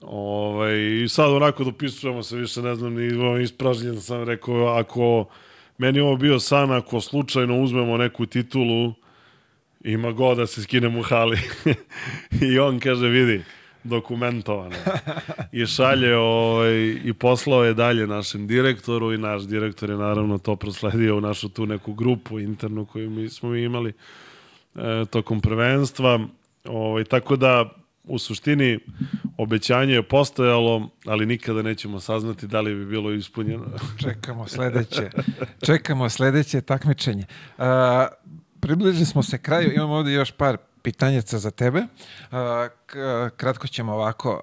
Ovaj, 0.01 1.03
I 1.03 1.09
sad 1.09 1.31
onako 1.31 1.63
dopisujemo 1.63 2.23
se, 2.23 2.37
više 2.37 2.61
ne 2.61 2.75
znam, 2.75 2.93
ni 2.93 3.43
ispražnjen 3.43 4.01
sam 4.01 4.23
rekao, 4.23 4.67
ako 4.67 5.25
meni 5.77 5.99
ovo 5.99 6.15
bio 6.15 6.39
san, 6.39 6.71
ako 6.71 7.01
slučajno 7.01 7.61
uzmemo 7.61 7.97
neku 7.97 8.25
titulu, 8.25 8.93
ima 9.83 10.11
go 10.11 10.35
da 10.35 10.47
se 10.47 10.63
skinem 10.63 10.97
u 10.97 11.01
hali. 11.01 11.39
I 12.51 12.59
on 12.59 12.79
kaže, 12.79 13.07
vidi, 13.07 13.43
dokumentovano. 13.83 14.75
I 15.51 15.65
šalje 15.65 16.17
ovaj, 16.17 16.99
i 17.03 17.13
poslao 17.13 17.63
je 17.63 17.73
dalje 17.73 18.07
našem 18.07 18.47
direktoru 18.47 19.13
i 19.13 19.17
naš 19.17 19.43
direktor 19.43 19.89
je 19.89 19.97
naravno 19.97 20.37
to 20.37 20.55
prosledio 20.55 21.17
u 21.17 21.21
našu 21.21 21.49
tu 21.49 21.65
neku 21.65 21.93
grupu 21.93 22.39
internu 22.39 22.85
koju 22.85 23.09
mi 23.09 23.29
smo 23.29 23.55
imali 23.55 23.93
e, 24.75 25.05
tokom 25.09 25.41
prvenstva. 25.41 26.19
Ovaj, 26.65 27.03
tako 27.03 27.35
da 27.35 27.69
u 28.03 28.19
suštini 28.19 28.79
obećanje 29.37 29.93
je 29.93 30.03
postojalo, 30.03 30.89
ali 31.05 31.25
nikada 31.25 31.61
nećemo 31.61 31.99
saznati 31.99 32.47
da 32.47 32.61
li 32.61 32.75
bi 32.75 32.85
bilo 32.85 33.11
ispunjeno. 33.11 33.65
Čekamo 34.03 34.47
sledeće. 34.47 35.09
Čekamo 35.65 36.09
sledeće 36.09 36.61
takmičenje. 36.61 37.25
A, 37.57 38.07
približili 38.59 39.05
smo 39.05 39.23
se 39.23 39.37
kraju. 39.37 39.73
Imamo 39.73 39.93
ovdje 39.93 40.13
još 40.13 40.31
par 40.31 40.57
pitanjaca 40.87 41.37
za 41.37 41.51
tebe. 41.51 41.81
Kratko 43.37 43.67
ćemo 43.67 43.93
ovako. 43.93 44.41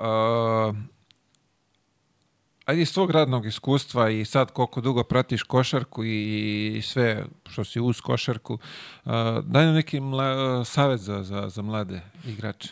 Ajde 2.64 2.82
iz 2.82 2.92
tvog 2.92 3.10
radnog 3.10 3.46
iskustva 3.46 4.10
i 4.10 4.24
sad 4.24 4.52
koliko 4.52 4.80
dugo 4.80 5.04
pratiš 5.04 5.42
košarku 5.42 6.04
i 6.04 6.80
sve 6.84 7.24
što 7.50 7.64
si 7.64 7.80
uz 7.80 8.00
košarku, 8.00 8.58
daj 9.42 9.64
nam 9.66 9.74
neki 9.74 10.00
mla, 10.00 10.64
savjet 10.64 11.00
za, 11.00 11.22
za, 11.22 11.48
za 11.48 11.62
mlade 11.62 12.00
igrače. 12.26 12.68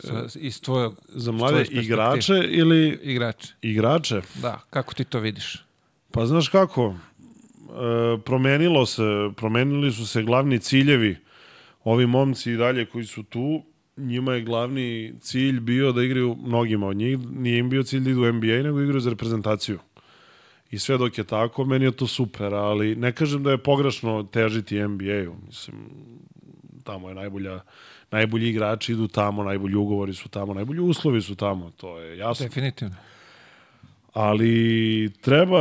Sa, 0.00 0.24
iz 0.34 0.60
tvojeg, 0.60 0.92
Za 1.08 1.32
mlade 1.32 1.64
igrače 1.70 2.34
ili 2.48 2.98
Igrače, 3.02 3.52
igrače? 3.62 4.20
da. 4.34 4.60
Kako 4.70 4.94
ti 4.94 5.04
to 5.04 5.20
vidiš? 5.20 5.64
Pa 6.10 6.26
znaš 6.26 6.48
kako, 6.48 6.94
e, 6.94 8.18
promenilo 8.24 8.86
se, 8.86 9.02
promenili 9.36 9.92
su 9.92 10.06
se 10.06 10.22
glavni 10.22 10.58
ciljevi. 10.58 11.27
Ovi 11.88 12.06
momci 12.06 12.52
i 12.52 12.56
dalje 12.56 12.86
koji 12.86 13.04
su 13.04 13.22
tu, 13.22 13.62
njima 13.96 14.34
je 14.34 14.42
glavni 14.42 15.14
cilj 15.20 15.60
bio 15.60 15.92
da 15.92 16.02
igraju 16.02 16.36
mnogima 16.44 16.86
od 16.86 16.96
njih. 16.96 17.18
Nije 17.18 17.58
im 17.58 17.70
bio 17.70 17.82
cilj 17.82 18.00
da 18.00 18.10
idu 18.10 18.22
u 18.22 18.32
NBA, 18.32 18.62
nego 18.62 18.80
igraju 18.80 19.00
za 19.00 19.10
reprezentaciju. 19.10 19.78
I 20.70 20.78
sve 20.78 20.98
dok 20.98 21.18
je 21.18 21.24
tako, 21.24 21.64
meni 21.64 21.84
je 21.84 21.92
to 21.92 22.06
super, 22.06 22.54
ali 22.54 22.96
ne 22.96 23.12
kažem 23.12 23.42
da 23.42 23.50
je 23.50 23.58
pogrešno 23.58 24.22
težiti 24.22 24.82
NBA-u. 24.82 25.34
Mislim, 25.46 25.76
tamo 26.84 27.08
je 27.08 27.14
najbolja, 27.14 27.60
najbolji 28.10 28.48
igrači 28.48 28.92
idu 28.92 29.08
tamo, 29.08 29.44
najbolji 29.44 29.74
ugovori 29.74 30.14
su 30.14 30.28
tamo, 30.28 30.54
najbolji 30.54 30.80
uslovi 30.80 31.22
su 31.22 31.36
tamo, 31.36 31.70
to 31.76 31.98
je 31.98 32.18
jasno 32.18 32.46
Definitivno. 32.46 32.96
ali 34.12 35.12
treba 35.20 35.58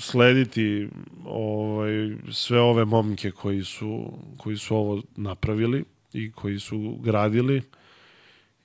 slediti 0.00 0.88
ovaj 1.24 2.16
sve 2.32 2.60
ove 2.60 2.84
momke 2.84 3.30
koji 3.30 3.64
su 3.64 4.12
koji 4.36 4.56
su 4.56 4.76
ovo 4.76 5.02
napravili 5.16 5.84
i 6.12 6.32
koji 6.32 6.58
su 6.58 6.96
gradili 7.00 7.62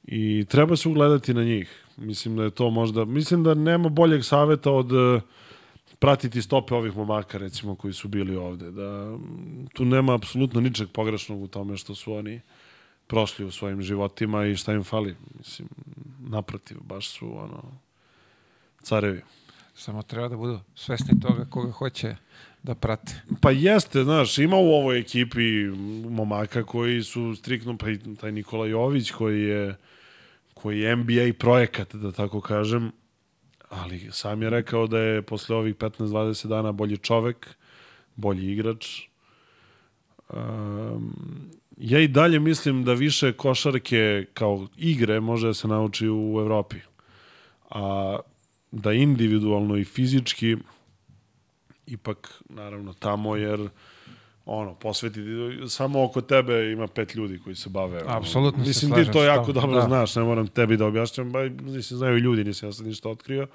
i 0.03 0.45
treba 0.49 0.75
se 0.75 0.89
ugledati 0.89 1.33
na 1.33 1.43
njih. 1.43 1.85
Mislim 1.97 2.35
da 2.35 2.43
je 2.43 2.51
to 2.51 2.69
možda 2.69 3.05
mislim 3.05 3.43
da 3.43 3.53
nema 3.53 3.89
boljeg 3.89 4.23
saveta 4.23 4.71
od 4.71 4.91
eh, 4.91 5.21
pratiti 5.99 6.41
stope 6.41 6.73
ovih 6.73 6.97
momaka 6.97 7.37
recimo 7.37 7.75
koji 7.75 7.93
su 7.93 8.07
bili 8.07 8.35
ovde 8.35 8.71
da 8.71 9.05
mm, 9.05 9.67
tu 9.73 9.85
nema 9.85 10.15
apsolutno 10.15 10.61
ničeg 10.61 10.89
pogrešnog 10.93 11.41
u 11.41 11.47
tome 11.47 11.77
što 11.77 11.95
su 11.95 12.13
oni 12.13 12.41
prošli 13.07 13.45
u 13.45 13.51
svojim 13.51 13.81
životima 13.81 14.45
i 14.45 14.55
šta 14.55 14.73
im 14.73 14.83
fali. 14.83 15.15
Mislim, 15.37 15.67
naprotiv, 16.19 16.77
baš 16.81 17.09
su 17.09 17.37
ono, 17.37 17.63
carevi. 18.81 19.21
Samo 19.75 20.03
treba 20.03 20.27
da 20.27 20.37
budu 20.37 20.59
svesni 20.75 21.19
toga 21.19 21.45
koga 21.45 21.71
hoće 21.71 22.15
da 22.63 22.75
prate. 22.75 23.21
Pa 23.41 23.51
jeste, 23.51 24.03
znaš, 24.03 24.37
ima 24.37 24.57
u 24.57 24.67
ovoj 24.67 24.99
ekipi 24.99 25.65
momaka 26.09 26.63
koji 26.63 27.03
su 27.03 27.35
striktno, 27.35 27.77
pa 27.77 27.89
i 27.89 27.99
taj 28.21 28.31
Nikola 28.31 28.67
Jović 28.67 29.11
koji 29.11 29.41
je 29.41 29.75
koji 30.53 30.79
je 30.79 30.95
NBA 30.95 31.33
projekat, 31.39 31.95
da 31.95 32.11
tako 32.11 32.41
kažem, 32.41 32.91
ali 33.69 34.09
sam 34.11 34.41
je 34.41 34.49
rekao 34.49 34.87
da 34.87 34.99
je 34.99 35.21
posle 35.21 35.55
ovih 35.55 35.75
15-20 35.75 36.47
dana 36.47 36.71
bolji 36.71 36.97
čovek, 36.97 37.55
bolji 38.15 38.51
igrač. 38.51 39.01
Um, 40.29 41.15
ja 41.77 41.99
i 41.99 42.07
dalje 42.07 42.39
mislim 42.39 42.83
da 42.83 42.93
više 42.93 43.33
košarke 43.33 44.25
kao 44.33 44.67
igre 44.77 45.19
može 45.19 45.47
da 45.47 45.53
se 45.53 45.67
nauči 45.67 46.09
u 46.09 46.37
Evropi. 46.39 46.75
A 47.69 48.17
da 48.75 48.93
individualno 48.93 49.77
i 49.77 49.83
fizički 49.83 50.57
ipak 51.87 52.41
naravno 52.49 52.93
tamo 52.93 53.35
jer 53.35 53.69
ono 54.45 54.75
posvetiti 54.75 55.29
samo 55.69 56.03
oko 56.03 56.21
tebe 56.21 56.71
ima 56.71 56.87
pet 56.87 57.15
ljudi 57.15 57.39
koji 57.43 57.55
se 57.55 57.69
bave 57.69 58.03
ono. 58.03 58.17
Apsolutno 58.17 58.63
se 58.63 58.67
mislim 58.67 58.93
ti 58.93 59.11
to 59.11 59.23
jako 59.23 59.45
tobom, 59.45 59.61
dobro 59.61 59.75
da. 59.75 59.87
znaš 59.87 60.15
ne 60.15 60.23
moram 60.23 60.47
tebi 60.47 60.77
da 60.77 60.85
objašnjam 60.85 61.31
ba 61.31 61.49
mislim 61.49 61.97
znaju 61.97 62.17
ljudi 62.17 62.43
nisam 62.43 62.69
ja 62.69 62.73
sad 62.73 62.85
ništa 62.85 63.09
otkrio 63.09 63.47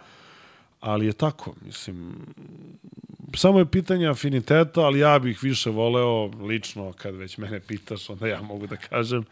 ali 0.80 1.06
je 1.06 1.12
tako 1.12 1.54
mislim 1.64 2.12
samo 3.34 3.58
je 3.58 3.66
pitanje 3.66 4.08
afiniteta 4.08 4.80
ali 4.80 4.98
ja 4.98 5.18
bih 5.18 5.38
više 5.42 5.70
voleo 5.70 6.26
lično 6.26 6.92
kad 6.92 7.14
već 7.14 7.38
mene 7.38 7.60
pitaš 7.60 8.10
onda 8.10 8.26
ja 8.26 8.42
mogu 8.42 8.66
da 8.66 8.76
kažem 8.76 9.24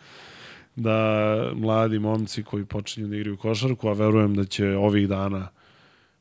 da 0.76 1.50
mladi 1.54 1.98
momci 1.98 2.42
koji 2.42 2.64
počinju 2.64 3.08
da 3.08 3.16
igraju 3.16 3.36
košarku 3.36 3.88
a 3.88 3.92
verujem 3.92 4.34
da 4.34 4.44
će 4.44 4.76
ovih 4.76 5.08
dana 5.08 5.48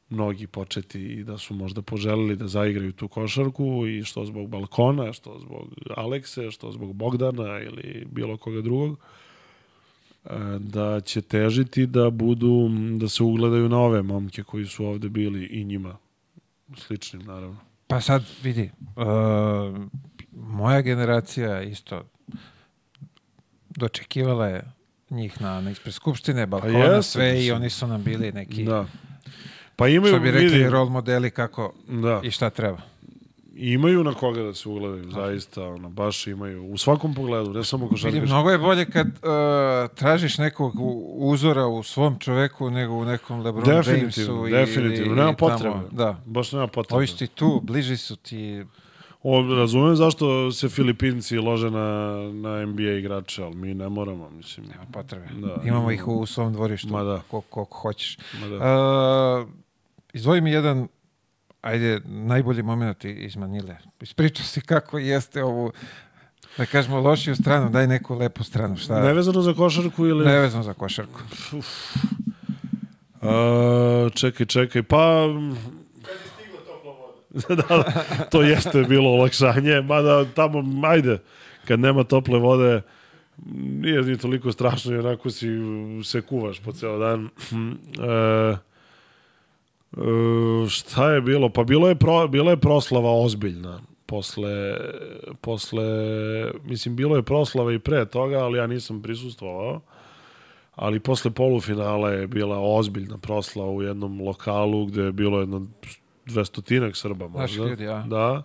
mnogi 0.09 0.47
početi 0.47 1.01
i 1.01 1.23
da 1.23 1.37
su 1.37 1.53
možda 1.53 1.81
poželili 1.81 2.35
da 2.35 2.47
zaigraju 2.47 2.91
tu 2.91 3.07
košarku 3.07 3.87
i 3.87 4.03
što 4.03 4.25
zbog 4.25 4.49
balkona, 4.49 5.13
što 5.13 5.39
zbog 5.39 5.67
Alekse, 5.95 6.51
što 6.51 6.71
zbog 6.71 6.93
Bogdana 6.93 7.59
ili 7.59 8.07
bilo 8.11 8.37
koga 8.37 8.61
drugog, 8.61 8.99
e, 10.25 10.29
da 10.59 11.01
će 11.01 11.21
težiti 11.21 11.85
da 11.85 12.09
budu, 12.09 12.69
da 12.97 13.09
se 13.09 13.23
ugledaju 13.23 13.69
na 13.69 13.79
ove 13.79 14.01
momke 14.01 14.43
koji 14.43 14.65
su 14.65 14.85
ovde 14.85 15.09
bili 15.09 15.45
i 15.45 15.63
njima 15.63 15.97
sličnim, 16.75 17.21
naravno. 17.21 17.57
Pa 17.87 18.01
sad 18.01 18.23
vidi, 18.43 18.71
uh, 18.95 19.05
moja 20.31 20.81
generacija 20.81 21.61
isto 21.61 22.03
dočekivala 23.69 24.47
je 24.47 24.71
njih 25.09 25.41
na, 25.41 25.61
na 25.61 25.71
ispred 25.71 25.93
skupštine, 25.93 26.45
balkona, 26.45 26.79
jeste, 26.79 27.11
sve 27.11 27.45
i 27.45 27.51
oni 27.51 27.69
su 27.69 27.87
nam 27.87 28.03
bili 28.03 28.31
neki, 28.31 28.63
Da. 28.63 28.85
Pa 29.77 29.87
imaju, 29.87 30.13
što 30.13 30.19
bi 30.19 30.31
rekli, 30.31 30.47
vidi, 30.49 30.69
role 30.69 30.89
modeli 30.89 31.31
kako 31.31 31.73
da, 31.87 32.21
i 32.23 32.31
šta 32.31 32.49
treba. 32.49 32.77
imaju 33.55 34.03
na 34.03 34.13
koga 34.13 34.41
da 34.41 34.53
se 34.53 34.69
ugledaju, 34.69 35.11
zaista, 35.11 35.63
ono, 35.63 35.89
baš 35.89 36.27
imaju, 36.27 36.65
u 36.65 36.77
svakom 36.77 37.13
pogledu, 37.13 37.53
ne 37.53 37.63
samo 37.63 37.87
košarkaški. 37.89 38.25
mnogo 38.25 38.49
je 38.51 38.57
bolje 38.57 38.85
kad 38.85 39.07
uh, 39.07 39.13
tražiš 39.95 40.37
nekog 40.37 40.73
uzora 41.15 41.65
u 41.65 41.83
svom 41.83 42.19
čoveku 42.19 42.69
nego 42.69 42.93
u 42.93 43.05
nekom 43.05 43.39
LeBron 43.41 43.63
Definitivno, 43.65 44.47
Jamesu. 44.47 44.71
definitivno, 44.71 45.05
ili, 45.07 45.15
nema 45.15 45.33
tamo, 45.33 45.51
potrebe. 45.51 45.75
Da. 45.91 46.21
Baš 46.25 46.51
nema 46.51 46.67
potrebe. 46.67 46.97
Ovi 46.97 47.07
su 47.07 47.17
ti 47.17 47.27
tu, 47.27 47.61
bliži 47.63 47.97
su 47.97 48.15
ti. 48.15 48.65
O, 49.23 49.55
razumem 49.55 49.95
zašto 49.95 50.51
se 50.51 50.69
Filipinci 50.69 51.37
lože 51.37 51.71
na, 51.71 52.13
na 52.33 52.65
NBA 52.65 52.81
igrače, 52.91 53.43
ali 53.43 53.55
mi 53.55 53.73
ne 53.73 53.89
moramo, 53.89 54.29
mislim. 54.29 54.65
Nema 54.65 54.85
potrebe. 54.93 55.25
Da, 55.35 55.61
Imamo 55.65 55.91
ih 55.91 56.07
u, 56.07 56.19
u 56.19 56.25
svom 56.25 56.53
dvorištu, 56.53 56.87
Ma 56.87 57.03
da. 57.03 57.21
koliko, 57.27 57.47
koliko 57.49 57.77
hoćeš. 57.77 58.17
Ma 58.41 58.47
da. 58.47 58.55
Uh, 59.41 59.47
izdvoji 60.13 60.41
mi 60.41 60.51
jedan, 60.51 60.87
ajde, 61.61 62.01
najbolji 62.05 62.63
moment 62.63 63.05
iz 63.05 63.35
Manile. 63.35 63.77
Ispričao 64.01 64.45
si 64.45 64.61
kako 64.61 64.99
jeste 64.99 65.43
ovu, 65.43 65.71
da 66.57 66.65
kažemo, 66.65 66.99
lošiju 66.99 67.35
stranu, 67.35 67.69
daj 67.69 67.87
neku 67.87 68.15
lepu 68.15 68.43
stranu. 68.43 68.77
Šta? 68.77 69.01
Nevezano 69.01 69.41
za 69.41 69.53
košarku 69.53 70.05
ili... 70.05 70.25
Nevezano 70.25 70.63
za 70.63 70.73
košarku. 70.73 71.19
Uh, 73.21 74.11
čekaj, 74.13 74.45
čekaj, 74.45 74.83
pa... 74.83 75.27
da, 77.49 77.55
da, 77.55 77.83
to 78.31 78.41
jeste 78.41 78.83
bilo 78.83 79.09
olakšanje, 79.09 79.81
mada 79.81 80.25
tamo, 80.25 80.87
ajde, 80.87 81.17
kad 81.65 81.79
nema 81.79 82.03
tople 82.03 82.39
vode, 82.39 82.81
nije 83.55 84.01
ni 84.01 84.17
toliko 84.17 84.51
strašno 84.51 84.95
i 84.95 84.97
onako 84.97 85.29
si 85.29 85.47
se 86.03 86.21
kuvaš 86.21 86.59
po 86.59 86.71
ceo 86.71 86.97
dan. 86.97 87.25
e, 87.25 88.57
e, 89.93 90.69
šta 90.69 91.11
je 91.11 91.21
bilo? 91.21 91.49
Pa 91.49 91.63
bilo 91.63 91.89
je, 91.89 91.95
pro, 91.95 92.27
bila 92.27 92.51
je 92.51 92.57
proslava 92.57 93.11
ozbiljna. 93.11 93.81
Posle, 94.05 94.77
posle, 95.41 95.83
mislim, 96.63 96.95
bilo 96.95 97.15
je 97.15 97.23
proslava 97.23 97.73
i 97.73 97.79
pre 97.79 98.05
toga, 98.05 98.37
ali 98.37 98.57
ja 98.57 98.67
nisam 98.67 99.01
prisustvovao. 99.01 99.81
Ali 100.75 100.99
posle 100.99 101.31
polufinala 101.31 102.11
je 102.11 102.27
bila 102.27 102.59
ozbiljna 102.59 103.17
proslava 103.17 103.71
u 103.71 103.81
jednom 103.81 104.21
lokalu 104.21 104.85
gde 104.85 105.01
je 105.01 105.11
bilo 105.11 105.39
jedno 105.39 105.67
dvestotinak 106.25 106.97
Srba 106.97 107.27
možda. 107.27 107.63
ljudi, 107.63 107.83
ja. 107.83 108.05
Da 108.07 108.43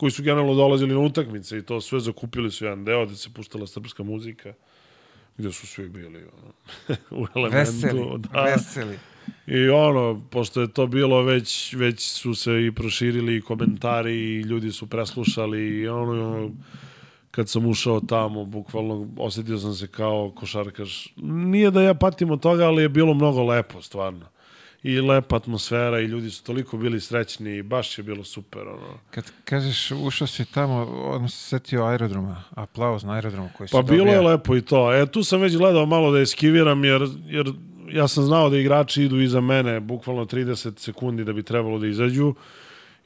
koji 0.00 0.10
su 0.10 0.22
generalno 0.22 0.54
dolazili 0.54 0.94
na 0.94 1.00
utakmice 1.00 1.58
i 1.58 1.62
to 1.62 1.80
sve 1.80 2.00
zakupili 2.00 2.50
su 2.50 2.64
jedan 2.64 2.84
deo 2.84 3.06
gde 3.06 3.16
se 3.16 3.30
puštala 3.30 3.66
srpska 3.66 4.02
muzika 4.02 4.52
gde 5.36 5.52
su 5.52 5.66
svi 5.66 5.88
bili 5.88 6.24
ono, 6.24 6.52
u 7.22 7.26
elementu. 7.36 7.72
Veseli, 7.72 8.18
da. 8.18 8.42
veseli. 8.42 8.98
I 9.46 9.68
ono, 9.68 10.22
pošto 10.30 10.60
je 10.60 10.72
to 10.72 10.86
bilo, 10.86 11.22
već, 11.22 11.74
već 11.74 12.00
su 12.00 12.34
se 12.34 12.66
i 12.66 12.72
proširili 12.72 13.36
i 13.36 13.40
komentari 13.40 14.14
i 14.14 14.40
ljudi 14.40 14.72
su 14.72 14.86
preslušali 14.86 15.68
i 15.68 15.88
ono, 15.88 16.50
kad 17.30 17.48
sam 17.48 17.66
ušao 17.66 18.00
tamo, 18.00 18.44
bukvalno 18.44 19.08
osetio 19.16 19.58
sam 19.58 19.74
se 19.74 19.86
kao 19.86 20.32
košarkaš. 20.36 21.14
Nije 21.22 21.70
da 21.70 21.82
ja 21.82 21.94
patim 21.94 22.30
od 22.30 22.40
toga, 22.40 22.66
ali 22.66 22.82
je 22.82 22.88
bilo 22.88 23.14
mnogo 23.14 23.42
lepo, 23.42 23.82
stvarno 23.82 24.26
i 24.82 25.00
lepa 25.00 25.36
atmosfera 25.36 26.00
i 26.00 26.04
ljudi 26.04 26.30
su 26.30 26.44
toliko 26.44 26.76
bili 26.76 27.00
srećni 27.00 27.56
i 27.56 27.62
baš 27.62 27.98
je 27.98 28.04
bilo 28.04 28.24
super. 28.24 28.68
Ono. 28.68 28.98
Kad 29.10 29.32
kažeš 29.44 29.90
ušao 29.90 30.26
si 30.26 30.44
tamo, 30.44 30.82
on 31.04 31.28
se 31.28 31.36
setio 31.36 31.84
aerodroma, 31.84 32.42
aplauz 32.50 33.04
na 33.04 33.12
aerodromu 33.12 33.48
koji 33.56 33.68
se 33.68 33.72
Pa 33.72 33.82
bilo 33.82 34.04
dobija. 34.04 34.14
je 34.14 34.20
lepo 34.20 34.56
i 34.56 34.62
to. 34.62 34.94
E, 34.94 35.06
tu 35.06 35.24
sam 35.24 35.40
već 35.40 35.56
gledao 35.56 35.86
malo 35.86 36.12
da 36.12 36.20
eskiviram 36.20 36.84
jer, 36.84 37.02
jer 37.26 37.52
ja 37.92 38.08
sam 38.08 38.24
znao 38.24 38.50
da 38.50 38.58
igrači 38.58 39.02
idu 39.02 39.20
iza 39.20 39.40
mene 39.40 39.80
bukvalno 39.80 40.24
30 40.24 40.78
sekundi 40.78 41.24
da 41.24 41.32
bi 41.32 41.42
trebalo 41.42 41.78
da 41.78 41.86
izađu 41.86 42.34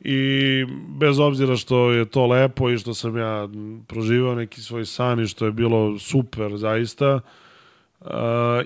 i 0.01 0.67
bez 0.89 1.19
obzira 1.19 1.57
što 1.57 1.93
je 1.93 2.05
to 2.05 2.27
lepo 2.27 2.71
i 2.71 2.79
što 2.79 2.95
sam 2.95 3.17
ja 3.17 3.49
proživao 3.87 4.35
neki 4.35 4.61
svoj 4.61 4.85
san 4.85 5.21
i 5.21 5.27
što 5.27 5.47
je 5.47 5.53
bilo 5.53 5.99
super 5.99 6.57
zaista 6.57 7.21
uh, 8.01 8.09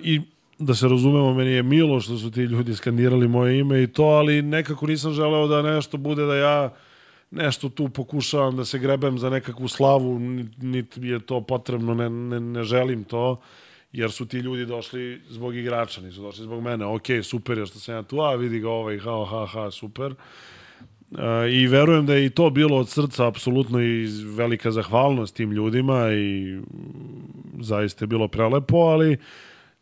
i 0.03 0.21
da 0.59 0.75
se 0.75 0.89
razumemo, 0.89 1.35
meni 1.35 1.51
je 1.51 1.63
milo 1.63 2.01
što 2.01 2.19
su 2.19 2.31
ti 2.31 2.41
ljudi 2.41 2.75
skandirali 2.75 3.29
moje 3.29 3.59
ime 3.59 3.83
i 3.83 3.87
to, 3.87 4.05
ali 4.05 4.43
nekako 4.43 4.87
nisam 4.87 5.13
želeo 5.13 5.47
da 5.47 5.63
nešto 5.63 5.97
bude 5.97 6.27
da 6.27 6.37
ja 6.37 6.73
nešto 7.31 7.69
tu 7.69 7.89
pokušavam 7.89 8.57
da 8.57 8.65
se 8.65 8.79
grebem 8.79 9.19
za 9.19 9.31
nekakvu 9.31 9.69
slavu, 9.69 10.19
niti 10.59 11.01
je 11.01 11.21
to 11.21 11.41
potrebno, 11.41 11.95
ne, 11.95 12.11
ne, 12.11 12.41
ne 12.41 12.65
želim 12.65 13.05
to, 13.05 13.41
jer 13.93 14.11
su 14.11 14.27
ti 14.27 14.39
ljudi 14.39 14.67
došli 14.67 15.21
zbog 15.29 15.57
igrača, 15.57 16.01
nisu 16.01 16.23
došli 16.23 16.45
zbog 16.45 16.63
mene. 16.63 16.85
Ok, 16.85 17.07
super 17.23 17.59
je 17.59 17.67
što 17.67 17.79
sam 17.79 17.95
ja 17.95 18.03
tu, 18.03 18.21
a 18.21 18.35
vidi 18.35 18.61
ga 18.61 18.71
ovaj, 18.71 18.99
ha, 18.99 19.25
ha, 19.31 19.47
ha, 19.47 19.71
super. 19.71 20.15
Uh, 21.11 21.19
I 21.53 21.67
verujem 21.67 22.07
da 22.07 22.15
je 22.15 22.27
i 22.27 22.31
to 22.31 22.51
bilo 22.51 22.77
od 22.77 22.89
srca 22.89 23.27
apsolutno 23.27 23.81
i 23.81 24.07
velika 24.37 24.71
zahvalnost 24.71 25.35
tim 25.37 25.53
ljudima 25.53 26.13
i 26.13 26.59
zaista 27.61 28.03
je 28.03 28.07
bilo 28.07 28.29
prelepo, 28.29 28.77
ali 28.77 29.17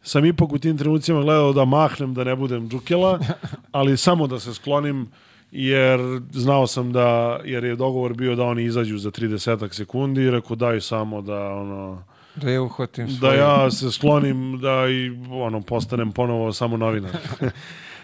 sam 0.02 0.24
ipak 0.24 0.52
u 0.52 0.58
tim 0.58 0.78
trenucima 0.78 1.22
gledao 1.22 1.52
da 1.52 1.64
mahnem, 1.64 2.14
da 2.14 2.24
ne 2.24 2.36
budem 2.36 2.68
džukela, 2.68 3.20
ali 3.72 3.96
samo 3.96 4.26
da 4.26 4.38
se 4.40 4.54
sklonim, 4.54 5.08
jer 5.50 6.00
znao 6.32 6.66
sam 6.66 6.92
da, 6.92 7.40
jer 7.44 7.64
je 7.64 7.76
dogovor 7.76 8.14
bio 8.14 8.36
da 8.36 8.44
oni 8.44 8.64
izađu 8.64 8.98
za 8.98 9.10
30 9.10 9.72
sekundi 9.72 10.22
i 10.22 10.30
rekao 10.30 10.56
daj 10.56 10.80
samo 10.80 11.22
da 11.22 11.54
ono, 11.54 12.02
Da 12.36 12.50
je 12.50 12.60
uhvatim 12.60 13.06
da 13.06 13.12
svoje. 13.12 13.38
ja 13.38 13.70
se 13.70 13.92
sklonim 13.92 14.60
da 14.60 14.88
i 14.88 15.10
ono 15.30 15.60
postanem 15.60 16.12
ponovo 16.12 16.52
samo 16.52 16.76
novinar. 16.76 17.16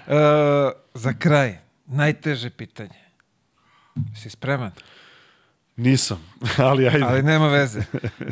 E, 0.07 0.15
za 0.95 1.13
kraj, 1.19 1.59
najteže 1.87 2.51
pitanje. 2.51 2.99
Si 4.17 4.31
spreman? 4.31 4.71
Nisam, 5.77 6.19
ali 6.69 6.89
ajde. 6.89 7.05
Ali 7.05 7.23
nema 7.23 7.49
veze. 7.49 7.83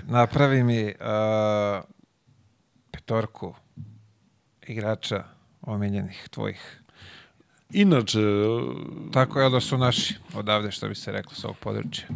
Napravi 0.09 0.63
mi 0.63 0.85
uh, 0.85 1.85
petorku 2.91 3.55
igrača 4.67 5.25
omiljenih 5.63 6.29
tvojih. 6.31 6.81
Inače, 7.71 8.19
Tako 9.13 9.41
je 9.41 9.51
da 9.51 9.61
su 9.61 9.79
naši 9.79 10.15
odavde, 10.35 10.71
što 10.71 10.89
bi 10.89 10.95
se 10.95 11.13
reklo, 11.13 11.35
s 11.35 11.45
ovog 11.45 11.57
područja. 11.57 12.07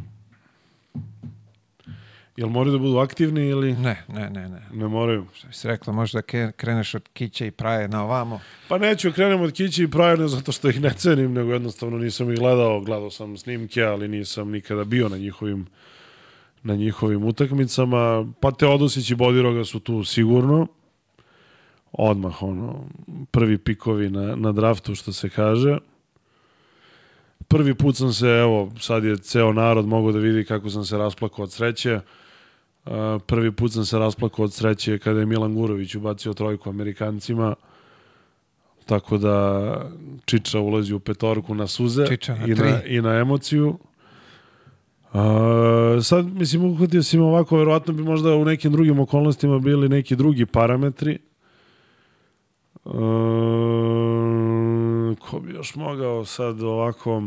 Jel 2.36 2.48
moraju 2.48 2.72
da 2.72 2.78
budu 2.78 2.98
aktivni 2.98 3.48
ili 3.48 3.72
Ne, 3.72 4.04
ne, 4.08 4.30
ne, 4.30 4.48
ne. 4.48 4.62
ne 4.72 4.88
moraju? 4.88 5.26
Što 5.34 5.48
bi 5.48 5.54
se 5.54 5.68
reklo, 5.68 5.92
možda 5.92 6.22
kreneš 6.56 6.94
od 6.94 7.08
kiće 7.12 7.46
i 7.46 7.50
praje 7.50 7.88
na 7.88 8.04
ovamo. 8.04 8.40
Pa 8.68 8.78
neću 8.78 9.12
krenem 9.12 9.40
od 9.40 9.52
Kići 9.52 9.82
i 9.82 9.90
Prajer 9.90 10.28
zato 10.28 10.52
što 10.52 10.68
ih 10.68 10.80
ne 10.80 10.90
cenim, 10.90 11.32
nego 11.32 11.52
jednostavno 11.52 11.98
nisam 11.98 12.32
ih 12.32 12.38
gledao, 12.38 12.80
gledao 12.80 13.10
sam 13.10 13.36
snimke, 13.36 13.82
ali 13.82 14.08
nisam 14.08 14.50
nikada 14.50 14.84
bio 14.84 15.08
na 15.08 15.16
njihovim 15.16 15.66
na 16.62 16.74
njihovim 16.74 17.24
utakmicama. 17.24 18.26
Pa 18.40 18.50
Teodosić 18.50 19.10
i 19.10 19.14
Bodiroga 19.14 19.64
su 19.64 19.80
tu 19.80 20.04
sigurno. 20.04 20.66
Odmah, 21.92 22.42
ono, 22.42 22.84
prvi 23.30 23.58
pikovi 23.58 24.10
na, 24.10 24.36
na 24.36 24.52
draftu, 24.52 24.94
što 24.94 25.12
se 25.12 25.28
kaže. 25.28 25.78
Prvi 27.48 27.74
put 27.74 27.96
sam 27.96 28.12
se, 28.12 28.26
evo, 28.26 28.72
sad 28.80 29.04
je 29.04 29.16
ceo 29.16 29.52
narod 29.52 29.86
mogao 29.86 30.12
da 30.12 30.18
vidi 30.18 30.44
kako 30.44 30.70
sam 30.70 30.84
se 30.84 30.98
rasplakao 30.98 31.42
od 31.42 31.52
sreće. 31.52 32.00
Uh, 32.86 32.92
prvi 33.26 33.52
put 33.52 33.72
sam 33.72 33.84
se 33.84 33.98
rasplakao 33.98 34.44
od 34.44 34.52
sreće 34.52 34.98
kada 34.98 35.20
je 35.20 35.26
Milan 35.26 35.54
Gurović 35.54 35.94
ubacio 35.94 36.34
trojku 36.34 36.68
Amerikancima. 36.68 37.54
Tako 38.86 39.18
da 39.18 39.90
Čiča 40.24 40.60
ulazi 40.60 40.94
u 40.94 41.00
petorku 41.00 41.54
na 41.54 41.66
suze 41.66 42.06
Čiča 42.06 42.34
na 42.34 42.46
i, 42.46 42.54
tri. 42.54 42.70
na, 42.70 42.82
i 42.84 43.02
na 43.02 43.14
emociju. 43.14 43.78
A, 45.12 45.98
sad, 46.02 46.26
mislim, 46.26 46.64
uhvatio 46.64 47.02
si 47.02 47.18
ovako, 47.18 47.56
verovatno 47.56 47.94
bi 47.94 48.02
možda 48.02 48.34
u 48.34 48.44
nekim 48.44 48.72
drugim 48.72 48.98
okolnostima 48.98 49.58
bili 49.58 49.88
neki 49.88 50.16
drugi 50.16 50.46
parametri. 50.46 51.12
E, 51.12 51.18
ko 55.18 55.40
bi 55.40 55.52
još 55.52 55.74
mogao 55.74 56.24
sad 56.24 56.62
ovako... 56.62 57.22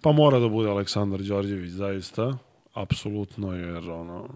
Pa 0.00 0.12
mora 0.12 0.38
da 0.38 0.48
bude 0.48 0.70
Aleksandar 0.70 1.20
Đorđević, 1.20 1.70
zaista. 1.70 2.36
Apsolutno, 2.74 3.54
jer 3.54 3.90
ono... 3.90 4.28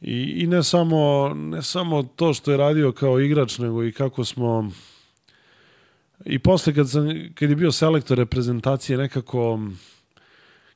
I, 0.00 0.42
I 0.42 0.46
ne 0.46 0.62
samo, 0.62 1.32
ne 1.34 1.62
samo 1.62 2.02
to 2.02 2.34
što 2.34 2.50
je 2.50 2.56
radio 2.56 2.92
kao 2.92 3.20
igrač, 3.20 3.58
nego 3.58 3.84
i 3.84 3.92
kako 3.92 4.24
smo... 4.24 4.70
I 6.24 6.38
posle 6.38 6.74
kad, 6.74 6.90
sam, 6.90 7.08
kad 7.34 7.50
je 7.50 7.56
bio 7.56 7.72
selektor 7.72 8.18
reprezentacije 8.18 8.98
nekako 8.98 9.58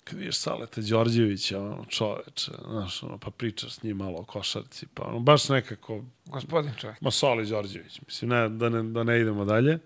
kad 0.04 0.18
vidiš 0.18 0.36
Saleta 0.36 0.80
Đorđevića, 0.80 1.60
ono, 1.60 1.84
čoveče, 1.88 2.52
znaš, 2.70 3.02
ono, 3.02 3.18
pa 3.18 3.30
pričaš 3.30 3.72
s 3.72 3.82
njim 3.82 3.96
malo 3.96 4.18
o 4.18 4.24
košarci, 4.24 4.86
pa 4.94 5.02
ono, 5.04 5.20
baš 5.20 5.48
nekako, 5.48 6.04
Gospodin 6.26 6.72
čovjek. 6.80 7.00
ma 7.00 7.10
Sali 7.10 7.46
Đorđević, 7.46 8.00
mislim, 8.06 8.30
ne, 8.30 8.48
da, 8.48 8.68
ne, 8.68 8.82
da 8.82 9.02
ne 9.02 9.20
idemo 9.20 9.44
dalje. 9.44 9.78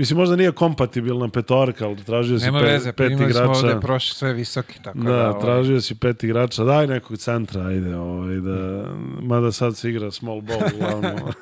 Mislim, 0.00 0.18
možda 0.18 0.36
nije 0.36 0.52
kompatibilna 0.52 1.28
petorka, 1.28 1.86
ali 1.86 2.04
tražio 2.04 2.38
si 2.38 2.44
Nema 2.44 2.60
pe, 2.60 2.66
veze, 2.66 2.92
pet 2.92 3.06
primali 3.06 3.32
smo 3.32 3.42
igrača. 3.44 3.66
ovde 3.66 3.80
prošli 3.80 4.14
sve 4.14 4.32
visoki, 4.32 4.82
tako 4.82 4.98
da... 4.98 5.10
Da, 5.10 5.28
ovaj, 5.30 5.40
tražio 5.40 5.80
si 5.80 5.94
pet 5.94 6.24
igrača, 6.24 6.64
daj 6.64 6.86
nekog 6.86 7.18
centra, 7.18 7.62
ajde, 7.62 7.96
ovaj, 7.96 8.36
da, 8.36 8.84
mada 9.22 9.52
sad 9.52 9.76
se 9.76 9.90
igra 9.90 10.10
small 10.10 10.40
ball, 10.40 10.60
uglavnom. 10.74 11.32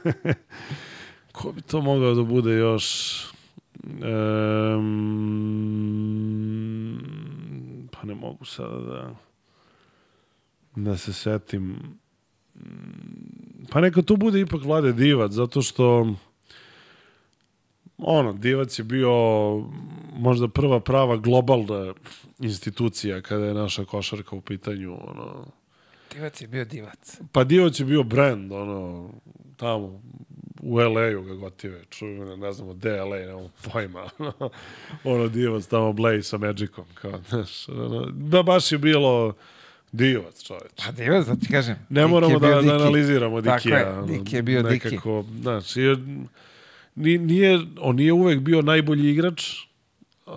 Ko 1.33 1.53
bi 1.53 1.63
to 1.63 1.81
mogao 1.81 2.15
da 2.15 2.23
bude 2.23 2.53
još? 2.53 3.17
Um, 3.85 5.09
pa 7.93 8.07
ne 8.07 8.15
mogu 8.15 8.45
sada 8.45 8.79
da 8.79 9.15
da 10.77 10.97
se 10.97 11.13
setim. 11.13 11.77
Pa 13.71 13.81
neka 13.81 14.03
to 14.03 14.17
bude 14.17 14.41
ipak 14.41 14.63
Vlade 14.65 14.93
Divac, 14.93 15.33
zato 15.33 15.63
što 15.63 16.15
ono, 17.99 18.33
Divac 18.33 18.79
je 18.79 18.85
bio 18.85 19.13
možda 20.17 20.49
prva 20.49 20.81
prava 20.81 21.17
globalna 21.17 21.95
institucija 22.39 23.21
kada 23.23 23.45
je 23.45 23.55
naša 23.55 23.85
košarka 23.85 24.37
u 24.37 24.41
pitanju, 24.41 24.93
ono, 25.11 25.47
Divac 26.15 26.41
je 26.41 26.49
bio 26.49 26.65
divac. 26.65 27.21
Pa 27.33 27.45
Divac 27.45 27.81
je 27.81 27.87
bio 27.87 28.03
brand, 28.03 28.53
ono, 28.53 29.11
tamo, 29.57 30.01
u 30.63 30.77
LA-u 30.79 31.23
ga 31.23 31.35
gotive, 31.35 31.85
čuju, 31.91 32.37
ne 32.37 32.53
znamo 32.53 32.75
gde 32.75 33.01
LA, 33.03 33.17
nemamo 33.19 33.51
pojma, 33.73 34.09
ono, 34.19 34.51
ono 35.05 35.29
Divac 35.29 35.67
tamo 35.67 35.93
Blay 35.93 36.23
sa 36.23 36.39
Magicom, 36.39 36.85
kao, 36.95 37.21
znaš, 37.29 37.69
ono, 37.69 38.07
da 38.11 38.43
baš 38.43 38.73
je 38.73 38.79
bilo 38.79 39.35
Divac, 39.93 40.43
čoveč. 40.43 40.73
Pa 40.87 40.93
divac, 40.93 41.27
da 41.27 41.37
ti 41.37 41.47
kažem. 41.47 41.77
Ne 41.89 42.07
moramo 42.07 42.35
je 42.35 42.41
da, 42.41 42.63
da 42.63 42.75
analiziramo 42.75 43.43
Tako 43.43 43.57
Dikija. 43.59 43.79
je, 43.79 43.89
ono, 43.93 44.07
Dik 44.07 44.33
je 44.33 44.43
bio 44.43 44.63
Diki. 44.63 44.89
nekako, 44.89 45.25
Znaš, 45.41 45.77
jer 45.77 45.99
nije, 46.99 47.61
on 47.81 47.97
nije 47.97 48.13
uvek 48.13 48.41
bio 48.41 48.63
najbolji 48.63 49.11
igrač, 49.11 49.53
uh, 50.27 50.35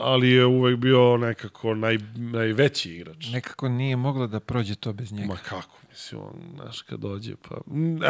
ali 0.00 0.30
je 0.30 0.46
uvek 0.46 0.76
bio 0.76 1.16
nekako 1.16 1.74
naj, 1.74 1.98
najveći 2.16 2.94
igrač. 2.94 3.30
Nekako 3.32 3.68
nije 3.68 3.96
moglo 3.96 4.26
da 4.26 4.40
prođe 4.40 4.74
to 4.74 4.92
bez 4.92 5.12
njega. 5.12 5.26
Ma 5.26 5.36
kako, 5.36 5.76
mislim, 5.90 6.20
on, 6.20 6.40
znaš, 6.54 6.82
kad 6.82 7.00
dođe, 7.00 7.34
pa, 7.48 7.56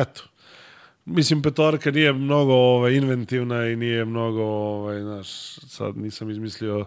eto. 0.00 0.22
Mislim, 1.04 1.42
petorka 1.42 1.90
nije 1.90 2.12
mnogo 2.12 2.52
ovaj, 2.52 2.92
inventivna 2.92 3.66
i 3.66 3.76
nije 3.76 4.04
mnogo, 4.04 4.42
ovaj, 4.42 5.00
znaš, 5.00 5.28
sad 5.54 5.96
nisam 5.96 6.30
izmislio 6.30 6.86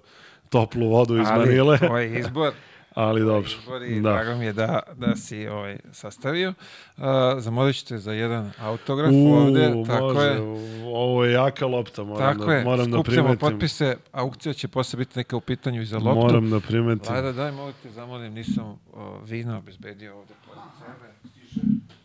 toplu 0.50 0.90
vodu 0.90 1.18
iz 1.18 1.28
Ali 1.30 1.46
Manile, 1.46 1.80
ovaj 1.90 2.20
izbor, 2.20 2.54
ali 2.94 3.22
dobro. 3.22 3.50
izbor 3.60 3.84
i 3.84 4.02
Da. 4.02 4.12
drago 4.12 4.36
mi 4.36 4.46
je 4.46 4.54
da, 4.54 4.80
da 4.96 5.16
si 5.16 5.48
ovaj, 5.48 5.78
sastavio. 5.92 6.54
Uh, 6.98 7.04
zamolit 7.38 7.76
ću 7.76 7.86
te 7.86 7.98
za 7.98 8.12
jedan 8.14 8.52
autograf 8.60 9.12
U, 9.14 9.34
ovde. 9.34 9.74
Tako 9.88 10.14
može, 10.14 10.28
je. 10.28 10.42
ovo 10.86 11.26
je 11.26 11.34
jaka 11.34 11.66
lopta, 11.66 12.04
moram, 12.04 12.34
Tako 12.34 12.46
da, 12.46 12.54
je, 12.54 12.64
moram 12.64 12.92
da 12.92 13.04
primetim. 13.04 13.38
potpise, 13.38 13.98
aukcija 14.12 14.54
će 14.54 14.68
posle 14.68 14.98
biti 14.98 15.20
neka 15.20 15.36
u 15.38 15.42
pitanju 15.42 15.82
i 15.82 15.86
za 15.86 15.98
loptu. 15.98 16.16
Moram 16.22 16.50
da 16.50 16.60
primetim. 16.60 17.14
Lajda, 17.14 17.32
daj, 17.32 17.52
molim 17.52 17.74
te, 17.84 17.92
zamolim, 17.92 18.34
nisam 18.34 18.80
o, 18.94 19.20
vino 19.20 19.58
obezbedio 19.58 20.18
ovde 20.18 20.34
pored 20.46 20.62
sebe. 20.80 21.12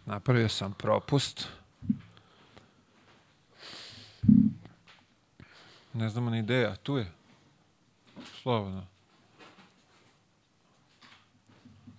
Napravio 0.06 0.48
sam 0.48 0.72
propust. 0.72 1.48
Ne 5.92 6.08
znamo 6.08 6.30
ni 6.30 6.38
ideja, 6.38 6.76
tu 6.76 6.96
je. 6.96 7.06
Slobodno. 8.42 8.86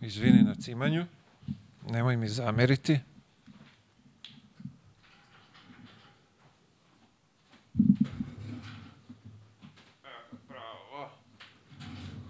Izvini 0.02 0.44
na 0.44 0.56
cimanju. 0.56 1.06
Nemoj 1.90 2.18
mi 2.18 2.28
zameriti. 2.28 3.00
Bravo. 10.48 11.10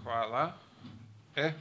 Hvala. 0.02 0.52
E, 1.36 1.52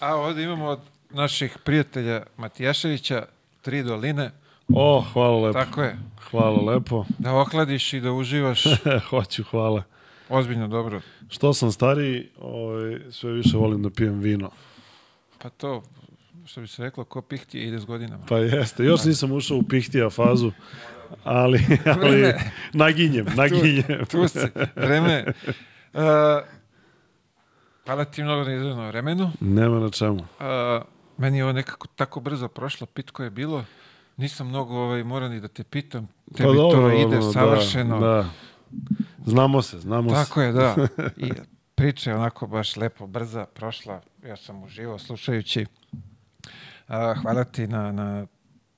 a 0.00 0.14
ovdje 0.14 0.44
imamo 0.44 0.66
od 0.66 0.80
naših 1.10 1.58
prijatelja 1.64 2.22
Matijaševića 2.36 3.26
tri 3.62 3.82
doline. 3.82 4.30
O, 4.68 5.04
hvala 5.12 5.40
lepo. 5.40 5.58
Tako 5.58 5.82
je. 5.82 5.98
Hvala 6.30 6.72
lepo. 6.72 7.04
Da 7.18 7.34
okladiš 7.34 7.92
i 7.92 8.00
da 8.00 8.12
uživaš. 8.12 8.64
Hoću, 9.10 9.44
hvala. 9.44 9.82
Ozbiljno 10.28 10.68
dobro. 10.68 11.00
Što 11.28 11.54
sam 11.54 11.72
stariji, 11.72 12.28
ovaj, 12.40 12.98
sve 13.10 13.32
više 13.32 13.56
volim 13.56 13.82
da 13.82 13.90
pijem 13.90 14.18
vino. 14.18 14.50
Pa 15.42 15.48
to, 15.48 15.82
što 16.44 16.60
bi 16.60 16.66
se 16.66 16.82
reklo, 16.82 17.04
ko 17.04 17.22
pihti 17.22 17.60
ide 17.60 17.78
s 17.78 17.84
godinama. 17.84 18.24
Pa 18.28 18.38
jeste, 18.38 18.84
još 18.84 19.04
nisam 19.04 19.32
ušao 19.32 19.56
u 19.56 19.62
pihtija 19.62 20.10
fazu, 20.10 20.52
ali, 21.24 21.60
ali 22.02 22.34
naginjem, 22.72 23.26
naginjem. 23.36 24.06
Tu 24.10 24.28
si, 24.28 24.38
vreme. 24.76 25.24
Uh, 25.94 26.00
hvala 27.84 28.04
ti 28.04 28.22
mnogo 28.22 28.44
na 28.44 28.54
izrednom 28.54 28.86
vremenu. 28.86 29.30
Nema 29.40 29.80
na 29.80 29.90
čemu. 29.90 30.18
Uh, 30.18 30.26
meni 31.16 31.38
je 31.38 31.44
ovo 31.44 31.52
nekako 31.52 31.86
tako 31.86 32.20
brzo 32.20 32.48
prošlo, 32.48 32.86
pitko 32.86 33.22
je 33.22 33.30
bilo. 33.30 33.64
Nisam 34.16 34.48
mnogo 34.48 34.74
ovaj, 34.74 35.04
moram 35.04 35.30
ni 35.30 35.40
da 35.40 35.48
te 35.48 35.64
pitam. 35.64 36.08
Tebi 36.36 36.56
to 36.56 36.90
ide 36.90 37.18
ono, 37.18 37.32
savršeno. 37.32 38.00
Da, 38.00 38.06
da. 38.06 38.28
Znamo 39.26 39.62
se, 39.62 39.78
znamo 39.80 40.10
se. 40.10 40.14
Tako 40.14 40.40
je, 40.42 40.52
da. 40.52 40.76
I 41.26 41.32
priča 41.74 42.10
je 42.10 42.16
onako 42.16 42.46
baš 42.46 42.76
lepo, 42.76 43.06
brza, 43.06 43.44
prošla. 43.44 44.00
Ja 44.24 44.36
sam 44.36 44.64
uživao 44.64 44.98
slušajući. 44.98 45.66
Hvala 47.22 47.44
ti 47.44 47.66
na, 47.66 47.92
na 47.92 48.26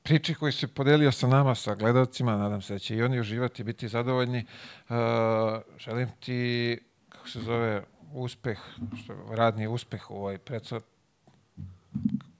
priči 0.02 0.34
koju 0.34 0.52
si 0.52 0.66
podelio 0.66 1.12
sa 1.12 1.26
nama, 1.26 1.54
sa 1.54 1.74
gledalcima. 1.74 2.36
Nadam 2.36 2.62
se 2.62 2.72
da 2.72 2.78
će 2.78 2.96
i 2.96 3.02
oni 3.02 3.20
uživati, 3.20 3.64
biti 3.64 3.88
zadovoljni. 3.88 4.46
Želim 5.78 6.08
ti, 6.20 6.78
kako 7.08 7.28
se 7.28 7.40
zove, 7.40 7.82
uspeh, 8.12 8.58
što, 9.02 9.14
radni 9.30 9.66
uspeh 9.66 10.10
u 10.10 10.14
ovoj 10.14 10.38
predso, 10.38 10.76
a, 10.76 12.31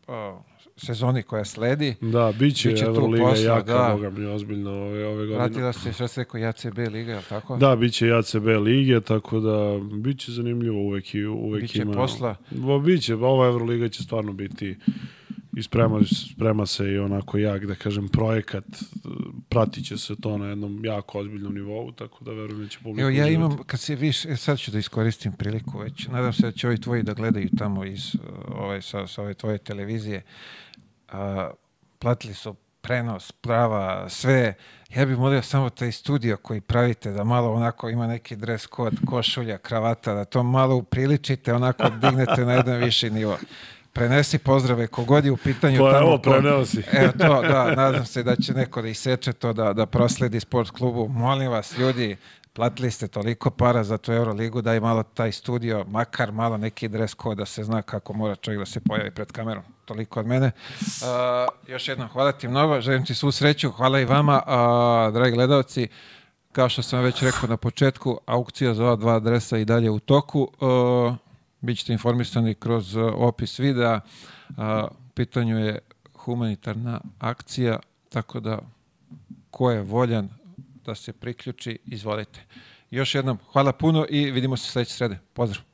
sezoni 0.77 1.23
koja 1.23 1.45
sledi. 1.45 1.95
Da, 2.01 2.33
bit 2.39 2.57
će 2.57 2.69
Biće 2.69 2.85
Euroliga 2.85 3.25
posla, 3.25 3.45
jaka, 3.45 3.73
da. 3.73 3.95
boga 3.95 4.11
mi, 4.11 4.27
ozbiljno 4.27 4.71
ove, 4.71 5.07
ove 5.07 5.17
godine. 5.17 5.37
Vratila 5.37 5.73
se, 5.73 5.93
što 5.93 6.09
se 6.09 6.21
rekao, 6.21 6.41
JCB 6.41 6.79
liga, 6.79 7.13
je 7.13 7.19
li 7.19 7.25
tako? 7.29 7.57
Da, 7.57 7.77
bit 7.77 7.93
će 7.93 8.07
i 8.07 8.13
ACB 8.13 8.47
lige, 8.47 9.01
tako 9.01 9.41
da 9.41 9.81
bit 9.97 10.19
će 10.19 10.33
zanimljivo 10.33 10.79
uvek, 10.81 11.15
i 11.15 11.25
uvek 11.27 11.63
Biće 11.63 11.83
ima... 11.83 11.93
posla. 11.93 12.37
Bo, 12.51 12.79
biće, 12.79 13.15
ova 13.15 13.47
Euroliga 13.47 13.89
će 13.89 14.03
stvarno 14.03 14.33
biti 14.33 14.77
i 15.57 15.63
sprema, 15.63 16.01
sprema 16.35 16.67
se 16.67 16.93
i 16.93 16.99
onako 16.99 17.39
jak, 17.39 17.67
da 17.67 17.75
kažem, 17.75 18.09
projekat, 18.09 18.65
pratit 19.49 19.87
će 19.87 19.99
se 19.99 20.17
to 20.21 20.39
na 20.39 20.47
jednom 20.47 20.85
jako 20.85 21.19
ozbiljnom 21.19 21.55
nivou, 21.55 21.93
tako 21.93 22.25
da 22.25 22.31
verujem 22.31 22.63
da 22.63 22.69
će 22.69 22.79
publika 22.83 23.03
Evo 23.03 23.11
ja 23.11 23.29
imam, 23.29 23.59
kad 23.67 23.81
se 23.81 23.95
viš, 23.95 24.25
e, 24.25 24.37
sad 24.37 24.59
ću 24.59 24.71
da 24.71 24.79
iskoristim 24.79 25.33
priliku 25.33 25.79
već, 25.79 26.07
nadam 26.07 26.33
se 26.33 26.43
da 26.43 26.53
će 26.53 26.67
ovi 26.67 26.81
tvoji 26.81 27.03
da 27.03 27.15
gledaju 27.15 27.49
tamo 27.59 27.85
iz 27.85 28.15
uh, 28.15 28.21
ove, 28.49 28.83
sa, 28.83 29.07
sa 29.07 29.23
ove 29.23 29.35
tvoje 29.35 29.59
televizije. 29.59 30.23
A, 31.09 31.51
platili 31.99 32.35
su 32.35 32.55
prenos, 32.81 33.33
prava, 33.33 34.09
sve. 34.09 34.55
Ja 34.97 35.07
bih 35.07 35.19
molio 35.19 35.43
samo 35.43 35.71
taj 35.71 35.93
studio 35.93 36.37
koji 36.37 36.61
pravite 36.61 37.11
da 37.11 37.25
malo 37.25 37.53
onako 37.53 37.89
ima 37.89 38.07
neki 38.07 38.37
dres 38.37 38.67
kod, 38.67 38.95
košulja, 39.07 39.59
kravata, 39.59 40.15
da 40.15 40.25
to 40.25 40.43
malo 40.43 40.77
upriličite, 40.77 41.55
onako 41.55 41.91
dignete 41.91 42.45
na 42.45 42.53
jedan 42.53 42.85
viši 42.85 43.11
nivo. 43.11 43.39
Prenesi 43.93 44.39
pozdrave 44.39 44.87
kogod 44.87 45.25
je 45.25 45.33
u 45.33 45.37
pitanju 45.37 45.79
Pa 45.79 45.93
tamo. 45.93 46.07
evo, 46.07 46.19
preneo 46.19 46.67
si. 46.67 46.83
Evo 46.93 47.13
to, 47.19 47.43
da, 47.43 47.75
nadam 47.75 48.07
se 48.07 48.23
da 48.23 48.37
će 48.37 48.53
neko 48.53 48.83
da 48.83 48.89
iseče 48.89 49.33
to, 49.33 49.53
da, 49.53 49.73
da 49.73 49.87
prosledi 49.87 50.41
sport 50.41 50.71
klubu. 50.71 51.09
Molim 51.09 51.51
vas, 51.51 51.79
ljudi, 51.79 52.17
platili 52.53 52.91
ste 52.91 53.09
toliko 53.09 53.51
para 53.51 53.85
za 53.85 53.99
tu 53.99 54.13
Euroligu, 54.13 54.63
daj 54.63 54.81
malo 54.81 55.03
taj 55.03 55.33
studio, 55.33 55.85
makar 55.89 56.33
malo 56.33 56.57
neki 56.57 56.89
dres 56.89 57.15
kod 57.15 57.39
da 57.39 57.47
se 57.47 57.65
zna 57.65 57.83
kako 57.83 58.13
mora 58.13 58.35
čovjek 58.35 58.59
da 58.59 58.67
se 58.67 58.81
pojavi 58.81 59.11
pred 59.11 59.33
kamerom. 59.33 59.63
Toliko 59.85 60.21
od 60.21 60.27
mene. 60.27 60.51
Uh, 60.81 60.89
još 61.69 61.89
jednom, 61.89 62.09
hvala 62.09 62.33
ti 62.33 62.49
mnogo, 62.49 62.81
želim 62.81 63.05
ti 63.05 63.15
svu 63.15 63.33
sreću, 63.33 63.71
hvala 63.71 64.01
i 64.01 64.05
vama, 64.05 64.43
uh, 64.47 65.15
dragi 65.15 65.35
gledalci. 65.35 65.89
Kao 66.53 66.69
što 66.69 66.83
sam 66.83 67.01
već 67.01 67.23
rekao 67.23 67.49
na 67.49 67.57
početku, 67.57 68.19
aukcija 68.27 68.75
za 68.75 68.85
ova 68.85 68.97
dva 68.97 69.17
adresa 69.17 69.59
i 69.59 69.65
dalje 69.65 69.91
u 69.91 69.99
toku. 69.99 70.41
Uh, 70.61 71.15
Bićete 71.63 71.93
informisani 71.93 72.55
kroz 72.55 72.97
uh, 72.97 73.13
opis 73.17 73.59
videa. 73.59 74.01
U 74.57 75.15
pitanju 75.15 75.59
je 75.59 75.79
humanitarna 76.15 77.01
akcija, 77.19 77.79
tako 78.09 78.41
da 78.41 78.59
ko 79.51 79.71
je 79.71 79.83
voljan 79.83 80.29
da 80.85 80.95
se 80.95 81.13
priključi, 81.13 81.79
izvolite. 81.85 82.41
Još 82.91 83.15
jednom, 83.15 83.39
hvala 83.53 83.73
puno 83.73 84.07
i 84.11 84.31
vidimo 84.31 84.57
se 84.57 84.71
sledeće 84.71 84.93
srede. 84.93 85.19
Pozdrav! 85.33 85.72